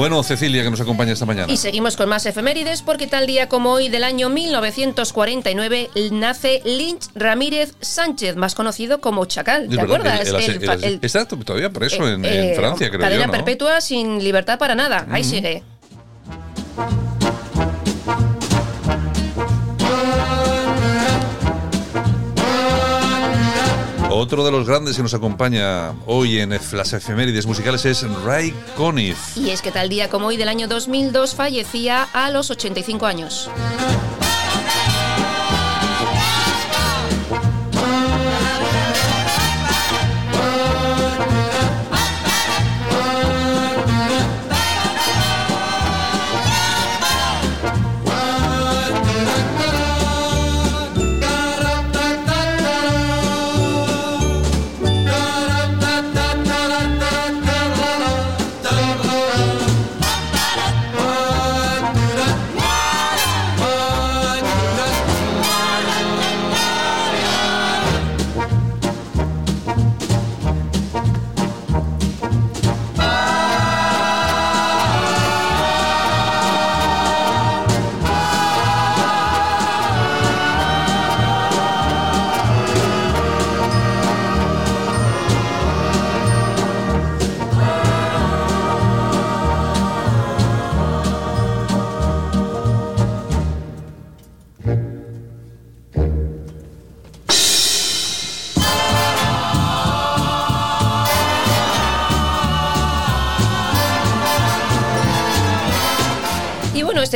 Bueno, 0.00 0.22
Cecilia, 0.22 0.62
que 0.62 0.70
nos 0.70 0.80
acompaña 0.80 1.12
esta 1.12 1.26
mañana. 1.26 1.52
Y 1.52 1.58
seguimos 1.58 1.94
con 1.94 2.08
más 2.08 2.24
efemérides 2.24 2.80
porque 2.80 3.06
tal 3.06 3.26
día 3.26 3.50
como 3.50 3.72
hoy 3.72 3.90
del 3.90 4.02
año 4.02 4.30
1949 4.30 5.90
nace 6.10 6.62
Lynch 6.64 7.10
Ramírez 7.14 7.74
Sánchez, 7.82 8.34
más 8.34 8.54
conocido 8.54 9.02
como 9.02 9.26
Chacal. 9.26 9.68
¿Te 9.68 9.78
acuerdas? 9.78 10.26
Exacto, 11.02 11.36
todavía 11.36 11.68
preso 11.68 12.08
en, 12.08 12.24
en 12.24 12.44
eh, 12.44 12.54
Francia, 12.56 12.88
creo 12.88 12.98
Cadena 12.98 13.30
perpetua 13.30 13.82
sin 13.82 14.24
libertad 14.24 14.58
para 14.58 14.74
nada. 14.74 15.06
Ahí 15.10 15.22
sigue. 15.22 15.62
Otro 24.12 24.44
de 24.44 24.50
los 24.50 24.66
grandes 24.66 24.96
que 24.96 25.02
nos 25.02 25.14
acompaña 25.14 25.92
hoy 26.04 26.40
en 26.40 26.50
las 26.50 26.92
efemérides 26.92 27.46
musicales 27.46 27.84
es 27.84 28.02
Ray 28.24 28.52
Conniff. 28.76 29.36
Y 29.36 29.50
es 29.50 29.62
que 29.62 29.70
tal 29.70 29.88
día 29.88 30.10
como 30.10 30.26
hoy 30.26 30.36
del 30.36 30.48
año 30.48 30.66
2002 30.66 31.36
fallecía 31.36 32.08
a 32.12 32.28
los 32.30 32.50
85 32.50 33.06
años. 33.06 33.48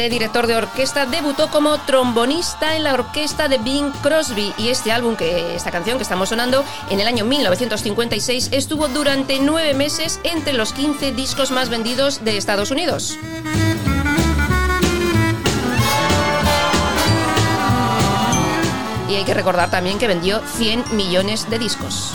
Director 0.08 0.46
de 0.46 0.56
orquesta 0.56 1.06
debutó 1.06 1.50
como 1.50 1.78
trombonista 1.78 2.76
en 2.76 2.84
la 2.84 2.94
orquesta 2.94 3.48
de 3.48 3.58
Bing 3.58 3.90
Crosby 4.02 4.52
y 4.58 4.68
este 4.68 4.92
álbum, 4.92 5.16
que 5.16 5.54
esta 5.54 5.70
canción 5.70 5.98
que 5.98 6.02
estamos 6.02 6.28
sonando, 6.28 6.64
en 6.90 7.00
el 7.00 7.06
año 7.06 7.24
1956 7.24 8.50
estuvo 8.52 8.88
durante 8.88 9.38
nueve 9.40 9.74
meses 9.74 10.20
entre 10.24 10.52
los 10.52 10.72
15 10.72 11.12
discos 11.12 11.50
más 11.50 11.68
vendidos 11.68 12.24
de 12.24 12.36
Estados 12.36 12.70
Unidos. 12.70 13.18
Y 19.08 19.14
hay 19.14 19.24
que 19.24 19.34
recordar 19.34 19.70
también 19.70 19.98
que 19.98 20.08
vendió 20.08 20.40
100 20.56 20.96
millones 20.96 21.48
de 21.48 21.58
discos. 21.58 22.14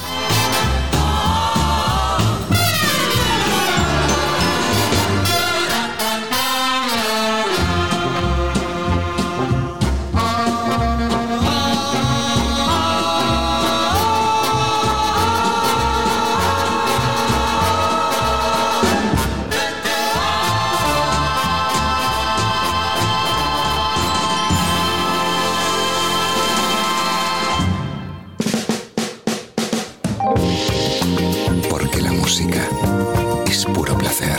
Puro 33.90 33.98
placer. 33.98 34.38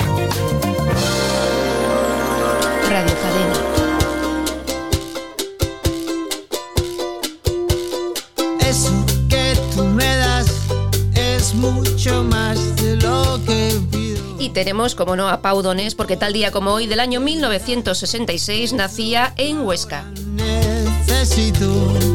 Radio 2.88 3.14
Cadena. 3.22 3.58
Eso 8.60 8.92
que 9.28 9.56
tú 9.74 9.84
me 9.84 10.16
das 10.16 10.46
es 11.14 11.54
mucho 11.54 12.24
más 12.24 12.76
de 12.76 12.96
lo 12.96 13.40
que 13.44 13.80
pido. 13.90 14.20
Y 14.38 14.50
tenemos, 14.50 14.94
como 14.94 15.16
no, 15.16 15.28
a 15.28 15.42
Pau 15.42 15.62
Donés, 15.62 15.94
porque 15.94 16.16
tal 16.16 16.32
día 16.32 16.50
como 16.50 16.72
hoy 16.72 16.86
del 16.86 17.00
año 17.00 17.20
1966 17.20 18.72
nacía 18.72 19.34
en 19.36 19.60
Huesca. 19.66 20.04
Necesito 20.34 22.09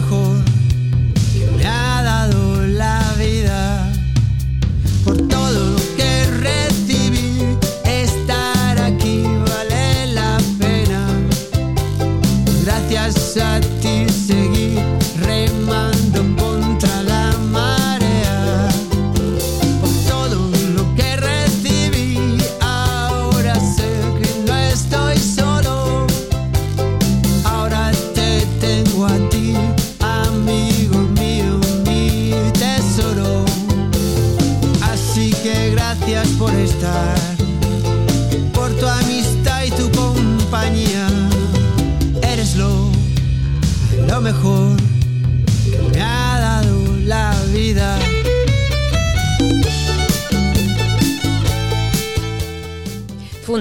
mejor 0.00 0.57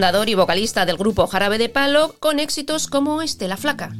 Y 0.08 0.36
vocalista 0.36 0.86
del 0.86 0.96
grupo 0.96 1.28
Jarabe 1.28 1.58
de 1.58 1.68
Palo, 1.68 2.16
con 2.20 2.40
éxitos 2.40 2.88
como 2.88 3.22
este, 3.22 3.50
La 3.50 3.58
Flaca. 3.58 3.92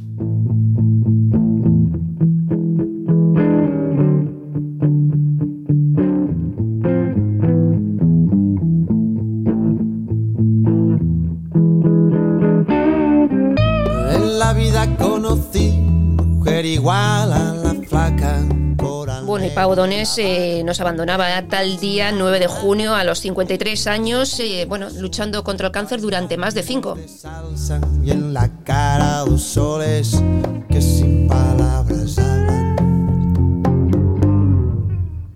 Bueno, 19.58 19.72
y 19.72 19.74
Pau 19.74 19.74
Donés 19.74 20.18
eh, 20.18 20.62
nos 20.64 20.80
abandonaba 20.80 21.42
tal 21.48 21.78
día 21.78 22.12
9 22.12 22.38
de 22.38 22.46
junio 22.46 22.94
a 22.94 23.02
los 23.02 23.18
53 23.20 23.88
años, 23.88 24.38
eh, 24.38 24.66
bueno, 24.68 24.88
luchando 24.90 25.42
contra 25.42 25.66
el 25.66 25.72
cáncer 25.72 26.00
durante 26.00 26.36
más 26.36 26.54
de 26.54 26.62
5. 26.62 26.96
salsa 27.06 27.80
y 28.04 28.12
en 28.12 28.32
la 28.32 28.48
cara 28.62 29.24
dos 29.26 29.42
soles 29.42 30.22
que 30.70 30.80
sin 30.80 31.26
palabras 31.26 32.18
hablan. 32.18 32.76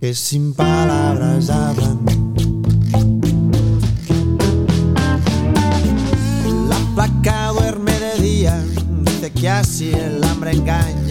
Que 0.00 0.14
sin 0.14 0.54
palabras 0.54 1.50
hablan. 1.50 1.98
La 6.68 6.78
placa 6.94 7.48
duerme 7.48 7.98
de 7.98 8.22
día, 8.22 8.64
dice 9.00 9.32
que 9.32 9.48
así 9.48 9.92
el 9.92 10.22
hambre 10.22 10.52
engaña 10.52 11.01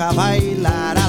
baja 0.00 0.08
a 0.08 0.12
bailar 0.14 0.99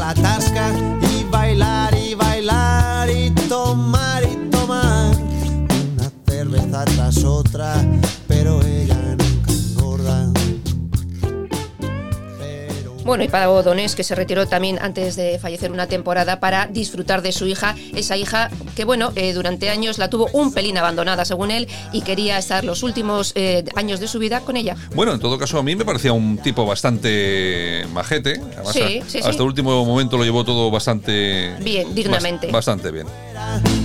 Bueno, 13.03 13.23
y 13.23 13.28
Pau 13.28 13.64
Donés, 13.64 13.95
que 13.95 14.03
se 14.03 14.14
retiró 14.15 14.48
también 14.48 14.78
antes 14.80 15.15
de 15.15 15.40
fallecer 15.40 15.72
una 15.72 15.88
temporada 15.88 16.40
para 16.40 16.68
disfrutar 16.68 17.22
de 17.22 17.32
su 17.32 17.48
hija, 17.48 17.76
esa 17.95 18.15
hija 18.15 18.49
que, 18.76 18.86
bueno, 18.86 19.11
eh, 19.15 19.34
durante 19.34 19.69
años 19.69 19.98
la 19.98 20.10
tuvo 20.10 20.30
un 20.34 20.53
pelín 20.53 20.78
abandonada, 20.78 21.26
según 21.26 21.49
él, 21.52 21.68
y 21.91 22.02
quería 22.02 22.38
estar 22.38 22.64
los 22.64 22.84
últimos 22.84 23.32
eh, 23.36 23.65
años 23.76 23.99
de 23.99 24.07
su 24.07 24.19
vida 24.19 24.41
con 24.41 24.56
ella. 24.56 24.76
Bueno, 24.95 25.14
en 25.14 25.19
todo 25.19 25.38
caso, 25.40 25.57
a 25.57 25.64
mí 25.64 25.76
me 25.76 25.84
parecía 25.84 26.14
un 26.14 26.38
tipo 26.38 26.65
bastante 26.65 27.86
majete. 27.91 28.40
Además, 28.56 28.73
Sí, 28.73 28.82
a- 28.82 29.10
sí, 29.10 29.18
hasta 29.18 29.32
sí. 29.32 29.38
el 29.38 29.41
último 29.41 29.84
momento 29.84 30.18
lo 30.18 30.23
llevó 30.23 30.45
todo 30.45 30.69
bastante. 30.69 31.56
Bien, 31.61 31.94
dignamente. 31.95 32.48
bas- 32.48 32.53
bastante 32.53 32.91
bien. 32.91 33.07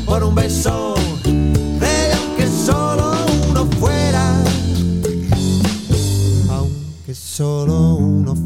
por 0.04 0.22
un 0.22 0.34
beso 0.34 0.94
de 1.24 2.06
ella, 2.06 2.18
aunque 2.18 2.46
solo 2.46 3.12
uno 3.48 3.66
fuera, 3.80 4.34
aunque 6.50 7.14
solo 7.14 7.94
uno 7.96 8.34
fuera. 8.34 8.45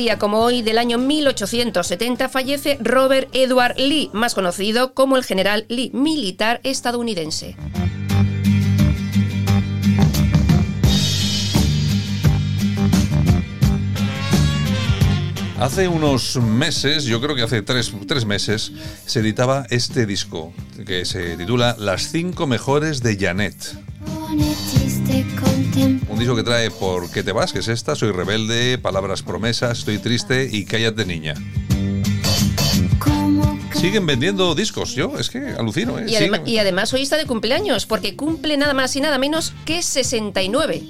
día 0.00 0.18
como 0.18 0.38
hoy 0.38 0.62
del 0.62 0.78
año 0.78 0.96
1870 0.96 2.30
fallece 2.30 2.78
Robert 2.80 3.28
Edward 3.34 3.76
Lee, 3.76 4.08
más 4.14 4.34
conocido 4.34 4.94
como 4.94 5.18
el 5.18 5.24
general 5.24 5.66
Lee, 5.68 5.90
militar 5.92 6.58
estadounidense. 6.64 7.54
Hace 15.58 15.86
unos 15.86 16.36
meses, 16.36 17.04
yo 17.04 17.20
creo 17.20 17.36
que 17.36 17.42
hace 17.42 17.60
tres, 17.60 17.92
tres 18.08 18.24
meses, 18.24 18.72
se 19.04 19.20
editaba 19.20 19.66
este 19.68 20.06
disco 20.06 20.54
que 20.86 21.04
se 21.04 21.36
titula 21.36 21.76
Las 21.78 22.10
cinco 22.10 22.46
mejores 22.46 23.02
de 23.02 23.18
Janet. 23.18 23.89
Un 26.08 26.18
disco 26.18 26.36
que 26.36 26.42
trae 26.42 26.70
¿Por 26.70 27.10
qué 27.10 27.22
te 27.22 27.32
vas? 27.32 27.52
que 27.52 27.60
es 27.60 27.68
esta, 27.68 27.94
Soy 27.94 28.12
rebelde, 28.12 28.78
Palabras 28.78 29.22
promesas, 29.22 29.80
Estoy 29.80 29.98
triste 29.98 30.48
y 30.50 30.64
Cállate 30.64 31.04
niña. 31.04 31.34
Siguen 33.74 34.04
vendiendo 34.04 34.54
discos, 34.54 34.94
yo 34.94 35.18
es 35.18 35.30
que 35.30 35.38
alucino, 35.38 35.98
¿eh? 35.98 36.04
Y, 36.06 36.50
y 36.50 36.58
además 36.58 36.92
hoy 36.92 37.00
está 37.00 37.16
de 37.16 37.24
cumpleaños, 37.24 37.86
porque 37.86 38.14
cumple 38.14 38.58
nada 38.58 38.74
más 38.74 38.94
y 38.96 39.00
nada 39.00 39.16
menos 39.16 39.54
que 39.64 39.82
69. 39.82 40.82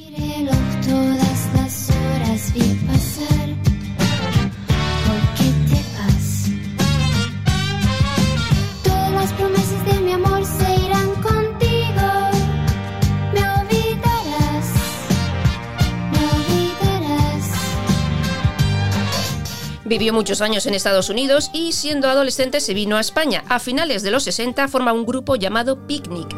Vivió 19.91 20.13
muchos 20.13 20.41
años 20.41 20.67
en 20.67 20.75
Estados 20.75 21.11
Unidos 21.11 21.51
y 21.53 21.73
siendo 21.73 22.09
adolescente 22.09 22.61
se 22.61 22.75
vino 22.75 22.97
a 22.97 23.01
España. 23.01 23.43
A 23.49 23.59
finales 23.59 24.05
de 24.05 24.13
los 24.13 24.23
60 24.23 24.69
forma 24.69 24.93
un 24.93 25.05
grupo 25.05 25.35
llamado 25.35 25.85
Picnic. 25.89 26.29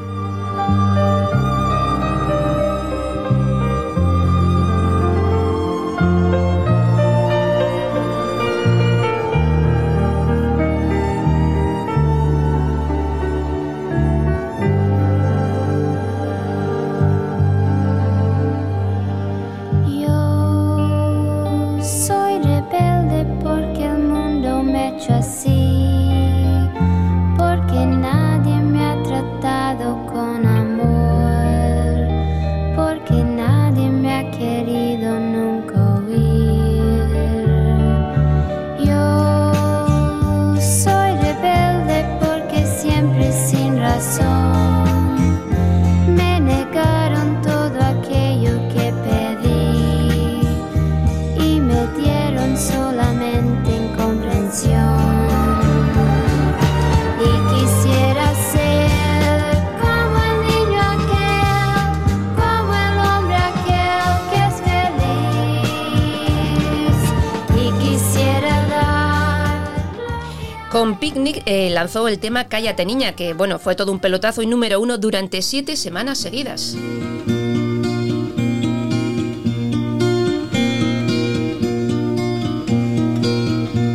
Lanzó 71.83 72.07
el 72.07 72.21
tema 72.21 72.45
Cállate 72.45 72.85
Niña, 72.87 73.17
que 73.17 73.35
bueno, 73.35 73.59
fue 73.59 73.75
todo 73.75 73.91
un 73.91 73.99
pelotazo 73.99 74.41
y 74.41 74.47
número 74.47 74.79
uno 74.79 74.99
durante 74.99 75.43
siete 75.43 75.77
semanas 75.77 76.19
seguidas. 76.19 76.77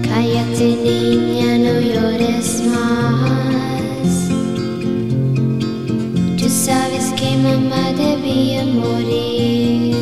Cállate 0.04 0.66
niña, 0.84 1.58
no 1.60 1.80
llores 1.80 2.62
más. 2.74 4.10
Tú 6.38 6.50
sabes 6.50 7.14
que 7.16 7.38
mamá 7.38 7.94
debía 7.94 8.66
morir. 8.66 9.96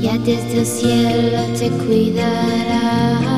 Ya 0.00 0.16
desde 0.18 0.60
el 0.60 0.66
cielo 0.66 1.40
te 1.58 1.70
cuidará. 1.70 3.31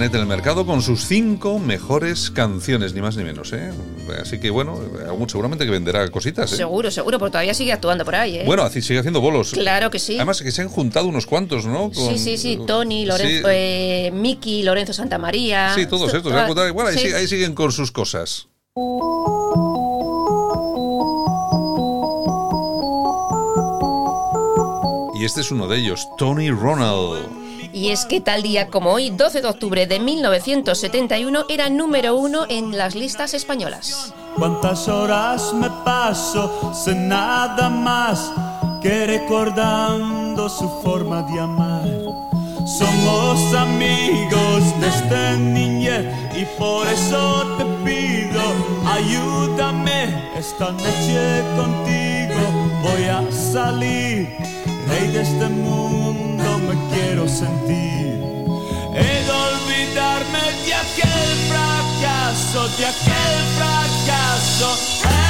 Janet 0.00 0.14
en 0.14 0.20
el 0.22 0.26
mercado 0.26 0.64
con 0.64 0.80
sus 0.80 1.04
cinco 1.04 1.58
mejores 1.58 2.30
canciones, 2.30 2.94
ni 2.94 3.02
más 3.02 3.18
ni 3.18 3.22
menos, 3.24 3.52
¿eh? 3.52 3.70
Así 4.18 4.40
que 4.40 4.48
bueno, 4.48 4.80
seguramente 5.28 5.66
que 5.66 5.70
venderá 5.70 6.08
cositas, 6.10 6.50
¿eh? 6.54 6.56
Seguro, 6.56 6.90
seguro, 6.90 7.18
porque 7.18 7.32
todavía 7.32 7.52
sigue 7.52 7.70
actuando 7.70 8.06
por 8.06 8.14
ahí, 8.14 8.38
¿eh? 8.38 8.44
Bueno, 8.46 8.62
así 8.62 8.80
sigue 8.80 9.00
haciendo 9.00 9.20
bolos. 9.20 9.50
Claro 9.52 9.90
que 9.90 9.98
sí. 9.98 10.16
Además 10.16 10.40
que 10.40 10.52
se 10.52 10.62
han 10.62 10.70
juntado 10.70 11.06
unos 11.06 11.26
cuantos, 11.26 11.66
¿no? 11.66 11.90
Con- 11.92 12.14
Sí, 12.14 12.18
sí, 12.18 12.38
sí, 12.38 12.58
Tony, 12.66 13.04
Lorenzo, 13.04 13.46
Sí. 13.48 13.52
eh, 13.54 14.10
Miki, 14.14 14.62
Lorenzo 14.62 14.94
Santamaría. 14.94 15.74
Sí, 15.74 15.84
todos 15.84 16.10
To- 16.10 16.16
estos. 16.16 16.32
Bueno, 16.72 16.88
ahí, 16.88 16.96
sí. 16.96 17.12
ahí 17.12 17.28
siguen 17.28 17.54
con 17.54 17.70
sus 17.70 17.92
cosas. 17.92 18.48
Este 25.30 25.42
es 25.42 25.52
uno 25.52 25.68
de 25.68 25.78
ellos, 25.78 26.08
Tony 26.16 26.50
Ronald. 26.50 27.70
Y 27.72 27.90
es 27.90 28.04
que 28.04 28.20
tal 28.20 28.42
día 28.42 28.66
como 28.66 28.90
hoy, 28.90 29.10
12 29.10 29.42
de 29.42 29.46
octubre 29.46 29.86
de 29.86 30.00
1971, 30.00 31.44
era 31.48 31.70
número 31.70 32.16
uno 32.16 32.46
en 32.48 32.76
las 32.76 32.96
listas 32.96 33.32
españolas. 33.32 34.12
Cuántas 34.34 34.88
horas 34.88 35.54
me 35.54 35.70
paso 35.84 36.72
sin 36.74 37.06
nada 37.06 37.70
más 37.70 38.32
que 38.82 39.06
recordando 39.06 40.48
su 40.48 40.68
forma 40.82 41.22
de 41.22 41.38
amar. 41.38 41.88
Somos 42.66 43.54
amigos 43.54 44.64
desde 44.80 45.38
niñez 45.38 46.06
y 46.36 46.44
por 46.58 46.88
eso 46.88 47.56
te 47.56 47.64
pido, 47.84 48.42
ayúdame 48.84 50.32
esta 50.36 50.72
noche 50.72 51.44
contigo. 51.56 52.10
Voy 52.82 53.04
a 53.04 53.30
salir, 53.30 54.28
rey 54.90 55.08
de 55.12 55.22
este 55.22 55.48
mundo 55.48 56.58
me 56.66 56.74
quiero 56.92 57.28
sentir. 57.28 58.20
He 58.94 59.30
olvidarme 59.46 60.44
de 60.66 60.74
aquel 60.74 61.30
fracaso, 61.48 62.68
de 62.76 62.86
aquel 62.86 63.36
fracaso. 63.56 65.29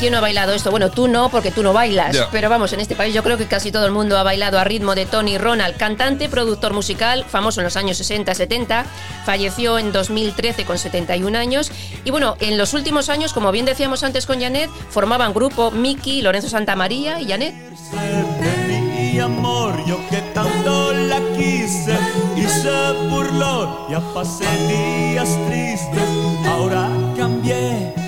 Quién 0.00 0.12
no 0.12 0.18
ha 0.18 0.22
bailado 0.22 0.54
esto? 0.54 0.70
Bueno, 0.70 0.90
tú 0.90 1.08
no, 1.08 1.28
porque 1.28 1.50
tú 1.50 1.62
no 1.62 1.74
bailas. 1.74 2.16
Pero 2.32 2.48
vamos, 2.48 2.72
en 2.72 2.80
este 2.80 2.96
país 2.96 3.14
yo 3.14 3.22
creo 3.22 3.36
que 3.36 3.46
casi 3.46 3.70
todo 3.70 3.84
el 3.84 3.92
mundo 3.92 4.16
ha 4.16 4.22
bailado 4.22 4.58
a 4.58 4.64
ritmo 4.64 4.94
de 4.94 5.04
Tony 5.04 5.36
Ronald, 5.36 5.76
cantante, 5.76 6.30
productor 6.30 6.72
musical, 6.72 7.26
famoso 7.28 7.60
en 7.60 7.64
los 7.64 7.76
años 7.76 8.00
60-70. 8.00 8.84
Falleció 9.26 9.78
en 9.78 9.92
2013 9.92 10.64
con 10.64 10.78
71 10.78 11.38
años. 11.38 11.70
Y 12.04 12.10
bueno, 12.10 12.36
en 12.40 12.56
los 12.56 12.72
últimos 12.72 13.10
años, 13.10 13.34
como 13.34 13.52
bien 13.52 13.66
decíamos 13.66 14.02
antes 14.02 14.24
con 14.24 14.40
Janet, 14.40 14.70
formaban 14.88 15.34
grupo 15.34 15.70
Miki, 15.70 16.22
Lorenzo 16.22 16.48
Santamaría 16.48 17.20
y 17.20 17.28
Janet. 17.28 17.54
mi 17.92 19.18
amor, 19.18 19.84
yo 19.84 19.98
que 20.08 20.22
tanto 20.32 20.94
la 20.94 21.20
quise 21.36 21.98
y 22.36 22.46
se 22.48 22.92
burló, 23.10 23.86
ya 23.90 24.00
pasé 24.14 24.46
días 24.66 25.28
tristes, 25.46 26.08
ahora 26.46 26.88
cambié, 27.18 27.99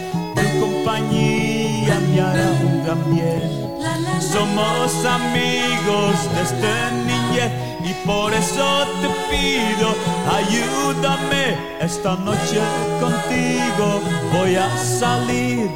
Somos 4.32 5.04
amigos 5.04 6.14
desde 6.34 6.90
niñez 7.04 7.52
y 7.84 7.92
por 8.06 8.32
eso 8.32 8.86
te 9.00 9.08
pido, 9.30 9.94
ayúdame 10.30 11.56
esta 11.80 12.16
noche 12.16 12.60
contigo, 13.00 14.00
voy 14.32 14.56
a 14.56 14.68
salir, 14.78 15.70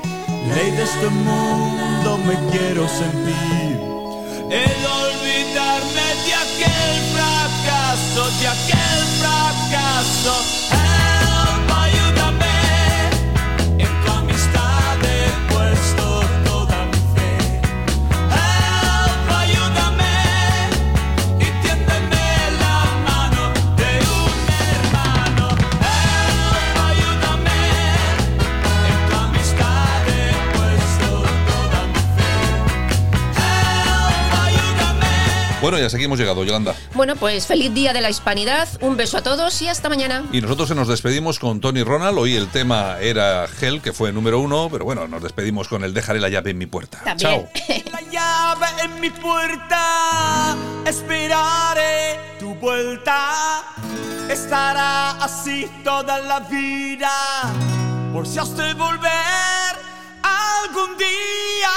rey 0.55 0.71
de 0.71 0.83
este 0.83 1.09
mundo 1.09 2.19
me 2.27 2.35
quiero 2.51 2.89
sentir. 2.89 3.77
De 4.49 4.65
olvidarme 5.03 6.07
de 6.25 6.35
aquel 6.45 6.97
fracaso, 7.15 8.31
de 8.41 8.49
aquel 8.49 9.01
fracaso. 9.21 10.66
Bueno, 35.67 35.81
ya 35.81 35.87
hasta 35.87 35.99
aquí 35.99 36.05
hemos 36.05 36.21
llegado, 36.21 36.45
Yolanda. 36.45 36.77
Bueno, 36.95 37.17
pues 37.17 37.49
feliz 37.49 37.75
día 37.75 37.93
de 37.93 38.01
la 38.01 38.09
hispanidad, 38.09 38.69
un 38.83 38.97
beso 38.97 39.19
a 39.19 39.23
todos 39.25 39.61
y 39.63 39.67
hasta 39.67 39.89
mañana. 39.89 40.25
Y 40.31 40.41
nosotros 40.41 40.69
se 40.69 40.77
nos 40.77 40.87
despedimos 40.87 41.41
con 41.41 41.61
Tony 41.61 41.83
Ronald. 41.83 42.17
Hoy 42.19 42.37
el 42.37 42.47
tema 42.47 42.99
era 43.01 43.47
Hell, 43.61 43.83
que 43.83 43.93
fue 43.93 44.13
número 44.13 44.39
uno, 44.39 44.69
pero 44.71 44.85
bueno, 44.85 45.09
nos 45.09 45.25
despedimos 45.25 45.67
con 45.67 45.83
el 45.83 45.93
Dejaré 45.93 46.21
la 46.21 46.29
llave 46.29 46.53
en 46.53 46.59
mi 46.59 46.67
puerta. 46.67 47.01
También. 47.03 47.19
Chao. 47.19 47.49
La 47.91 48.01
llave 48.13 48.67
en 48.85 49.01
mi 49.01 49.11
puerta, 49.11 50.57
esperaré 50.87 52.21
tu 52.39 52.55
vuelta. 52.55 53.65
Estará 54.31 55.19
así 55.21 55.69
toda 55.83 56.21
la 56.21 56.39
vida, 56.39 57.11
por 58.13 58.25
si 58.25 58.39
has 58.39 58.57
de 58.57 58.73
volver 58.75 59.75
algún 60.23 60.97
día. 60.97 61.75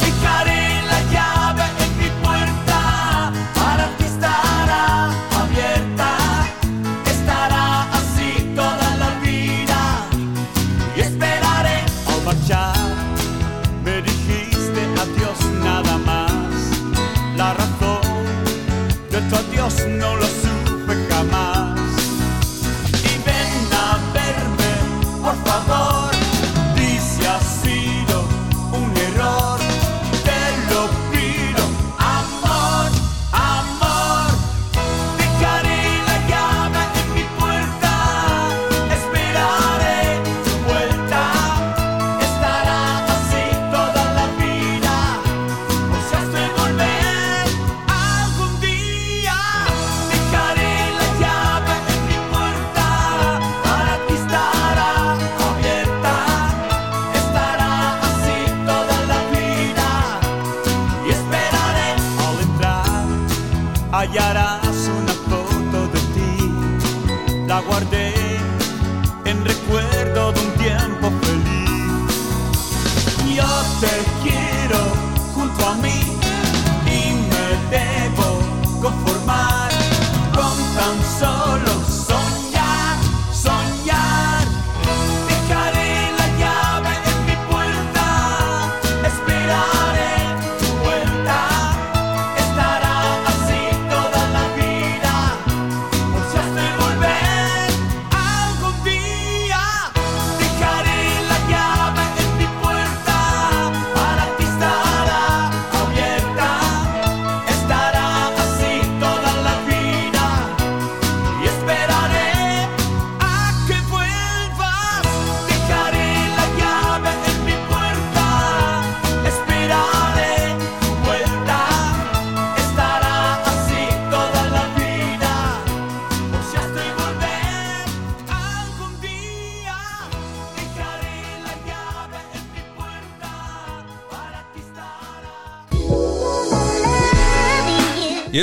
Dejaré 0.00 0.82
la 0.86 1.02
llave 1.12 1.45
estará 4.76 5.35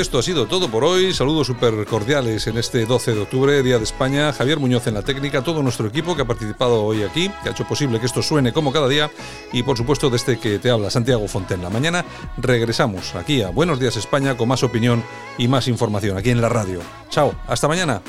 esto 0.04 0.20
ha 0.20 0.22
sido 0.22 0.48
todo 0.48 0.70
por 0.70 0.84
hoy. 0.84 1.14
Saludos 1.14 1.48
súper 1.48 1.86
cordiales 1.86 2.46
en 2.48 2.58
este 2.58 2.86
12 2.86 3.16
de 3.16 3.22
octubre, 3.22 3.64
Día 3.64 3.78
de 3.78 3.86
España. 3.86 4.34
Javier 4.34 4.60
Muñoz 4.60 4.86
en 4.88 4.96
la 4.96 5.02
técnica, 5.02 5.42
todo 5.42 5.64
nuestro 5.64 5.88
equipo 5.88 6.14
que 6.14 6.24
ha 6.24 6.26
participado 6.26 6.84
hoy 6.84 7.04
aquí, 7.04 7.32
que 7.42 7.48
ha 7.48 7.52
hecho 7.54 7.66
posible 7.66 8.02
que 8.02 8.06
esto 8.06 8.22
suene 8.22 8.52
como 8.52 8.74
cada 8.74 8.90
día. 8.90 9.10
Y 9.54 9.64
por 9.64 9.78
supuesto, 9.78 10.10
desde 10.10 10.38
que 10.38 10.60
te 10.60 10.70
habla 10.70 10.90
Santiago 10.90 11.26
Fontenla. 11.30 11.70
Mañana 11.70 12.04
regresamos 12.36 13.16
aquí 13.16 13.44
a 13.44 13.50
Buenos 13.50 13.80
Días 13.80 13.96
España 13.96 14.36
con 14.36 14.50
más 14.50 14.64
opinión 14.64 15.02
y 15.38 15.48
más 15.48 15.70
información 15.70 16.18
aquí 16.18 16.32
en 16.32 16.42
la 16.42 16.50
radio. 16.50 16.82
Chao, 17.10 17.34
hasta 17.48 17.70
mañana. 17.70 18.02